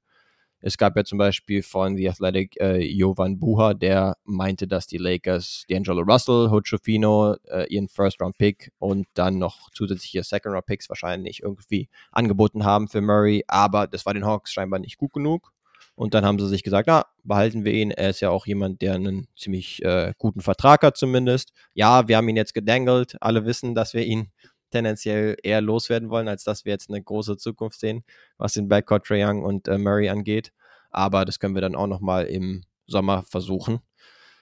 Es 0.60 0.78
gab 0.78 0.96
ja 0.96 1.04
zum 1.04 1.18
Beispiel 1.18 1.62
von 1.62 1.96
The 1.96 2.08
Athletic 2.08 2.58
äh, 2.60 2.78
Jovan 2.78 3.38
Buha, 3.38 3.74
der 3.74 4.16
meinte, 4.24 4.66
dass 4.66 4.86
die 4.86 4.96
Lakers 4.96 5.64
D'Angelo 5.68 6.02
Russell, 6.02 6.50
Hochofino, 6.50 7.36
äh, 7.44 7.66
ihren 7.72 7.88
First-Round-Pick 7.88 8.72
und 8.78 9.06
dann 9.14 9.38
noch 9.38 9.70
zusätzliche 9.70 10.22
Second-Round-Picks 10.22 10.88
wahrscheinlich 10.88 11.42
irgendwie 11.42 11.88
angeboten 12.10 12.64
haben 12.64 12.88
für 12.88 13.00
Murray, 13.00 13.44
aber 13.48 13.86
das 13.86 14.06
war 14.06 14.14
den 14.14 14.24
Hawks 14.24 14.52
scheinbar 14.52 14.80
nicht 14.80 14.96
gut 14.96 15.12
genug. 15.12 15.52
Und 15.94 16.12
dann 16.12 16.26
haben 16.26 16.38
sie 16.38 16.48
sich 16.48 16.62
gesagt, 16.62 16.88
na, 16.88 17.06
behalten 17.24 17.64
wir 17.64 17.72
ihn. 17.72 17.90
Er 17.90 18.10
ist 18.10 18.20
ja 18.20 18.28
auch 18.28 18.46
jemand, 18.46 18.82
der 18.82 18.94
einen 18.94 19.28
ziemlich 19.34 19.82
äh, 19.82 20.12
guten 20.18 20.42
Vertrag 20.42 20.82
hat 20.82 20.98
zumindest. 20.98 21.52
Ja, 21.72 22.06
wir 22.06 22.18
haben 22.18 22.28
ihn 22.28 22.36
jetzt 22.36 22.52
gedangelt. 22.52 23.16
Alle 23.20 23.46
wissen, 23.46 23.74
dass 23.74 23.94
wir 23.94 24.04
ihn 24.04 24.30
tendenziell 24.70 25.36
eher 25.42 25.60
loswerden 25.60 26.10
wollen, 26.10 26.28
als 26.28 26.44
dass 26.44 26.64
wir 26.64 26.72
jetzt 26.72 26.88
eine 26.88 27.02
große 27.02 27.36
Zukunft 27.36 27.80
sehen, 27.80 28.04
was 28.38 28.52
den 28.52 28.68
Backcourt 28.68 29.06
Trae 29.06 29.24
Young 29.24 29.42
und 29.44 29.68
äh, 29.68 29.78
Murray 29.78 30.08
angeht. 30.08 30.52
Aber 30.90 31.24
das 31.24 31.38
können 31.38 31.54
wir 31.54 31.62
dann 31.62 31.76
auch 31.76 31.86
nochmal 31.86 32.26
im 32.26 32.64
Sommer 32.86 33.24
versuchen. 33.24 33.80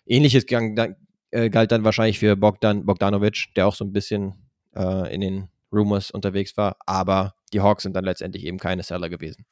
Ähnliches 0.07 0.47
gang, 0.47 0.97
äh, 1.31 1.51
galt 1.51 1.73
dann 1.73 1.85
wahrscheinlich 1.85 2.19
für 2.19 2.37
Bogdan 2.37 2.87
Bogdanovic, 2.87 3.47
der 3.57 3.67
auch 3.67 3.75
so 3.75 3.85
ein 3.85 3.93
bisschen 3.93 4.35
äh, 4.77 5.13
in 5.15 5.21
den 5.21 5.49
Rumors 5.73 6.11
unterwegs 6.11 6.57
war. 6.57 6.77
Aber 6.87 7.35
die 7.53 7.61
Hawks 7.61 7.83
sind 7.83 7.95
dann 7.95 8.05
letztendlich 8.05 8.45
eben 8.45 8.59
keine 8.59 8.83
Seller 8.83 9.09
gewesen. 9.09 9.45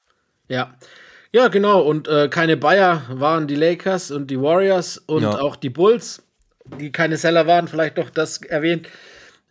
Ja. 0.49 0.77
Ja, 1.35 1.49
genau. 1.49 1.81
Und 1.81 2.09
äh, 2.09 2.29
keine 2.29 2.59
Bayer 2.59 3.05
waren 3.09 3.47
die 3.47 3.55
Lakers 3.55 4.11
und 4.11 4.31
die 4.31 4.41
Warriors 4.41 4.99
und 4.99 5.23
ja. 5.23 5.41
auch 5.41 5.57
die 5.57 5.71
Bulls, 5.71 6.23
die 6.79 6.93
keine 6.93 7.17
Seller 7.17 7.47
waren, 7.47 7.69
vielleicht 7.69 7.97
noch 7.97 8.11
das 8.11 8.43
erwähnt. 8.43 8.87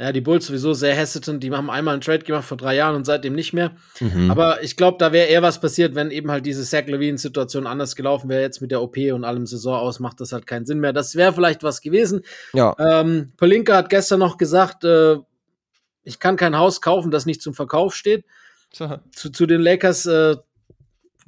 Ja, 0.02 0.12
die 0.12 0.22
Bulls 0.22 0.48
sowieso 0.48 0.74
sehr 0.74 0.96
hesitant. 0.96 1.44
Die 1.44 1.52
haben 1.52 1.70
einmal 1.70 1.94
einen 1.94 2.02
Trade 2.02 2.24
gemacht 2.24 2.46
vor 2.46 2.58
drei 2.58 2.76
Jahren 2.76 2.96
und 2.96 3.06
seitdem 3.06 3.36
nicht 3.36 3.54
mehr. 3.54 3.74
Mhm. 4.00 4.32
Aber 4.32 4.64
ich 4.64 4.76
glaube, 4.76 4.98
da 4.98 5.12
wäre 5.12 5.28
eher 5.28 5.44
was 5.44 5.62
passiert, 5.62 5.94
wenn 5.94 6.10
eben 6.10 6.32
halt 6.32 6.44
diese 6.48 6.64
Zach 6.64 6.88
Levine-Situation 6.88 7.68
anders 7.68 7.96
gelaufen 7.96 8.28
wäre. 8.28 8.42
Jetzt 8.42 8.62
mit 8.62 8.72
der 8.72 8.82
OP 8.82 8.98
und 8.98 9.24
allem 9.24 9.46
Saison 9.46 9.76
aus 9.76 10.00
macht 10.00 10.20
das 10.20 10.32
halt 10.32 10.48
keinen 10.48 10.66
Sinn 10.66 10.80
mehr. 10.80 10.92
Das 10.92 11.16
wäre 11.16 11.34
vielleicht 11.34 11.62
was 11.62 11.82
gewesen. 11.82 12.24
Ja. 12.54 12.76
Ähm, 12.80 13.34
Polinka 13.38 13.76
hat 13.76 13.92
gestern 13.92 14.22
noch 14.22 14.38
gesagt, 14.38 14.86
äh, 14.86 15.18
ich 16.04 16.18
kann 16.18 16.36
kein 16.36 16.58
Haus 16.58 16.82
kaufen, 16.82 17.12
das 17.12 17.28
nicht 17.28 17.44
zum 17.44 17.54
Verkauf 17.54 17.94
steht. 17.94 18.26
Zu, 18.72 19.32
zu 19.32 19.46
den 19.46 19.62
Lakers 19.62 20.08
äh, 20.08 20.36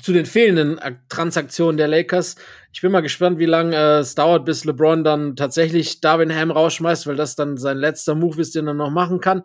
zu 0.04 0.12
den 0.12 0.26
fehlenden 0.26 0.80
Transaktionen 1.08 1.78
der 1.78 1.88
Lakers. 1.88 2.36
Ich 2.74 2.82
bin 2.82 2.92
mal 2.92 3.00
gespannt, 3.00 3.40
wie 3.40 3.46
lange 3.46 3.74
äh, 3.74 4.00
es 4.00 4.16
dauert, 4.16 4.44
bis 4.44 4.66
LeBron 4.66 5.06
dann 5.06 5.38
tatsächlich 5.38 6.02
Darwin 6.02 6.36
Ham 6.36 6.52
rausschmeißt, 6.52 7.08
weil 7.08 7.16
das 7.16 7.38
dann 7.38 7.56
sein 7.56 7.78
letzter 7.78 8.14
Move 8.14 8.42
ist, 8.42 8.54
den 8.54 8.68
er 8.68 8.74
noch 8.74 8.92
machen 8.92 9.22
kann. 9.22 9.44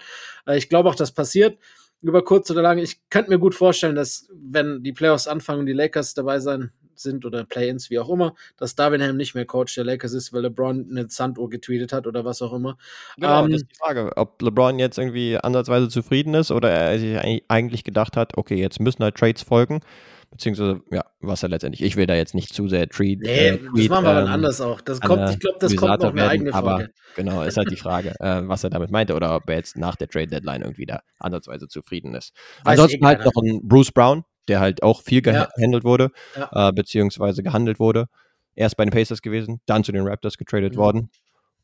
Äh, 0.48 0.58
ich 0.58 0.68
glaube 0.68 0.88
auch, 0.88 0.96
das 0.96 1.12
passiert 1.12 1.58
über 2.02 2.24
kurz 2.24 2.50
oder 2.50 2.62
lang. 2.62 2.78
Ich 2.78 3.08
könnte 3.08 3.30
mir 3.30 3.38
gut 3.38 3.54
vorstellen, 3.54 3.94
dass 3.94 4.28
wenn 4.34 4.82
die 4.82 4.92
Playoffs 4.92 5.28
anfangen 5.28 5.60
und 5.60 5.66
die 5.66 5.72
Lakers 5.72 6.14
dabei 6.14 6.40
sein 6.40 6.72
sind 6.96 7.24
oder 7.24 7.44
Play-ins, 7.44 7.88
wie 7.90 8.00
auch 8.00 8.08
immer, 8.08 8.34
dass 8.56 8.74
Darwin 8.74 9.00
Ham 9.00 9.16
nicht 9.16 9.36
mehr 9.36 9.46
Coach 9.46 9.76
der 9.76 9.84
Lakers 9.84 10.12
ist, 10.12 10.32
weil 10.32 10.42
LeBron 10.42 10.88
eine 10.90 11.08
Sanduhr 11.08 11.48
getweetet 11.48 11.92
hat 11.92 12.08
oder 12.08 12.24
was 12.24 12.42
auch 12.42 12.52
immer. 12.52 12.76
Genau, 13.16 13.44
ähm, 13.44 13.52
das 13.52 13.60
ist 13.60 13.70
die 13.70 13.78
Frage, 13.78 14.10
ob 14.16 14.42
LeBron 14.42 14.80
jetzt 14.80 14.98
irgendwie 14.98 15.36
ansatzweise 15.36 15.88
zufrieden 15.88 16.34
ist 16.34 16.50
oder 16.50 16.68
er 16.68 16.98
sich 16.98 17.44
eigentlich 17.46 17.84
gedacht 17.84 18.16
hat, 18.16 18.36
okay, 18.36 18.56
jetzt 18.56 18.80
müssen 18.80 19.04
halt 19.04 19.14
Trades 19.14 19.42
folgen 19.42 19.82
beziehungsweise 20.30 20.80
ja, 20.90 21.04
was 21.20 21.42
er 21.42 21.48
letztendlich. 21.48 21.82
Ich 21.82 21.96
will 21.96 22.06
da 22.06 22.14
jetzt 22.14 22.34
nicht 22.34 22.52
zu 22.52 22.68
sehr 22.68 22.88
treat. 22.88 23.20
Nee, 23.20 23.48
äh, 23.48 23.58
das 23.76 23.88
machen 23.88 24.04
wir 24.04 24.14
dann 24.14 24.26
ähm, 24.26 24.32
anders 24.32 24.60
auch. 24.60 24.80
Das 24.80 25.00
kommt, 25.00 25.30
ich 25.30 25.40
glaube, 25.40 25.58
das 25.60 25.74
kommt 25.76 26.02
noch 26.02 26.12
eine 26.12 26.28
eigene 26.28 26.52
Folge. 26.52 26.66
Aber 26.68 26.88
genau, 27.16 27.42
ist 27.42 27.56
halt 27.56 27.70
die 27.70 27.76
Frage, 27.76 28.14
äh, 28.20 28.42
was 28.46 28.64
er 28.64 28.70
damit 28.70 28.90
meinte 28.90 29.14
oder 29.14 29.34
ob 29.36 29.48
er 29.48 29.56
jetzt 29.56 29.76
nach 29.76 29.96
der 29.96 30.08
Trade 30.08 30.28
Deadline 30.28 30.62
irgendwie 30.62 30.86
da 30.86 31.00
ansatzweise 31.18 31.68
zufrieden 31.68 32.14
ist. 32.14 32.34
Weiß 32.64 32.78
Ansonsten 32.78 33.06
halt 33.06 33.24
noch 33.24 33.32
ein 33.42 33.60
Bruce 33.66 33.92
Brown, 33.92 34.24
der 34.48 34.60
halt 34.60 34.82
auch 34.82 35.02
viel 35.02 35.22
gehandelt 35.22 35.56
ja. 35.56 35.84
wurde, 35.84 36.10
ja. 36.36 36.68
Äh, 36.68 36.72
beziehungsweise 36.72 37.42
gehandelt 37.42 37.80
wurde. 37.80 38.06
Erst 38.54 38.76
bei 38.76 38.84
den 38.84 38.90
Pacers 38.90 39.22
gewesen, 39.22 39.60
dann 39.66 39.84
zu 39.84 39.92
den 39.92 40.06
Raptors 40.06 40.36
getradet 40.36 40.74
mhm. 40.74 40.78
worden. 40.78 41.10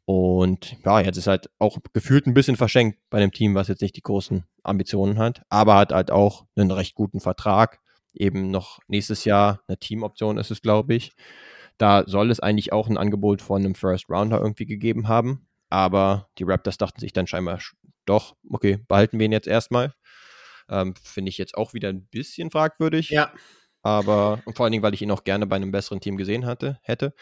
Und 0.06 0.76
ja, 0.84 1.00
jetzt 1.00 1.16
ist 1.16 1.26
halt 1.26 1.48
auch 1.58 1.78
gefühlt 1.92 2.26
ein 2.26 2.34
bisschen 2.34 2.56
verschenkt 2.56 2.98
bei 3.08 3.18
einem 3.18 3.32
Team, 3.32 3.54
was 3.54 3.68
jetzt 3.68 3.80
nicht 3.80 3.96
die 3.96 4.02
großen 4.02 4.44
Ambitionen 4.62 5.18
hat, 5.18 5.42
aber 5.48 5.76
hat 5.76 5.92
halt 5.92 6.10
auch 6.10 6.44
einen 6.56 6.70
recht 6.70 6.94
guten 6.94 7.20
Vertrag 7.20 7.80
eben 8.14 8.50
noch 8.50 8.78
nächstes 8.88 9.24
Jahr 9.24 9.60
eine 9.66 9.78
Teamoption 9.78 10.38
ist 10.38 10.50
es, 10.50 10.62
glaube 10.62 10.94
ich. 10.94 11.12
Da 11.78 12.04
soll 12.06 12.30
es 12.30 12.40
eigentlich 12.40 12.72
auch 12.72 12.88
ein 12.88 12.98
Angebot 12.98 13.42
von 13.42 13.64
einem 13.64 13.74
First 13.74 14.08
Rounder 14.08 14.40
irgendwie 14.40 14.66
gegeben 14.66 15.08
haben. 15.08 15.48
Aber 15.70 16.28
die 16.38 16.44
Raptors 16.44 16.78
dachten 16.78 17.00
sich 17.00 17.12
dann 17.12 17.26
scheinbar 17.26 17.58
doch, 18.04 18.36
okay, 18.50 18.78
behalten 18.86 19.18
wir 19.18 19.26
ihn 19.26 19.32
jetzt 19.32 19.48
erstmal. 19.48 19.92
Ähm, 20.68 20.94
Finde 21.02 21.30
ich 21.30 21.38
jetzt 21.38 21.56
auch 21.56 21.74
wieder 21.74 21.88
ein 21.88 22.06
bisschen 22.06 22.50
fragwürdig. 22.50 23.10
Ja. 23.10 23.32
Aber 23.82 24.40
und 24.46 24.56
vor 24.56 24.64
allen 24.64 24.72
Dingen, 24.72 24.82
weil 24.82 24.94
ich 24.94 25.02
ihn 25.02 25.10
auch 25.10 25.24
gerne 25.24 25.46
bei 25.46 25.56
einem 25.56 25.72
besseren 25.72 26.00
Team 26.00 26.16
gesehen 26.16 26.46
hatte, 26.46 26.78
hätte. 26.82 27.14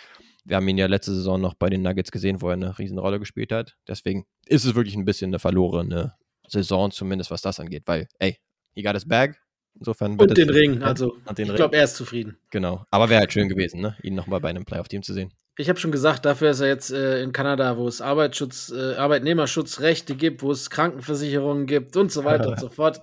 Wir 0.45 0.57
haben 0.57 0.69
ihn 0.69 0.79
ja 0.79 0.87
letzte 0.87 1.15
Saison 1.15 1.41
noch 1.41 1.55
bei 1.55 1.71
den 1.71 1.83
Nuggets 1.83 2.13
gesehen, 2.13 2.41
wo 2.41 2.49
er 2.49 2.55
eine 2.55 2.79
Riesenrolle 2.79 3.19
gespielt 3.19 3.53
hat. 3.53 3.77
Deswegen 3.89 4.27
ist 4.47 4.65
es 4.65 4.75
wirklich 4.75 4.97
ein 4.97 5.05
bisschen 5.05 5.31
eine 5.31 5.39
verlorene 5.39 6.15
Saison, 6.47 6.91
zumindest 6.91 7.31
was 7.31 7.43
das 7.43 7.59
angeht, 7.59 7.85
weil, 7.87 8.09
ey, 8.19 8.39
he 8.75 8.83
got 8.83 8.95
his 8.95 9.07
bag, 9.07 9.37
Insofern 9.79 10.19
und 10.19 10.37
den 10.37 10.51
Ring, 10.51 10.83
also 10.83 11.17
den 11.37 11.49
ich 11.49 11.55
glaube, 11.55 11.77
er 11.77 11.85
ist 11.85 11.97
zufrieden. 11.97 12.37
Genau, 12.51 12.85
aber 12.91 13.09
wäre 13.09 13.21
halt 13.21 13.33
schön 13.33 13.49
gewesen, 13.49 13.81
ne? 13.81 13.97
ihn 14.03 14.15
nochmal 14.15 14.41
bei 14.41 14.51
einem 14.51 14.65
Playoff-Team 14.65 15.03
zu 15.03 15.13
sehen. 15.13 15.33
Ich 15.59 15.69
habe 15.69 15.79
schon 15.79 15.93
gesagt, 15.93 16.25
dafür 16.25 16.51
ist 16.51 16.61
er 16.61 16.69
jetzt 16.69 16.91
äh, 16.93 17.23
in 17.23 17.33
Kanada, 17.33 17.77
wo 17.77 17.87
es 17.87 18.01
Arbeitsschutz, 18.01 18.73
äh, 18.75 18.95
Arbeitnehmerschutzrechte 18.95 20.15
gibt, 20.15 20.43
wo 20.43 20.51
es 20.51 20.71
Krankenversicherungen 20.71 21.67
gibt 21.67 21.97
und 21.97 22.11
so 22.11 22.25
weiter 22.25 22.49
und 22.49 22.61
so 22.61 22.71
fort. 22.71 23.03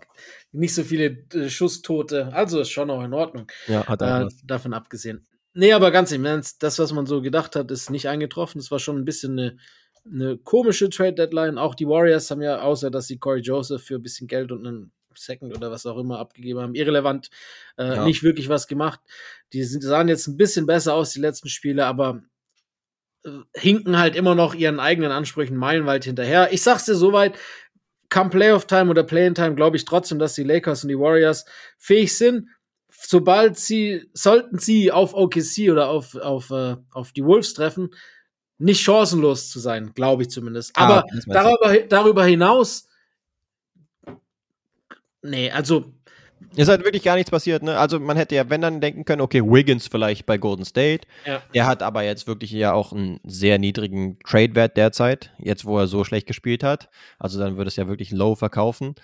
Nicht 0.51 0.73
so 0.73 0.83
viele 0.83 1.25
äh, 1.33 1.47
Schusstote, 1.49 2.33
also 2.33 2.59
ist 2.61 2.71
schon 2.71 2.89
auch 2.89 3.03
in 3.03 3.13
Ordnung. 3.13 3.45
Ja, 3.67 3.85
hat 3.85 4.01
er 4.01 4.23
äh, 4.23 4.29
davon 4.43 4.73
abgesehen. 4.73 5.27
Nee, 5.53 5.73
aber 5.73 5.91
ganz 5.91 6.11
im 6.11 6.25
Ernst, 6.25 6.63
das, 6.63 6.79
was 6.79 6.91
man 6.91 7.05
so 7.05 7.21
gedacht 7.21 7.55
hat, 7.55 7.69
ist 7.69 7.91
nicht 7.91 8.07
eingetroffen. 8.07 8.59
Es 8.59 8.71
war 8.71 8.79
schon 8.79 8.97
ein 8.97 9.05
bisschen 9.05 9.37
eine, 9.37 9.57
eine 10.05 10.37
komische 10.37 10.89
Trade-Deadline. 10.89 11.59
Auch 11.59 11.75
die 11.75 11.87
Warriors 11.87 12.31
haben 12.31 12.41
ja, 12.41 12.61
außer 12.61 12.89
dass 12.89 13.07
sie 13.07 13.19
Corey 13.19 13.41
Joseph 13.41 13.83
für 13.83 13.95
ein 13.95 14.03
bisschen 14.03 14.27
Geld 14.27 14.51
und 14.51 14.65
einen 14.65 14.91
Second 15.19 15.55
oder 15.55 15.71
was 15.71 15.85
auch 15.85 15.97
immer 15.97 16.19
abgegeben 16.19 16.59
haben. 16.59 16.75
Irrelevant, 16.75 17.29
äh, 17.77 17.95
ja. 17.95 18.05
nicht 18.05 18.23
wirklich 18.23 18.49
was 18.49 18.67
gemacht. 18.67 18.99
Die 19.53 19.63
sind, 19.63 19.81
sahen 19.81 20.07
jetzt 20.07 20.27
ein 20.27 20.37
bisschen 20.37 20.65
besser 20.65 20.93
aus, 20.93 21.11
die 21.11 21.21
letzten 21.21 21.49
Spiele, 21.49 21.85
aber 21.85 22.21
äh, 23.23 23.29
hinken 23.55 23.97
halt 23.97 24.15
immer 24.15 24.35
noch 24.35 24.55
ihren 24.55 24.79
eigenen 24.79 25.11
Ansprüchen 25.11 25.57
meilenweit 25.57 26.05
hinterher. 26.05 26.53
Ich 26.53 26.61
sag's 26.61 26.85
dir 26.85 26.95
soweit, 26.95 27.37
come 28.09 28.29
Playoff 28.29 28.65
Time 28.65 28.89
oder 28.89 29.03
Play 29.03 29.27
in 29.27 29.35
Time, 29.35 29.55
glaube 29.55 29.77
ich 29.77 29.85
trotzdem, 29.85 30.19
dass 30.19 30.33
die 30.33 30.43
Lakers 30.43 30.83
und 30.83 30.89
die 30.89 30.99
Warriors 30.99 31.45
fähig 31.77 32.17
sind. 32.17 32.49
Sobald 32.89 33.57
sie, 33.57 34.09
sollten 34.13 34.57
sie 34.57 34.91
auf 34.91 35.13
OKC 35.13 35.69
oder 35.71 35.89
auf, 35.89 36.15
auf, 36.15 36.49
äh, 36.51 36.75
auf 36.91 37.11
die 37.13 37.23
Wolves 37.23 37.53
treffen, 37.53 37.91
nicht 38.57 38.81
chancenlos 38.81 39.49
zu 39.49 39.59
sein, 39.59 39.93
glaube 39.93 40.23
ich 40.23 40.29
zumindest. 40.29 40.71
Ah, 40.75 40.85
Aber 40.85 41.05
darüber, 41.27 41.77
darüber 41.87 42.25
hinaus 42.25 42.88
nee, 45.21 45.51
also 45.51 45.93
ist 46.55 46.69
halt 46.69 46.83
wirklich 46.83 47.03
gar 47.03 47.15
nichts 47.15 47.31
passiert, 47.31 47.63
ne? 47.63 47.77
Also 47.77 47.99
man 47.99 48.17
hätte 48.17 48.35
ja, 48.35 48.49
wenn 48.49 48.61
dann 48.61 48.81
denken 48.81 49.05
können, 49.05 49.21
okay, 49.21 49.43
Wiggins 49.43 49.87
vielleicht 49.87 50.25
bei 50.25 50.37
Golden 50.37 50.65
State. 50.65 51.07
Ja. 51.25 51.41
Der 51.53 51.67
hat 51.67 51.83
aber 51.83 52.03
jetzt 52.03 52.27
wirklich 52.27 52.51
ja 52.51 52.73
auch 52.73 52.93
einen 52.93 53.19
sehr 53.23 53.59
niedrigen 53.59 54.17
Trade-Wert 54.19 54.77
derzeit, 54.77 55.31
jetzt 55.37 55.65
wo 55.65 55.77
er 55.77 55.87
so 55.87 56.03
schlecht 56.03 56.27
gespielt 56.27 56.63
hat. 56.63 56.89
Also 57.19 57.39
dann 57.39 57.57
würde 57.57 57.67
es 57.67 57.75
ja 57.75 57.87
wirklich 57.87 58.11
low 58.11 58.35
verkaufen. 58.35 58.95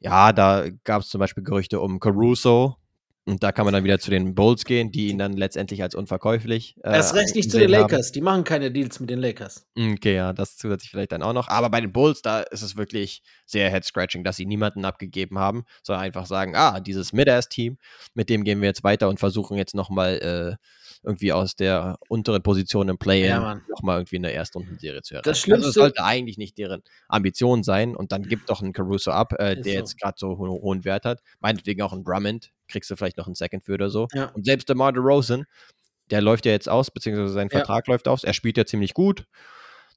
Ja, 0.00 0.32
da 0.32 0.64
gab 0.84 1.02
es 1.02 1.08
zum 1.08 1.20
Beispiel 1.20 1.44
Gerüchte 1.44 1.80
um 1.80 2.00
Caruso, 2.00 2.76
und 3.24 3.42
da 3.42 3.52
kann 3.52 3.64
man 3.64 3.72
dann 3.72 3.84
wieder 3.84 4.00
zu 4.00 4.10
den 4.10 4.34
Bulls 4.34 4.64
gehen, 4.64 4.90
die 4.90 5.08
ihn 5.08 5.18
dann 5.18 5.34
letztendlich 5.34 5.82
als 5.82 5.94
unverkäuflich. 5.94 6.76
Äh, 6.82 6.94
Erst 6.94 7.14
recht 7.14 7.36
nicht 7.36 7.50
zu 7.50 7.58
den 7.58 7.70
Lakers. 7.70 8.08
Haben. 8.08 8.12
Die 8.14 8.20
machen 8.20 8.44
keine 8.44 8.72
Deals 8.72 8.98
mit 8.98 9.10
den 9.10 9.20
Lakers. 9.20 9.66
Okay, 9.78 10.16
ja, 10.16 10.32
das 10.32 10.56
zusätzlich 10.56 10.90
vielleicht 10.90 11.12
dann 11.12 11.22
auch 11.22 11.32
noch. 11.32 11.48
Aber 11.48 11.70
bei 11.70 11.80
den 11.80 11.92
Bulls, 11.92 12.22
da 12.22 12.40
ist 12.40 12.62
es 12.62 12.76
wirklich 12.76 13.22
sehr 13.46 13.70
head-scratching, 13.70 14.24
dass 14.24 14.36
sie 14.36 14.46
niemanden 14.46 14.84
abgegeben 14.84 15.38
haben, 15.38 15.64
sondern 15.84 16.04
einfach 16.04 16.26
sagen: 16.26 16.56
Ah, 16.56 16.80
dieses 16.80 17.12
Mid-Ass-Team, 17.12 17.78
mit 18.14 18.28
dem 18.28 18.42
gehen 18.42 18.60
wir 18.60 18.68
jetzt 18.68 18.82
weiter 18.82 19.08
und 19.08 19.20
versuchen 19.20 19.56
jetzt 19.56 19.74
nochmal 19.74 20.58
äh, 20.58 20.66
irgendwie 21.04 21.32
aus 21.32 21.56
der 21.56 21.98
unteren 22.08 22.42
Position 22.42 22.88
im 22.88 22.98
Play-In 22.98 23.28
ja, 23.28 23.60
nochmal 23.68 23.98
irgendwie 23.98 24.16
in 24.16 24.22
der 24.22 24.34
Erstrundenserie 24.34 25.02
zu 25.02 25.14
erreichen. 25.14 25.28
Das 25.28 25.40
Schlimmste 25.40 25.68
also, 25.68 25.80
sollte 25.80 26.04
eigentlich 26.04 26.38
nicht 26.38 26.56
deren 26.58 26.82
Ambition 27.08 27.64
sein. 27.64 27.96
Und 27.96 28.12
dann 28.12 28.22
gibt 28.22 28.48
doch 28.50 28.62
einen 28.62 28.72
Caruso 28.72 29.10
ab, 29.10 29.32
äh, 29.38 29.56
der 29.56 29.64
so. 29.64 29.70
jetzt 29.70 30.00
gerade 30.00 30.14
so 30.16 30.38
ho 30.38 30.60
hohen 30.62 30.84
Wert 30.84 31.04
hat. 31.04 31.20
Meinetwegen 31.40 31.82
auch 31.82 31.92
einen 31.92 32.04
Drummond, 32.04 32.52
kriegst 32.68 32.90
du 32.90 32.96
vielleicht 32.96 33.16
noch 33.16 33.26
einen 33.26 33.34
Second 33.34 33.64
für 33.64 33.74
oder 33.74 33.90
so. 33.90 34.06
Ja. 34.12 34.26
Und 34.26 34.44
selbst 34.44 34.68
der 34.68 34.76
Marder 34.76 35.00
Rosen, 35.00 35.44
der 36.10 36.20
läuft 36.20 36.46
ja 36.46 36.52
jetzt 36.52 36.68
aus, 36.68 36.90
beziehungsweise 36.90 37.32
sein 37.32 37.50
Vertrag 37.50 37.88
läuft 37.88 38.06
aus. 38.06 38.22
Er 38.22 38.32
spielt 38.32 38.56
ja 38.56 38.64
ziemlich 38.64 38.94
gut. 38.94 39.26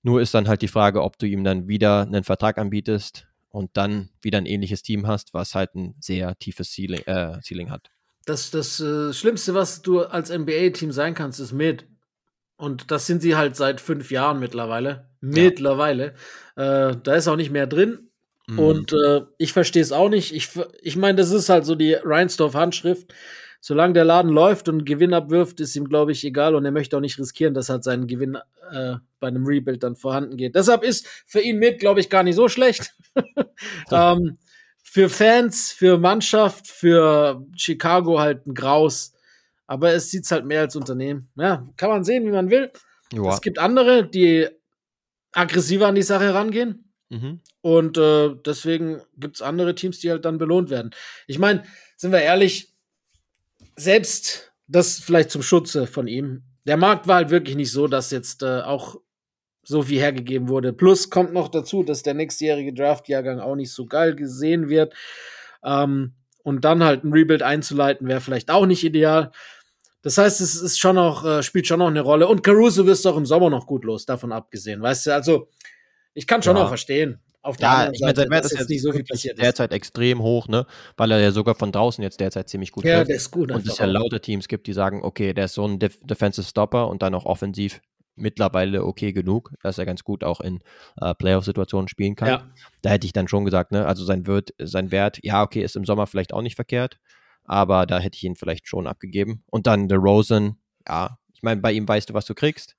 Nur 0.02 0.22
ist 0.22 0.34
dann 0.34 0.48
halt 0.48 0.62
die 0.62 0.68
Frage, 0.68 1.04
ob 1.04 1.18
du 1.20 1.28
ihm 1.28 1.44
dann 1.44 1.68
wieder 1.68 2.02
einen 2.02 2.24
Vertrag 2.24 2.58
anbietest 2.58 3.28
und 3.50 3.72
dann 3.78 4.10
wieder 4.22 4.38
ein 4.38 4.46
ähnliches 4.46 4.82
Team 4.82 5.08
hast, 5.08 5.34
was 5.34 5.56
halt 5.56 5.76
ein 5.76 5.96
sehr 6.00 6.38
tiefes 6.38 6.74
Ceiling, 6.74 7.02
äh, 7.06 7.40
Ceiling 7.42 7.70
hat. 7.70 7.90
Das, 8.26 8.52
das 8.52 8.80
äh, 8.80 9.14
Schlimmste, 9.14 9.54
was 9.54 9.82
du 9.82 10.02
als 10.02 10.30
NBA-Team 10.30 10.92
sein 10.92 11.14
kannst, 11.14 11.40
ist 11.40 11.54
mit. 11.54 11.86
Und 12.58 12.90
das 12.92 13.06
sind 13.06 13.22
sie 13.22 13.36
halt 13.36 13.56
seit 13.56 13.82
fünf 13.82 14.12
Jahren 14.12 14.40
mittlerweile. 14.40 15.10
Mittlerweile. 15.22 16.14
Äh, 16.56 16.96
da 17.04 17.16
ist 17.16 17.28
auch 17.28 17.36
nicht 17.36 17.52
mehr 17.52 17.68
drin. 17.68 18.10
Mhm. 18.48 18.60
Und 18.60 18.94
äh, 18.94 19.22
ich 19.38 19.54
verstehe 19.54 19.82
es 19.82 19.92
auch 19.92 20.10
nicht. 20.10 20.34
Ich, 20.34 20.50
ich 20.82 20.96
meine, 20.96 21.18
das 21.18 21.32
ist 21.32 21.50
halt 21.50 21.66
so 21.66 21.76
die 21.76 21.94
Reinsdorf-Handschrift. 21.94 23.14
Solange 23.60 23.94
der 23.94 24.06
Laden 24.06 24.32
läuft 24.32 24.70
und 24.70 24.86
Gewinn 24.86 25.14
abwirft, 25.14 25.60
ist 25.60 25.76
ihm, 25.76 25.90
glaube 25.90 26.12
ich, 26.12 26.24
egal. 26.24 26.54
Und 26.54 26.66
er 26.66 26.72
möchte 26.72 26.96
auch 26.96 27.02
nicht 27.02 27.18
riskieren, 27.18 27.56
dass 27.56 27.70
halt 27.70 27.84
sein 27.84 28.06
Gewinn 28.06 28.38
äh, 28.72 28.96
bei 29.20 29.28
einem 29.28 29.46
Rebuild 29.46 29.82
dann 29.82 29.96
vorhanden 29.96 30.38
geht. 30.38 30.56
Deshalb 30.56 30.84
ist 30.84 31.08
für 31.26 31.42
ihn 31.42 31.58
mit, 31.58 31.80
glaube 31.80 32.00
ich, 32.00 32.10
gar 32.10 32.22
nicht 32.22 32.36
so 32.36 32.48
schlecht. 32.48 32.94
ähm, 33.92 34.38
für 34.96 35.10
Fans, 35.10 35.74
für 35.74 35.98
Mannschaft, 35.98 36.70
für 36.70 37.46
Chicago 37.58 38.18
halt 38.18 38.48
ein 38.48 38.54
Graus. 38.54 39.12
Aber 39.68 39.92
es 39.92 40.10
sieht 40.10 40.32
halt 40.32 40.46
mehr 40.46 40.62
als 40.62 40.78
Unternehmen. 40.78 41.28
Ja, 41.36 41.68
kann 41.76 41.90
man 41.90 42.06
sehen, 42.06 42.26
wie 42.26 42.32
man 42.32 42.50
will. 42.50 42.72
Ja. 43.12 43.34
Es 43.34 43.42
gibt 43.42 43.60
andere, 43.60 44.08
die 44.08 44.48
aggressiver 45.34 45.88
an 45.88 45.96
die 45.96 46.02
Sache 46.02 46.34
rangehen. 46.34 46.94
Mhm. 47.10 47.42
Und 47.60 47.98
äh, 47.98 48.36
deswegen 48.46 49.02
gibt 49.18 49.36
es 49.36 49.42
andere 49.42 49.76
Teams, 49.76 50.00
die 50.00 50.10
halt 50.10 50.24
dann 50.24 50.38
belohnt 50.38 50.70
werden. 50.70 50.92
Ich 51.28 51.40
meine, 51.40 51.64
sind 51.98 52.14
wir 52.14 52.22
ehrlich, 52.22 52.74
selbst 53.76 54.54
das 54.66 55.00
vielleicht 55.00 55.30
zum 55.30 55.42
Schutze 55.42 55.88
von 55.88 56.08
ihm. 56.08 56.44
Der 56.64 56.78
Markt 56.78 57.06
war 57.06 57.16
halt 57.16 57.32
wirklich 57.32 57.58
nicht 57.58 57.74
so, 57.74 57.90
dass 57.90 58.12
jetzt 58.12 58.44
äh, 58.44 58.62
auch 58.62 58.96
so 59.68 59.82
viel 59.82 60.00
hergegeben 60.00 60.50
wurde. 60.50 60.74
Plus 60.74 61.10
kommt 61.10 61.34
noch 61.34 61.50
dazu, 61.50 61.84
dass 61.84 62.04
der 62.04 62.14
nächstjährige 62.14 62.74
Draft-Jahrgang 62.74 63.40
auch 63.40 63.56
nicht 63.56 63.72
so 63.72 63.86
geil 63.86 64.16
gesehen 64.16 64.70
wird. 64.70 64.94
Ähm, 65.64 66.14
und 66.44 66.64
dann 66.64 66.84
halt 66.84 67.04
ein 67.04 67.12
Rebuild 67.12 67.42
einzuleiten, 67.42 68.08
wäre 68.08 68.22
vielleicht 68.22 68.52
auch 68.52 68.68
nicht 68.68 68.84
ideal. 68.84 69.32
Das 70.04 70.20
heißt, 70.20 70.40
es 70.42 70.56
ist 70.56 70.80
schon 70.80 70.96
noch, 70.96 71.26
äh, 71.26 71.42
spielt 71.42 71.66
schon 71.66 71.80
noch 71.80 71.88
eine 71.88 72.02
Rolle. 72.02 72.28
Und 72.28 72.44
Caruso 72.44 72.86
wirst 72.86 73.06
du 73.06 73.10
auch 73.10 73.18
im 73.18 73.26
Sommer 73.26 73.50
noch 73.50 73.66
gut 73.66 73.84
los, 73.84 74.06
davon 74.06 74.32
abgesehen. 74.32 74.82
Weißt 74.82 75.08
du, 75.08 75.14
also 75.16 75.50
ich 76.14 76.28
kann 76.28 76.44
schon 76.44 76.56
ja. 76.56 76.62
noch 76.62 76.70
verstehen. 76.70 77.20
Auf 77.42 77.58
der 77.58 77.68
ja, 77.68 77.92
ich 77.92 78.02
meine, 78.02 78.16
sein 78.16 78.30
Wert 78.30 78.46
ist 78.46 78.58
jetzt 78.58 78.70
nicht 78.70 78.82
so 78.82 78.92
viel 78.92 79.04
passiert 79.04 79.40
derzeit 79.40 79.72
ist. 79.72 79.76
extrem 79.76 80.22
hoch, 80.22 80.48
ne? 80.48 80.66
Weil 80.98 81.12
er 81.12 81.20
ja 81.20 81.32
sogar 81.32 81.54
von 81.54 81.72
draußen 81.72 82.04
jetzt 82.04 82.20
derzeit 82.20 82.50
ziemlich 82.50 82.72
gut 82.72 82.86
Ja, 82.86 82.98
trifft. 82.98 83.10
der 83.10 83.16
ist 83.18 83.30
gut. 83.30 83.52
Und 83.52 83.68
es 83.68 83.78
ja 83.78 83.86
lauter 83.86 84.20
Teams 84.20 84.48
gibt, 84.48 84.66
die 84.66 84.74
sagen, 84.74 85.02
okay, 85.04 85.34
der 85.34 85.46
ist 85.46 85.54
so 85.54 85.68
ein 85.68 85.78
Def 85.78 86.00
Defensive 86.02 86.48
Stopper 86.48 86.88
und 86.88 87.04
dann 87.04 87.14
auch 87.14 87.26
offensiv 87.26 87.82
mittlerweile 88.16 88.86
okay 88.86 89.14
genug, 89.14 89.52
dass 89.62 89.78
er 89.78 89.86
ganz 89.86 90.04
gut 90.04 90.24
auch 90.24 90.42
in 90.42 90.62
äh, 91.02 91.14
Playoff-Situationen 91.14 91.88
spielen 91.88 92.16
kann. 92.16 92.28
Ja. 92.28 92.50
Da 92.82 92.90
hätte 92.90 93.06
ich 93.06 93.14
dann 93.14 93.28
schon 93.28 93.46
gesagt, 93.46 93.72
ne, 93.72 93.86
also 93.86 94.04
sein 94.06 94.26
Wert, 94.28 94.54
sein 94.58 94.92
Wert, 94.92 95.20
ja, 95.24 95.44
okay, 95.44 95.62
ist 95.62 95.76
im 95.76 95.86
Sommer 95.86 96.08
vielleicht 96.08 96.34
auch 96.34 96.42
nicht 96.42 96.56
verkehrt, 96.56 97.00
aber 97.44 97.86
da 97.86 98.00
hätte 98.00 98.16
ich 98.16 98.24
ihn 98.24 98.36
vielleicht 98.36 98.68
schon 98.68 98.88
abgegeben. 98.88 99.44
Und 99.48 99.68
dann 99.68 99.88
der 99.88 99.98
Rosen, 99.98 100.58
ja, 100.88 101.18
ich 101.34 101.44
meine, 101.44 101.62
bei 101.62 101.72
ihm 101.74 101.88
weißt 101.88 102.10
du, 102.10 102.14
was 102.14 102.26
du 102.26 102.34
kriegst, 102.34 102.76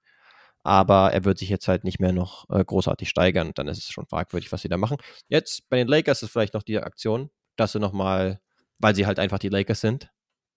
aber 0.62 1.12
er 1.12 1.24
wird 1.24 1.38
sich 1.38 1.48
jetzt 1.48 1.68
halt 1.68 1.84
nicht 1.84 2.00
mehr 2.00 2.12
noch 2.12 2.50
äh, 2.50 2.64
großartig 2.64 3.08
steigern. 3.08 3.52
Dann 3.54 3.68
ist 3.68 3.78
es 3.78 3.90
schon 3.90 4.06
fragwürdig, 4.06 4.50
was 4.50 4.62
sie 4.62 4.68
da 4.68 4.76
machen. 4.76 4.96
Jetzt 5.28 5.68
bei 5.68 5.76
den 5.76 5.86
Lakers 5.86 6.22
ist 6.22 6.30
vielleicht 6.30 6.54
noch 6.54 6.64
die 6.64 6.78
Aktion, 6.78 7.30
dass 7.56 7.72
sie 7.72 7.78
nochmal, 7.78 8.40
weil 8.78 8.94
sie 8.94 9.06
halt 9.06 9.20
einfach 9.20 9.38
die 9.38 9.48
Lakers 9.48 9.80
sind, 9.80 10.10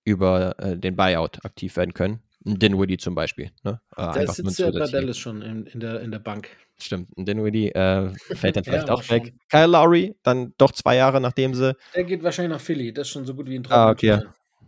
über 0.03 0.57
äh, 0.57 0.77
den 0.77 0.95
Buyout 0.95 1.45
aktiv 1.45 1.75
werden 1.77 1.93
können. 1.93 2.23
Dinwiddie 2.41 2.97
zum 2.97 3.15
Beispiel. 3.15 3.51
Ne? 3.63 3.81
Äh, 3.95 4.13
der 4.13 4.27
sitzt 4.27 4.59
ja 4.59 4.71
bei 4.71 4.85
Dallas 4.85 5.17
schon 5.17 5.41
in, 5.41 5.65
in, 5.65 5.79
der, 5.79 6.01
in 6.01 6.11
der 6.11 6.19
Bank. 6.19 6.49
Stimmt, 6.81 7.09
Dinwiddie 7.17 7.69
äh, 7.69 8.13
fällt 8.35 8.55
dann 8.55 8.63
vielleicht 8.65 8.87
ja, 8.87 8.93
auch 8.93 9.09
weg. 9.09 9.33
Kyle 9.49 9.67
Lowry, 9.67 10.15
dann 10.23 10.53
doch 10.57 10.71
zwei 10.71 10.95
Jahre, 10.95 11.19
nachdem 11.19 11.53
sie. 11.53 11.75
Der 11.93 12.03
geht 12.05 12.23
wahrscheinlich 12.23 12.55
nach 12.55 12.61
Philly, 12.61 12.93
das 12.93 13.07
ist 13.07 13.13
schon 13.13 13.25
so 13.25 13.33
gut 13.33 13.49
wie 13.49 13.55
ein 13.55 13.63
Traum. 13.63 13.77
Ah, 13.77 13.89
okay. 13.89 14.19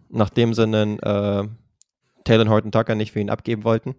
Nachdem 0.10 0.54
sie 0.54 0.64
einen 0.64 1.00
äh, 1.00 1.48
Taylor 2.24 2.50
Horton 2.50 2.72
Tucker 2.72 2.96
nicht 2.96 3.12
für 3.14 3.20
ihn 3.20 3.30
abgeben 3.30 3.64
wollten. 3.64 3.96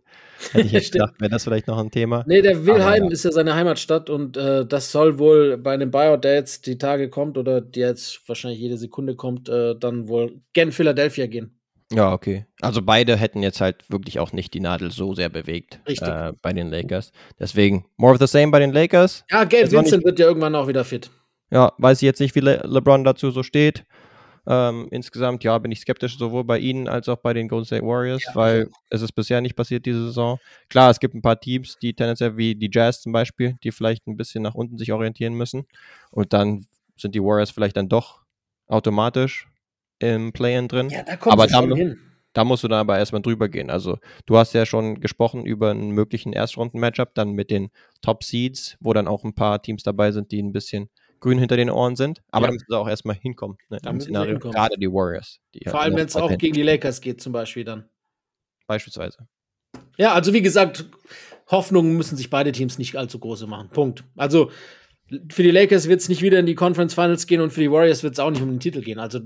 Hätte 0.52 0.66
ich 0.66 0.72
jetzt 0.72 0.92
gedacht, 0.92 1.14
wäre 1.20 1.30
das 1.30 1.44
vielleicht 1.44 1.66
noch 1.66 1.78
ein 1.78 1.90
Thema. 1.90 2.24
Nee, 2.26 2.42
der 2.42 2.66
Wilhelm 2.66 3.04
ja. 3.04 3.10
ist 3.10 3.24
ja 3.24 3.32
seine 3.32 3.54
Heimatstadt 3.54 4.10
und 4.10 4.36
äh, 4.36 4.66
das 4.66 4.92
soll 4.92 5.18
wohl 5.18 5.56
bei 5.56 5.72
einem 5.72 5.90
Buyout, 5.90 6.24
der 6.24 6.34
jetzt 6.34 6.66
die 6.66 6.78
Tage 6.78 7.08
kommt 7.08 7.38
oder 7.38 7.60
der 7.60 7.88
jetzt 7.88 8.28
wahrscheinlich 8.28 8.60
jede 8.60 8.76
Sekunde 8.76 9.16
kommt, 9.16 9.48
äh, 9.48 9.74
dann 9.74 10.08
wohl 10.08 10.40
gen 10.52 10.72
Philadelphia 10.72 11.26
gehen. 11.26 11.58
Ja, 11.92 12.12
okay. 12.12 12.46
Also 12.60 12.82
beide 12.82 13.16
hätten 13.16 13.42
jetzt 13.42 13.60
halt 13.60 13.84
wirklich 13.88 14.18
auch 14.18 14.32
nicht 14.32 14.54
die 14.54 14.60
Nadel 14.60 14.90
so 14.90 15.14
sehr 15.14 15.28
bewegt 15.28 15.80
äh, 15.86 16.32
bei 16.40 16.52
den 16.52 16.68
Lakers. 16.68 17.12
Deswegen 17.38 17.86
more 17.96 18.14
of 18.14 18.20
the 18.20 18.26
same 18.26 18.50
bei 18.50 18.58
den 18.58 18.72
Lakers. 18.72 19.24
Ja, 19.30 19.44
Gabe 19.44 19.70
Vincent 19.70 20.04
wird 20.04 20.18
ja 20.18 20.26
irgendwann 20.26 20.54
auch 20.54 20.68
wieder 20.68 20.84
fit. 20.84 21.10
Ja, 21.50 21.72
weiß 21.78 21.98
ich 21.98 22.06
jetzt 22.06 22.20
nicht, 22.20 22.34
wie 22.34 22.40
Le 22.40 22.62
LeBron 22.64 23.04
dazu 23.04 23.30
so 23.30 23.42
steht. 23.42 23.84
Ähm, 24.44 24.88
insgesamt, 24.90 25.44
ja, 25.44 25.56
bin 25.58 25.70
ich 25.70 25.80
skeptisch 25.80 26.18
sowohl 26.18 26.44
bei 26.44 26.58
ihnen 26.58 26.88
als 26.88 27.08
auch 27.08 27.18
bei 27.18 27.32
den 27.32 27.46
Golden 27.46 27.66
State 27.66 27.84
Warriors, 27.84 28.24
ja. 28.24 28.34
weil 28.34 28.68
es 28.90 29.00
ist 29.00 29.12
bisher 29.12 29.40
nicht 29.40 29.54
passiert 29.54 29.86
diese 29.86 30.06
Saison. 30.06 30.38
Klar, 30.68 30.90
es 30.90 30.98
gibt 30.98 31.14
ein 31.14 31.22
paar 31.22 31.38
Teams, 31.38 31.78
die 31.80 31.94
tendenziell 31.94 32.36
wie 32.36 32.56
die 32.56 32.70
Jazz 32.72 33.02
zum 33.02 33.12
Beispiel, 33.12 33.56
die 33.62 33.70
vielleicht 33.70 34.06
ein 34.08 34.16
bisschen 34.16 34.42
nach 34.42 34.54
unten 34.54 34.78
sich 34.78 34.92
orientieren 34.92 35.34
müssen. 35.34 35.66
Und 36.10 36.32
dann 36.32 36.66
sind 36.96 37.14
die 37.14 37.22
Warriors 37.22 37.50
vielleicht 37.50 37.76
dann 37.76 37.88
doch 37.88 38.22
automatisch 38.66 39.46
im 40.02 40.32
Play-In 40.32 40.68
drin. 40.68 40.90
Ja, 40.90 41.02
da 41.02 41.16
kommt 41.16 41.32
aber 41.32 41.46
da, 41.46 41.62
hin. 41.62 41.98
da 42.32 42.44
musst 42.44 42.64
du 42.64 42.68
dann 42.68 42.80
aber 42.80 42.98
erstmal 42.98 43.22
drüber 43.22 43.48
gehen. 43.48 43.70
Also, 43.70 43.98
du 44.26 44.36
hast 44.36 44.52
ja 44.52 44.66
schon 44.66 45.00
gesprochen 45.00 45.46
über 45.46 45.70
einen 45.70 45.90
möglichen 45.90 46.32
Erstrunden-Matchup, 46.32 47.14
dann 47.14 47.32
mit 47.32 47.50
den 47.50 47.70
Top 48.02 48.24
Seeds, 48.24 48.76
wo 48.80 48.92
dann 48.92 49.08
auch 49.08 49.24
ein 49.24 49.34
paar 49.34 49.62
Teams 49.62 49.82
dabei 49.82 50.12
sind, 50.12 50.32
die 50.32 50.42
ein 50.42 50.52
bisschen 50.52 50.90
grün 51.20 51.38
hinter 51.38 51.56
den 51.56 51.70
Ohren 51.70 51.96
sind. 51.96 52.20
Aber 52.30 52.46
ja. 52.46 52.48
da 52.48 52.52
müssen 52.54 52.66
sie 52.68 52.76
auch 52.76 52.88
erstmal 52.88 53.16
hinkommen. 53.16 53.56
Ne, 53.70 53.78
im 53.86 54.00
Szenario. 54.00 54.38
Gerade 54.38 54.76
die 54.76 54.88
Warriors. 54.88 55.38
Die 55.54 55.68
Vor 55.68 55.80
allem, 55.80 55.96
wenn 55.96 56.06
es 56.06 56.16
auch 56.16 56.36
gegen 56.36 56.54
die 56.54 56.62
Lakers 56.62 57.00
geht, 57.00 57.22
zum 57.22 57.32
Beispiel 57.32 57.64
dann. 57.64 57.88
Beispielsweise. 58.66 59.26
Ja, 59.96 60.12
also 60.12 60.32
wie 60.32 60.42
gesagt, 60.42 60.86
Hoffnungen 61.50 61.96
müssen 61.96 62.16
sich 62.16 62.28
beide 62.28 62.52
Teams 62.52 62.78
nicht 62.78 62.96
allzu 62.96 63.18
große 63.18 63.46
machen. 63.46 63.70
Punkt. 63.70 64.04
Also 64.16 64.50
für 65.30 65.42
die 65.42 65.50
Lakers 65.50 65.88
wird 65.88 66.00
es 66.00 66.08
nicht 66.08 66.22
wieder 66.22 66.38
in 66.38 66.46
die 66.46 66.54
Conference 66.54 66.94
Finals 66.94 67.26
gehen 67.26 67.40
und 67.40 67.50
für 67.50 67.60
die 67.60 67.70
Warriors 67.70 68.02
wird 68.02 68.14
es 68.14 68.18
auch 68.18 68.30
nicht 68.30 68.42
um 68.42 68.50
den 68.50 68.60
Titel 68.60 68.80
gehen. 68.80 68.98
Also 68.98 69.20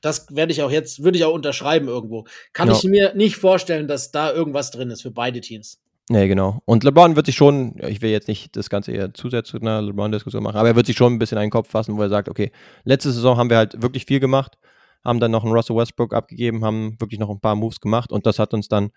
das 0.00 0.34
werde 0.34 0.52
ich 0.52 0.62
auch 0.62 0.70
jetzt, 0.70 1.02
würde 1.02 1.18
ich 1.18 1.24
auch 1.24 1.34
unterschreiben 1.34 1.88
irgendwo. 1.88 2.24
Kann 2.52 2.68
ja. 2.68 2.74
ich 2.74 2.84
mir 2.84 3.14
nicht 3.14 3.36
vorstellen, 3.36 3.88
dass 3.88 4.10
da 4.10 4.32
irgendwas 4.32 4.70
drin 4.70 4.90
ist 4.90 5.02
für 5.02 5.10
beide 5.10 5.40
Teams. 5.40 5.80
Nee, 6.10 6.26
genau. 6.26 6.62
Und 6.64 6.84
LeBron 6.84 7.16
wird 7.16 7.26
sich 7.26 7.36
schon, 7.36 7.76
ich 7.86 8.00
will 8.00 8.10
jetzt 8.10 8.28
nicht 8.28 8.56
das 8.56 8.70
Ganze 8.70 8.92
eher 8.92 9.12
zusätzlich 9.12 9.60
zu 9.60 9.66
einer 9.66 9.82
LeBron-Diskussion 9.82 10.42
machen, 10.42 10.56
aber 10.56 10.68
er 10.68 10.76
wird 10.76 10.86
sich 10.86 10.96
schon 10.96 11.12
ein 11.12 11.18
bisschen 11.18 11.36
einen 11.36 11.50
Kopf 11.50 11.68
fassen, 11.68 11.96
wo 11.98 12.02
er 12.02 12.08
sagt, 12.08 12.30
okay, 12.30 12.50
letzte 12.84 13.12
Saison 13.12 13.36
haben 13.36 13.50
wir 13.50 13.58
halt 13.58 13.82
wirklich 13.82 14.06
viel 14.06 14.18
gemacht, 14.18 14.56
haben 15.04 15.20
dann 15.20 15.30
noch 15.30 15.44
einen 15.44 15.52
Russell 15.52 15.76
Westbrook 15.76 16.14
abgegeben, 16.14 16.64
haben 16.64 16.98
wirklich 16.98 17.20
noch 17.20 17.28
ein 17.28 17.40
paar 17.40 17.56
Moves 17.56 17.80
gemacht 17.80 18.10
und 18.10 18.24
das 18.24 18.38
hat 18.38 18.54
uns 18.54 18.68
dann 18.68 18.90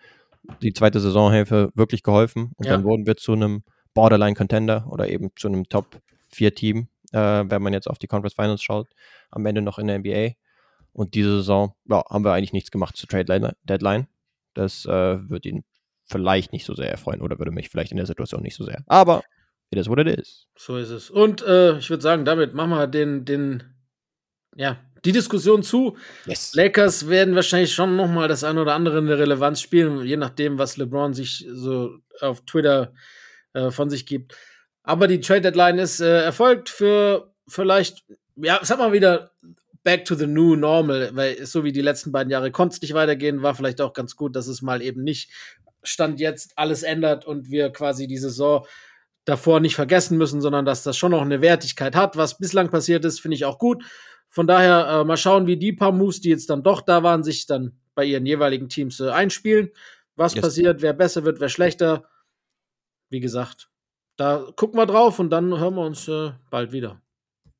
die 0.61 0.73
zweite 0.73 0.99
Saisonhälfte 0.99 1.69
wirklich 1.75 2.03
geholfen. 2.03 2.51
Und 2.55 2.65
ja. 2.65 2.73
dann 2.73 2.83
wurden 2.83 3.05
wir 3.05 3.17
zu 3.17 3.33
einem 3.33 3.63
Borderline-Contender 3.93 4.87
oder 4.89 5.09
eben 5.09 5.29
zu 5.35 5.47
einem 5.47 5.67
Top-4-Team, 5.67 6.87
äh, 7.11 7.43
wenn 7.45 7.61
man 7.61 7.73
jetzt 7.73 7.89
auf 7.89 7.99
die 7.99 8.07
Conference 8.07 8.33
Finals 8.33 8.61
schaut, 8.61 8.87
am 9.29 9.45
Ende 9.45 9.61
noch 9.61 9.79
in 9.79 9.87
der 9.87 9.99
NBA. 9.99 10.35
Und 10.93 11.15
diese 11.15 11.37
Saison 11.37 11.73
ja, 11.89 12.03
haben 12.09 12.23
wir 12.23 12.33
eigentlich 12.33 12.53
nichts 12.53 12.71
gemacht 12.71 12.97
zur 12.97 13.07
Trade 13.07 13.55
Deadline. 13.63 14.07
Das 14.53 14.85
äh, 14.85 15.29
wird 15.29 15.45
ihn 15.45 15.63
vielleicht 16.05 16.51
nicht 16.51 16.65
so 16.65 16.75
sehr 16.75 16.91
erfreuen 16.91 17.21
oder 17.21 17.39
würde 17.39 17.51
mich 17.51 17.69
vielleicht 17.69 17.91
in 17.91 17.97
der 17.97 18.05
Situation 18.05 18.41
nicht 18.41 18.55
so 18.55 18.65
sehr. 18.65 18.83
Aber 18.87 19.23
it 19.71 19.79
is 19.79 19.87
what 19.87 19.99
it 19.99 20.07
is. 20.07 20.47
So 20.57 20.77
ist 20.77 20.89
es. 20.89 21.09
Und 21.09 21.41
äh, 21.43 21.77
ich 21.77 21.89
würde 21.89 22.03
sagen, 22.03 22.25
damit 22.25 22.53
machen 22.53 22.71
wir 22.71 22.87
den, 22.87 23.23
den, 23.23 23.63
ja, 24.55 24.77
die 25.05 25.13
Diskussion 25.13 25.63
zu. 25.63 25.97
Yes. 26.25 26.53
Lakers 26.53 27.07
werden 27.07 27.35
wahrscheinlich 27.35 27.73
schon 27.73 27.95
noch 27.95 28.09
mal 28.09 28.27
das 28.27 28.43
eine 28.43 28.61
oder 28.61 28.75
andere 28.75 28.99
in 28.99 29.07
der 29.07 29.17
Relevanz 29.17 29.61
spielen, 29.61 30.05
je 30.05 30.17
nachdem, 30.17 30.59
was 30.59 30.77
LeBron 30.77 31.13
sich 31.13 31.47
so 31.51 31.97
auf 32.19 32.41
Twitter 32.41 32.93
äh, 33.53 33.71
von 33.71 33.89
sich 33.89 34.05
gibt. 34.05 34.35
Aber 34.83 35.07
die 35.07 35.21
Trade 35.21 35.41
Deadline 35.41 35.79
ist 35.79 36.01
äh, 36.01 36.23
erfolgt 36.23 36.69
für 36.69 37.33
vielleicht, 37.47 38.03
ja, 38.35 38.59
sag 38.63 38.77
mal 38.79 38.93
wieder 38.93 39.31
back 39.83 40.05
to 40.05 40.15
the 40.15 40.27
new 40.27 40.55
normal, 40.55 41.11
weil 41.13 41.45
so 41.45 41.63
wie 41.63 41.71
die 41.71 41.81
letzten 41.81 42.11
beiden 42.11 42.31
Jahre 42.31 42.51
konnte 42.51 42.75
es 42.75 42.81
nicht 42.81 42.93
weitergehen, 42.93 43.41
war 43.41 43.55
vielleicht 43.55 43.81
auch 43.81 43.93
ganz 43.93 44.15
gut, 44.15 44.35
dass 44.35 44.47
es 44.47 44.61
mal 44.61 44.81
eben 44.81 45.03
nicht 45.03 45.31
Stand 45.83 46.19
jetzt 46.19 46.53
alles 46.57 46.83
ändert 46.83 47.25
und 47.25 47.49
wir 47.49 47.71
quasi 47.71 48.07
die 48.07 48.17
Saison 48.17 48.65
davor 49.25 49.59
nicht 49.59 49.75
vergessen 49.75 50.17
müssen, 50.17 50.41
sondern 50.41 50.65
dass 50.65 50.83
das 50.83 50.97
schon 50.97 51.11
noch 51.11 51.21
eine 51.21 51.41
Wertigkeit 51.41 51.95
hat. 51.95 52.17
Was 52.17 52.37
bislang 52.37 52.69
passiert 52.69 53.05
ist, 53.05 53.19
finde 53.19 53.35
ich 53.35 53.45
auch 53.45 53.57
gut. 53.57 53.83
Von 54.29 54.47
daher 54.47 54.87
äh, 54.87 55.03
mal 55.03 55.17
schauen, 55.17 55.47
wie 55.47 55.57
die 55.57 55.73
paar 55.73 55.91
Moves, 55.91 56.21
die 56.21 56.29
jetzt 56.29 56.49
dann 56.49 56.63
doch 56.63 56.81
da 56.81 57.03
waren, 57.03 57.23
sich 57.23 57.47
dann 57.47 57.77
bei 57.95 58.05
ihren 58.05 58.25
jeweiligen 58.25 58.69
Teams 58.69 58.99
äh, 58.99 59.09
einspielen. 59.09 59.71
Was 60.15 60.35
yes. 60.35 60.43
passiert, 60.43 60.81
wer 60.81 60.93
besser 60.93 61.25
wird, 61.25 61.39
wer 61.39 61.49
schlechter. 61.49 62.05
Wie 63.09 63.19
gesagt, 63.19 63.69
da 64.15 64.47
gucken 64.55 64.79
wir 64.79 64.85
drauf 64.85 65.19
und 65.19 65.29
dann 65.29 65.59
hören 65.59 65.75
wir 65.75 65.85
uns 65.85 66.07
äh, 66.07 66.31
bald 66.49 66.71
wieder. 66.71 67.01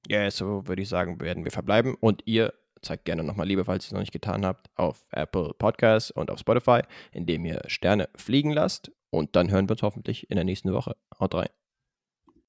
Ja, 0.07 0.29
so 0.31 0.67
würde 0.67 0.81
ich 0.81 0.89
sagen, 0.89 1.19
werden 1.21 1.43
wir 1.43 1.51
verbleiben. 1.51 1.95
Und 1.99 2.23
ihr 2.25 2.53
zeigt 2.81 3.05
gerne 3.05 3.23
nochmal 3.23 3.47
Liebe, 3.47 3.65
falls 3.65 3.85
ihr 3.85 3.87
es 3.87 3.91
noch 3.93 3.99
nicht 3.99 4.11
getan 4.11 4.45
habt, 4.45 4.69
auf 4.75 5.05
Apple 5.11 5.53
Podcasts 5.57 6.11
und 6.11 6.31
auf 6.31 6.39
Spotify, 6.39 6.81
indem 7.11 7.45
ihr 7.45 7.61
Sterne 7.67 8.09
fliegen 8.15 8.51
lasst. 8.51 8.91
Und 9.09 9.35
dann 9.35 9.51
hören 9.51 9.67
wir 9.67 9.73
uns 9.73 9.83
hoffentlich 9.83 10.29
in 10.29 10.35
der 10.35 10.45
nächsten 10.45 10.73
Woche. 10.73 10.95
Haut 11.19 11.35
rein. 11.35 11.49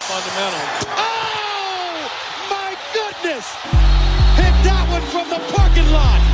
Fundamental. 0.00 0.60
Oh, 0.96 2.08
my 2.48 2.74
goodness! 2.92 3.46
Hit 4.36 4.54
that 4.64 4.88
one 4.90 5.02
from 5.02 5.28
the 5.28 5.40
parking 5.54 5.90
lot! 5.92 6.31